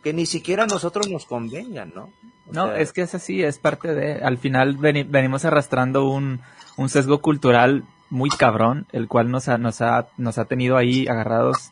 que 0.03 0.13
ni 0.13 0.25
siquiera 0.25 0.63
a 0.63 0.67
nosotros 0.67 1.09
nos 1.09 1.25
convengan, 1.25 1.91
¿no? 1.95 2.09
no, 2.51 2.73
es 2.73 2.91
que 2.91 3.01
es 3.01 3.13
así, 3.13 3.43
es 3.43 3.59
parte 3.59 3.93
de, 3.93 4.15
al 4.15 4.37
final 4.37 4.77
venimos 4.77 5.45
arrastrando 5.45 6.09
un, 6.09 6.41
un 6.77 6.89
sesgo 6.89 7.21
cultural 7.21 7.83
muy 8.09 8.29
cabrón, 8.29 8.87
el 8.91 9.07
cual 9.07 9.31
nos 9.31 9.47
ha, 9.47 9.57
nos 9.57 9.81
ha, 9.81 10.07
nos 10.17 10.37
ha 10.37 10.45
tenido 10.45 10.77
ahí 10.77 11.07
agarrados, 11.07 11.71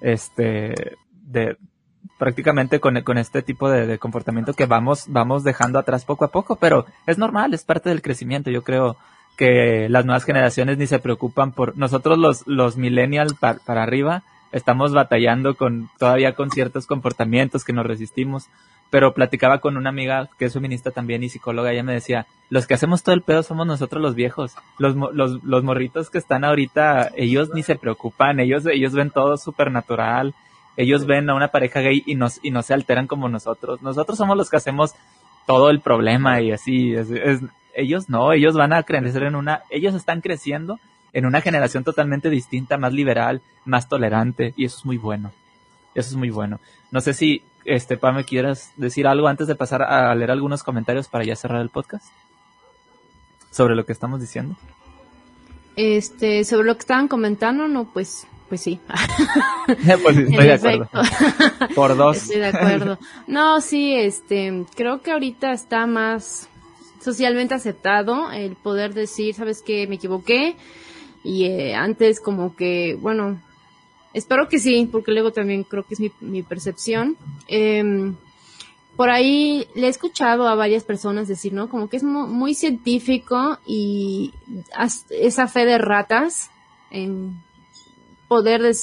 este, 0.00 0.96
de, 1.10 1.58
prácticamente 2.18 2.80
con, 2.80 3.00
con 3.02 3.18
este 3.18 3.42
tipo 3.42 3.70
de, 3.70 3.98
comportamiento 3.98 4.54
que 4.54 4.66
vamos, 4.66 5.04
vamos 5.08 5.44
dejando 5.44 5.78
atrás 5.78 6.04
poco 6.04 6.24
a 6.24 6.30
poco, 6.30 6.56
pero 6.56 6.86
es 7.06 7.18
normal, 7.18 7.54
es 7.54 7.64
parte 7.64 7.88
del 7.88 8.02
crecimiento. 8.02 8.50
Yo 8.50 8.62
creo 8.62 8.96
que 9.36 9.88
las 9.88 10.04
nuevas 10.04 10.24
generaciones 10.24 10.78
ni 10.78 10.86
se 10.86 10.98
preocupan 10.98 11.52
por 11.52 11.76
nosotros 11.76 12.18
los, 12.18 12.46
los 12.46 12.76
millennials 12.76 13.34
para 13.34 13.82
arriba, 13.82 14.22
estamos 14.52 14.92
batallando 14.92 15.56
con 15.56 15.90
todavía 15.98 16.34
con 16.34 16.50
ciertos 16.50 16.86
comportamientos 16.86 17.64
que 17.64 17.74
nos 17.74 17.86
resistimos, 17.86 18.48
pero 18.90 19.14
platicaba 19.14 19.58
con 19.58 19.76
una 19.76 19.90
amiga 19.90 20.28
que 20.38 20.46
es 20.46 20.52
feminista 20.52 20.90
también 20.90 21.22
y 21.22 21.28
psicóloga, 21.28 21.72
ella 21.72 21.82
me 21.82 21.92
decía, 21.92 22.26
los 22.48 22.66
que 22.66 22.74
hacemos 22.74 23.02
todo 23.02 23.14
el 23.14 23.22
pedo 23.22 23.42
somos 23.42 23.66
nosotros 23.66 24.00
los 24.00 24.14
viejos, 24.14 24.54
los, 24.78 24.94
los, 24.94 25.42
los 25.42 25.64
morritos 25.64 26.08
que 26.08 26.18
están 26.18 26.44
ahorita, 26.44 27.10
ellos 27.16 27.50
ni 27.52 27.62
se 27.62 27.76
preocupan, 27.76 28.40
ellos, 28.40 28.64
ellos 28.66 28.92
ven 28.92 29.10
todo 29.10 29.36
súper 29.36 29.70
natural, 29.70 30.34
ellos 30.76 31.06
ven 31.06 31.28
a 31.30 31.34
una 31.34 31.48
pareja 31.48 31.80
gay 31.80 32.02
y 32.06 32.14
nos 32.14 32.38
y 32.42 32.50
no 32.50 32.62
se 32.62 32.74
alteran 32.74 33.06
como 33.06 33.28
nosotros. 33.28 33.82
Nosotros 33.82 34.18
somos 34.18 34.36
los 34.36 34.50
que 34.50 34.56
hacemos 34.56 34.94
todo 35.46 35.70
el 35.70 35.80
problema 35.80 36.40
y 36.40 36.52
así. 36.52 36.94
Es, 36.94 37.08
ellos 37.74 38.08
no, 38.08 38.32
ellos 38.32 38.54
van 38.54 38.72
a 38.72 38.82
crecer 38.82 39.22
en 39.22 39.36
una, 39.36 39.62
ellos 39.70 39.94
están 39.94 40.20
creciendo 40.20 40.78
en 41.12 41.26
una 41.26 41.40
generación 41.40 41.84
totalmente 41.84 42.30
distinta, 42.30 42.78
más 42.78 42.92
liberal, 42.92 43.42
más 43.64 43.88
tolerante 43.88 44.54
y 44.56 44.64
eso 44.64 44.78
es 44.78 44.84
muy 44.84 44.98
bueno. 44.98 45.32
Eso 45.94 46.10
es 46.10 46.16
muy 46.16 46.30
bueno. 46.30 46.60
No 46.90 47.00
sé 47.00 47.14
si, 47.14 47.42
este, 47.64 47.98
me 48.12 48.24
quieras 48.24 48.72
decir 48.76 49.06
algo 49.06 49.28
antes 49.28 49.46
de 49.46 49.54
pasar 49.54 49.82
a 49.82 50.14
leer 50.14 50.30
algunos 50.30 50.62
comentarios 50.62 51.08
para 51.08 51.24
ya 51.24 51.36
cerrar 51.36 51.62
el 51.62 51.70
podcast 51.70 52.06
sobre 53.50 53.74
lo 53.74 53.86
que 53.86 53.92
estamos 53.92 54.20
diciendo. 54.20 54.56
Este, 55.76 56.44
sobre 56.44 56.66
lo 56.66 56.74
que 56.74 56.80
estaban 56.80 57.06
comentando, 57.06 57.68
no, 57.68 57.84
pues 57.92 58.26
pues 58.48 58.60
sí. 58.60 58.80
pues 60.02 60.16
estoy 60.16 60.46
de 60.46 60.52
acuerdo. 60.52 60.88
Por 61.74 61.96
dos. 61.96 62.16
Estoy 62.16 62.38
de 62.38 62.46
acuerdo. 62.46 62.98
No, 63.26 63.60
sí, 63.60 63.94
este, 63.94 64.64
creo 64.74 65.02
que 65.02 65.10
ahorita 65.10 65.52
está 65.52 65.86
más 65.86 66.48
socialmente 67.00 67.54
aceptado 67.54 68.30
el 68.32 68.56
poder 68.56 68.94
decir, 68.94 69.34
sabes 69.34 69.62
que 69.62 69.86
me 69.86 69.96
equivoqué 69.96 70.56
y 71.24 71.46
eh, 71.46 71.74
antes 71.74 72.20
como 72.20 72.54
que, 72.54 72.96
bueno, 73.00 73.40
espero 74.12 74.48
que 74.48 74.58
sí, 74.58 74.88
porque 74.90 75.12
luego 75.12 75.32
también 75.32 75.64
creo 75.64 75.84
que 75.84 75.94
es 75.94 76.00
mi, 76.00 76.12
mi 76.20 76.42
percepción. 76.42 77.16
Eh, 77.48 78.12
por 78.96 79.10
ahí 79.10 79.68
le 79.74 79.86
he 79.86 79.90
escuchado 79.90 80.48
a 80.48 80.54
varias 80.54 80.82
personas 80.82 81.28
decir, 81.28 81.52
¿no? 81.52 81.68
Como 81.68 81.88
que 81.88 81.98
es 81.98 82.02
muy 82.02 82.54
científico 82.54 83.58
y 83.66 84.32
esa 85.10 85.46
fe 85.48 85.66
de 85.66 85.78
ratas 85.78 86.50
en 86.90 87.42
poder 88.26 88.64
eh, 88.64 88.74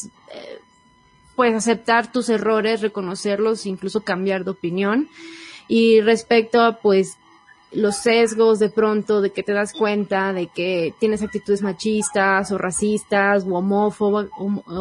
pues 1.35 1.56
aceptar 1.56 2.11
tus 2.11 2.30
errores, 2.30 2.81
reconocerlos, 2.81 3.65
incluso 3.65 4.02
cambiar 4.02 4.44
de 4.44 4.52
opinión. 4.52 5.10
Y 5.68 6.02
respecto 6.02 6.61
a 6.61 6.77
pues 6.77 7.18
los 7.72 7.95
sesgos 7.98 8.60
de 8.60 8.69
pronto 8.69 9.19
de 9.22 9.31
que 9.31 9.41
te 9.41 9.53
das 9.53 9.73
cuenta 9.73 10.31
de 10.31 10.45
que 10.48 10.94
tienes 10.99 11.23
actitudes 11.23 11.64
machistas 11.64 12.52
o 12.52 12.60
racistas 12.60 13.45
o 13.48 13.56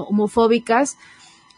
homofóbicas, 0.09 0.99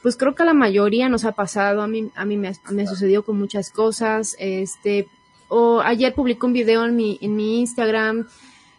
pues 0.05 0.19
creo 0.19 0.35
que 0.35 0.43
a 0.43 0.47
la 0.47 0.53
mayoría 0.53 1.09
nos 1.09 1.25
ha 1.25 1.33
pasado, 1.33 1.81
a 1.81 1.87
mí, 1.87 2.11
a 2.15 2.27
mí 2.27 2.37
me, 2.37 2.53
me 2.69 2.87
sucedió 2.87 3.25
con 3.25 3.39
muchas 3.39 3.71
cosas, 3.71 4.37
este, 4.39 5.09
o 5.49 5.81
ayer 5.81 6.13
publicé 6.13 6.45
un 6.45 6.53
video 6.53 6.85
en 6.85 6.95
mi, 6.95 7.19
en 7.23 7.35
mi 7.35 7.61
Instagram 7.61 8.29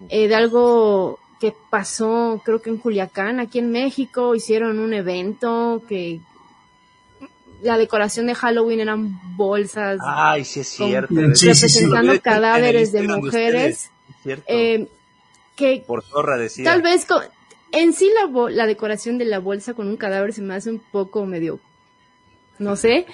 eh, 0.09 0.27
de 0.27 0.35
algo 0.35 1.17
que 1.39 1.51
pasó, 1.71 2.39
creo 2.45 2.61
que 2.61 2.69
en 2.69 2.77
Culiacán, 2.77 3.39
aquí 3.39 3.57
en 3.57 3.71
México, 3.71 4.35
hicieron 4.35 4.77
un 4.77 4.93
evento 4.93 5.81
que 5.89 6.21
la 7.63 7.79
decoración 7.79 8.27
de 8.27 8.35
Halloween 8.35 8.81
eran 8.81 9.35
bolsas. 9.35 9.97
Ay, 10.05 10.45
sí 10.45 10.59
es 10.59 10.67
cierto. 10.67 11.15
representando 11.15 12.21
cadáveres 12.21 12.91
de 12.91 13.01
mujeres. 13.01 13.89
Eh, 14.45 14.87
que 15.55 15.83
Por 15.87 16.03
zorra 16.03 16.37
decía. 16.37 16.65
Tal 16.65 16.83
vez 16.83 17.07
en 17.75 17.93
sí 17.93 18.09
la, 18.13 18.49
la 18.49 18.65
decoración 18.65 19.17
de 19.17 19.25
la 19.25 19.39
bolsa 19.39 19.73
con 19.73 19.87
un 19.87 19.97
cadáver 19.97 20.33
se 20.33 20.41
me 20.41 20.55
hace 20.55 20.69
un 20.69 20.79
poco 20.79 21.25
medio 21.25 21.59
no 22.57 22.75
sé. 22.75 23.05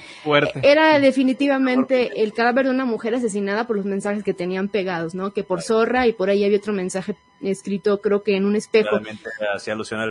Era 0.62 1.00
definitivamente 1.00 2.22
el 2.22 2.34
cadáver 2.34 2.66
de 2.66 2.72
una 2.72 2.86
mujer 2.86 3.16
asesinada 3.16 3.66
por 3.66 3.76
los 3.76 3.86
mensajes 3.86 4.24
que 4.24 4.34
tenían 4.34 4.68
pegados, 4.68 5.16
¿no? 5.16 5.34
Que 5.34 5.44
por 5.44 5.62
zorra 5.62 6.08
y 6.08 6.14
por 6.14 6.30
ahí 6.30 6.44
había 6.44 6.58
otro 6.58 6.74
mensaje 6.74 7.16
escrito, 7.42 8.02
creo 8.02 8.22
que 8.22 8.36
en 8.36 8.46
un 8.46 8.56
espejo. 8.56 9.00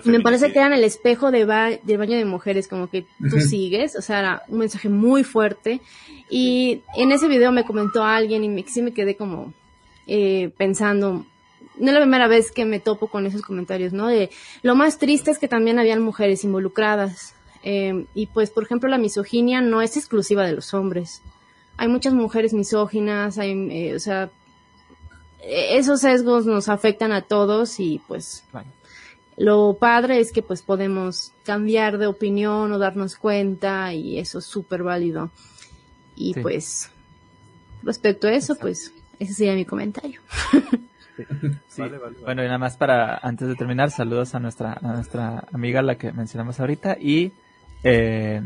Me 0.04 0.20
parece 0.20 0.52
que 0.52 0.58
era 0.58 0.66
en 0.66 0.72
el 0.72 0.84
espejo 0.84 1.30
de, 1.30 1.44
baño 1.44 2.16
de 2.16 2.24
mujeres, 2.24 2.66
como 2.66 2.90
que 2.90 3.04
tú 3.30 3.40
sigues, 3.40 3.96
o 3.96 4.02
sea, 4.02 4.18
era 4.18 4.42
un 4.48 4.58
mensaje 4.58 4.88
muy 4.88 5.22
fuerte. 5.22 5.80
Y 6.28 6.82
en 6.96 7.12
ese 7.12 7.28
video 7.28 7.52
me 7.52 7.64
comentó 7.64 8.04
alguien 8.04 8.42
y 8.42 8.48
me, 8.48 8.64
sí 8.64 8.82
me 8.82 8.92
quedé 8.92 9.14
como 9.14 9.52
eh, 10.08 10.50
pensando, 10.56 11.24
no 11.80 11.88
es 11.88 11.94
la 11.94 12.00
primera 12.00 12.28
vez 12.28 12.52
que 12.52 12.64
me 12.64 12.78
topo 12.78 13.08
con 13.08 13.26
esos 13.26 13.42
comentarios, 13.42 13.92
¿no? 13.92 14.06
De 14.06 14.30
lo 14.62 14.74
más 14.74 14.98
triste 14.98 15.30
es 15.30 15.38
que 15.38 15.48
también 15.48 15.78
habían 15.78 16.00
mujeres 16.02 16.44
involucradas 16.44 17.34
Em, 17.62 18.06
y 18.14 18.26
pues, 18.26 18.50
por 18.50 18.64
ejemplo, 18.64 18.88
la 18.88 18.98
misoginia 18.98 19.60
no 19.60 19.82
es 19.82 19.96
exclusiva 19.96 20.44
de 20.46 20.52
los 20.52 20.72
hombres. 20.72 21.22
Hay 21.76 21.88
muchas 21.88 22.14
mujeres 22.14 22.52
misóginas, 22.52 23.38
hay, 23.38 23.52
eh, 23.70 23.94
o 23.94 23.98
sea, 23.98 24.30
esos 25.42 26.00
sesgos 26.00 26.46
nos 26.46 26.68
afectan 26.68 27.12
a 27.12 27.22
todos 27.22 27.80
y 27.80 28.00
pues 28.06 28.44
lo 29.38 29.78
padre 29.80 30.20
es 30.20 30.32
que 30.32 30.42
pues 30.42 30.60
podemos 30.60 31.32
cambiar 31.44 31.96
de 31.96 32.06
opinión 32.06 32.70
o 32.72 32.78
darnos 32.78 33.16
cuenta 33.16 33.94
y 33.94 34.18
eso 34.18 34.40
es 34.40 34.44
súper 34.44 34.82
válido. 34.82 35.30
Y 36.14 36.34
pues 36.34 36.90
respecto 37.82 38.26
a 38.26 38.32
eso, 38.32 38.56
pues 38.56 38.92
ese 39.18 39.32
sería 39.32 39.54
mi 39.54 39.64
comentario. 39.64 40.20
Bueno, 42.24 42.42
y 42.42 42.46
nada 42.46 42.58
más 42.58 42.76
para, 42.76 43.16
antes 43.16 43.48
de 43.48 43.54
terminar, 43.54 43.90
saludos 43.90 44.34
a 44.34 44.40
nuestra, 44.40 44.78
a 44.80 44.92
nuestra 44.92 45.44
amiga, 45.52 45.82
la 45.82 45.96
que 45.96 46.12
mencionamos 46.12 46.60
ahorita, 46.60 46.96
y 47.00 47.32
eh, 47.82 48.42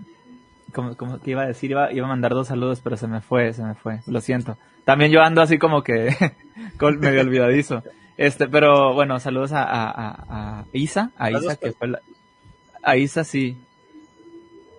como, 0.73 0.97
como 0.97 1.21
que 1.21 1.33
iba 1.33 1.43
a 1.43 1.47
decir, 1.47 1.71
iba, 1.71 1.93
iba 1.93 2.07
a 2.07 2.09
mandar 2.09 2.33
dos 2.33 2.49
saludos, 2.49 2.81
pero 2.83 2.97
se 2.97 3.07
me 3.07 3.21
fue, 3.21 3.53
se 3.53 3.63
me 3.63 3.75
fue, 3.75 4.01
lo 4.07 4.21
siento. 4.21 4.57
También 4.85 5.11
yo 5.11 5.21
ando 5.21 5.43
así 5.43 5.59
como 5.59 5.83
que 5.83 6.15
medio 7.01 7.21
olvidadizo. 7.21 7.83
Este, 8.17 8.47
pero 8.49 8.95
bueno, 8.95 9.19
saludos 9.19 9.53
a, 9.53 9.65
a, 9.65 10.61
a 10.61 10.65
Isa, 10.73 11.11
a 11.17 11.31
Isa 11.31 11.57
que 11.57 11.73
fue 11.73 11.89
la, 11.89 12.01
a 12.83 12.97
Isa 12.97 13.25
sí. 13.25 13.57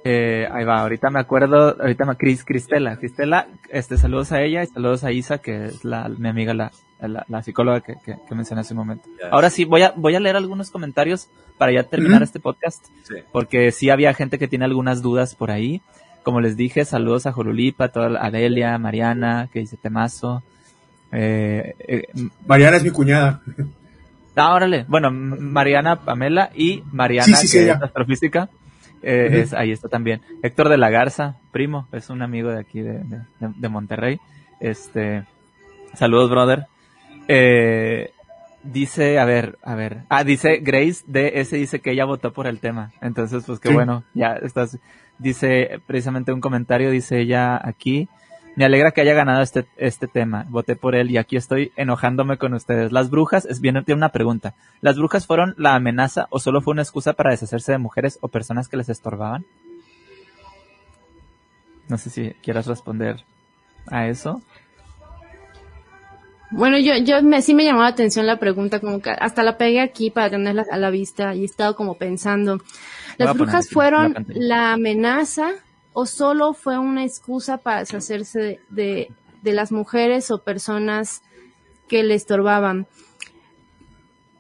Eh, 0.07 0.47
ahí 0.51 0.63
va, 0.63 0.81
ahorita 0.81 1.09
me 1.09 1.19
acuerdo, 1.19 1.75
ahorita 1.81 2.05
me 2.05 2.15
Cris, 2.15 2.45
Cristela, 2.45 2.95
Cristela, 2.97 3.47
este, 3.71 3.97
saludos 3.97 4.31
a 4.31 4.43
ella 4.43 4.61
y 4.61 4.67
saludos 4.67 5.03
a 5.03 5.11
Isa, 5.11 5.39
que 5.39 5.65
es 5.65 5.83
la, 5.83 6.07
mi 6.09 6.29
amiga, 6.29 6.53
la, 6.53 6.71
la, 6.99 7.41
psicóloga 7.41 7.81
que, 7.81 7.95
que, 8.05 8.35
mencioné 8.35 8.61
hace 8.61 8.75
un 8.75 8.81
momento. 8.81 9.09
Ahora 9.31 9.49
sí, 9.49 9.65
voy 9.65 9.81
a, 9.81 9.93
voy 9.95 10.13
a 10.13 10.19
leer 10.19 10.35
algunos 10.35 10.69
comentarios 10.69 11.27
para 11.57 11.71
ya 11.71 11.81
terminar 11.81 12.21
este 12.21 12.39
podcast, 12.39 12.85
porque 13.31 13.71
sí 13.71 13.89
había 13.89 14.13
gente 14.13 14.37
que 14.37 14.47
tiene 14.47 14.65
algunas 14.65 15.01
dudas 15.01 15.33
por 15.33 15.49
ahí. 15.49 15.81
Como 16.21 16.39
les 16.39 16.55
dije, 16.55 16.85
saludos 16.85 17.25
a 17.25 17.31
Jolulipa, 17.31 17.85
a 17.85 17.89
toda 17.89 18.23
Adelia, 18.23 18.77
Mariana, 18.77 19.49
que 19.51 19.61
dice 19.61 19.75
Temazo. 19.75 20.43
Eh, 21.11 21.73
eh, 21.79 22.07
Mariana 22.45 22.77
es 22.77 22.83
mi 22.83 22.91
cuñada. 22.91 23.41
Ah, 24.35 24.53
órale. 24.53 24.85
Bueno, 24.87 25.09
Mariana 25.09 26.01
Pamela 26.01 26.51
y 26.53 26.83
Mariana, 26.91 27.37
que 27.39 27.69
es 27.69 27.81
astrofísica. 27.81 28.49
Eh, 29.01 29.41
es, 29.41 29.53
ahí 29.53 29.71
está 29.71 29.87
también. 29.87 30.21
Héctor 30.41 30.69
de 30.69 30.77
la 30.77 30.89
Garza, 30.89 31.37
primo, 31.51 31.87
es 31.91 32.09
un 32.09 32.21
amigo 32.21 32.49
de 32.49 32.59
aquí 32.59 32.81
de, 32.81 33.03
de, 33.39 33.69
Monterrey. 33.69 34.19
Este, 34.59 35.25
saludos, 35.93 36.29
brother. 36.29 36.67
Eh, 37.27 38.11
dice, 38.63 39.19
a 39.19 39.25
ver, 39.25 39.57
a 39.63 39.75
ver. 39.75 40.03
Ah, 40.09 40.23
dice 40.23 40.57
Grace 40.57 41.03
DS 41.07 41.51
dice 41.51 41.79
que 41.79 41.91
ella 41.91 42.05
votó 42.05 42.33
por 42.33 42.47
el 42.47 42.59
tema. 42.59 42.91
Entonces, 43.01 43.43
pues 43.45 43.59
qué 43.59 43.71
bueno, 43.71 44.03
ya 44.13 44.33
estás. 44.33 44.79
Dice 45.17 45.79
precisamente 45.85 46.33
un 46.33 46.41
comentario, 46.41 46.91
dice 46.91 47.19
ella 47.19 47.59
aquí. 47.63 48.09
Me 48.55 48.63
alegra 48.63 48.91
que 48.91 49.01
haya 49.01 49.13
ganado 49.13 49.41
este, 49.41 49.65
este 49.75 50.07
tema. 50.07 50.45
Voté 50.49 50.75
por 50.75 50.95
él 50.95 51.11
y 51.11 51.17
aquí 51.17 51.35
estoy 51.35 51.73
enojándome 51.75 52.37
con 52.37 52.53
ustedes. 52.53 52.93
Las 52.93 53.09
brujas, 53.09 53.45
es 53.45 53.59
bien, 53.59 53.83
tiene 53.83 53.99
una 53.99 54.09
pregunta. 54.09 54.53
¿Las 54.79 54.97
brujas 54.97 55.27
fueron 55.27 55.55
la 55.57 55.75
amenaza 55.75 56.27
o 56.29 56.39
solo 56.39 56.61
fue 56.61 56.71
una 56.71 56.81
excusa 56.81 57.13
para 57.13 57.31
deshacerse 57.31 57.73
de 57.73 57.77
mujeres 57.79 58.17
o 58.21 58.29
personas 58.29 58.69
que 58.69 58.77
les 58.77 58.87
estorbaban? 58.87 59.45
No 61.89 61.97
sé 61.97 62.09
si 62.09 62.31
quieras 62.41 62.65
responder 62.65 63.25
a 63.87 64.07
eso. 64.07 64.41
Bueno, 66.51 66.77
yo, 66.77 66.95
yo 66.95 67.21
me, 67.21 67.41
sí 67.41 67.53
me 67.53 67.65
llamó 67.65 67.81
la 67.81 67.87
atención 67.87 68.25
la 68.25 68.39
pregunta, 68.39 68.79
como 68.79 69.01
que 69.01 69.09
hasta 69.09 69.43
la 69.43 69.57
pegué 69.57 69.81
aquí 69.81 70.11
para 70.11 70.29
tenerla 70.29 70.65
a 70.71 70.77
la 70.77 70.89
vista 70.89 71.35
y 71.35 71.41
he 71.41 71.45
estado 71.45 71.75
como 71.75 71.95
pensando. 71.95 72.61
¿Las 73.17 73.35
brujas 73.35 73.69
fueron 73.69 74.25
la 74.29 74.71
amenaza 74.71 75.51
o 75.95 76.05
solo 76.05 76.53
fue 76.53 76.77
una 76.77 77.05
excusa 77.05 77.57
para 77.57 77.79
deshacerse 77.79 78.59
de, 78.69 79.09
de, 79.41 79.53
las 79.53 79.71
mujeres 79.71 80.29
o 80.29 80.43
personas 80.43 81.23
que 81.87 82.03
le 82.03 82.15
estorbaban? 82.15 82.85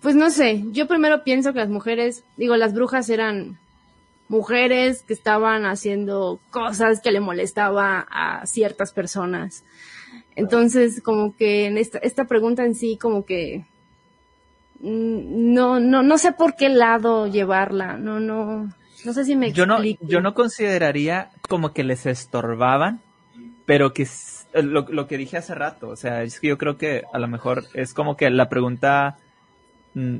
Pues 0.01 0.15
no 0.15 0.29
sé, 0.31 0.65
yo 0.71 0.85
primero 0.85 1.23
pienso 1.23 1.53
que 1.53 1.59
las 1.59 1.69
mujeres, 1.69 2.25
digo, 2.35 2.57
las 2.57 2.73
brujas 2.73 3.09
eran 3.09 3.57
mujeres 4.27 5.03
que 5.03 5.13
estaban 5.13 5.65
haciendo 5.65 6.41
cosas 6.51 6.99
que 6.99 7.13
le 7.13 7.21
molestaba 7.21 8.05
a 8.11 8.45
ciertas 8.45 8.91
personas. 8.91 9.63
Entonces, 10.35 11.01
como 11.01 11.37
que 11.37 11.67
en 11.67 11.77
esta, 11.77 11.99
esta 11.99 12.25
pregunta 12.25 12.65
en 12.65 12.75
sí, 12.75 12.97
como 12.97 13.23
que 13.23 13.63
no, 14.81 15.79
no, 15.79 16.03
no 16.03 16.17
sé 16.17 16.33
por 16.33 16.57
qué 16.57 16.67
lado 16.67 17.27
llevarla, 17.27 17.97
no, 17.97 18.19
no, 18.19 18.73
no 19.05 19.13
sé 19.13 19.25
si 19.25 19.35
me 19.35 19.51
yo 19.51 19.65
no, 19.65 19.83
yo 19.83 20.21
no 20.21 20.33
consideraría 20.33 21.29
como 21.47 21.73
que 21.73 21.83
les 21.83 22.05
estorbaban, 22.05 23.01
pero 23.65 23.93
que 23.93 24.07
lo, 24.53 24.85
lo, 24.89 25.07
que 25.07 25.17
dije 25.17 25.37
hace 25.37 25.55
rato, 25.55 25.89
o 25.89 25.95
sea, 25.95 26.23
es 26.23 26.39
que 26.39 26.47
yo 26.47 26.57
creo 26.57 26.77
que 26.77 27.03
a 27.13 27.19
lo 27.19 27.27
mejor 27.27 27.63
es 27.73 27.93
como 27.93 28.15
que 28.17 28.29
la 28.29 28.49
pregunta, 28.49 29.17
mm, 29.93 30.17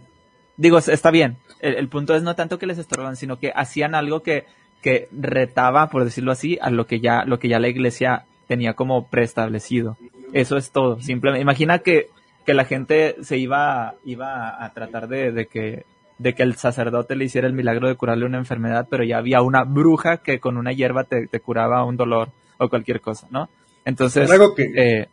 digo, 0.57 0.77
está 0.77 1.11
bien, 1.11 1.37
el, 1.59 1.87
punto 1.87 2.15
es 2.15 2.23
no 2.23 2.35
tanto 2.35 2.59
que 2.59 2.67
les 2.67 2.77
estorbaban, 2.77 3.15
sino 3.15 3.39
que 3.39 3.51
hacían 3.55 3.95
algo 3.95 4.21
que, 4.21 4.45
que 4.81 5.07
retaba, 5.11 5.89
por 5.89 6.03
decirlo 6.03 6.31
así, 6.31 6.57
a 6.61 6.69
lo 6.69 6.85
que 6.85 6.99
ya, 6.99 7.23
lo 7.25 7.39
que 7.39 7.47
ya 7.49 7.59
la 7.59 7.69
iglesia 7.69 8.25
tenía 8.47 8.73
como 8.73 9.07
preestablecido. 9.07 9.97
Eso 10.33 10.57
es 10.57 10.71
todo, 10.71 11.01
simplemente, 11.01 11.41
imagina 11.41 11.79
que, 11.79 12.09
que 12.45 12.53
la 12.53 12.65
gente 12.65 13.15
se 13.21 13.37
iba, 13.37 13.95
iba 14.05 14.63
a 14.63 14.73
tratar 14.73 15.07
de, 15.07 15.31
de 15.31 15.45
que 15.47 15.85
de 16.17 16.33
que 16.33 16.43
el 16.43 16.55
sacerdote 16.55 17.15
le 17.15 17.25
hiciera 17.25 17.47
el 17.47 17.53
milagro 17.53 17.87
de 17.87 17.95
curarle 17.95 18.25
una 18.25 18.37
enfermedad, 18.37 18.87
pero 18.89 19.03
ya 19.03 19.17
había 19.17 19.41
una 19.41 19.63
bruja 19.63 20.17
que 20.17 20.39
con 20.39 20.57
una 20.57 20.71
hierba 20.71 21.03
te, 21.03 21.27
curaba 21.39 21.83
un 21.83 21.97
dolor 21.97 22.31
o 22.57 22.69
cualquier 22.69 23.01
cosa, 23.01 23.27
¿no? 23.31 23.49
Entonces... 23.83 24.29
Algo 24.29 24.55
que... 24.55 24.63
Eh, 24.75 25.09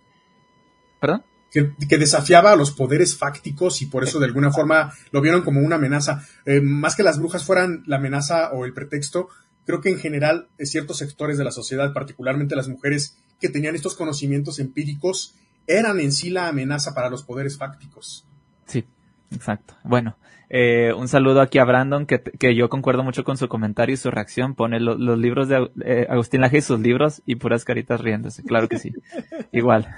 ¿Perdón? 1.01 1.25
Que, 1.51 1.99
desafiaba 1.99 2.53
a 2.53 2.57
los 2.57 2.71
poderes 2.71 3.19
fácticos 3.19 3.83
y 3.83 3.87
por 3.87 4.05
eso 4.05 4.19
de 4.19 4.27
alguna 4.27 4.51
forma 4.51 4.93
lo 5.11 5.21
vieron 5.21 5.43
como 5.43 5.61
una 5.61 5.77
amenaza. 5.77 6.27
Eh, 6.47 6.63
más 6.63 6.97
que 6.97 7.03
las 7.03 7.19
brujas 7.19 7.45
fueran 7.45 7.83
la 7.87 7.97
amenaza 7.97 8.53
o 8.53 8.65
el 8.65 8.73
pretexto, 8.73 9.29
creo 9.67 9.81
que 9.81 9.91
en 9.91 9.99
general 9.99 10.49
eh, 10.57 10.65
ciertos 10.65 10.99
sectores 10.99 11.37
de 11.37 11.45
la 11.45 11.51
sociedad, 11.51 11.93
particularmente 11.93 12.57
las 12.57 12.69
mujeres 12.69 13.19
que 13.39 13.49
tenían 13.49 13.75
estos 13.75 13.97
conocimientos 13.97 14.61
empíricos, 14.61 15.35
eran 15.67 16.01
en 16.01 16.13
sí 16.13 16.31
la 16.31 16.49
amenaza 16.49 16.95
para 16.95 17.11
los 17.11 17.23
poderes 17.23 17.59
fácticos. 17.59 18.25
Sí, 18.67 18.87
exacto. 19.31 19.77
Bueno, 19.85 20.17
eh, 20.55 20.93
un 20.93 21.09
saludo 21.09 21.41
aquí 21.41 21.59
a 21.59 21.65
Brandon, 21.65 22.05
que, 22.05 22.21
que, 22.23 22.55
yo 22.55 22.69
concuerdo 22.69 23.03
mucho 23.03 23.25
con 23.25 23.39
su 23.39 23.49
comentario 23.49 23.95
y 23.95 23.97
su 23.97 24.11
reacción. 24.11 24.55
Pone 24.55 24.81
los 24.81 25.19
libros 25.19 25.49
de 25.49 25.71
eh, 25.83 26.07
Agustín 26.11 26.43
Laje 26.43 26.59
y 26.59 26.61
sus 26.61 26.79
libros 26.79 27.23
y 27.25 27.37
puras 27.37 27.65
caritas 27.65 28.03
riéndose. 28.03 28.43
Claro 28.43 28.69
que 28.69 28.79
sí. 28.79 28.93
Igual. 29.53 29.89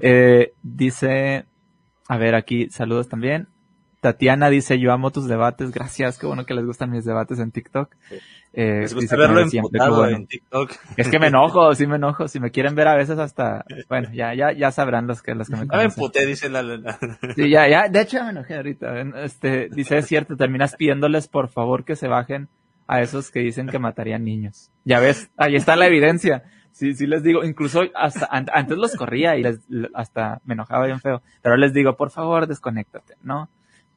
Eh, 0.00 0.54
dice, 0.62 1.44
a 2.08 2.16
ver 2.16 2.34
aquí, 2.34 2.70
saludos 2.70 3.10
también. 3.10 3.48
Tatiana 4.00 4.48
dice, 4.48 4.78
yo 4.78 4.90
amo 4.90 5.10
tus 5.10 5.28
debates, 5.28 5.70
gracias, 5.70 6.18
qué 6.18 6.26
bueno 6.26 6.46
que 6.46 6.54
les 6.54 6.64
gustan 6.64 6.90
mis 6.90 7.04
debates 7.04 7.38
en 7.38 7.50
TikTok. 7.52 7.94
Eh, 8.52 8.86
gusta 8.92 9.16
verlo 9.16 9.40
en 9.40 10.26
TikTok. 10.26 10.72
Es 10.96 11.08
que 11.08 11.18
me 11.18 11.28
enojo, 11.28 11.74
sí 11.74 11.86
me 11.86 11.96
enojo, 11.96 12.26
si 12.26 12.40
me 12.40 12.50
quieren 12.50 12.74
ver 12.74 12.88
a 12.88 12.96
veces 12.96 13.18
hasta, 13.18 13.64
bueno, 13.88 14.10
ya, 14.12 14.34
ya, 14.34 14.52
ya 14.52 14.72
sabrán 14.72 15.06
los 15.06 15.22
que, 15.22 15.34
los 15.34 15.48
que 15.48 15.56
me 15.56 15.66
conocen. 15.68 15.78
me 15.78 15.84
emputé, 15.84 16.26
dice 16.26 16.48
la, 16.48 16.62
Sí, 17.36 17.48
ya, 17.48 17.68
ya, 17.68 17.88
de 17.88 18.00
hecho 18.00 18.18
ya 18.18 18.24
me 18.24 18.30
enojé 18.30 18.56
ahorita, 18.56 19.00
este, 19.22 19.68
dice, 19.68 19.98
es 19.98 20.06
cierto, 20.06 20.36
terminas 20.36 20.74
pidiéndoles 20.74 21.28
por 21.28 21.48
favor 21.48 21.84
que 21.84 21.94
se 21.94 22.08
bajen 22.08 22.48
a 22.88 23.00
esos 23.00 23.30
que 23.30 23.40
dicen 23.40 23.68
que 23.68 23.78
matarían 23.78 24.24
niños. 24.24 24.70
Ya 24.84 24.98
ves, 24.98 25.30
ahí 25.36 25.54
está 25.54 25.76
la 25.76 25.86
evidencia. 25.86 26.42
Sí, 26.72 26.94
sí 26.94 27.06
les 27.06 27.22
digo, 27.22 27.44
incluso 27.44 27.82
hasta 27.94 28.28
antes 28.30 28.76
los 28.76 28.96
corría 28.96 29.36
y 29.36 29.42
les, 29.42 29.60
hasta 29.94 30.40
me 30.44 30.54
enojaba 30.54 30.86
bien 30.86 31.00
feo, 31.00 31.22
pero 31.42 31.56
les 31.56 31.72
digo, 31.72 31.96
por 31.96 32.10
favor, 32.10 32.48
desconéctate, 32.48 33.14
¿no? 33.22 33.48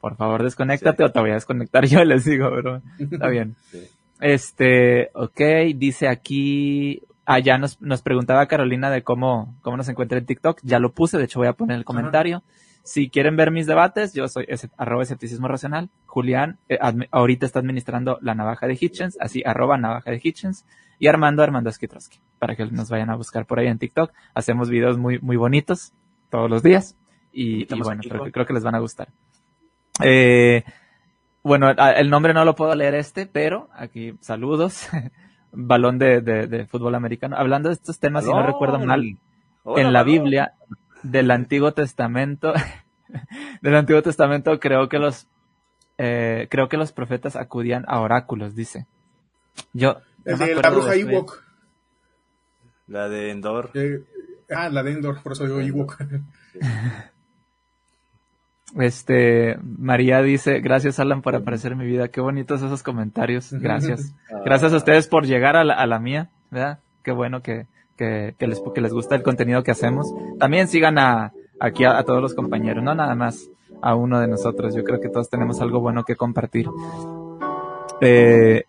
por 0.04 0.18
favor 0.18 0.44
desconéctate 0.44 1.02
o 1.06 1.12
te 1.14 1.20
voy 1.22 1.30
a 1.30 1.36
desconectar 1.36 1.86
yo, 1.86 2.04
les 2.04 2.26
digo, 2.26 2.50
pero 2.54 2.82
está 3.00 3.30
bien. 3.30 3.56
Este, 4.24 5.10
ok, 5.16 5.42
dice 5.76 6.08
aquí, 6.08 7.02
ah, 7.26 7.40
ya 7.40 7.58
nos, 7.58 7.82
nos 7.82 8.02
preguntaba 8.02 8.46
Carolina 8.46 8.90
de 8.90 9.04
cómo, 9.04 9.54
cómo 9.62 9.76
nos 9.76 9.90
encuentra 9.90 10.18
en 10.18 10.26
TikTok, 10.26 10.62
ya 10.64 10.80
lo 10.80 10.94
puse, 10.94 11.18
de 11.18 11.26
hecho 11.26 11.40
voy 11.40 11.50
a 11.50 11.54
poner 11.54 11.76
el 11.76 11.84
comentario. 11.84 12.42
Si 12.84 13.10
quieren 13.10 13.36
ver 13.36 13.52
mis 13.52 13.68
debates, 13.68 14.14
yo 14.14 14.30
soy 14.30 14.46
ese, 14.48 14.70
arroba 14.78 15.04
escepticismo 15.04 15.50
racional. 15.50 15.90
Julián 16.06 16.58
eh, 16.70 16.80
ahorita 17.12 17.46
está 17.46 17.60
administrando 17.60 18.18
la 18.22 18.34
navaja 18.34 18.66
de 18.66 18.78
Hitchens, 18.80 19.18
así 19.20 19.44
arroba 19.46 19.78
navaja 19.78 20.10
de 20.10 20.22
Hitchens. 20.24 20.66
Y 21.00 21.08
Armando 21.08 21.44
Armando 21.44 21.70
Skitrowski, 21.70 22.20
para 22.40 22.56
que 22.56 22.66
nos 22.68 22.90
vayan 22.90 23.10
a 23.10 23.18
buscar 23.18 23.46
por 23.46 23.60
ahí 23.60 23.68
en 23.68 23.78
TikTok. 23.78 24.14
Hacemos 24.34 24.70
videos 24.70 24.98
muy, 24.98 25.20
muy 25.20 25.36
bonitos 25.36 25.92
todos 26.30 26.50
los 26.50 26.64
días. 26.64 26.98
Y, 27.34 27.66
bueno, 27.76 28.02
creo 28.32 28.46
que 28.46 28.54
les 28.54 28.64
van 28.64 28.76
a 28.76 28.80
gustar. 28.80 29.10
Eh, 30.02 30.64
bueno, 31.44 31.70
el 31.70 32.10
nombre 32.10 32.34
no 32.34 32.46
lo 32.46 32.56
puedo 32.56 32.74
leer 32.74 32.96
este, 32.96 33.26
pero 33.26 33.70
aquí 33.74 34.16
saludos. 34.22 34.88
Balón 35.56 36.00
de, 36.00 36.22
de, 36.22 36.66
fútbol 36.66 36.96
americano. 36.96 37.36
Hablando 37.38 37.70
de 37.70 37.76
estos 37.76 38.00
temas, 38.00 38.24
si 38.26 38.32
no 38.32 38.44
recuerdo 38.44 38.80
mal, 38.80 39.04
en 39.66 39.94
la 39.94 40.04
Biblia 40.04 40.54
del 41.04 41.30
Antiguo 41.30 41.74
Testamento, 41.74 42.54
del 43.62 43.76
Antiguo 43.76 44.02
Testamento 44.02 44.60
creo 44.60 44.90
que 44.90 44.98
los 44.98 45.28
eh, 46.00 46.48
creo 46.50 46.70
que 46.70 46.78
los 46.78 46.92
profetas 46.92 47.36
acudían 47.36 47.86
a 47.88 48.00
oráculos, 48.00 48.56
dice. 48.56 48.88
Yo 49.74 49.98
el 50.26 50.40
de 50.40 50.56
la 50.56 50.70
bruja 50.72 50.96
Ewok. 50.96 51.44
La 52.88 53.10
de 53.10 53.30
Endor. 53.30 53.72
ah, 54.50 54.70
la 54.70 54.82
de 54.82 54.92
Endor, 54.92 55.22
por 55.22 55.34
eso 55.34 55.46
digo 55.46 55.60
Ewok. 55.60 56.02
Este, 58.76 59.58
María 59.62 60.22
dice, 60.22 60.60
gracias 60.60 61.00
Alan 61.00 61.22
por 61.22 61.36
aparecer 61.36 61.74
en 61.74 61.78
mi 61.78 61.86
vida. 61.86 62.08
Qué 62.08 62.22
bonitos 62.22 62.62
esos 62.62 62.82
comentarios. 62.82 63.52
Gracias. 63.54 64.16
Gracias 64.44 64.74
a 64.74 64.78
ustedes 64.78 65.08
por 65.08 65.26
llegar 65.26 65.56
a 65.56 65.64
la, 65.64 66.00
mía, 66.00 66.30
¿verdad? 66.50 66.80
Qué 67.04 67.12
bueno 67.12 67.42
que, 67.42 67.68
que, 67.98 68.36
les, 68.40 68.62
que 68.74 68.82
les 68.82 68.94
gusta 68.94 69.16
el 69.16 69.24
contenido 69.24 69.64
que 69.64 69.72
hacemos. 69.72 70.08
También 70.40 70.68
sigan 70.68 70.98
a, 70.98 71.34
aquí 71.60 71.86
a, 71.86 72.04
todos 72.04 72.22
los 72.22 72.34
compañeros, 72.34 72.84
no 72.84 72.96
nada 72.96 73.16
más 73.16 73.50
a 73.82 73.96
uno 73.96 74.20
de 74.20 74.28
nosotros. 74.28 74.74
Yo 74.76 74.84
creo 74.84 75.00
que 75.00 75.10
todos 75.10 75.30
tenemos 75.30 75.62
algo 75.62 75.80
bueno 75.80 76.04
que 76.04 76.16
compartir. 76.16 76.68
Eh, 78.02 78.66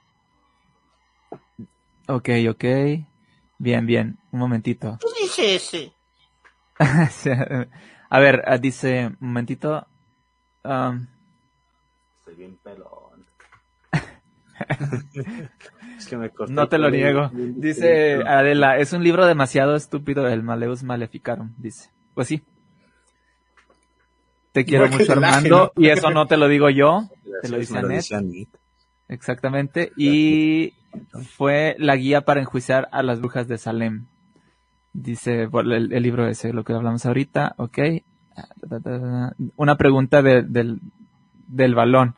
ok, 2.09 2.29
ok. 2.51 2.65
Bien, 3.59 3.87
bien. 3.87 4.19
Un 4.33 4.39
momentito. 4.39 4.99
¿Qué 5.01 5.23
dice 5.23 5.55
ese? 5.55 5.93
a 8.11 8.19
ver, 8.19 8.43
ah, 8.47 8.59
dice, 8.59 9.07
un 9.07 9.29
momentito. 9.29 9.87
Um, 10.65 11.07
Estoy 12.21 12.35
bien 12.37 12.59
pelón. 12.63 13.27
es 15.99 16.07
que 16.07 16.17
me 16.17 16.31
no 16.49 16.69
te 16.69 16.79
lo 16.79 16.91
niego. 16.91 17.31
Dice 17.33 18.23
Adela, 18.27 18.79
es 18.79 18.93
un 18.93 19.05
libro 19.05 19.27
demasiado 19.27 19.77
estúpido, 19.77 20.27
el 20.27 20.43
Maleus 20.43 20.83
Maleficarum, 20.83 21.53
dice. 21.59 21.91
Pues 22.15 22.29
sí. 22.29 22.43
Te 24.53 24.65
quiero 24.65 24.89
mucho, 24.89 25.13
Armando, 25.13 25.73
y 25.77 25.89
eso 25.89 26.11
no 26.11 26.27
te 26.27 26.37
lo 26.37 26.49
digo 26.49 26.71
yo, 26.71 27.11
te 27.43 27.49
lo 27.49 27.59
dice 27.59 27.77
Anet. 27.77 28.05
Exactamente, 29.09 29.93
y 29.97 30.75
fue 31.37 31.75
la 31.79 31.97
guía 31.97 32.23
para 32.23 32.41
enjuiciar 32.41 32.89
a 32.93 33.03
las 33.03 33.21
brujas 33.21 33.49
de 33.49 33.59
Salem. 33.59 34.07
Dice 34.93 35.49
el, 35.53 35.93
el 35.93 36.03
libro 36.03 36.27
ese, 36.29 36.53
lo 36.53 36.65
que 36.65 36.73
hablamos 36.73 37.05
ahorita, 37.05 37.55
ok. 37.59 37.79
Una 39.57 39.77
pregunta 39.77 40.23
del, 40.23 40.81
del 41.47 41.75
balón. 41.75 42.15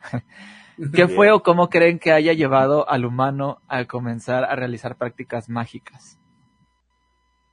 ¿Qué 0.93 1.07
fue 1.07 1.31
o 1.31 1.41
cómo 1.41 1.69
creen 1.69 1.99
que 1.99 2.11
haya 2.11 2.33
llevado 2.33 2.87
al 2.89 3.05
humano 3.05 3.61
a 3.67 3.85
comenzar 3.85 4.43
a 4.43 4.55
realizar 4.55 4.95
prácticas 4.95 5.49
mágicas? 5.49 6.19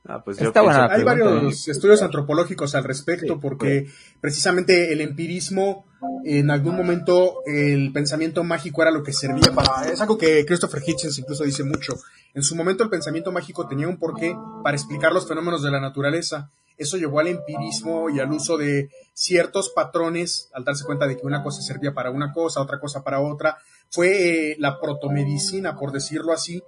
Ah, 0.07 0.23
pues 0.23 0.39
hay 0.39 1.03
varios 1.03 1.67
estudios 1.67 2.03
antropológicos 2.03 2.75
al 2.75 2.85
respecto 2.85 3.41
porque 3.41 3.87
precisamente 4.21 4.93
el 4.93 5.01
empirismo 5.01 5.87
en 6.27 6.51
algún 6.51 6.77
momento 6.77 7.37
el 7.47 7.91
pensamiento 7.91 8.45
mágico 8.45 8.83
era 8.83 8.91
lo 8.91 9.03
que 9.03 9.15
servía 9.15 9.51
para 9.55 9.91
es 9.91 10.03
algo 10.03 10.19
que 10.19 10.45
Christopher 10.45 10.83
Hitchens 10.87 11.19
incluso 11.19 11.45
dice 11.45 11.65
mucho 11.65 11.95
en 12.35 12.43
su 12.43 12.55
momento 12.55 12.85
el 12.85 12.91
pensamiento 12.91 13.33
mágico 13.33 13.67
tenía 13.67 13.89
un 13.89 13.97
porqué 13.97 14.37
para 14.63 14.77
explicar 14.77 15.11
los 15.11 15.27
fenómenos 15.27 15.63
de 15.63 15.71
la 15.71 15.81
naturaleza 15.81 16.51
eso 16.77 16.97
llevó 16.97 17.21
al 17.21 17.29
empirismo 17.29 18.11
y 18.11 18.21
al 18.21 18.33
uso 18.33 18.57
de 18.57 18.91
ciertos 19.13 19.71
patrones 19.71 20.51
al 20.53 20.65
darse 20.65 20.85
cuenta 20.85 21.07
de 21.07 21.17
que 21.17 21.27
una 21.27 21.43
cosa 21.43 21.63
servía 21.63 21.95
para 21.95 22.11
una 22.11 22.33
cosa 22.33 22.61
otra 22.61 22.81
cosa 22.81 23.03
para 23.03 23.21
otra. 23.21 23.59
Fue 23.91 24.53
eh, 24.53 24.57
la 24.59 24.81
protomedicina 24.81 25.77
por 25.77 25.93
decirlo 25.93 26.33
así. 26.33 26.63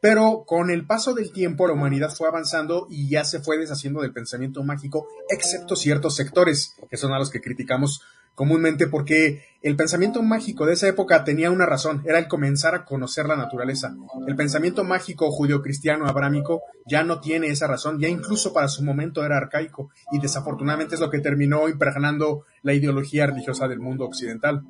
Pero 0.00 0.44
con 0.46 0.70
el 0.70 0.86
paso 0.86 1.12
del 1.12 1.30
tiempo 1.30 1.66
la 1.66 1.74
humanidad 1.74 2.10
fue 2.10 2.26
avanzando 2.26 2.86
y 2.88 3.10
ya 3.10 3.22
se 3.24 3.40
fue 3.40 3.58
deshaciendo 3.58 4.00
del 4.00 4.14
pensamiento 4.14 4.62
mágico, 4.62 5.06
excepto 5.28 5.76
ciertos 5.76 6.16
sectores, 6.16 6.74
que 6.88 6.96
son 6.96 7.12
a 7.12 7.18
los 7.18 7.28
que 7.28 7.42
criticamos 7.42 8.00
comúnmente 8.34 8.86
porque 8.86 9.42
el 9.62 9.76
pensamiento 9.76 10.22
mágico 10.22 10.64
de 10.64 10.72
esa 10.72 10.88
época 10.88 11.24
tenía 11.24 11.50
una 11.50 11.66
razón, 11.66 12.02
era 12.06 12.18
el 12.18 12.28
comenzar 12.28 12.74
a 12.74 12.84
conocer 12.84 13.26
la 13.26 13.36
naturaleza. 13.36 13.94
El 14.26 14.36
pensamiento 14.36 14.84
mágico 14.84 15.30
judio-cristiano 15.30 16.06
abrámico 16.06 16.62
ya 16.86 17.04
no 17.04 17.20
tiene 17.20 17.48
esa 17.48 17.66
razón, 17.66 17.98
ya 18.00 18.08
incluso 18.08 18.52
para 18.52 18.68
su 18.68 18.82
momento 18.82 19.24
era 19.24 19.36
arcaico 19.36 19.90
y 20.12 20.18
desafortunadamente 20.18 20.94
es 20.94 21.00
lo 21.00 21.10
que 21.10 21.18
terminó 21.18 21.68
impregnando 21.68 22.44
la 22.62 22.72
ideología 22.72 23.26
religiosa 23.26 23.68
del 23.68 23.80
mundo 23.80 24.06
occidental. 24.06 24.62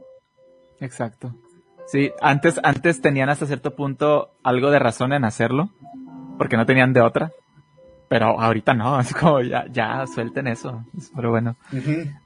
Exacto. 0.80 1.36
Sí, 1.86 2.12
antes, 2.20 2.60
antes 2.62 3.00
tenían 3.00 3.28
hasta 3.28 3.46
cierto 3.46 3.74
punto 3.74 4.32
algo 4.42 4.70
de 4.70 4.78
razón 4.78 5.12
en 5.12 5.24
hacerlo, 5.24 5.70
porque 6.38 6.56
no 6.56 6.66
tenían 6.66 6.92
de 6.92 7.00
otra. 7.00 7.32
Pero 8.10 8.40
ahorita 8.40 8.74
no, 8.74 8.98
es 9.00 9.14
como 9.14 9.40
ya, 9.40 9.66
ya 9.70 10.04
suelten 10.12 10.48
eso. 10.48 10.84
Pero 11.14 11.30
bueno. 11.30 11.56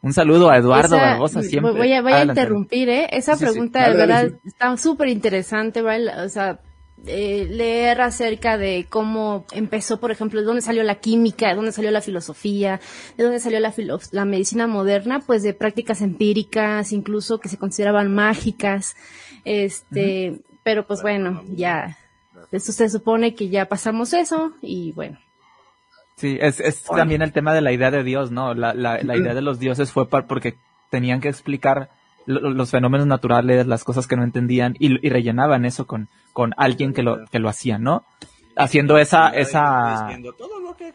Un 0.00 0.14
saludo 0.14 0.48
a 0.48 0.56
Eduardo 0.56 0.96
Barbosa 0.96 1.42
siempre. 1.42 1.72
Voy 1.72 1.92
a, 1.92 2.00
voy 2.00 2.12
a 2.14 2.24
interrumpir, 2.24 2.88
¿eh? 2.88 3.08
Esa 3.10 3.36
pregunta 3.36 3.90
de 3.90 3.94
verdad 3.94 4.32
está 4.46 4.74
súper 4.78 5.08
interesante, 5.08 5.82
¿vale? 5.82 6.10
O 6.22 6.28
sea, 6.30 6.58
eh, 7.06 7.46
leer 7.50 8.00
acerca 8.00 8.56
de 8.56 8.86
cómo 8.88 9.44
empezó, 9.52 10.00
por 10.00 10.10
ejemplo, 10.10 10.40
de 10.40 10.46
dónde 10.46 10.62
salió 10.62 10.82
la 10.84 10.94
química, 10.94 11.48
de 11.48 11.54
dónde 11.54 11.72
salió 11.72 11.90
la 11.90 12.00
filosofía, 12.00 12.80
de 13.18 13.24
dónde 13.24 13.38
salió 13.38 13.60
la, 13.60 13.74
la 14.12 14.24
medicina 14.24 14.66
moderna, 14.66 15.20
pues 15.20 15.42
de 15.42 15.52
prácticas 15.52 16.00
empíricas, 16.00 16.92
incluso 16.92 17.40
que 17.40 17.50
se 17.50 17.58
consideraban 17.58 18.14
mágicas. 18.14 18.96
Este, 19.44 20.40
pero 20.62 20.86
pues 20.86 21.02
bueno, 21.02 21.44
ya, 21.54 21.98
esto 22.52 22.72
se 22.72 22.88
supone 22.88 23.34
que 23.34 23.50
ya 23.50 23.66
pasamos 23.66 24.14
eso 24.14 24.52
y 24.62 24.92
bueno. 24.92 25.18
Sí, 26.16 26.38
es, 26.40 26.60
es 26.60 26.84
también 26.84 27.22
el 27.22 27.32
tema 27.32 27.52
de 27.52 27.60
la 27.60 27.72
idea 27.72 27.90
de 27.90 28.04
Dios, 28.04 28.30
¿no? 28.30 28.54
La, 28.54 28.72
la, 28.72 29.02
la 29.02 29.16
idea 29.16 29.34
de 29.34 29.42
los 29.42 29.58
dioses 29.58 29.92
fue 29.92 30.08
porque 30.08 30.56
tenían 30.90 31.20
que 31.20 31.28
explicar 31.28 31.90
los 32.26 32.70
fenómenos 32.70 33.06
naturales, 33.06 33.66
las 33.66 33.84
cosas 33.84 34.06
que 34.06 34.16
no 34.16 34.22
entendían 34.24 34.74
y, 34.78 35.06
y, 35.06 35.10
rellenaban 35.10 35.64
eso 35.64 35.86
con, 35.86 36.08
con 36.32 36.54
alguien 36.56 36.94
que 36.94 37.02
lo, 37.02 37.24
que 37.26 37.38
lo 37.38 37.48
hacía, 37.48 37.78
¿no? 37.78 38.04
Haciendo 38.56 38.98
esa, 38.98 39.30
esa... 39.30 40.08
Todo 40.38 40.60
lo 40.60 40.76
que 40.76 40.94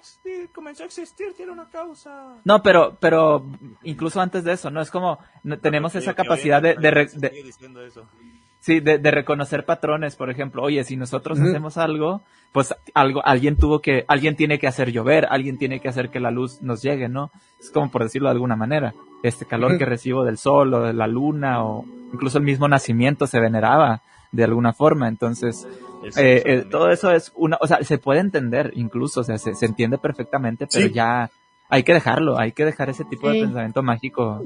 comenzó 0.54 0.84
a 0.84 0.86
existir 0.86 1.34
tiene 1.36 1.52
una 1.52 1.70
causa. 1.70 2.38
No, 2.46 2.64
pero, 2.64 2.98
pero 3.00 3.46
incluso 3.84 4.22
antes 4.22 4.44
de 4.44 4.54
eso, 4.54 4.72
¿no? 4.72 4.82
Es 4.82 4.90
como, 4.90 5.20
tenemos 5.62 5.94
esa 5.96 6.14
capacidad 6.14 6.62
de, 6.62 6.76
de, 6.76 7.10
de, 7.16 7.54
Sí, 8.61 8.81
de, 8.81 8.98
de, 8.98 9.11
reconocer 9.11 9.64
patrones, 9.64 10.15
por 10.18 10.30
ejemplo, 10.30 10.61
oye, 10.64 10.84
si 10.84 10.98
nosotros 10.98 11.40
hacemos 11.40 11.77
algo, 11.77 12.22
pues 12.52 12.76
algo, 12.94 13.26
alguien 13.26 13.56
tuvo 13.56 13.80
que, 13.80 14.03
alguien 14.07 14.36
tiene 14.36 14.60
que 14.60 14.68
hacer 14.68 14.91
llover, 14.91 15.27
alguien 15.30 15.57
tiene 15.57 15.80
que 15.80 15.88
hacer 15.88 16.10
que 16.10 16.19
la 16.19 16.30
luz 16.30 16.61
nos 16.61 16.81
llegue, 16.81 17.07
¿no? 17.07 17.31
Es 17.60 17.69
como 17.69 17.90
por 17.90 18.03
decirlo 18.03 18.27
de 18.27 18.34
alguna 18.34 18.57
manera. 18.57 18.94
Este 19.23 19.45
calor 19.45 19.77
que 19.77 19.86
recibo 19.86 20.26
del 20.26 20.38
sol 20.38 20.73
o 20.73 20.81
de 20.81 20.94
la 20.94 21.07
luna 21.07 21.64
o 21.64 21.86
incluso 22.11 22.38
el 22.38 22.44
mismo 22.44 22.68
nacimiento 22.68 23.27
se 23.27 23.40
veneraba 23.40 24.02
de 24.31 24.44
alguna 24.44 24.73
forma. 24.73 25.07
Entonces, 25.07 25.68
eh, 26.18 26.44
eh, 26.45 26.65
todo 26.69 26.90
eso 26.90 27.11
es 27.11 27.31
una, 27.36 27.57
o 27.61 27.68
sea, 27.68 27.84
se 27.84 27.98
puede 27.98 28.19
entender 28.19 28.72
incluso, 28.76 29.22
o 29.22 29.23
sea, 29.23 29.38
se, 29.38 29.56
se 29.56 29.65
entiende 29.65 29.98
perfectamente, 29.98 30.68
pero 30.72 30.88
ya 30.88 31.30
hay 31.72 31.84
que 31.84 31.94
dejarlo, 31.94 32.40
hay 32.40 32.52
que 32.52 32.66
dejar 32.66 32.90
ese 32.90 33.06
tipo 33.06 33.30
de 33.30 33.41
pensamiento 33.41 33.84
mágico. 33.84 34.41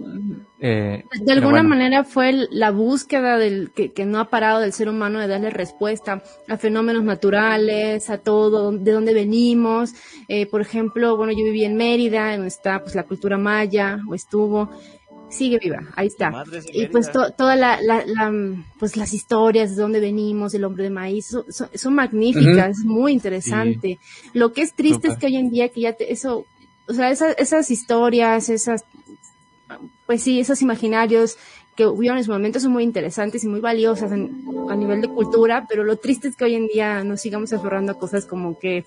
Eh, 0.59 1.05
de 1.21 1.31
alguna 1.31 1.63
manera 1.63 2.03
fue 2.03 2.33
la 2.51 2.71
búsqueda 2.71 3.37
del 3.37 3.71
que, 3.71 3.93
que, 3.93 4.05
no 4.05 4.19
ha 4.19 4.29
parado 4.29 4.59
del 4.59 4.73
ser 4.73 4.89
humano 4.89 5.21
de 5.21 5.27
darle 5.27 5.49
respuesta 5.49 6.21
a 6.49 6.57
fenómenos 6.57 7.03
naturales, 7.03 8.09
a 8.09 8.17
todo, 8.17 8.73
de 8.73 8.91
dónde 8.91 9.13
venimos. 9.13 9.93
Eh, 10.27 10.47
por 10.47 10.59
ejemplo, 10.59 11.15
bueno, 11.15 11.31
yo 11.31 11.45
viví 11.45 11.63
en 11.63 11.77
Mérida, 11.77 12.33
donde 12.33 12.49
está 12.49 12.81
pues 12.81 12.93
la 12.93 13.03
cultura 13.03 13.37
maya, 13.37 13.99
o 14.09 14.15
estuvo, 14.15 14.69
sigue 15.29 15.59
viva, 15.59 15.79
ahí 15.95 16.07
está. 16.07 16.43
Y 16.73 16.87
pues 16.87 17.09
toda 17.09 17.55
la, 17.55 17.79
la, 17.81 18.33
pues 18.77 18.97
las 18.97 19.13
historias 19.13 19.77
de 19.77 19.81
dónde 19.81 20.01
venimos, 20.01 20.53
el 20.53 20.65
hombre 20.65 20.83
de 20.83 20.89
maíz, 20.89 21.33
son, 21.49 21.93
magníficas, 21.93 22.79
es 22.79 22.85
muy 22.85 23.13
interesante. 23.13 23.97
Lo 24.33 24.51
que 24.51 24.61
es 24.61 24.73
triste 24.73 25.07
es 25.07 25.17
que 25.17 25.27
hoy 25.27 25.37
en 25.37 25.49
día 25.49 25.69
que 25.69 25.79
ya 25.79 25.95
eso 25.99 26.45
o 26.87 26.93
sea, 26.93 27.11
esas, 27.11 27.71
historias, 27.71 28.49
esas, 28.49 28.85
pues 30.05 30.23
sí, 30.23 30.39
esos 30.39 30.61
imaginarios 30.61 31.37
que 31.75 31.85
hubieron 31.85 32.17
en 32.17 32.23
su 32.23 32.31
momento 32.31 32.59
son 32.59 32.71
muy 32.71 32.83
interesantes 32.83 33.43
y 33.43 33.47
muy 33.47 33.59
valiosas 33.59 34.11
a 34.11 34.75
nivel 34.75 35.01
de 35.01 35.07
cultura, 35.07 35.65
pero 35.67 35.83
lo 35.83 35.97
triste 35.97 36.27
es 36.27 36.35
que 36.35 36.45
hoy 36.45 36.55
en 36.55 36.67
día 36.67 37.03
nos 37.03 37.21
sigamos 37.21 37.51
aferrando 37.51 37.93
a 37.93 37.97
cosas 37.97 38.25
como 38.25 38.59
que 38.59 38.85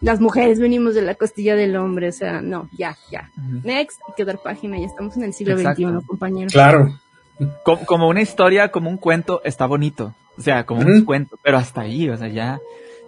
las 0.00 0.20
mujeres 0.20 0.58
venimos 0.58 0.94
de 0.94 1.02
la 1.02 1.14
costilla 1.14 1.56
del 1.56 1.76
hombre, 1.76 2.08
o 2.08 2.12
sea, 2.12 2.40
no, 2.42 2.68
ya, 2.72 2.96
ya. 3.10 3.30
Next, 3.64 4.00
hay 4.06 4.14
que 4.16 4.24
dar 4.24 4.38
página, 4.38 4.78
ya 4.78 4.86
estamos 4.86 5.16
en 5.16 5.24
el 5.24 5.32
siglo 5.32 5.58
XXI, 5.58 6.06
compañero. 6.06 6.50
Claro. 6.50 6.98
Como, 7.86 8.08
una 8.08 8.22
historia, 8.22 8.70
como 8.70 8.88
un 8.88 8.96
cuento, 8.96 9.42
está 9.44 9.66
bonito, 9.66 10.14
o 10.38 10.42
sea, 10.42 10.64
como 10.64 10.82
un 10.82 11.04
cuento, 11.04 11.38
pero 11.42 11.58
hasta 11.58 11.82
ahí, 11.82 12.08
o 12.08 12.16
sea, 12.16 12.28
ya, 12.28 12.60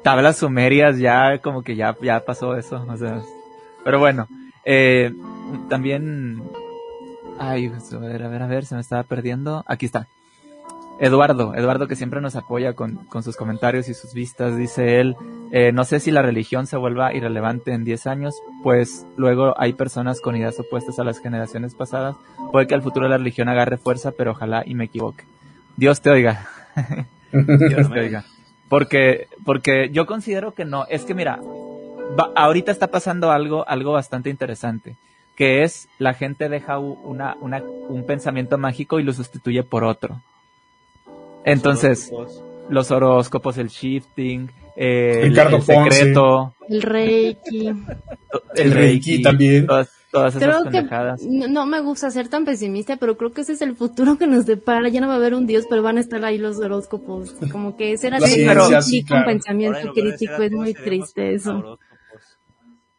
tablas 0.03 0.39
sumerias, 0.39 0.99
ya 0.99 1.39
como 1.39 1.63
que 1.63 1.77
ya, 1.77 1.97
ya 2.03 2.21
pasó 2.25 2.57
eso, 2.57 2.85
o 2.87 2.97
sea, 2.97 3.23
pero 3.89 4.01
bueno, 4.01 4.29
eh, 4.67 5.15
también... 5.71 6.43
Ay, 7.39 7.73
a 7.73 7.97
ver, 7.97 8.23
a 8.23 8.29
ver, 8.29 8.43
a 8.43 8.47
ver, 8.47 8.67
se 8.67 8.75
me 8.75 8.83
estaba 8.83 9.03
perdiendo. 9.05 9.65
Aquí 9.67 9.87
está. 9.87 10.09
Eduardo, 11.01 11.55
Eduardo 11.55 11.89
que 11.89 11.97
siempre 11.97 12.21
nos 12.21 12.37
apoya 12.37 12.75
con, 12.75 12.99
sus 13.23 13.35
comentarios 13.39 13.89
y 13.89 13.95
sus 13.95 14.13
vistas, 14.13 14.59
dice 14.59 15.01
él, 15.01 15.17
eh, 15.53 15.73
no 15.73 15.85
sé 15.85 16.01
si 16.01 16.11
la 16.11 16.21
religión 16.21 16.67
se 16.67 16.77
vuelva 16.77 17.15
irrelevante 17.15 17.73
en 17.73 17.85
10 17.85 18.07
años, 18.09 18.35
pues 18.63 19.07
luego 19.17 19.59
hay 19.59 19.73
personas 19.73 20.21
con 20.21 20.37
ideas 20.37 20.61
opuestas 20.61 20.99
a 20.99 21.05
las 21.05 21.19
generaciones 21.19 21.75
pasadas, 21.75 22.15
puede 22.53 22.67
que 22.67 22.75
al 22.75 22.83
futuro 22.83 23.09
la 23.09 23.17
religión 23.17 23.49
agarre 23.49 23.79
fuerza, 23.79 24.11
pero 24.11 24.33
ojalá 24.33 24.65
y 24.67 24.75
me 24.75 24.85
equivoque. 24.85 25.25
Dios 25.79 26.03
te 26.03 26.11
oiga. 26.11 26.47
Dios 27.33 27.91
te 27.91 28.01
oiga. 28.01 28.27
Porque, 28.69 29.29
porque 29.47 29.89
yo 29.91 30.05
considero 30.05 30.53
que 30.53 30.67
no, 30.67 30.85
es 30.91 31.05
que 31.05 31.15
mira, 31.15 31.41
ahorita 32.35 32.73
está 32.73 32.89
pasando 32.89 33.31
algo, 33.31 33.67
algo 33.69 33.93
bastante 33.93 34.31
interesante, 34.31 34.97
que 35.37 35.63
es 35.63 35.89
la 35.99 36.15
gente 36.15 36.49
deja 36.49 36.79
una, 36.79 37.37
una, 37.41 37.63
un 37.63 38.05
pensamiento 38.05 38.59
mágico 38.59 38.99
y 38.99 39.03
lo 39.05 39.13
sustituye 39.13 39.63
por 39.63 39.85
otro. 39.85 40.21
Entonces, 41.45 42.11
los 42.69 42.91
horóscopos, 42.91 43.59
el 43.59 43.69
shifting, 43.69 44.51
eh, 44.77 45.23
el, 45.25 45.39
el, 45.39 45.63
secreto, 45.63 46.55
el 46.69 46.83
reiki, 46.83 47.69
el, 48.55 48.71
reiki, 48.73 49.23
también. 49.23 49.67
Todas, 49.67 49.91
todas 50.13 50.37
esas 50.37 50.65
que 50.65 50.71
pendejadas. 50.71 51.23
no, 51.23 51.49
no 51.49 51.67
me 51.67 51.81
gusta 51.81 52.11
ser 52.11 52.29
tan 52.29 52.45
pesimista, 52.45 52.97
pero 52.97 53.17
creo 53.17 53.33
que 53.33 53.41
ese 53.41 53.55
es 53.55 53.63
el 53.63 53.75
futuro 53.75 54.19
que 54.19 54.27
nos 54.27 54.47
depara. 54.47 54.89
Ya 54.89 55.01
no 55.01 55.09
va 55.09 55.15
a 55.15 55.17
haber 55.17 55.35
un 55.35 55.47
dios, 55.47 55.65
pero 55.69 55.83
van 55.83 55.97
a 55.97 56.01
estar 56.01 56.25
ahí 56.25 56.39
los 56.39 56.59
horóscopos. 56.59 57.35
Como 57.51 57.77
que 57.77 57.93
ese 57.93 58.09
era 58.09 58.19
el 58.19 58.25
sí, 58.25 59.03
claro. 59.05 59.27
pensamiento 59.27 59.93
crítico. 59.93 60.43
Es 60.43 60.53
muy 60.53 60.75
triste 60.75 61.35
eso. 61.35 61.79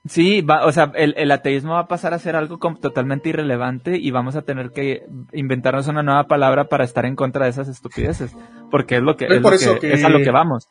Sí, 0.10 0.42
va, 0.42 0.66
o 0.66 0.72
sea, 0.72 0.92
el, 0.96 1.14
el 1.18 1.30
ateísmo 1.32 1.74
va 1.74 1.82
a 1.82 1.88
pasar 1.88 2.16
a 2.16 2.20
ser 2.20 2.36
algo 2.36 2.58
como 2.58 2.78
totalmente 2.78 3.30
irrelevante 3.30 3.96
y 3.98 4.10
vamos 4.10 4.36
a 4.36 4.42
tener 4.42 4.72
que 4.72 5.04
inventarnos 5.34 5.88
una 5.88 6.02
nueva 6.02 6.24
palabra 6.24 6.64
para 6.66 6.84
estar 6.84 7.06
en 7.06 7.16
contra 7.16 7.44
de 7.46 7.52
esas 7.52 7.68
estupideces, 7.68 8.36
porque 8.72 8.96
es 8.98 9.04
lo 9.04 9.16
que, 9.18 9.26
Es 9.26 9.42
lo 9.42 9.50
que- 9.80 9.94
es 9.94 10.04
a 10.04 10.10
lo 10.10 10.18
que 10.18 10.32
vamos. 10.32 10.68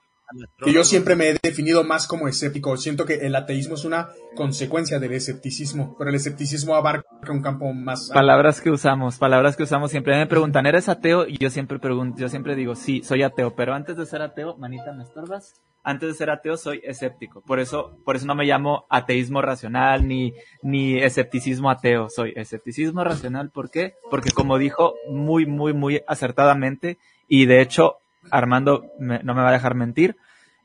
Que 0.58 0.72
yo 0.72 0.84
siempre 0.84 1.16
me 1.16 1.30
he 1.30 1.38
definido 1.42 1.84
más 1.84 2.06
como 2.06 2.28
escéptico. 2.28 2.76
Siento 2.76 3.04
que 3.04 3.14
el 3.14 3.34
ateísmo 3.34 3.74
es 3.74 3.84
una 3.84 4.08
consecuencia 4.34 4.98
del 4.98 5.12
escepticismo, 5.12 5.96
pero 5.98 6.10
el 6.10 6.16
escepticismo 6.16 6.74
abarca 6.74 7.06
un 7.30 7.42
campo 7.42 7.72
más... 7.72 8.10
Palabras 8.12 8.60
que 8.60 8.70
usamos, 8.70 9.18
palabras 9.18 9.56
que 9.56 9.62
usamos 9.62 9.90
siempre. 9.90 10.16
Me 10.16 10.26
preguntan, 10.26 10.66
¿eres 10.66 10.88
ateo? 10.88 11.26
Y 11.26 11.38
yo 11.38 11.50
siempre 11.50 11.78
pregunto, 11.78 12.18
yo 12.18 12.28
siempre 12.28 12.54
digo, 12.54 12.74
sí, 12.74 13.02
soy 13.02 13.22
ateo, 13.22 13.54
pero 13.54 13.74
antes 13.74 13.96
de 13.96 14.06
ser 14.06 14.22
ateo, 14.22 14.56
manita, 14.56 14.92
¿me 14.92 15.04
estorbas? 15.04 15.60
Antes 15.82 16.10
de 16.10 16.14
ser 16.14 16.30
ateo 16.30 16.56
soy 16.56 16.80
escéptico. 16.84 17.40
Por 17.40 17.60
eso, 17.60 17.98
por 18.04 18.16
eso 18.16 18.26
no 18.26 18.34
me 18.34 18.44
llamo 18.44 18.84
ateísmo 18.90 19.40
racional 19.40 20.06
ni, 20.06 20.34
ni 20.62 20.98
escepticismo 20.98 21.70
ateo. 21.70 22.08
Soy 22.10 22.32
escepticismo 22.36 23.04
racional. 23.04 23.50
¿Por 23.50 23.70
qué? 23.70 23.94
Porque 24.10 24.30
como 24.30 24.58
dijo 24.58 24.94
muy, 25.10 25.46
muy, 25.46 25.72
muy 25.72 26.02
acertadamente, 26.06 26.98
y 27.26 27.46
de 27.46 27.62
hecho, 27.62 27.98
Armando 28.30 28.84
me- 28.98 29.22
no 29.22 29.34
me 29.34 29.42
va 29.42 29.48
a 29.50 29.52
dejar 29.52 29.74
mentir, 29.74 30.16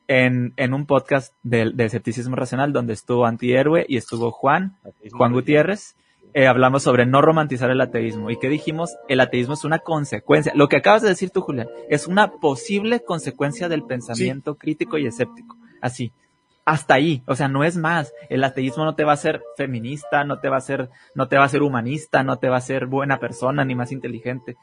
en, 0.06 0.52
en 0.56 0.74
un 0.74 0.84
podcast 0.86 1.34
de, 1.42 1.72
de 1.74 1.84
escepticismo 1.86 2.36
racional 2.36 2.72
donde 2.72 2.92
estuvo 2.92 3.24
Antihéroe 3.26 3.86
y 3.88 3.96
estuvo 3.96 4.30
Juan, 4.30 4.76
Juan 5.12 5.32
Gutiérrez, 5.32 5.96
eh, 6.34 6.46
hablamos 6.46 6.82
sobre 6.82 7.06
no 7.06 7.22
romantizar 7.22 7.70
el 7.70 7.80
ateísmo. 7.80 8.28
¿Y 8.30 8.36
qué 8.38 8.48
dijimos? 8.48 8.96
El 9.08 9.20
ateísmo 9.20 9.54
es 9.54 9.64
una 9.64 9.78
consecuencia. 9.78 10.52
Lo 10.54 10.68
que 10.68 10.76
acabas 10.76 11.00
de 11.02 11.08
decir 11.08 11.30
tú, 11.30 11.40
Julián, 11.40 11.68
es 11.88 12.06
una 12.08 12.32
posible 12.32 13.00
consecuencia 13.00 13.68
del 13.68 13.84
pensamiento 13.84 14.56
crítico 14.56 14.98
y 14.98 15.06
escéptico. 15.06 15.56
Así. 15.80 16.12
Hasta 16.66 16.94
ahí. 16.94 17.22
O 17.26 17.34
sea, 17.36 17.48
no 17.48 17.62
es 17.64 17.76
más. 17.76 18.12
El 18.30 18.42
ateísmo 18.42 18.84
no 18.84 18.94
te 18.94 19.04
va 19.04 19.10
a 19.12 19.14
hacer 19.14 19.42
feminista, 19.56 20.24
no 20.24 20.38
te 20.40 20.48
va 20.48 20.56
a 20.56 20.60
ser, 20.62 20.88
no 21.14 21.28
te 21.28 21.36
va 21.36 21.44
a 21.44 21.48
ser 21.48 21.62
humanista, 21.62 22.22
no 22.22 22.38
te 22.38 22.48
va 22.48 22.56
a 22.56 22.60
ser 22.62 22.86
buena 22.86 23.18
persona 23.18 23.64
ni 23.64 23.74
más 23.74 23.92
inteligente. 23.92 24.56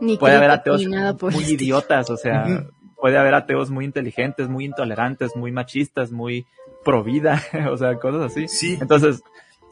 Ni 0.00 0.18
Puede 0.18 0.36
haber 0.36 0.50
ateos 0.50 0.80
ni 0.80 0.86
nada 0.88 1.14
por 1.16 1.32
muy 1.32 1.44
idiotas, 1.44 2.10
o 2.10 2.16
sea, 2.16 2.64
puede 2.96 3.16
haber 3.18 3.34
ateos 3.34 3.70
muy 3.70 3.84
inteligentes, 3.86 4.48
muy 4.48 4.64
intolerantes, 4.66 5.34
muy 5.36 5.52
machistas, 5.52 6.12
muy 6.12 6.46
pro 6.84 7.02
vida, 7.02 7.40
o 7.70 7.76
sea, 7.76 7.94
cosas 7.98 8.22
así. 8.32 8.48
Sí, 8.48 8.76
Entonces, 8.80 9.22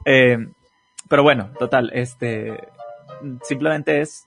eh, 0.07 0.39
pero 1.09 1.23
bueno, 1.23 1.51
total, 1.59 1.91
este, 1.95 2.59
simplemente 3.43 4.01
es, 4.01 4.27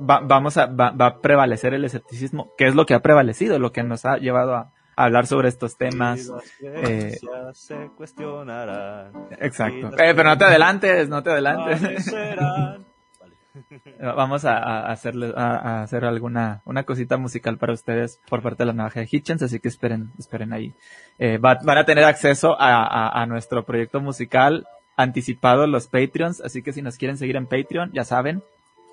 va- 0.00 0.20
vamos 0.20 0.56
a, 0.56 0.66
va, 0.66 0.90
va 0.90 1.06
a 1.06 1.18
prevalecer 1.18 1.74
el 1.74 1.84
escepticismo, 1.84 2.52
que 2.58 2.66
es 2.66 2.74
lo 2.74 2.86
que 2.86 2.94
ha 2.94 3.00
prevalecido, 3.00 3.58
lo 3.58 3.72
que 3.72 3.82
nos 3.82 4.04
ha 4.04 4.18
llevado 4.18 4.54
a, 4.54 4.60
a 4.60 4.70
hablar 4.96 5.26
sobre 5.26 5.48
estos 5.48 5.76
temas. 5.76 6.30
eh, 6.62 7.18
se 7.52 7.90
cuestionarán. 7.96 9.12
Exacto. 9.40 9.88
Eh, 9.98 10.14
pero 10.14 10.24
no 10.24 10.38
te 10.38 10.44
adelantes, 10.44 11.08
no 11.08 11.22
te 11.22 11.30
adelantes. 11.30 12.14
Vamos 14.00 14.44
a, 14.44 14.56
a 14.58 14.92
hacerle, 14.92 15.32
a, 15.36 15.46
a 15.56 15.82
hacer 15.82 16.04
alguna, 16.04 16.62
una 16.64 16.84
cosita 16.84 17.16
musical 17.16 17.58
para 17.58 17.72
ustedes 17.72 18.20
por 18.28 18.42
parte 18.42 18.62
de 18.62 18.66
la 18.66 18.72
navaja 18.72 19.00
de 19.00 19.08
Hitchens, 19.10 19.42
así 19.42 19.58
que 19.58 19.68
esperen, 19.68 20.10
esperen 20.18 20.52
ahí. 20.52 20.72
Eh, 21.18 21.38
va- 21.38 21.58
van 21.64 21.78
a 21.78 21.84
tener 21.84 22.04
acceso 22.04 22.56
a, 22.60 22.84
a- 22.84 23.20
a 23.22 23.26
nuestro 23.26 23.64
proyecto 23.64 24.00
musical 24.00 24.66
anticipado 24.96 25.66
los 25.66 25.88
Patreons, 25.88 26.40
así 26.42 26.62
que 26.62 26.72
si 26.72 26.80
nos 26.82 26.96
quieren 26.96 27.16
seguir 27.18 27.36
en 27.36 27.46
Patreon, 27.46 27.90
ya 27.92 28.04
saben, 28.04 28.42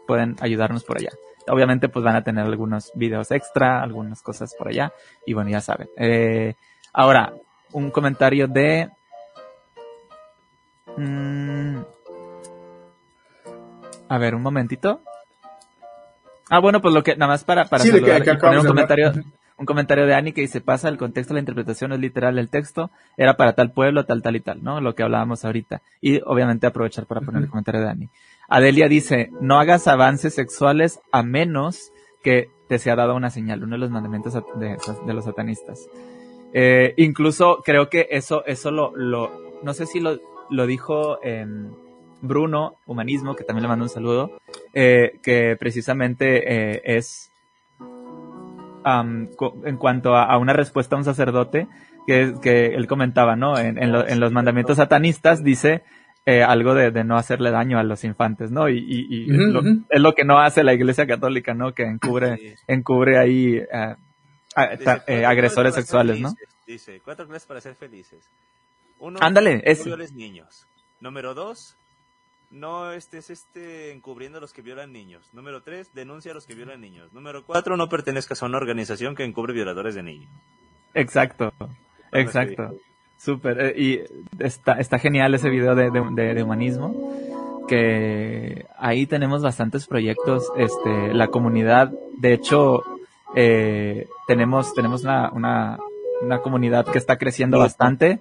pueden 0.07 0.35
ayudarnos 0.41 0.83
por 0.83 0.97
allá. 0.97 1.11
Obviamente, 1.49 1.89
pues 1.89 2.03
van 2.03 2.15
a 2.15 2.23
tener 2.23 2.45
algunos 2.45 2.91
videos 2.95 3.31
extra, 3.31 3.81
algunas 3.81 4.21
cosas 4.21 4.53
por 4.57 4.67
allá, 4.69 4.91
y 5.25 5.33
bueno, 5.33 5.49
ya 5.49 5.61
saben. 5.61 5.87
Eh, 5.97 6.55
ahora, 6.93 7.33
un 7.73 7.89
comentario 7.91 8.47
de... 8.47 8.89
mm, 10.97 11.77
a 14.09 14.17
ver, 14.17 14.35
un 14.35 14.41
momentito. 14.41 15.01
Ah, 16.49 16.59
bueno, 16.59 16.81
pues 16.81 16.93
lo 16.93 17.03
que, 17.03 17.15
nada 17.17 17.31
más 17.33 17.43
para, 17.43 17.65
para 17.65 17.83
Sí, 17.83 17.89
de 17.91 17.95
que- 17.99 18.07
saludar 18.07 18.23
que 18.23 18.33
poner 18.35 18.59
un 18.59 18.67
hablar. 18.67 18.67
comentario, 18.67 19.11
un 19.57 19.65
comentario 19.65 20.05
de 20.05 20.13
Ani 20.15 20.31
que 20.31 20.41
dice, 20.41 20.61
pasa 20.61 20.87
el 20.87 20.97
contexto, 20.97 21.33
la 21.33 21.41
interpretación 21.41 21.91
es 21.91 21.99
literal 21.99 22.35
del 22.35 22.47
texto, 22.47 22.89
era 23.17 23.35
para 23.35 23.53
tal 23.53 23.71
pueblo, 23.71 24.05
tal, 24.05 24.21
tal 24.21 24.35
y 24.37 24.39
tal, 24.39 24.63
¿no? 24.63 24.79
Lo 24.79 24.95
que 24.95 25.03
hablábamos 25.03 25.43
ahorita. 25.43 25.81
Y 25.99 26.21
obviamente 26.25 26.65
aprovechar 26.67 27.05
para 27.05 27.21
poner 27.21 27.43
el 27.43 27.49
comentario 27.49 27.81
de 27.81 27.89
Ani. 27.89 28.09
Adelia 28.47 28.87
dice, 28.87 29.29
no 29.41 29.59
hagas 29.59 29.87
avances 29.87 30.33
sexuales 30.33 30.99
a 31.11 31.21
menos 31.21 31.91
que 32.23 32.49
te 32.67 32.79
sea 32.79 32.95
dada 32.95 33.13
una 33.13 33.29
señal, 33.29 33.63
uno 33.63 33.75
de 33.75 33.79
los 33.79 33.91
mandamientos 33.91 34.33
de, 34.33 35.13
los 35.13 35.25
satanistas. 35.25 35.87
Eh, 36.53 36.93
incluso 36.97 37.61
creo 37.63 37.89
que 37.89 38.07
eso, 38.11 38.45
eso 38.45 38.71
lo, 38.71 38.95
lo, 38.95 39.31
no 39.63 39.73
sé 39.73 39.85
si 39.85 39.99
lo, 39.99 40.19
lo 40.49 40.65
dijo 40.65 41.19
em, 41.23 41.71
Bruno, 42.21 42.77
Humanismo, 42.85 43.35
que 43.35 43.43
también 43.43 43.63
le 43.63 43.67
mando 43.69 43.83
un 43.85 43.89
saludo, 43.89 44.39
eh, 44.73 45.19
que 45.21 45.55
precisamente 45.59 46.75
eh, 46.75 46.81
es 46.85 47.31
en 48.85 49.77
cuanto 49.77 50.15
a, 50.15 50.37
una 50.37 50.53
respuesta 50.53 50.95
a 50.95 50.99
un 50.99 51.03
sacerdote, 51.03 51.67
que, 52.05 52.35
que 52.41 52.67
él 52.67 52.87
comentaba, 52.87 53.35
¿no? 53.35 53.57
En 53.57 53.91
los 53.91 54.31
mandamientos 54.31 54.77
satanistas 54.77 55.43
dice 55.43 55.83
eh, 56.29 56.43
algo 56.43 56.73
de, 56.75 56.91
de 56.91 57.03
no 57.05 57.15
hacerle 57.15 57.51
daño 57.51 57.79
a 57.79 57.83
los 57.83 58.03
infantes, 58.03 58.51
¿no? 58.51 58.67
Y, 58.67 58.77
y- 58.79 59.07
y 59.09 59.31
Ujú, 59.31 59.41
lo- 59.53 59.61
es 59.89 60.01
lo 60.01 60.13
que 60.13 60.25
no 60.25 60.39
hace 60.39 60.61
la 60.63 60.73
Iglesia 60.73 61.07
Católica, 61.07 61.53
¿no? 61.53 61.73
Que 61.73 61.83
encubre, 61.83 62.35
Sí. 62.37 62.53
encubre 62.67 63.17
ahí 63.17 63.55
eh, 63.55 63.95
a- 64.55 64.67
Dice, 64.71 64.83
ta- 64.83 64.95
cuatro 64.97 65.13
eh, 65.15 65.25
agresores 65.25 65.73
sexuales, 65.73 66.19
¿no? 66.19 66.33
Dice, 66.65 66.99
cuatro 67.03 67.25
clases 67.27 67.47
para 67.47 67.61
ser 67.61 67.75
felices. 67.75 68.19
Uno, 68.99 69.19
Ándale, 69.21 69.63
no 69.65 69.83
violes 69.85 70.11
niños. 70.13 70.67
Número 70.99 71.33
dos, 71.33 71.77
no 72.51 72.91
estés 72.91 73.29
este, 73.29 73.91
encubriendo 73.93 74.39
a 74.39 74.41
los 74.41 74.51
que 74.51 74.61
violan 74.61 74.91
niños. 74.91 75.29
Número 75.31 75.61
tres, 75.61 75.93
denuncia 75.93 76.31
a 76.31 76.33
los 76.35 76.45
que 76.45 76.55
violan 76.55 76.81
niños. 76.81 77.13
Número 77.13 77.43
cuatro, 77.45 77.77
no 77.77 77.87
pertenezcas 77.87 78.43
a 78.43 78.47
una 78.47 78.57
organización 78.57 79.15
que 79.15 79.23
encubre 79.23 79.53
violadores 79.53 79.95
de 79.95 80.03
niños. 80.03 80.29
Exacto, 80.93 81.53
exacto. 82.11 82.75
Súper. 83.17 83.59
eh, 83.59 83.73
y 83.77 83.99
está, 84.43 84.73
está 84.73 84.99
genial 84.99 85.33
ese 85.33 85.49
video 85.49 85.75
de, 85.75 85.89
de, 85.91 86.33
humanismo. 86.43 87.13
Que 87.67 88.65
ahí 88.77 89.05
tenemos 89.07 89.41
bastantes 89.41 89.87
proyectos. 89.87 90.51
Este, 90.55 91.13
la 91.13 91.27
comunidad, 91.27 91.91
de 92.17 92.33
hecho, 92.33 92.83
eh, 93.35 94.07
tenemos, 94.27 94.73
tenemos 94.73 95.03
una, 95.03 95.29
una, 95.31 95.77
comunidad 96.39 96.85
que 96.85 96.97
está 96.97 97.17
creciendo 97.17 97.59
bastante. 97.59 98.19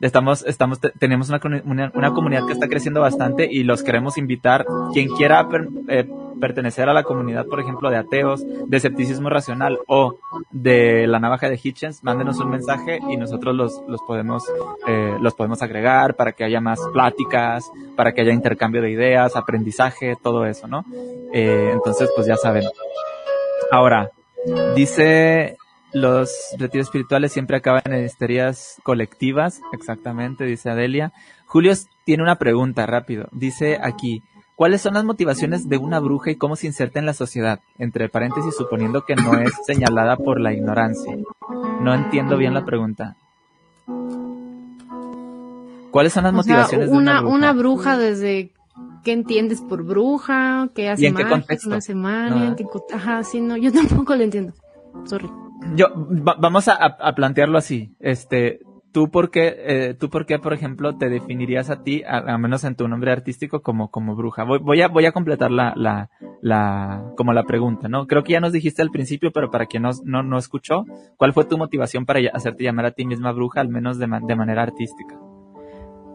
Estamos, 0.00 0.44
estamos, 0.46 0.80
te- 0.80 0.90
tenemos 0.90 1.28
una, 1.28 1.40
una, 1.64 1.90
una 1.94 2.12
comunidad 2.12 2.46
que 2.46 2.52
está 2.52 2.68
creciendo 2.68 3.00
bastante 3.00 3.48
y 3.50 3.64
los 3.64 3.82
queremos 3.82 4.16
invitar. 4.18 4.64
Quien 4.92 5.08
quiera 5.08 5.48
eh, 5.88 6.06
pertenecer 6.40 6.88
a 6.88 6.92
la 6.94 7.02
comunidad, 7.02 7.46
por 7.46 7.60
ejemplo, 7.60 7.90
de 7.90 7.96
ateos, 7.96 8.44
de 8.44 8.76
escepticismo 8.76 9.28
racional 9.30 9.78
o 9.86 10.16
de 10.50 11.06
la 11.06 11.18
navaja 11.18 11.48
de 11.48 11.60
Hitchens, 11.62 12.02
mándenos 12.04 12.38
un 12.38 12.50
mensaje 12.50 12.98
y 13.08 13.16
nosotros 13.16 13.54
los, 13.54 13.82
los 13.88 14.00
podemos, 14.02 14.44
eh, 14.86 15.16
los 15.20 15.34
podemos 15.34 15.62
agregar 15.62 16.14
para 16.14 16.32
que 16.32 16.44
haya 16.44 16.60
más 16.60 16.80
pláticas, 16.92 17.70
para 17.96 18.12
que 18.12 18.22
haya 18.22 18.32
intercambio 18.32 18.82
de 18.82 18.90
ideas, 18.90 19.36
aprendizaje, 19.36 20.16
todo 20.22 20.46
eso, 20.46 20.66
¿no? 20.66 20.84
Eh, 21.32 21.70
entonces, 21.72 22.10
pues 22.14 22.26
ya 22.26 22.36
saben. 22.36 22.64
Ahora, 23.70 24.10
dice 24.74 25.56
los 25.94 26.28
retiros 26.58 26.88
espirituales 26.88 27.32
siempre 27.32 27.56
acaban 27.56 27.82
en 27.86 28.04
histerias 28.04 28.80
colectivas, 28.82 29.60
exactamente, 29.72 30.44
dice 30.44 30.68
Adelia. 30.68 31.12
Julio 31.46 31.72
tiene 32.04 32.24
una 32.24 32.36
pregunta 32.36 32.84
rápido. 32.84 33.28
Dice 33.30 33.78
aquí, 33.80 34.20
¿cuáles 34.56 34.80
son 34.82 34.94
las 34.94 35.04
motivaciones 35.04 35.68
de 35.68 35.78
una 35.78 36.00
bruja 36.00 36.30
y 36.30 36.36
cómo 36.36 36.56
se 36.56 36.66
inserta 36.66 36.98
en 36.98 37.06
la 37.06 37.14
sociedad? 37.14 37.60
Entre 37.78 38.08
paréntesis, 38.08 38.54
suponiendo 38.56 39.04
que 39.04 39.16
no 39.16 39.34
es 39.38 39.52
señalada 39.66 40.16
por 40.16 40.40
la 40.40 40.52
ignorancia. 40.52 41.16
No 41.80 41.94
entiendo 41.94 42.36
bien 42.36 42.54
la 42.54 42.64
pregunta. 42.64 43.16
¿Cuáles 45.90 46.12
son 46.12 46.24
las 46.24 46.34
O 46.34 46.42
sea, 46.42 46.54
motivaciones 46.54 46.90
de 46.90 46.96
una, 46.96 47.20
bruja? 47.20 47.34
una 47.36 47.52
bruja 47.52 47.96
desde 47.98 48.52
qué 49.04 49.12
entiendes 49.12 49.60
por 49.60 49.84
bruja, 49.84 50.68
qué 50.74 50.88
hace 50.90 51.02
¿Y 51.02 51.06
en 51.06 51.14
qué 51.14 51.22
magia, 51.22 51.36
contexto? 51.38 51.68
no 51.70 51.76
hace 51.76 51.94
magia, 51.94 52.50
No, 52.50 52.56
qué 52.56 52.64
ajá, 52.92 53.22
sí, 53.22 53.40
no, 53.40 53.56
yo 53.56 53.70
tampoco 53.72 54.16
lo 54.16 54.22
entiendo. 54.24 54.52
Sorry. 55.04 55.30
Yo, 55.76 55.86
va- 55.94 56.36
vamos 56.38 56.66
a- 56.68 56.74
a 56.74 57.14
plantearlo 57.14 57.58
así. 57.58 57.94
Este, 58.00 58.60
¿Tú 58.94 59.10
por 59.10 59.32
qué, 59.32 59.56
eh, 59.58 59.94
tú 59.98 60.08
por 60.08 60.24
por 60.40 60.52
ejemplo, 60.52 60.96
te 60.96 61.08
definirías 61.08 61.68
a 61.68 61.82
ti, 61.82 62.04
al 62.06 62.38
menos 62.38 62.62
en 62.62 62.76
tu 62.76 62.86
nombre 62.86 63.10
artístico, 63.10 63.60
como, 63.60 63.90
como 63.90 64.14
bruja? 64.14 64.44
Voy, 64.44 64.60
voy, 64.60 64.82
a, 64.82 64.86
voy 64.86 65.04
a 65.04 65.10
completar 65.10 65.50
la, 65.50 65.72
la, 65.74 66.10
la, 66.40 67.12
como 67.16 67.32
la 67.32 67.42
pregunta, 67.42 67.88
¿no? 67.88 68.06
Creo 68.06 68.22
que 68.22 68.34
ya 68.34 68.40
nos 68.40 68.52
dijiste 68.52 68.82
al 68.82 68.92
principio, 68.92 69.32
pero 69.32 69.50
para 69.50 69.66
quien 69.66 69.82
no, 69.82 69.90
no, 70.04 70.22
no 70.22 70.38
escuchó, 70.38 70.84
¿cuál 71.16 71.32
fue 71.32 71.44
tu 71.44 71.58
motivación 71.58 72.06
para 72.06 72.20
hacerte 72.32 72.62
llamar 72.62 72.86
a 72.86 72.92
ti 72.92 73.04
misma 73.04 73.32
bruja, 73.32 73.60
al 73.60 73.68
menos 73.68 73.98
de, 73.98 74.06
de 74.06 74.36
manera 74.36 74.62
artística? 74.62 75.18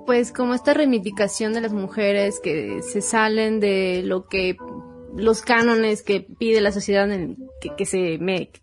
Pues 0.06 0.32
como 0.32 0.54
esta 0.54 0.74
reivindicación 0.74 1.52
de 1.52 1.60
las 1.60 1.74
mujeres 1.74 2.40
que 2.42 2.82
se 2.82 3.02
salen 3.02 3.60
de 3.60 4.04
lo 4.06 4.30
que 4.30 4.56
los 5.14 5.42
cánones 5.42 6.02
que 6.02 6.22
pide 6.22 6.62
la 6.62 6.72
sociedad 6.72 7.10
que, 7.60 7.76
que 7.76 7.86
se 7.86 8.18
me 8.20 8.52
que, 8.52 8.62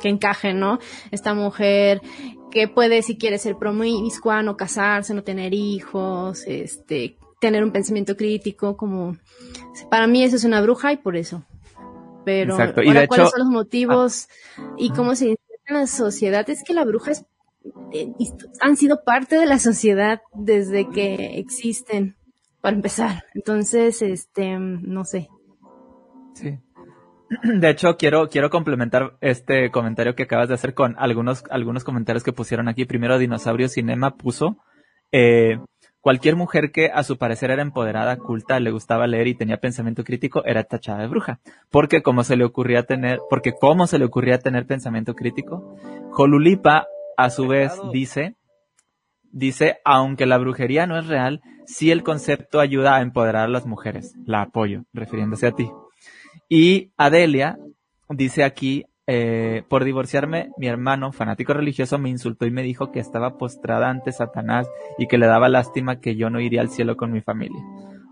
que 0.00 0.08
encaje, 0.08 0.54
¿no? 0.54 0.78
Esta 1.10 1.34
mujer 1.34 2.00
que 2.56 2.68
puede, 2.68 3.02
si 3.02 3.18
quiere 3.18 3.36
ser 3.36 3.58
promiscua, 3.58 4.42
no 4.42 4.56
casarse, 4.56 5.12
no 5.12 5.22
tener 5.22 5.52
hijos, 5.52 6.42
este, 6.46 7.18
tener 7.38 7.62
un 7.62 7.70
pensamiento 7.70 8.16
crítico, 8.16 8.78
como, 8.78 9.14
para 9.90 10.06
mí 10.06 10.24
eso 10.24 10.36
es 10.36 10.44
una 10.44 10.62
bruja 10.62 10.90
y 10.90 10.96
por 10.96 11.16
eso. 11.16 11.44
Pero, 12.24 12.54
Exacto. 12.54 12.82
Y 12.82 12.88
ahora, 12.88 13.02
de 13.02 13.08
¿cuáles 13.08 13.26
hecho- 13.26 13.36
son 13.36 13.40
los 13.40 13.52
motivos 13.52 14.28
y 14.78 14.88
cómo 14.88 15.14
se 15.14 15.26
inserta 15.26 15.64
en 15.66 15.74
la 15.74 15.86
sociedad? 15.86 16.48
Es 16.48 16.64
que 16.64 16.72
la 16.72 16.86
bruja 16.86 17.10
es, 17.10 17.26
eh, 17.92 18.10
han 18.62 18.78
sido 18.78 19.04
parte 19.04 19.36
de 19.36 19.44
la 19.44 19.58
sociedad 19.58 20.22
desde 20.32 20.88
que 20.88 21.38
existen, 21.38 22.16
para 22.62 22.74
empezar. 22.74 23.24
Entonces, 23.34 24.00
este, 24.00 24.58
no 24.58 25.04
sé. 25.04 25.28
Sí. 26.32 26.58
De 27.42 27.70
hecho, 27.70 27.96
quiero, 27.96 28.28
quiero 28.28 28.50
complementar 28.50 29.16
este 29.20 29.70
comentario 29.70 30.14
que 30.14 30.24
acabas 30.24 30.48
de 30.48 30.54
hacer 30.54 30.74
con 30.74 30.94
algunos, 30.98 31.44
algunos 31.50 31.84
comentarios 31.84 32.22
que 32.22 32.32
pusieron 32.32 32.68
aquí. 32.68 32.84
Primero, 32.84 33.18
Dinosaurio 33.18 33.68
Cinema 33.68 34.16
puso, 34.16 34.58
eh, 35.12 35.58
cualquier 36.00 36.36
mujer 36.36 36.70
que 36.70 36.90
a 36.92 37.02
su 37.02 37.18
parecer 37.18 37.50
era 37.50 37.62
empoderada, 37.62 38.16
culta, 38.16 38.60
le 38.60 38.70
gustaba 38.70 39.06
leer 39.06 39.26
y 39.26 39.34
tenía 39.34 39.58
pensamiento 39.58 40.04
crítico, 40.04 40.44
era 40.44 40.64
tachada 40.64 41.00
de 41.00 41.08
bruja. 41.08 41.40
Porque 41.70 42.02
como 42.02 42.22
se 42.22 42.36
le 42.36 42.44
ocurría 42.44 42.84
tener, 42.84 43.18
porque 43.28 43.54
cómo 43.58 43.86
se 43.86 43.98
le 43.98 44.04
ocurría 44.04 44.38
tener 44.38 44.66
pensamiento 44.66 45.14
crítico, 45.14 45.76
Jolulipa, 46.12 46.86
a 47.16 47.30
su 47.30 47.48
vez, 47.48 47.72
dice, 47.92 48.36
dice, 49.32 49.78
aunque 49.84 50.26
la 50.26 50.38
brujería 50.38 50.86
no 50.86 50.98
es 50.98 51.06
real, 51.06 51.40
sí 51.64 51.90
el 51.90 52.02
concepto 52.02 52.60
ayuda 52.60 52.96
a 52.96 53.00
empoderar 53.00 53.44
a 53.44 53.48
las 53.48 53.66
mujeres. 53.66 54.14
La 54.26 54.42
apoyo, 54.42 54.84
refiriéndose 54.92 55.46
a 55.46 55.52
ti. 55.52 55.70
Y 56.48 56.92
Adelia 56.96 57.58
dice 58.08 58.44
aquí, 58.44 58.86
eh, 59.08 59.62
por 59.68 59.84
divorciarme, 59.84 60.50
mi 60.58 60.66
hermano, 60.66 61.12
fanático 61.12 61.54
religioso, 61.54 61.98
me 61.98 62.10
insultó 62.10 62.46
y 62.46 62.50
me 62.50 62.62
dijo 62.62 62.90
que 62.90 62.98
estaba 62.98 63.38
postrada 63.38 63.88
ante 63.88 64.12
Satanás 64.12 64.68
y 64.98 65.06
que 65.06 65.18
le 65.18 65.26
daba 65.26 65.48
lástima 65.48 66.00
que 66.00 66.16
yo 66.16 66.28
no 66.28 66.40
iría 66.40 66.60
al 66.60 66.70
cielo 66.70 66.96
con 66.96 67.12
mi 67.12 67.20
familia. 67.20 67.62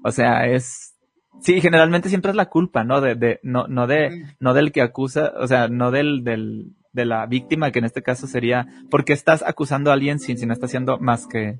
O 0.04 0.12
sea, 0.12 0.46
es, 0.46 0.94
sí, 1.40 1.60
generalmente 1.60 2.08
siempre 2.08 2.30
es 2.30 2.36
la 2.36 2.48
culpa, 2.48 2.84
¿no? 2.84 3.00
De, 3.00 3.16
de, 3.16 3.40
no, 3.42 3.66
no 3.66 3.86
de, 3.86 4.24
no 4.38 4.54
del 4.54 4.70
que 4.70 4.82
acusa, 4.82 5.32
o 5.36 5.46
sea, 5.48 5.68
no 5.68 5.90
del, 5.90 6.22
del, 6.22 6.74
de 6.92 7.04
la 7.04 7.26
víctima, 7.26 7.72
que 7.72 7.80
en 7.80 7.86
este 7.86 8.02
caso 8.02 8.26
sería, 8.26 8.66
porque 8.90 9.12
estás 9.12 9.42
acusando 9.42 9.90
a 9.90 9.94
alguien 9.94 10.20
sin, 10.20 10.38
si 10.38 10.46
no 10.46 10.52
está 10.52 10.66
haciendo 10.66 10.98
más 10.98 11.26
que 11.26 11.58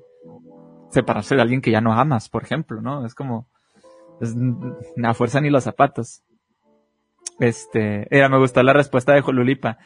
separarse 0.91 1.35
de 1.35 1.41
alguien 1.41 1.61
que 1.61 1.71
ya 1.71 1.81
no 1.81 1.93
amas, 1.93 2.29
por 2.29 2.43
ejemplo, 2.43 2.81
¿no? 2.81 3.05
Es 3.05 3.13
como, 3.13 3.47
es, 4.21 4.33
a 5.03 5.13
fuerza 5.13 5.41
ni 5.41 5.49
los 5.49 5.65
zapatos. 5.65 6.21
Este, 7.39 8.07
era, 8.15 8.29
me 8.29 8.37
gustó 8.37 8.63
la 8.63 8.73
respuesta 8.73 9.13
de 9.13 9.21
Jolulipa, 9.21 9.77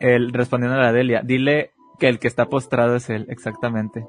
el, 0.00 0.32
respondiendo 0.32 0.78
a 0.78 0.82
la 0.82 0.92
Delia. 0.92 1.22
Dile 1.22 1.70
que 1.98 2.08
el 2.08 2.18
que 2.18 2.28
está 2.28 2.46
postrado 2.46 2.96
es 2.96 3.08
él, 3.10 3.26
exactamente. 3.28 4.06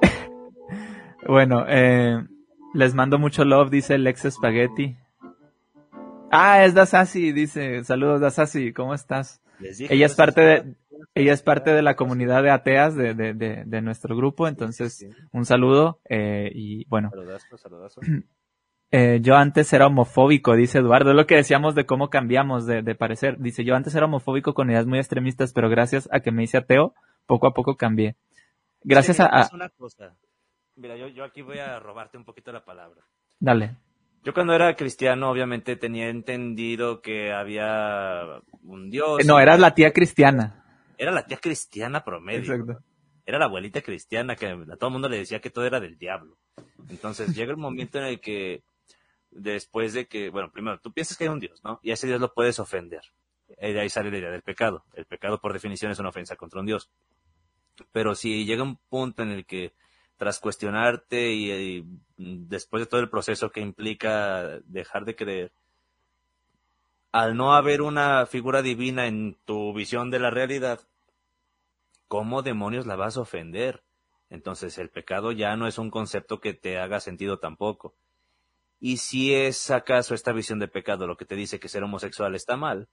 bueno, 1.28 1.64
eh, 1.68 2.24
les 2.74 2.94
mando 2.94 3.18
mucho 3.18 3.44
love, 3.44 3.70
dice 3.70 3.98
Lex 3.98 4.28
Spaghetti. 4.30 4.96
Ah, 6.30 6.64
es 6.64 6.74
Dasasi, 6.74 7.32
dice, 7.32 7.84
saludos 7.84 8.20
Dasasi, 8.20 8.72
¿cómo 8.72 8.94
estás? 8.94 9.40
Ella 9.60 10.06
es 10.06 10.14
parte 10.14 10.40
de, 10.42 10.74
ella 11.14 11.32
es 11.32 11.42
parte 11.42 11.70
de 11.70 11.82
la 11.82 11.96
comunidad 11.96 12.42
de 12.42 12.50
ateas 12.50 12.94
de, 12.94 13.14
de, 13.14 13.32
de, 13.32 13.64
de 13.64 13.80
nuestro 13.80 14.16
grupo, 14.16 14.48
entonces 14.48 15.06
un 15.32 15.46
saludo 15.46 16.00
eh, 16.08 16.50
y 16.54 16.84
bueno, 16.88 17.10
Saludazo, 17.10 17.56
saludazo. 17.56 18.00
eh, 18.90 19.18
yo 19.20 19.36
antes 19.36 19.72
era 19.72 19.86
homofóbico, 19.86 20.54
dice 20.54 20.78
Eduardo, 20.78 21.10
es 21.10 21.16
lo 21.16 21.26
que 21.26 21.36
decíamos 21.36 21.74
de 21.74 21.86
cómo 21.86 22.08
cambiamos 22.08 22.66
de, 22.66 22.82
de 22.82 22.94
parecer. 22.94 23.38
Dice, 23.38 23.64
yo 23.64 23.74
antes 23.74 23.94
era 23.94 24.06
homofóbico 24.06 24.54
con 24.54 24.70
ideas 24.70 24.86
muy 24.86 24.98
extremistas, 24.98 25.52
pero 25.52 25.68
gracias 25.68 26.08
a 26.12 26.20
que 26.20 26.30
me 26.30 26.44
hice 26.44 26.58
ateo, 26.58 26.94
poco 27.26 27.46
a 27.46 27.52
poco 27.54 27.76
cambié. 27.76 28.16
Gracias 28.82 29.16
Sí, 29.16 29.22
a, 29.28 29.40
es 29.40 29.52
una 29.52 29.68
cosa. 29.70 30.16
Mira, 30.76 30.96
yo, 30.96 31.08
yo 31.08 31.24
aquí 31.24 31.42
voy 31.42 31.58
a 31.58 31.80
robarte 31.80 32.16
un 32.16 32.24
poquito 32.24 32.52
la 32.52 32.64
palabra. 32.64 33.02
Dale. 33.40 33.76
Yo 34.22 34.34
cuando 34.34 34.54
era 34.54 34.74
cristiano, 34.76 35.30
obviamente 35.30 35.76
tenía 35.76 36.08
entendido 36.08 37.00
que 37.00 37.32
había 37.32 38.40
un 38.62 38.90
Dios. 38.90 39.24
No, 39.24 39.38
eras 39.38 39.58
la 39.58 39.74
tía 39.74 39.92
cristiana. 39.92 40.64
Era 40.98 41.12
la 41.12 41.26
tía 41.26 41.38
cristiana 41.38 42.04
promedio. 42.04 42.54
Exacto. 42.54 42.84
Era 43.24 43.38
la 43.38 43.46
abuelita 43.46 43.82
cristiana 43.82 44.36
que 44.36 44.46
a 44.46 44.76
todo 44.76 44.88
el 44.88 44.92
mundo 44.92 45.08
le 45.08 45.18
decía 45.18 45.40
que 45.40 45.50
todo 45.50 45.64
era 45.64 45.80
del 45.80 45.98
diablo. 45.98 46.38
Entonces 46.88 47.34
llega 47.34 47.50
el 47.50 47.56
momento 47.56 47.98
en 47.98 48.04
el 48.04 48.20
que, 48.20 48.62
después 49.36 49.92
de 49.92 50.06
que, 50.06 50.30
bueno, 50.30 50.50
primero, 50.50 50.78
tú 50.80 50.92
piensas 50.92 51.16
que 51.16 51.24
hay 51.24 51.30
un 51.30 51.40
Dios, 51.40 51.62
¿no? 51.64 51.80
Y 51.82 51.90
ese 51.90 52.06
Dios 52.06 52.20
lo 52.20 52.32
puedes 52.32 52.58
ofender. 52.58 53.02
Y 53.48 53.72
de 53.72 53.80
ahí 53.80 53.88
sale 53.88 54.10
la 54.10 54.18
idea 54.18 54.30
del 54.30 54.42
pecado. 54.42 54.84
El 54.94 55.06
pecado, 55.06 55.40
por 55.40 55.52
definición, 55.52 55.92
es 55.92 55.98
una 55.98 56.08
ofensa 56.08 56.36
contra 56.36 56.60
un 56.60 56.66
Dios. 56.66 56.90
Pero 57.92 58.14
si 58.14 58.44
llega 58.44 58.62
un 58.62 58.76
punto 58.76 59.22
en 59.22 59.30
el 59.30 59.46
que, 59.46 59.72
tras 60.16 60.40
cuestionarte 60.40 61.32
y, 61.32 61.52
y 61.52 61.84
después 62.16 62.82
de 62.82 62.86
todo 62.86 63.00
el 63.00 63.10
proceso 63.10 63.50
que 63.50 63.60
implica 63.60 64.58
dejar 64.64 65.04
de 65.04 65.16
creer, 65.16 65.52
al 67.12 67.36
no 67.36 67.54
haber 67.54 67.82
una 67.82 68.26
figura 68.26 68.62
divina 68.62 69.06
en 69.06 69.36
tu 69.44 69.72
visión 69.72 70.10
de 70.10 70.18
la 70.18 70.30
realidad, 70.30 70.80
¿cómo 72.08 72.42
demonios 72.42 72.86
la 72.86 72.96
vas 72.96 73.16
a 73.16 73.22
ofender? 73.22 73.82
Entonces 74.28 74.76
el 74.78 74.90
pecado 74.90 75.32
ya 75.32 75.56
no 75.56 75.66
es 75.66 75.78
un 75.78 75.90
concepto 75.90 76.40
que 76.40 76.52
te 76.54 76.78
haga 76.78 77.00
sentido 77.00 77.38
tampoco. 77.38 77.94
Y 78.78 78.98
si 78.98 79.34
es 79.34 79.70
acaso 79.70 80.14
esta 80.14 80.32
visión 80.32 80.58
de 80.58 80.68
pecado 80.68 81.06
lo 81.06 81.16
que 81.16 81.24
te 81.24 81.34
dice 81.34 81.58
que 81.58 81.68
ser 81.68 81.82
homosexual 81.82 82.34
está 82.34 82.56
mal, 82.56 82.88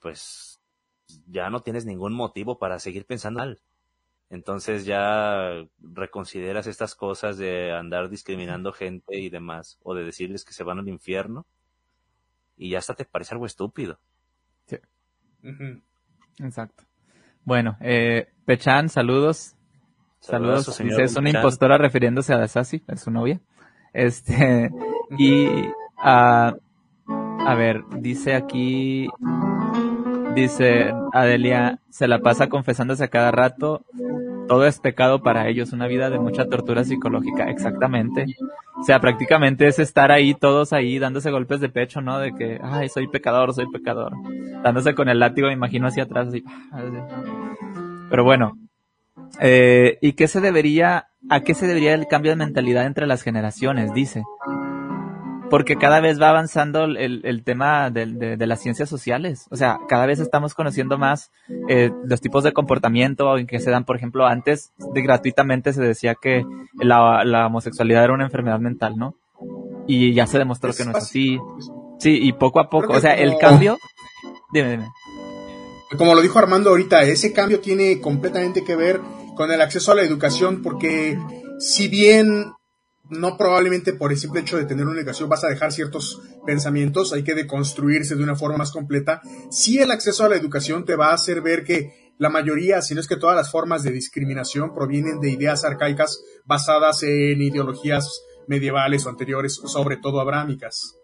pues 0.00 0.60
ya 1.26 1.50
no 1.50 1.60
tienes 1.60 1.84
ningún 1.84 2.14
motivo 2.14 2.58
para 2.58 2.78
seguir 2.78 3.06
pensando 3.06 3.40
mal. 3.40 3.60
Entonces 4.30 4.84
ya 4.84 5.66
reconsideras 5.78 6.68
estas 6.68 6.94
cosas 6.94 7.36
de 7.36 7.72
andar 7.72 8.08
discriminando 8.08 8.72
gente 8.72 9.18
y 9.18 9.28
demás, 9.28 9.78
o 9.82 9.94
de 9.94 10.04
decirles 10.04 10.44
que 10.44 10.52
se 10.52 10.62
van 10.62 10.78
al 10.78 10.88
infierno, 10.88 11.46
y 12.56 12.70
ya 12.70 12.78
hasta 12.78 12.94
te 12.94 13.04
parece 13.04 13.34
algo 13.34 13.46
estúpido. 13.46 13.98
Ujú. 15.42 15.82
Exacto. 16.38 16.84
Bueno, 17.44 17.76
eh, 17.80 18.28
Pechan, 18.44 18.88
saludos. 18.88 19.56
Saludos. 20.20 20.66
Señor 20.66 20.92
Dice, 20.92 21.04
es 21.04 21.16
una 21.16 21.30
impostora 21.30 21.78
refiriéndose 21.78 22.34
a 22.34 22.38
Dasasi, 22.38 22.84
es 22.86 23.00
su 23.00 23.10
novia. 23.10 23.40
Este, 23.92 24.70
y, 25.18 25.48
ah, 25.98 26.54
a 27.46 27.54
ver, 27.54 27.82
dice 27.98 28.34
aquí, 28.34 29.08
dice 30.34 30.92
Adelia, 31.12 31.78
se 31.90 32.08
la 32.08 32.20
pasa 32.20 32.48
confesándose 32.48 33.04
a 33.04 33.08
cada 33.08 33.30
rato, 33.30 33.84
todo 34.48 34.66
es 34.66 34.78
pecado 34.78 35.22
para 35.22 35.48
ellos, 35.48 35.72
una 35.72 35.86
vida 35.86 36.10
de 36.10 36.18
mucha 36.18 36.46
tortura 36.46 36.84
psicológica, 36.84 37.50
exactamente. 37.50 38.26
O 38.78 38.82
sea, 38.82 39.00
prácticamente 39.00 39.66
es 39.66 39.78
estar 39.78 40.10
ahí, 40.10 40.34
todos 40.34 40.72
ahí, 40.72 40.98
dándose 40.98 41.30
golpes 41.30 41.60
de 41.60 41.68
pecho, 41.68 42.00
¿no? 42.00 42.18
De 42.18 42.34
que, 42.34 42.58
ay, 42.62 42.88
soy 42.88 43.08
pecador, 43.08 43.54
soy 43.54 43.66
pecador. 43.70 44.12
Dándose 44.62 44.94
con 44.94 45.08
el 45.08 45.18
látigo, 45.18 45.48
me 45.48 45.52
imagino, 45.52 45.86
hacia 45.86 46.04
atrás, 46.04 46.28
así. 46.28 46.42
así. 46.72 46.96
Pero 48.08 48.24
bueno, 48.24 48.58
eh, 49.40 49.98
¿y 50.00 50.14
qué 50.14 50.26
se 50.26 50.40
debería, 50.40 51.08
a 51.28 51.40
qué 51.40 51.54
se 51.54 51.66
debería 51.66 51.94
el 51.94 52.08
cambio 52.08 52.32
de 52.32 52.36
mentalidad 52.36 52.86
entre 52.86 53.06
las 53.06 53.22
generaciones? 53.22 53.92
Dice. 53.94 54.24
Porque 55.50 55.76
cada 55.76 56.00
vez 56.00 56.20
va 56.20 56.30
avanzando 56.30 56.84
el, 56.84 57.20
el 57.24 57.42
tema 57.42 57.90
de, 57.90 58.06
de- 58.06 58.36
de 58.36 58.46
las 58.46 58.60
ciencias 58.62 58.88
sociales. 58.88 59.46
O 59.50 59.56
sea, 59.56 59.78
cada 59.88 60.06
vez 60.06 60.20
estamos 60.20 60.54
conociendo 60.54 60.96
más 60.96 61.30
eh, 61.68 61.90
los 62.04 62.20
tipos 62.20 62.44
de 62.44 62.52
comportamiento 62.52 63.36
en 63.36 63.46
que 63.48 63.58
se 63.60 63.70
dan. 63.70 63.84
Por 63.84 63.96
ejemplo, 63.96 64.26
antes 64.26 64.72
de 64.94 65.02
gratuitamente 65.02 65.72
se 65.72 65.82
decía 65.82 66.14
que 66.14 66.44
la, 66.78 67.24
la 67.24 67.46
homosexualidad 67.48 68.04
era 68.04 68.12
una 68.14 68.24
enfermedad 68.24 68.60
mental, 68.60 68.94
¿no? 68.96 69.16
Y 69.88 70.14
ya 70.14 70.26
se 70.26 70.38
demostró 70.38 70.72
que 70.72 70.84
no 70.84 70.92
es 70.92 70.98
así. 70.98 71.38
Sí, 71.98 72.18
y 72.22 72.32
poco 72.32 72.60
a 72.60 72.70
poco. 72.70 72.92
O 72.92 73.00
sea, 73.00 73.14
el 73.14 73.36
cambio. 73.38 73.76
Dime, 74.52 74.70
dime. 74.70 74.88
Como 75.98 76.14
lo 76.14 76.20
dijo 76.22 76.38
Armando 76.38 76.70
ahorita, 76.70 77.02
ese 77.02 77.32
cambio 77.32 77.58
tiene 77.60 78.00
completamente 78.00 78.62
que 78.62 78.76
ver 78.76 79.00
con 79.34 79.50
el 79.50 79.60
acceso 79.60 79.90
a 79.90 79.96
la 79.96 80.02
educación, 80.02 80.62
porque 80.62 81.18
si 81.58 81.88
bien 81.88 82.52
no 83.10 83.36
probablemente 83.36 83.92
por 83.92 84.12
el 84.12 84.18
simple 84.18 84.40
hecho 84.40 84.56
de 84.56 84.64
tener 84.64 84.86
una 84.86 84.98
educación 85.00 85.28
vas 85.28 85.44
a 85.44 85.48
dejar 85.48 85.72
ciertos 85.72 86.20
pensamientos, 86.46 87.12
hay 87.12 87.22
que 87.22 87.34
deconstruirse 87.34 88.16
de 88.16 88.22
una 88.22 88.36
forma 88.36 88.58
más 88.58 88.72
completa, 88.72 89.20
sí 89.50 89.78
el 89.78 89.90
acceso 89.90 90.24
a 90.24 90.28
la 90.28 90.36
educación 90.36 90.84
te 90.84 90.96
va 90.96 91.10
a 91.10 91.14
hacer 91.14 91.40
ver 91.42 91.64
que 91.64 92.12
la 92.18 92.28
mayoría, 92.28 92.82
si 92.82 92.94
no 92.94 93.00
es 93.00 93.08
que 93.08 93.16
todas 93.16 93.34
las 93.34 93.50
formas 93.50 93.82
de 93.82 93.92
discriminación 93.92 94.74
provienen 94.74 95.20
de 95.20 95.30
ideas 95.30 95.64
arcaicas 95.64 96.22
basadas 96.44 97.02
en 97.02 97.40
ideologías 97.40 98.22
medievales 98.46 99.06
o 99.06 99.08
anteriores, 99.08 99.54
sobre 99.54 99.96
todo 99.96 100.20
abrámicas. 100.20 100.96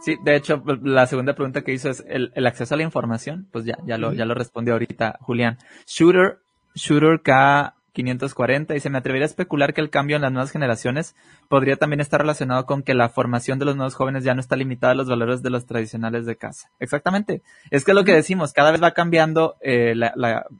Sí, 0.00 0.16
de 0.24 0.34
hecho, 0.34 0.62
la 0.82 1.06
segunda 1.06 1.34
pregunta 1.34 1.62
que 1.62 1.72
hizo 1.72 1.90
es 1.90 2.02
el, 2.08 2.46
acceso 2.46 2.74
a 2.74 2.78
la 2.78 2.82
información. 2.82 3.48
Pues 3.52 3.64
ya, 3.66 3.78
ya 3.86 3.98
lo, 3.98 4.12
ya 4.12 4.24
lo 4.24 4.34
respondió 4.34 4.72
ahorita 4.72 5.18
Julián. 5.20 5.58
Shooter, 5.86 6.40
Shooter 6.74 7.20
K 7.22 7.76
540 7.92 8.74
y 8.74 8.80
se 8.80 8.90
me 8.90 8.98
atrevería 8.98 9.24
a 9.24 9.28
especular 9.28 9.74
que 9.74 9.80
el 9.80 9.90
cambio 9.90 10.16
en 10.16 10.22
las 10.22 10.32
nuevas 10.32 10.50
generaciones 10.50 11.14
podría 11.48 11.76
también 11.76 12.00
estar 12.00 12.20
relacionado 12.20 12.66
con 12.66 12.82
que 12.82 12.94
la 12.94 13.08
formación 13.08 13.58
de 13.58 13.64
los 13.64 13.76
nuevos 13.76 13.94
jóvenes 13.94 14.24
ya 14.24 14.34
no 14.34 14.40
está 14.40 14.56
limitada 14.56 14.92
a 14.92 14.96
los 14.96 15.08
valores 15.08 15.42
de 15.42 15.50
los 15.50 15.66
tradicionales 15.66 16.26
de 16.26 16.36
casa. 16.36 16.70
Exactamente. 16.78 17.42
Es 17.70 17.84
que 17.84 17.92
es 17.92 17.94
lo 17.94 18.04
que 18.04 18.14
decimos, 18.14 18.52
cada 18.52 18.70
vez 18.70 18.82
va 18.82 18.92
cambiando 18.92 19.56
eh, 19.60 19.94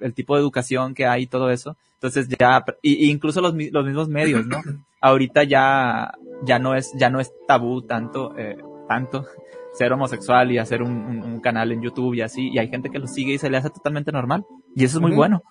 el 0.01 0.15
tipo 0.15 0.35
de 0.35 0.43
educación 0.43 0.95
que 0.95 1.07
hay 1.07 1.23
y 1.23 1.27
todo 1.27 1.51
eso. 1.51 1.77
Entonces 1.95 2.29
ya, 2.29 2.65
y, 2.83 3.11
incluso 3.11 3.41
los, 3.41 3.55
los, 3.55 3.85
mismos 3.85 4.09
medios, 4.09 4.47
¿no? 4.47 4.61
Ahorita 5.01 5.45
ya, 5.45 6.13
ya 6.45 6.59
no 6.59 6.75
es, 6.75 6.93
ya 6.99 7.11
no 7.11 7.21
es 7.21 7.33
tabú 7.47 7.83
tanto, 7.83 8.37
eh, 8.39 8.57
tanto 8.89 9.27
ser 9.73 9.93
homosexual 9.93 10.51
y 10.51 10.59
hacer 10.59 10.83
un, 10.83 11.41
canal 11.41 11.73
en 11.73 11.83
YouTube 11.83 12.15
y 12.15 12.21
así, 12.21 12.51
y 12.51 12.59
hay 12.59 12.69
gente 12.69 12.91
que 12.91 12.99
lo 12.99 13.07
sigue 13.07 13.35
y 13.35 13.39
se 13.39 13.49
le 13.49 13.57
hace 13.57 13.71
totalmente 13.71 14.13
normal. 14.13 14.45
Y 14.75 14.85
eso 14.85 14.99
es 14.99 15.03
muy 15.03 15.13
bueno. 15.13 15.43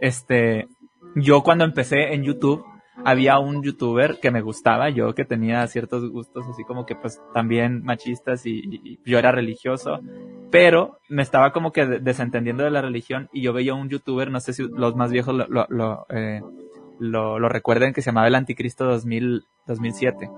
Este, 0.00 0.68
yo 1.22 1.42
cuando 1.42 1.64
empecé 1.64 2.14
en 2.14 2.24
YouTube, 2.24 2.64
había 3.04 3.38
un 3.38 3.62
youtuber 3.62 4.18
que 4.20 4.30
me 4.30 4.42
gustaba, 4.42 4.90
yo 4.90 5.14
que 5.14 5.24
tenía 5.24 5.66
ciertos 5.66 6.10
gustos 6.10 6.46
así 6.48 6.64
como 6.64 6.84
que 6.84 6.96
pues 6.96 7.20
también 7.32 7.82
machistas 7.84 8.44
y, 8.44 8.98
yo 9.04 9.18
era 9.18 9.32
religioso, 9.32 10.00
pero 10.50 10.98
me 11.08 11.22
estaba 11.22 11.52
como 11.52 11.72
que 11.72 11.86
desentendiendo 11.86 12.64
de 12.64 12.70
la 12.70 12.82
religión 12.82 13.28
y 13.32 13.42
yo 13.42 13.52
veía 13.52 13.74
un 13.74 13.88
youtuber, 13.88 14.30
no 14.30 14.40
sé 14.40 14.52
si 14.52 14.64
los 14.68 14.96
más 14.96 15.12
viejos 15.12 15.34
lo, 15.34 15.46
lo, 15.46 15.66
lo, 15.68 16.06
eh, 16.10 16.42
lo, 16.98 17.48
recuerden, 17.48 17.92
que 17.92 18.02
se 18.02 18.10
llamaba 18.10 18.28
el 18.28 18.34
Anticristo 18.34 18.84
2000, 18.84 19.44
2007. 19.66 20.30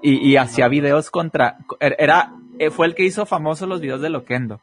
Y, 0.00 0.28
y 0.28 0.36
hacía 0.36 0.68
videos 0.68 1.10
contra, 1.10 1.58
er, 1.80 1.96
era, 1.98 2.32
eh, 2.58 2.70
fue 2.70 2.86
el 2.86 2.94
que 2.94 3.04
hizo 3.04 3.26
famosos 3.26 3.68
los 3.68 3.80
videos 3.80 4.00
de 4.00 4.10
Loquendo 4.10 4.60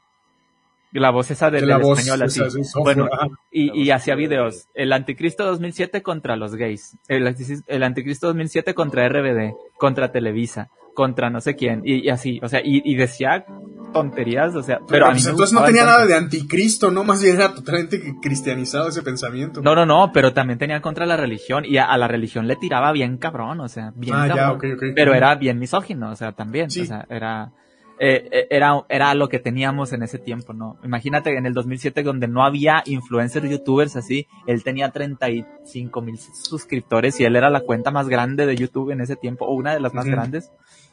la 0.99 1.11
voz 1.11 1.31
esa 1.31 1.51
del, 1.51 1.67
la 1.67 1.77
español 1.77 2.21
así. 2.23 2.41
bueno, 2.75 3.09
y, 3.51 3.83
y, 3.83 3.91
hacía 3.91 4.15
videos. 4.15 4.67
El 4.73 4.93
Anticristo 4.93 5.45
2007 5.45 6.01
contra 6.01 6.35
los 6.35 6.55
gays. 6.55 6.97
El, 7.07 7.33
el, 7.67 7.83
Anticristo 7.83 8.27
2007 8.27 8.73
contra 8.73 9.07
RBD, 9.07 9.53
contra 9.77 10.11
Televisa, 10.11 10.69
contra 10.93 11.29
no 11.29 11.41
sé 11.41 11.55
quién, 11.55 11.81
y, 11.83 12.09
así, 12.09 12.39
o 12.41 12.49
sea, 12.49 12.61
y, 12.63 12.95
decía 12.95 13.45
tonterías, 13.93 14.55
o 14.55 14.63
sea, 14.63 14.79
pero, 14.87 15.05
pues 15.09 15.25
entonces 15.25 15.53
no 15.53 15.63
tenía 15.63 15.85
nada 15.85 16.05
de 16.05 16.15
anticristo, 16.15 16.91
¿no? 16.91 17.03
Más 17.03 17.21
bien 17.21 17.35
era 17.35 17.53
totalmente 17.53 18.15
cristianizado 18.21 18.89
ese 18.89 19.03
pensamiento. 19.03 19.61
No, 19.61 19.75
no, 19.75 19.85
no, 19.85 20.11
pero 20.13 20.33
también 20.33 20.59
tenía 20.59 20.81
contra 20.81 21.05
la 21.05 21.15
religión 21.15 21.63
y 21.65 21.77
a, 21.77 21.95
la 21.97 22.07
religión 22.07 22.47
le 22.47 22.55
tiraba 22.55 22.91
bien 22.91 23.17
cabrón, 23.17 23.59
o 23.61 23.67
sea, 23.69 23.93
bien 23.95 24.15
ah, 24.15 24.27
cabrón. 24.27 24.59
Ya, 24.61 24.93
Pero 24.95 25.13
era 25.13 25.35
bien 25.35 25.59
misógino, 25.59 26.11
o 26.11 26.15
sea, 26.15 26.31
también, 26.31 26.67
o 26.67 26.85
sea, 26.85 27.05
era 27.09 27.51
eh, 27.97 28.27
eh, 28.29 28.47
era, 28.49 28.85
era 28.89 29.13
lo 29.13 29.29
que 29.29 29.39
teníamos 29.39 29.93
en 29.93 30.03
ese 30.03 30.19
tiempo, 30.19 30.53
¿no? 30.53 30.77
Imagínate 30.83 31.37
en 31.37 31.45
el 31.45 31.53
2007 31.53 32.03
donde 32.03 32.27
no 32.27 32.43
había 32.43 32.83
influencers 32.85 33.49
youtubers 33.49 33.95
así, 33.95 34.27
él 34.47 34.63
tenía 34.63 34.91
35 34.91 36.01
mil 36.01 36.17
suscriptores 36.17 37.19
y 37.19 37.23
él 37.23 37.35
era 37.35 37.49
la 37.49 37.61
cuenta 37.61 37.91
más 37.91 38.09
grande 38.09 38.45
de 38.45 38.55
YouTube 38.57 38.91
en 38.91 39.01
ese 39.01 39.15
tiempo, 39.15 39.45
o 39.45 39.53
una 39.53 39.73
de 39.73 39.79
las 39.79 39.93
más 39.93 40.05
grandes. 40.05 40.51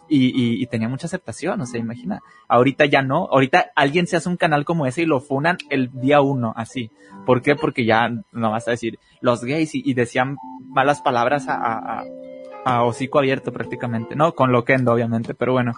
Y, 0.09 0.63
y, 0.63 0.67
tenía 0.67 0.89
mucha 0.89 1.07
aceptación, 1.07 1.59
o 1.63 1.65
sea, 1.65 1.81
imagina. 1.81 2.21
Ahorita 2.47 2.85
ya 2.85 3.01
no, 3.01 3.29
ahorita 3.31 3.71
alguien 3.75 4.07
se 4.07 4.17
hace 4.17 4.29
un 4.29 4.37
canal 4.37 4.67
como 4.67 4.85
ese 4.85 5.03
y 5.03 5.07
lo 5.07 5.21
funan 5.21 5.57
el 5.71 5.91
día 5.93 6.21
uno, 6.21 6.53
así. 6.55 6.91
¿Por 7.25 7.41
qué? 7.41 7.55
Porque 7.55 7.87
ya 7.87 8.11
no 8.31 8.51
vas 8.51 8.69
a 8.69 8.73
decir 8.73 8.99
los 9.23 9.43
gays 9.43 9.75
y, 9.75 9.95
decían 9.95 10.37
malas 10.67 11.01
palabras 11.01 11.49
a, 11.49 11.55
a, 11.55 12.05
a, 12.67 12.85
hocico 12.85 13.21
abierto 13.21 13.53
prácticamente, 13.53 14.15
¿no? 14.15 14.35
Con 14.35 14.53
Loquendo, 14.53 14.93
obviamente, 14.93 15.33
pero 15.33 15.53
bueno. 15.53 15.73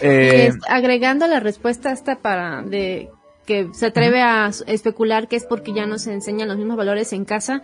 Eh, 0.00 0.50
agregando 0.68 1.26
la 1.26 1.40
respuesta 1.40 1.92
esta 1.92 2.16
para 2.16 2.62
de 2.62 3.10
que 3.46 3.68
se 3.72 3.86
atreve 3.86 4.22
a 4.22 4.50
especular 4.66 5.26
que 5.26 5.36
es 5.36 5.44
porque 5.44 5.72
ya 5.72 5.86
no 5.86 5.98
se 5.98 6.12
enseñan 6.12 6.48
los 6.48 6.56
mismos 6.56 6.76
valores 6.76 7.12
en 7.12 7.24
casa. 7.24 7.62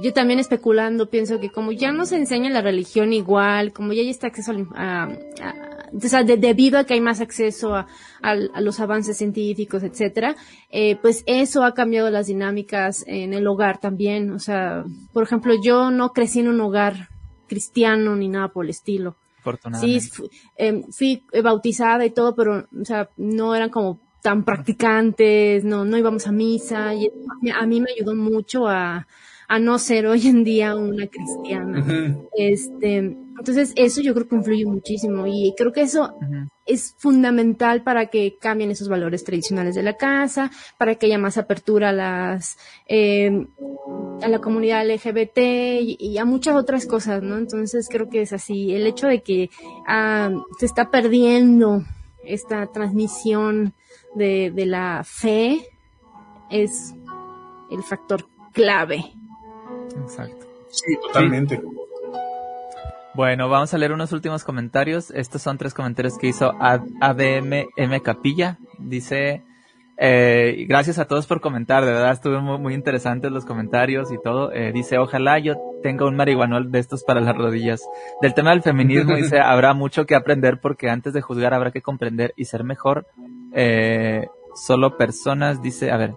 Yo 0.00 0.12
también 0.12 0.38
especulando 0.38 1.08
pienso 1.08 1.40
que 1.40 1.50
como 1.50 1.72
ya 1.72 1.90
no 1.90 2.06
se 2.06 2.16
enseña 2.16 2.50
la 2.50 2.60
religión 2.60 3.12
igual, 3.12 3.72
como 3.72 3.92
ya 3.92 4.02
hay 4.02 4.10
está 4.10 4.26
acceso 4.26 4.52
a, 4.74 5.08
debido 6.24 6.78
a 6.78 6.84
que 6.84 6.94
hay 6.94 7.00
más 7.00 7.20
acceso 7.20 7.74
a, 7.74 7.86
los 8.60 8.78
avances 8.78 9.16
científicos, 9.16 9.82
etcétera, 9.82 10.36
eh, 10.70 10.96
pues 11.00 11.22
eso 11.26 11.64
ha 11.64 11.74
cambiado 11.74 12.10
las 12.10 12.26
dinámicas 12.26 13.04
en 13.06 13.32
el 13.32 13.46
hogar 13.46 13.78
también. 13.78 14.30
O 14.32 14.38
sea, 14.38 14.84
por 15.12 15.22
ejemplo, 15.22 15.54
yo 15.62 15.90
no 15.90 16.12
crecí 16.12 16.40
en 16.40 16.48
un 16.48 16.60
hogar 16.60 17.08
cristiano 17.48 18.16
ni 18.16 18.28
nada 18.28 18.48
por 18.48 18.64
el 18.64 18.70
estilo. 18.70 19.16
Sí, 19.80 20.00
em, 20.56 20.84
fui, 20.90 21.24
bautizada 21.42 22.04
y 22.04 22.10
todo, 22.10 22.34
pero, 22.34 22.66
o 22.80 22.84
sea, 22.84 23.10
no 23.16 23.54
eran 23.54 23.70
como 23.70 24.00
tan 24.22 24.44
practicantes, 24.44 25.64
no, 25.64 25.84
no 25.84 25.96
íbamos 25.96 26.26
a 26.26 26.32
misa, 26.32 26.94
y 26.94 27.10
a 27.54 27.66
mí 27.66 27.80
me 27.80 27.92
ayudó 27.92 28.14
mucho 28.14 28.66
a, 28.66 29.06
a 29.48 29.58
no 29.58 29.78
ser 29.78 30.06
hoy 30.06 30.26
en 30.26 30.44
día 30.44 30.74
una 30.74 31.06
cristiana. 31.06 31.84
Este, 32.36 32.96
entonces 33.38 33.72
eso 33.76 34.00
yo 34.00 34.14
creo 34.14 34.28
que 34.28 34.36
influye 34.36 34.64
muchísimo 34.64 35.26
y 35.26 35.54
creo 35.56 35.72
que 35.72 35.82
eso 35.82 36.14
es 36.64 36.94
fundamental 36.98 37.82
para 37.82 38.06
que 38.06 38.36
cambien 38.38 38.70
esos 38.70 38.88
valores 38.88 39.24
tradicionales 39.24 39.74
de 39.74 39.82
la 39.82 39.96
casa, 39.96 40.50
para 40.78 40.94
que 40.94 41.06
haya 41.06 41.18
más 41.18 41.38
apertura 41.38 41.90
a 41.90 41.92
las 41.92 42.58
em, 42.86 43.46
a 44.22 44.28
la 44.28 44.40
comunidad 44.40 44.86
LGBT 44.86 45.38
y, 45.80 46.18
a 46.18 46.24
muchas 46.24 46.56
otras 46.56 46.86
cosas, 46.86 47.22
¿no? 47.22 47.36
Entonces 47.36 47.88
creo 47.90 48.08
que 48.08 48.22
es 48.22 48.32
así. 48.32 48.74
El 48.74 48.86
hecho 48.86 49.06
de 49.06 49.22
que 49.22 49.50
ah, 49.86 50.30
se 50.58 50.66
está 50.66 50.90
perdiendo 50.90 51.84
esta 52.24 52.66
transmisión 52.68 53.74
de, 54.14 54.50
de 54.50 54.66
la 54.66 55.02
fe 55.04 55.60
es 56.50 56.94
el 57.70 57.82
factor 57.82 58.26
clave 58.52 59.15
Exacto. 60.02 60.46
Sí, 60.68 60.96
totalmente. 61.00 61.60
Bueno, 63.14 63.48
vamos 63.48 63.72
a 63.72 63.78
leer 63.78 63.92
unos 63.92 64.12
últimos 64.12 64.44
comentarios. 64.44 65.10
Estos 65.10 65.40
son 65.40 65.56
tres 65.56 65.72
comentarios 65.72 66.18
que 66.18 66.26
hizo 66.26 66.52
ADMM 66.60 68.00
Capilla. 68.02 68.58
Dice, 68.78 69.42
eh, 69.98 70.66
gracias 70.68 70.98
a 70.98 71.06
todos 71.06 71.26
por 71.26 71.40
comentar, 71.40 71.82
de 71.86 71.92
verdad 71.92 72.12
estuvieron 72.12 72.44
muy, 72.60 72.74
interesantes 72.74 73.32
los 73.32 73.46
comentarios 73.46 74.12
y 74.12 74.18
todo. 74.22 74.52
Eh, 74.52 74.72
dice, 74.72 74.98
ojalá 74.98 75.38
yo 75.38 75.54
tenga 75.82 76.06
un 76.06 76.16
marihuanol 76.16 76.70
de 76.70 76.78
estos 76.78 77.04
para 77.04 77.20
las 77.22 77.34
rodillas. 77.34 77.80
Del 78.20 78.34
tema 78.34 78.50
del 78.50 78.62
feminismo 78.62 79.16
dice, 79.16 79.40
habrá 79.40 79.72
mucho 79.72 80.04
que 80.04 80.14
aprender 80.14 80.60
porque 80.60 80.90
antes 80.90 81.14
de 81.14 81.22
juzgar 81.22 81.54
habrá 81.54 81.70
que 81.70 81.80
comprender 81.80 82.34
y 82.36 82.44
ser 82.44 82.64
mejor. 82.64 83.06
Eh, 83.52 84.26
solo 84.54 84.98
personas, 84.98 85.62
dice, 85.62 85.90
a 85.90 85.96
ver, 85.96 86.14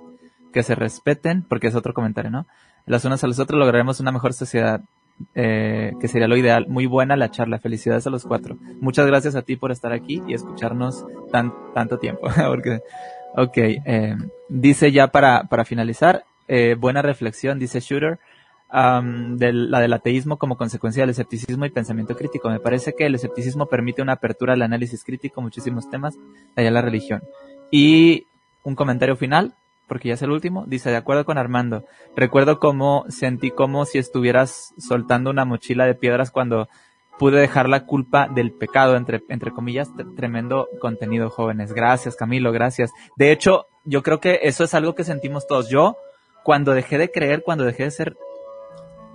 que 0.52 0.64
se 0.64 0.76
respeten, 0.76 1.44
porque 1.44 1.68
es 1.68 1.76
otro 1.76 1.94
comentario, 1.94 2.32
¿no? 2.32 2.48
Las 2.86 3.06
unas 3.06 3.24
a 3.24 3.28
las 3.28 3.40
otras 3.40 3.60
lograremos 3.60 4.00
una 4.00 4.12
mejor 4.12 4.34
sociedad, 4.34 4.82
eh, 5.36 5.94
que 6.00 6.08
sería 6.08 6.28
lo 6.28 6.38
ideal. 6.38 6.68
Muy 6.68 6.86
buena 6.86 7.16
la 7.16 7.32
charla, 7.32 7.60
felicidades 7.60 8.08
a 8.08 8.10
los 8.10 8.26
cuatro. 8.26 8.58
Muchas 8.80 9.06
gracias 9.06 9.36
a 9.36 9.42
ti 9.42 9.56
por 9.56 9.72
estar 9.72 9.92
aquí 9.92 10.22
y 10.28 10.34
escucharnos 10.34 11.06
tan, 11.32 11.54
tanto 11.74 11.98
tiempo. 11.98 12.28
Porque, 12.48 12.82
ok, 13.36 13.58
eh, 13.58 14.16
dice 14.48 14.92
ya 14.92 15.08
para, 15.08 15.44
para 15.44 15.66
finalizar, 15.66 16.24
eh, 16.48 16.76
buena 16.80 17.02
reflexión, 17.02 17.60
dice 17.60 17.80
Shooter, 17.80 18.20
de 18.72 19.54
la 19.54 19.80
del 19.80 19.94
ateísmo 19.94 20.38
como 20.38 20.56
consecuencia 20.56 21.02
del 21.02 21.10
escepticismo 21.10 21.66
y 21.66 21.72
pensamiento 21.72 22.16
crítico. 22.16 22.50
Me 22.50 22.60
parece 22.60 22.94
que 22.94 23.08
el 23.08 23.16
escepticismo 23.16 23.66
permite 23.66 24.02
una 24.02 24.14
apertura 24.14 24.54
al 24.54 24.62
análisis 24.62 25.04
crítico, 25.04 25.42
muchísimos 25.42 25.90
temas, 25.90 26.16
allá 26.56 26.70
la 26.70 26.82
religión. 26.82 27.24
Y 27.72 28.28
un 28.64 28.76
comentario 28.76 29.16
final, 29.16 29.56
porque 29.90 30.08
ya 30.08 30.14
es 30.14 30.22
el 30.22 30.32
último, 30.32 30.64
dice, 30.68 30.92
de 30.92 30.96
acuerdo 30.96 31.26
con 31.26 31.38
Armando, 31.38 31.84
recuerdo 32.16 32.60
cómo 32.60 33.04
sentí 33.10 33.52
como 33.52 33.84
si 33.84 33.98
estuvieras 33.98 34.74
soltando 34.78 35.32
una 35.32 35.44
mochila 35.44 35.86
de 35.86 35.96
piedras 35.96 36.32
cuando 36.32 36.70
pude 37.20 37.42
dejar 37.42 37.68
la 37.68 37.86
culpa 37.86 38.30
del 38.30 38.52
pecado, 38.52 38.96
entre, 38.96 39.22
entre 39.28 39.52
comillas, 39.52 39.90
tremendo 40.16 40.70
contenido, 40.80 41.30
jóvenes. 41.30 41.74
Gracias, 41.74 42.16
Camilo, 42.16 42.54
gracias. 42.54 42.92
De 43.18 43.32
hecho, 43.32 43.66
yo 43.84 44.02
creo 44.04 44.22
que 44.22 44.40
eso 44.44 44.64
es 44.64 44.74
algo 44.74 44.96
que 44.96 45.04
sentimos 45.04 45.46
todos. 45.46 45.70
Yo, 45.70 45.98
cuando 46.44 46.74
dejé 46.74 46.98
de 46.98 47.12
creer, 47.12 47.44
cuando 47.44 47.66
dejé 47.66 47.84
de 47.84 47.92
ser, 47.92 48.16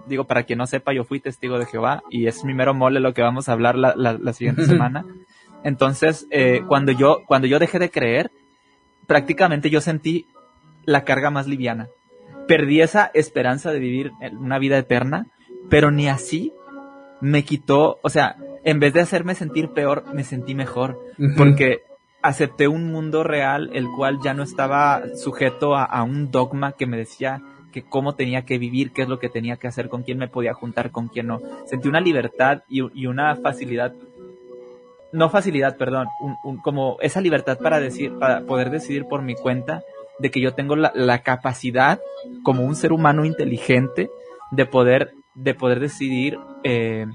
digo, 0.06 0.24
para 0.24 0.42
quien 0.42 0.58
no 0.58 0.66
sepa, 0.66 0.92
yo 0.92 1.04
fui 1.04 1.18
testigo 1.18 1.58
de 1.58 1.64
Jehová 1.64 2.02
y 2.10 2.26
es 2.26 2.44
mi 2.44 2.52
mero 2.52 2.74
mole 2.74 3.00
lo 3.00 3.14
que 3.14 3.22
vamos 3.22 3.48
a 3.48 3.52
hablar 3.52 3.76
la, 3.76 3.94
la, 3.96 4.32
siguiente 4.34 4.66
semana. 4.66 5.06
Entonces, 5.64 6.26
eh, 6.30 6.62
cuando 6.68 6.92
yo, 6.92 7.22
cuando 7.26 7.46
yo 7.46 7.58
dejé 7.58 7.78
de 7.78 7.90
creer, 7.90 8.30
prácticamente 9.06 9.70
yo 9.70 9.80
sentí 9.80 10.26
la 10.86 11.04
carga 11.04 11.30
más 11.30 11.46
liviana. 11.46 11.88
Perdí 12.46 12.80
esa 12.80 13.10
esperanza 13.14 13.72
de 13.72 13.78
vivir 13.78 14.12
una 14.38 14.58
vida 14.58 14.78
eterna, 14.78 15.26
pero 15.70 15.90
ni 15.90 16.08
así 16.08 16.52
me 17.20 17.44
quitó, 17.44 17.98
o 18.02 18.10
sea, 18.10 18.36
en 18.64 18.80
vez 18.80 18.92
de 18.92 19.00
hacerme 19.00 19.34
sentir 19.34 19.70
peor, 19.70 20.04
me 20.12 20.24
sentí 20.24 20.54
mejor, 20.54 20.98
porque 21.36 21.82
acepté 22.22 22.68
un 22.68 22.90
mundo 22.90 23.22
real 23.22 23.70
el 23.74 23.86
cual 23.90 24.18
ya 24.22 24.32
no 24.32 24.42
estaba 24.42 25.02
sujeto 25.14 25.76
a, 25.76 26.02
un 26.02 26.30
dogma 26.30 26.72
que 26.72 26.86
me 26.86 26.96
decía 26.96 27.42
que 27.70 27.82
cómo 27.82 28.14
tenía 28.14 28.46
que 28.46 28.56
vivir, 28.56 28.92
qué 28.92 29.02
es 29.02 29.08
lo 29.08 29.18
que 29.18 29.28
tenía 29.28 29.56
que 29.56 29.68
hacer, 29.68 29.88
con 29.88 30.02
quién 30.02 30.16
me 30.16 30.28
podía 30.28 30.54
juntar, 30.54 30.90
con 30.90 31.08
quién 31.08 31.26
no. 31.26 31.40
Sentí 31.66 31.88
una 31.88 32.00
libertad 32.00 32.62
y, 32.68 33.06
una 33.06 33.36
facilidad, 33.36 33.92
no 35.12 35.28
facilidad, 35.28 35.76
perdón, 35.76 36.08
como 36.62 36.96
esa 37.00 37.20
libertad 37.20 37.58
para 37.58 37.78
decir, 37.78 38.18
para 38.18 38.40
poder 38.42 38.70
decidir 38.70 39.04
por 39.04 39.20
mi 39.20 39.34
cuenta 39.34 39.82
de 40.18 40.30
que 40.30 40.40
yo 40.40 40.54
tengo 40.54 40.76
la, 40.76 41.18
capacidad 41.22 42.00
como 42.42 42.64
un 42.64 42.76
ser 42.76 42.92
humano 42.92 43.24
inteligente 43.24 44.10
de 44.50 44.66
poder, 44.66 45.12
de 45.34 45.54
poder 45.54 45.80
decidir 45.80 46.38
eh, 46.62 47.06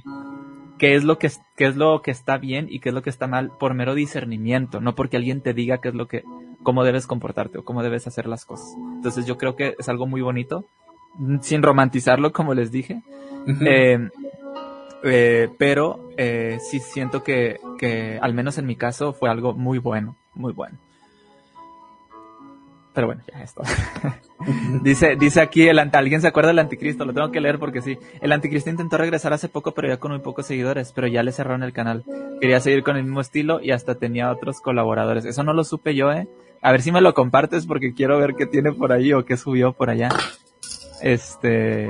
qué 0.78 0.96
es 0.96 1.04
lo 1.04 1.20
que 1.20 1.32
qué 1.56 1.68
es 1.68 1.76
lo 1.76 2.02
que 2.02 2.12
está 2.12 2.38
bien 2.38 2.68
y 2.70 2.80
qué 2.80 2.90
es 2.90 2.96
lo 2.96 3.02
que 3.02 3.10
está 3.10 3.28
mal 3.28 3.52
por 3.60 3.74
mero 3.74 3.94
discernimiento, 3.94 4.82
no 4.82 4.96
porque 4.96 5.18
alguien 5.18 5.42
te 5.42 5.54
diga 5.54 5.80
qué 5.80 5.90
es 5.90 5.96
lo 5.96 6.08
que 6.08 6.24
cómo 6.64 6.84
debes 6.84 7.08
comportarte 7.08 7.60
o 7.60 7.64
cómo 7.64 7.84
debes 7.84 8.08
hacer 8.08 8.28
las 8.28 8.46
cosas. 8.46 8.76
Entonces 8.96 9.26
yo 9.26 9.38
creo 9.38 9.56
que 9.56 9.76
es 9.78 9.90
algo 9.90 10.08
muy 10.08 10.22
bonito, 10.22 10.66
sin 11.42 11.62
romantizarlo 11.62 12.32
como 12.32 12.54
les 12.54 12.72
dije, 12.72 13.02
eh, 13.66 14.10
eh, 15.04 15.50
pero 15.58 16.10
eh, 16.18 16.60
sí 16.62 16.80
siento 16.80 17.24
que, 17.24 17.60
que 17.78 18.18
al 18.22 18.34
menos 18.34 18.58
en 18.58 18.66
mi 18.66 18.76
caso 18.76 19.14
fue 19.14 19.30
algo 19.30 19.54
muy 19.54 19.80
bueno, 19.80 20.16
muy 20.34 20.54
bueno. 20.54 20.78
Pero 23.00 23.08
bueno, 23.08 23.24
ya 23.32 23.42
esto. 23.42 23.64
dice, 24.84 25.16
dice 25.18 25.40
aquí, 25.40 25.70
el, 25.70 25.80
alguien 25.80 26.20
se 26.20 26.28
acuerda 26.28 26.50
del 26.50 26.60
anticristo, 26.60 27.06
lo 27.06 27.14
tengo 27.14 27.32
que 27.32 27.40
leer 27.40 27.58
porque 27.58 27.82
sí. 27.82 27.98
El 28.20 28.34
anticristo 28.34 28.70
intentó 28.70 28.98
regresar 28.98 29.32
hace 29.32 29.48
poco, 29.48 29.74
pero 29.74 29.88
ya 29.88 30.02
con 30.02 30.12
muy 30.12 30.20
pocos 30.20 30.48
seguidores, 30.48 30.92
pero 30.92 31.08
ya 31.08 31.24
le 31.24 31.32
cerraron 31.32 31.64
el 31.64 31.72
canal. 31.72 32.04
Quería 32.42 32.60
seguir 32.60 32.84
con 32.84 32.98
el 32.98 33.06
mismo 33.06 33.22
estilo 33.22 33.62
y 33.62 33.72
hasta 33.72 33.96
tenía 33.96 34.30
otros 34.30 34.60
colaboradores. 34.60 35.24
Eso 35.24 35.44
no 35.44 35.54
lo 35.54 35.64
supe 35.64 35.96
yo, 35.96 36.12
eh. 36.12 36.28
A 36.62 36.74
ver 36.74 36.82
si 36.82 36.92
me 36.92 37.00
lo 37.00 37.14
compartes 37.14 37.66
porque 37.66 37.94
quiero 37.94 38.20
ver 38.20 38.36
qué 38.36 38.48
tiene 38.48 38.74
por 38.74 38.92
ahí 38.92 39.14
o 39.14 39.24
qué 39.24 39.38
subió 39.38 39.72
por 39.72 39.90
allá. 39.90 40.10
Este, 41.02 41.88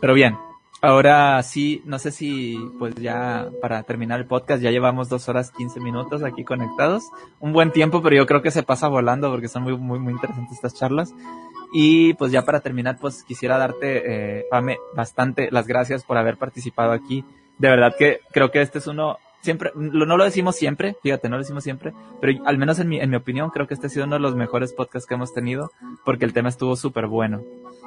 pero 0.00 0.14
bien, 0.14 0.38
Ahora 0.84 1.40
sí, 1.44 1.80
no 1.84 2.00
sé 2.00 2.10
si 2.10 2.58
pues 2.80 2.96
ya 2.96 3.48
para 3.60 3.84
terminar 3.84 4.18
el 4.18 4.26
podcast 4.26 4.60
ya 4.60 4.72
llevamos 4.72 5.08
dos 5.08 5.28
horas 5.28 5.52
quince 5.52 5.78
minutos 5.78 6.24
aquí 6.24 6.42
conectados. 6.42 7.04
Un 7.38 7.52
buen 7.52 7.70
tiempo, 7.70 8.02
pero 8.02 8.16
yo 8.16 8.26
creo 8.26 8.42
que 8.42 8.50
se 8.50 8.64
pasa 8.64 8.88
volando 8.88 9.30
porque 9.30 9.46
son 9.46 9.62
muy, 9.62 9.76
muy, 9.76 10.00
muy 10.00 10.12
interesantes 10.12 10.56
estas 10.56 10.74
charlas. 10.74 11.14
Y 11.72 12.14
pues 12.14 12.32
ya 12.32 12.44
para 12.44 12.58
terminar, 12.58 12.98
pues 13.00 13.22
quisiera 13.22 13.58
darte, 13.58 14.40
eh, 14.40 14.46
Pame, 14.50 14.76
bastante 14.96 15.52
las 15.52 15.68
gracias 15.68 16.02
por 16.02 16.18
haber 16.18 16.36
participado 16.36 16.90
aquí. 16.90 17.24
De 17.58 17.68
verdad 17.68 17.94
que 17.96 18.18
creo 18.32 18.50
que 18.50 18.60
este 18.60 18.80
es 18.80 18.88
uno, 18.88 19.18
siempre, 19.40 19.70
no 19.76 20.16
lo 20.16 20.24
decimos 20.24 20.56
siempre, 20.56 20.96
fíjate, 21.00 21.28
no 21.28 21.36
lo 21.36 21.42
decimos 21.42 21.62
siempre, 21.62 21.92
pero 22.20 22.44
al 22.44 22.58
menos 22.58 22.80
en 22.80 22.88
mi, 22.88 22.98
en 22.98 23.08
mi 23.08 23.14
opinión 23.14 23.50
creo 23.50 23.68
que 23.68 23.74
este 23.74 23.86
ha 23.86 23.90
sido 23.90 24.06
uno 24.06 24.16
de 24.16 24.20
los 24.20 24.34
mejores 24.34 24.72
podcasts 24.72 25.06
que 25.06 25.14
hemos 25.14 25.32
tenido 25.32 25.70
porque 26.04 26.24
el 26.24 26.32
tema 26.32 26.48
estuvo 26.48 26.74
súper 26.74 27.06
bueno, 27.06 27.40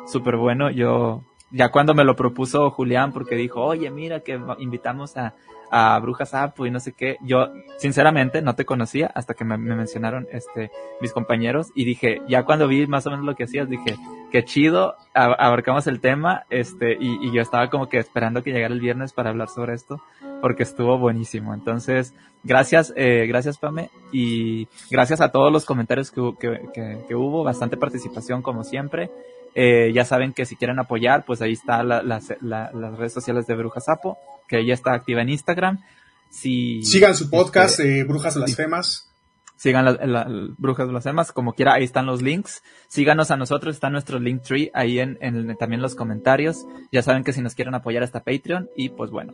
súper 0.08 0.38
bueno. 0.38 0.72
Yo 0.72 1.24
ya 1.52 1.70
cuando 1.70 1.94
me 1.94 2.04
lo 2.04 2.16
propuso 2.16 2.70
Julián, 2.72 3.12
porque 3.14 3.36
dijo, 3.36 3.64
oye, 3.64 3.90
mira 3.92 4.22
que 4.22 4.40
invitamos 4.60 5.16
a, 5.18 5.36
a 5.72 6.00
Brujas 6.00 6.34
Apu 6.34 6.66
y 6.66 6.72
no 6.72 6.80
sé 6.80 6.94
qué, 6.94 7.18
yo 7.22 7.50
sinceramente 7.78 8.42
no 8.42 8.56
te 8.56 8.66
conocía 8.66 9.12
hasta 9.14 9.34
que 9.34 9.44
me, 9.44 9.58
mencionaron 9.58 10.28
este 10.32 10.72
mis 11.02 11.12
compañeros 11.12 11.72
y 11.76 11.86
dije, 11.86 12.22
ya 12.28 12.44
cuando 12.44 12.68
vi 12.68 12.88
más 12.88 13.06
o 13.08 13.12
menos 13.12 13.26
lo 13.26 13.36
que 13.36 13.44
hacías, 13.44 13.70
dije, 13.70 13.98
qué 14.32 14.44
chido, 14.44 14.96
abarcamos 15.14 15.88
el 15.88 16.00
tema, 16.00 16.46
este, 16.50 16.98
y, 17.00 17.32
yo 17.32 17.42
estaba 17.42 17.70
como 17.70 17.90
que 17.90 17.98
esperando 17.98 18.44
que 18.44 18.52
llegara 18.52 18.74
el 18.74 18.80
viernes 18.80 19.14
para 19.14 19.30
hablar 19.30 19.50
sobre 19.50 19.74
esto, 19.74 20.02
porque 20.42 20.64
estuvo 20.64 20.98
buenísimo. 20.98 21.54
Entonces, 21.54 22.14
gracias, 22.44 22.94
eh, 22.96 23.26
gracias 23.28 23.58
Pame, 23.58 23.90
y 24.12 24.68
gracias 24.90 25.22
a 25.22 25.32
todos 25.32 25.52
los 25.52 25.66
comentarios 25.66 26.12
que, 26.12 26.22
que, 26.40 27.00
que 27.08 27.16
hubo, 27.16 27.44
bastante 27.44 27.78
participación 27.78 28.42
como 28.42 28.64
siempre. 28.64 29.10
Eh, 29.56 29.92
ya 29.94 30.04
saben 30.04 30.34
que 30.34 30.46
si 30.46 30.58
quieren 30.58 30.80
apoyar, 30.80 31.24
pues 31.26 31.42
ahí 31.42 31.54
está 31.54 31.82
las 31.84 32.28
redes 32.98 33.14
sociales 33.14 33.48
de 33.48 33.56
Brujas 33.56 33.86
Sapo, 33.86 34.18
que 34.48 34.60
ella 34.60 34.74
está 34.74 34.94
activa 34.94 35.22
en 35.22 35.30
Instagram. 35.30 35.82
Si, 36.30 36.84
Sigan 36.84 37.16
su 37.16 37.30
podcast, 37.30 37.80
este, 37.80 38.00
eh, 38.00 38.04
Brujas 38.04 38.36
Blasfemas. 38.36 39.10
Sigan 39.56 39.86
las 39.86 40.06
la, 40.06 40.28
Brujas 40.58 40.90
Blasfemas, 40.90 41.32
como 41.32 41.54
quiera, 41.54 41.76
ahí 41.76 41.86
están 41.86 42.06
los 42.06 42.22
links. 42.22 42.62
Síganos 42.90 43.32
a 43.32 43.38
nosotros, 43.38 43.76
está 43.76 43.90
nuestro 43.90 44.20
link 44.20 44.42
tree 44.44 44.70
ahí 44.74 45.00
en, 45.00 45.18
en 45.22 45.56
también 45.56 45.82
los 45.82 45.96
comentarios. 45.96 46.66
Ya 46.92 47.02
saben 47.02 47.24
que 47.24 47.32
si 47.32 47.42
nos 47.42 47.56
quieren 47.56 47.74
apoyar 47.74 48.04
está 48.04 48.20
Patreon 48.20 48.70
y 48.76 48.90
pues 48.90 49.10
bueno, 49.10 49.34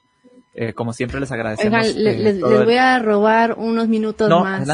eh, 0.53 0.73
como 0.73 0.91
siempre 0.91 1.21
les 1.21 1.31
agradecemos. 1.31 1.95
Eh, 1.95 1.95
les, 1.95 2.41
voy 2.41 2.75
a 2.75 2.99
robar 2.99 3.55
unos 3.57 3.87
minutos 3.87 4.29
más. 4.29 4.67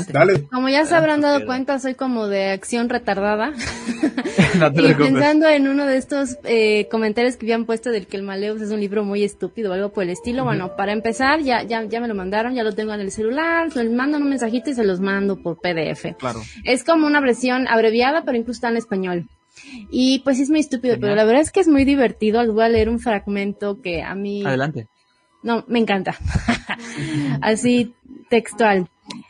Como 0.51 0.69
ya 0.69 0.85
se 0.85 0.95
habrán 0.95 1.21
dado 1.21 1.45
cuenta, 1.45 1.77
soy 1.79 1.93
como 1.93 2.27
de 2.27 2.49
acción 2.49 2.89
retardada. 2.89 3.53
y 4.73 4.93
pensando 4.95 5.47
en 5.47 5.67
uno 5.67 5.85
de 5.85 5.97
estos 5.97 6.37
eh, 6.45 6.87
comentarios 6.89 7.37
que 7.37 7.45
habían 7.45 7.65
puesto 7.65 7.91
del 7.91 8.07
que 8.07 8.17
el 8.17 8.23
Maleus 8.23 8.59
es 8.61 8.71
un 8.71 8.79
libro 8.79 9.03
muy 9.03 9.23
estúpido 9.23 9.69
o 9.69 9.73
algo 9.73 9.93
por 9.93 10.03
el 10.03 10.09
estilo. 10.09 10.43
Bueno, 10.43 10.75
para 10.75 10.93
empezar, 10.93 11.41
ya, 11.41 11.61
ya, 11.61 11.83
ya 11.83 11.99
me 11.99 12.07
lo 12.07 12.15
mandaron, 12.15 12.55
ya 12.55 12.63
lo 12.63 12.73
tengo 12.73 12.93
en 12.95 13.01
el 13.01 13.11
celular, 13.11 13.69
me 13.75 13.83
mandan 13.89 14.23
un 14.23 14.29
mensajito 14.29 14.71
y 14.71 14.73
se 14.73 14.83
los 14.83 14.99
mando 14.99 15.37
por 15.43 15.59
PDF. 15.59 16.17
Claro. 16.17 16.41
Es 16.63 16.83
como 16.83 17.05
una 17.05 17.21
versión 17.21 17.67
abreviada, 17.67 18.23
pero 18.25 18.35
incluso 18.35 18.57
está 18.57 18.69
en 18.69 18.77
español. 18.77 19.29
Y 19.91 20.19
pues 20.19 20.39
es 20.39 20.49
muy 20.49 20.59
estúpido, 20.59 20.97
pero 20.99 21.13
la 21.13 21.23
verdad 21.23 21.41
es 21.41 21.51
que 21.51 21.59
es 21.59 21.67
muy 21.67 21.85
divertido. 21.85 22.41
Les 22.41 22.51
voy 22.51 22.63
a 22.63 22.69
leer 22.69 22.89
un 22.89 22.99
fragmento 22.99 23.79
que 23.79 24.01
a 24.01 24.15
mí... 24.15 24.43
Adelante 24.43 24.87
no, 25.47 25.63
me 25.67 25.79
encanta. 25.79 26.17
Así 27.41 27.95
textual. 28.29 28.89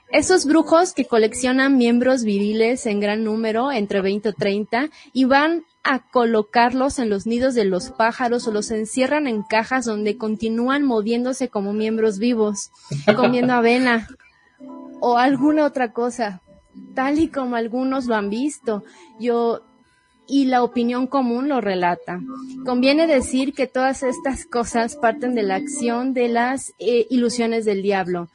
Esos 0.10 0.46
brujos 0.46 0.94
que 0.94 1.06
coleccionan 1.06 1.78
miembros 1.78 2.24
viriles 2.24 2.88
en 2.88 3.00
gran 3.00 3.24
número, 3.24 3.72
entre 3.72 4.02
20 4.02 4.30
o 4.30 4.34
30, 4.34 4.90
y 5.14 5.26
van 5.26 5.64
a 5.84 6.00
colocarlos 6.10 6.98
en 6.98 7.12
los 7.12 7.28
nidos 7.28 7.54
de 7.54 7.66
los 7.66 7.92
pájaros 7.92 8.48
o 8.48 8.52
los 8.52 8.72
encierran 8.72 9.28
en 9.28 9.44
cajas 9.44 9.86
donde 9.86 10.18
continúan 10.18 10.84
moviéndose 10.84 11.50
como 11.50 11.72
miembros 11.72 12.18
vivos, 12.18 12.72
comiendo 13.16 13.54
avena 13.54 14.08
o 15.00 15.18
alguna 15.18 15.66
otra 15.66 15.94
cosa, 15.94 16.42
tal 16.96 17.20
y 17.20 17.28
como 17.28 17.56
algunos 17.56 18.08
lo 18.08 18.16
han 18.16 18.32
visto. 18.32 18.84
Yo 19.20 19.67
y 20.28 20.46
la 20.46 20.64
opinión 20.64 21.08
común 21.08 21.50
lo 21.50 21.62
relata. 21.62 22.22
Conviene 22.66 23.08
decir 23.08 23.54
que 23.54 23.68
todas 23.68 24.04
estas 24.04 24.46
cosas 24.46 24.96
parten 24.96 25.36
de 25.36 25.44
la 25.44 25.56
acción 25.56 26.14
de 26.14 26.28
las 26.28 26.74
eh, 26.80 27.08
ilusiones 27.10 27.66
del 27.66 27.82
diablo. 27.82 28.30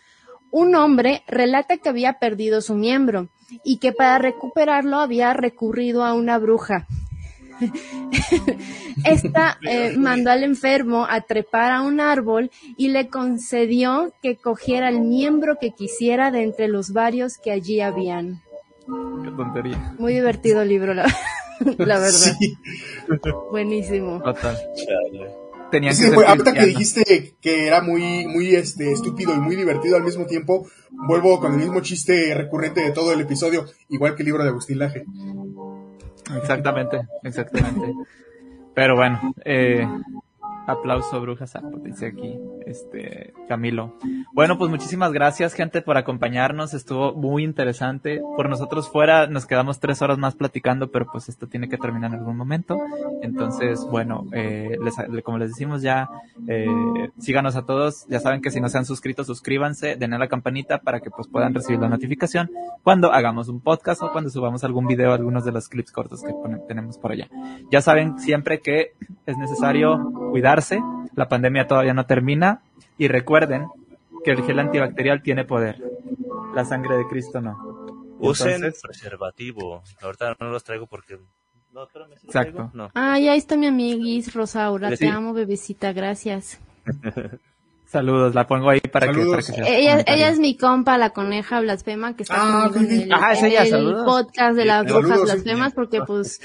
Un 0.50 0.74
hombre 0.74 1.22
relata 1.26 1.78
que 1.78 1.88
había 1.88 2.14
perdido 2.14 2.60
su 2.60 2.74
miembro 2.74 3.28
y 3.64 3.78
que 3.78 3.92
para 3.92 4.18
recuperarlo 4.18 4.98
había 4.98 5.32
recurrido 5.32 6.04
a 6.04 6.14
una 6.14 6.38
bruja. 6.38 6.86
Esta 9.04 9.58
eh, 9.68 9.96
mandó 9.96 10.30
al 10.30 10.42
enfermo 10.42 11.06
a 11.08 11.20
trepar 11.20 11.72
a 11.72 11.82
un 11.82 12.00
árbol 12.00 12.50
y 12.76 12.88
le 12.88 13.08
concedió 13.08 14.12
que 14.22 14.36
cogiera 14.36 14.88
el 14.88 15.00
miembro 15.00 15.56
que 15.60 15.70
quisiera 15.70 16.30
de 16.30 16.42
entre 16.42 16.68
los 16.68 16.92
varios 16.92 17.38
que 17.38 17.50
allí 17.50 17.80
habían. 17.80 18.41
Qué 18.86 19.31
tontería. 19.31 19.94
Muy 19.99 20.15
divertido 20.15 20.62
el 20.62 20.69
libro, 20.69 20.94
la, 20.94 21.05
verdad. 21.61 22.36
Buenísimo. 23.51 24.20
Total. 24.23 24.57
Tenía 25.70 25.93
que 25.93 26.15
ahorita 26.15 26.52
que 26.52 26.67
dijiste 26.67 27.35
que 27.41 27.67
era 27.67 27.81
muy, 27.81 28.27
muy 28.27 28.55
este, 28.55 28.93
estúpido 28.93 29.35
y 29.35 29.41
muy 29.41 29.57
divertido 29.57 29.97
al 29.97 30.02
mismo 30.02 30.27
tiempo, 30.27 30.69
vuelvo 30.91 31.41
con 31.41 31.52
el 31.55 31.61
mismo 31.61 31.81
chiste 31.81 32.35
recurrente 32.35 32.83
de 32.83 32.91
todo 32.91 33.12
el 33.12 33.23
episodio, 33.23 33.65
igual 33.89 34.15
que 34.15 34.23
el 34.23 34.27
libro 34.27 34.43
de 34.43 34.51
Agustín 34.51 34.78
Laje. 34.78 35.05
Exactamente, 36.36 37.09
exactamente. 37.23 37.94
Pero 38.75 38.97
bueno, 38.97 39.35
eh, 39.44 39.86
Aplauso, 40.66 41.20
brujas, 41.20 41.55
dice 41.82 42.07
aquí, 42.07 42.39
este, 42.66 43.34
Camilo. 43.49 43.97
Bueno, 44.32 44.58
pues 44.58 44.70
muchísimas 44.70 45.12
gracias, 45.12 45.55
gente, 45.55 45.82
por 45.82 45.97
acompañarnos. 45.97 46.73
Estuvo 46.73 47.15
muy 47.15 47.42
interesante. 47.42 48.20
Por 48.36 48.49
nosotros 48.49 48.89
fuera, 48.89 49.26
nos 49.26 49.47
quedamos 49.47 49.81
tres 49.81 50.02
horas 50.02 50.18
más 50.18 50.36
platicando, 50.36 50.91
pero 50.91 51.07
pues 51.10 51.28
esto 51.28 51.49
tiene 51.49 51.68
que 51.68 51.78
terminar 51.78 52.12
en 52.12 52.20
algún 52.20 52.36
momento. 52.36 52.78
Entonces, 53.23 53.84
bueno, 53.91 54.26
eh, 54.32 54.78
como 55.24 55.39
les 55.39 55.50
decimos 55.50 55.82
ya, 55.82 56.08
eh, 56.47 56.66
síganos 57.18 57.57
a 57.57 57.66
todos. 57.66 58.07
Ya 58.08 58.20
saben 58.20 58.41
que 58.41 58.50
si 58.50 58.60
no 58.60 58.68
se 58.68 58.78
han 58.78 58.84
suscrito, 58.84 59.24
suscríbanse, 59.24 59.97
den 59.97 60.15
a 60.15 60.18
la 60.18 60.28
campanita 60.28 60.78
para 60.78 61.00
que 61.00 61.10
pues 61.10 61.26
puedan 61.28 61.55
recibir 61.55 61.81
la 61.81 61.89
notificación 61.89 62.50
cuando 62.82 63.12
hagamos 63.12 63.49
un 63.49 63.60
podcast 63.60 64.02
o 64.02 64.12
cuando 64.12 64.31
subamos 64.31 64.65
algún 64.65 64.86
video, 64.86 65.12
algunos 65.12 65.44
de 65.44 65.52
los 65.52 65.68
clips 65.68 65.91
cortos 65.91 66.23
que 66.23 66.32
tenemos 66.68 66.99
por 66.99 67.12
allá. 67.12 67.28
Ya 67.70 67.81
saben 67.81 68.18
siempre 68.18 68.60
que 68.60 68.92
es 69.26 69.36
necesario 69.36 70.12
cuidar 70.31 70.51
la 71.14 71.28
pandemia 71.28 71.66
todavía 71.66 71.94
no 71.94 72.06
termina 72.06 72.62
y 72.98 73.08
recuerden 73.08 73.68
que 74.24 74.32
el 74.32 74.42
gel 74.44 74.58
antibacterial 74.58 75.22
tiene 75.22 75.44
poder, 75.44 75.82
la 76.55 76.64
sangre 76.64 76.97
de 76.97 77.06
Cristo 77.08 77.40
no. 77.40 77.86
Usen 78.18 78.72
preservativo, 78.81 79.82
ahorita 80.00 80.36
no 80.39 80.50
los 80.50 80.62
traigo 80.62 80.86
porque... 80.86 81.18
No, 81.72 81.89
Exacto. 82.24 82.70
Ay, 82.92 83.28
ahí 83.28 83.39
está 83.39 83.56
mi 83.56 83.66
amiguis 83.66 84.34
Rosaura, 84.34 84.94
te 84.94 85.08
amo 85.08 85.32
bebecita, 85.32 85.92
gracias. 85.92 86.60
Saludos, 87.92 88.34
la 88.34 88.46
pongo 88.46 88.70
ahí 88.70 88.80
para 88.80 89.12
que, 89.12 89.22
para 89.22 89.42
que 89.42 89.52
ella, 89.66 90.02
ella 90.06 90.30
es 90.30 90.38
mi 90.38 90.56
compa, 90.56 90.96
la 90.96 91.10
coneja 91.10 91.60
blasfema, 91.60 92.16
que 92.16 92.22
está 92.22 92.36
ah, 92.38 92.70
conmigo 92.72 92.94
en 92.94 93.02
el, 93.02 93.12
ah, 93.12 93.34
el 93.34 93.94
podcast 94.06 94.56
de 94.56 94.64
las 94.64 94.86
brujas 94.86 95.20
blasfemas, 95.20 95.74
porque 95.74 96.00
pues 96.06 96.40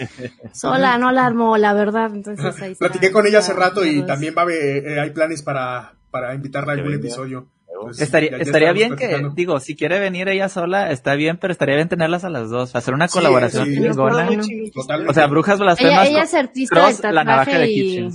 sola 0.52 0.98
no 0.98 1.14
la 1.14 1.26
armó, 1.26 1.56
la 1.56 1.74
verdad. 1.74 2.14
Entonces 2.14 2.62
ahí 2.62 2.76
Platiqué 2.76 3.14
con 3.14 3.26
ella 3.26 3.40
hace 3.40 3.54
rato 3.54 3.86
y 3.86 4.06
también 4.06 4.36
va 4.38 4.42
a 4.42 4.48
eh, 4.52 5.00
hay 5.00 5.12
planes 5.12 5.42
para, 5.42 5.94
para 6.12 6.36
invitarla 6.36 6.74
a 6.74 6.76
algún 6.76 6.96
episodio. 6.96 7.48
estaría 7.98 8.36
estaría 8.36 8.74
bien 8.74 8.98
que, 8.98 9.30
digo, 9.34 9.62
si 9.62 9.78
quiere 9.78 10.02
venir 10.02 10.28
ella 10.28 10.50
sola, 10.50 10.92
está 10.92 11.16
bien, 11.16 11.38
pero 11.38 11.54
estaría 11.54 11.76
bien 11.76 11.88
tenerlas 11.88 12.26
a 12.26 12.30
las 12.30 12.50
dos, 12.50 12.76
hacer 12.76 12.94
una 12.94 13.08
colaboración 13.08 13.70
O 15.08 15.14
sea, 15.14 15.28
brujas 15.28 15.60
blasfemas. 15.60 16.10
Ella, 16.10 16.24
es 16.24 16.34
artista 16.34 16.92
de 16.92 17.14
la 17.14 17.24
navaja 17.24 17.58
de 17.58 17.72
y 17.72 18.10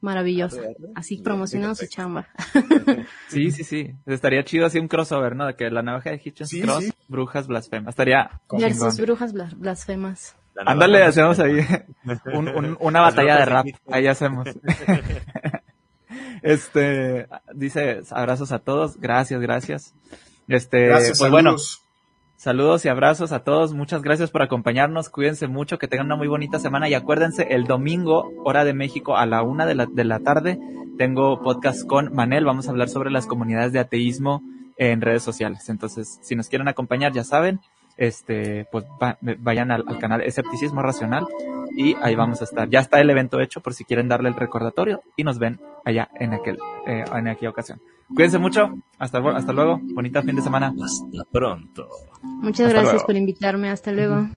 maravilloso. 0.00 0.60
Así 0.94 1.18
promocionando 1.18 1.74
su 1.74 1.86
chamba. 1.86 2.28
Sí, 3.28 3.50
sí, 3.52 3.64
sí. 3.64 3.94
Estaría 4.06 4.42
chido 4.44 4.66
así 4.66 4.78
un 4.78 4.88
crossover, 4.88 5.36
¿no? 5.36 5.46
De 5.46 5.54
que 5.54 5.70
la 5.70 5.82
navaja 5.82 6.10
de 6.10 6.20
Hitchens 6.22 6.52
cross, 6.60 6.92
brujas 7.08 7.46
blasfemas. 7.46 7.92
Estaría. 7.92 8.40
Versus 8.50 9.00
brujas 9.00 9.32
blasfemas. 9.32 10.36
Ándale, 10.66 11.04
hacemos 11.04 11.38
ahí 11.38 11.64
una 12.80 13.00
batalla 13.00 13.38
de 13.38 13.44
rap. 13.44 13.66
Ahí 13.90 14.06
hacemos. 14.06 14.48
Este, 16.42 17.28
dice, 17.54 18.00
abrazos 18.10 18.50
a 18.50 18.58
todos. 18.60 18.98
Gracias, 18.98 19.40
gracias. 19.40 19.94
Este, 20.48 20.86
gracias, 20.86 21.18
pues 21.18 21.30
bueno. 21.30 21.56
Saludos 22.40 22.86
y 22.86 22.88
abrazos 22.88 23.32
a 23.32 23.44
todos. 23.44 23.74
Muchas 23.74 24.00
gracias 24.00 24.30
por 24.30 24.40
acompañarnos. 24.40 25.10
Cuídense 25.10 25.46
mucho, 25.46 25.78
que 25.78 25.88
tengan 25.88 26.06
una 26.06 26.16
muy 26.16 26.26
bonita 26.26 26.58
semana. 26.58 26.88
Y 26.88 26.94
acuérdense, 26.94 27.48
el 27.50 27.64
domingo, 27.64 28.32
hora 28.46 28.64
de 28.64 28.72
México, 28.72 29.18
a 29.18 29.26
la 29.26 29.42
una 29.42 29.66
de 29.66 29.74
la, 29.74 29.84
de 29.84 30.04
la 30.04 30.20
tarde, 30.20 30.58
tengo 30.96 31.42
podcast 31.42 31.86
con 31.86 32.14
Manel. 32.14 32.46
Vamos 32.46 32.66
a 32.66 32.70
hablar 32.70 32.88
sobre 32.88 33.10
las 33.10 33.26
comunidades 33.26 33.74
de 33.74 33.80
ateísmo 33.80 34.42
en 34.78 35.02
redes 35.02 35.22
sociales. 35.22 35.68
Entonces, 35.68 36.18
si 36.22 36.34
nos 36.34 36.48
quieren 36.48 36.66
acompañar, 36.66 37.12
ya 37.12 37.24
saben, 37.24 37.60
este, 38.00 38.66
pues 38.72 38.86
vayan 39.38 39.70
al, 39.70 39.84
canal 39.98 40.22
Escepticismo 40.22 40.80
Racional 40.82 41.26
y 41.76 41.94
ahí 42.02 42.16
vamos 42.16 42.40
a 42.40 42.44
estar. 42.44 42.68
Ya 42.70 42.80
está 42.80 42.98
el 43.00 43.10
evento 43.10 43.40
hecho 43.40 43.60
por 43.60 43.74
si 43.74 43.84
quieren 43.84 44.08
darle 44.08 44.30
el 44.30 44.34
recordatorio 44.34 45.02
y 45.16 45.22
nos 45.22 45.38
ven 45.38 45.60
allá 45.84 46.08
en 46.18 46.32
aquel, 46.32 46.58
eh, 46.86 47.04
en 47.14 47.28
aquella 47.28 47.50
ocasión. 47.50 47.80
Cuídense 48.08 48.38
mucho. 48.38 48.74
Hasta, 48.98 49.18
hasta 49.18 49.52
luego. 49.52 49.78
Bonita 49.94 50.22
fin 50.22 50.34
de 50.34 50.42
semana. 50.42 50.72
Hasta 50.82 51.24
pronto. 51.30 51.88
Muchas 52.22 52.72
gracias 52.72 53.04
por 53.04 53.16
invitarme. 53.16 53.68
Hasta 53.68 53.92
luego. 53.92 54.28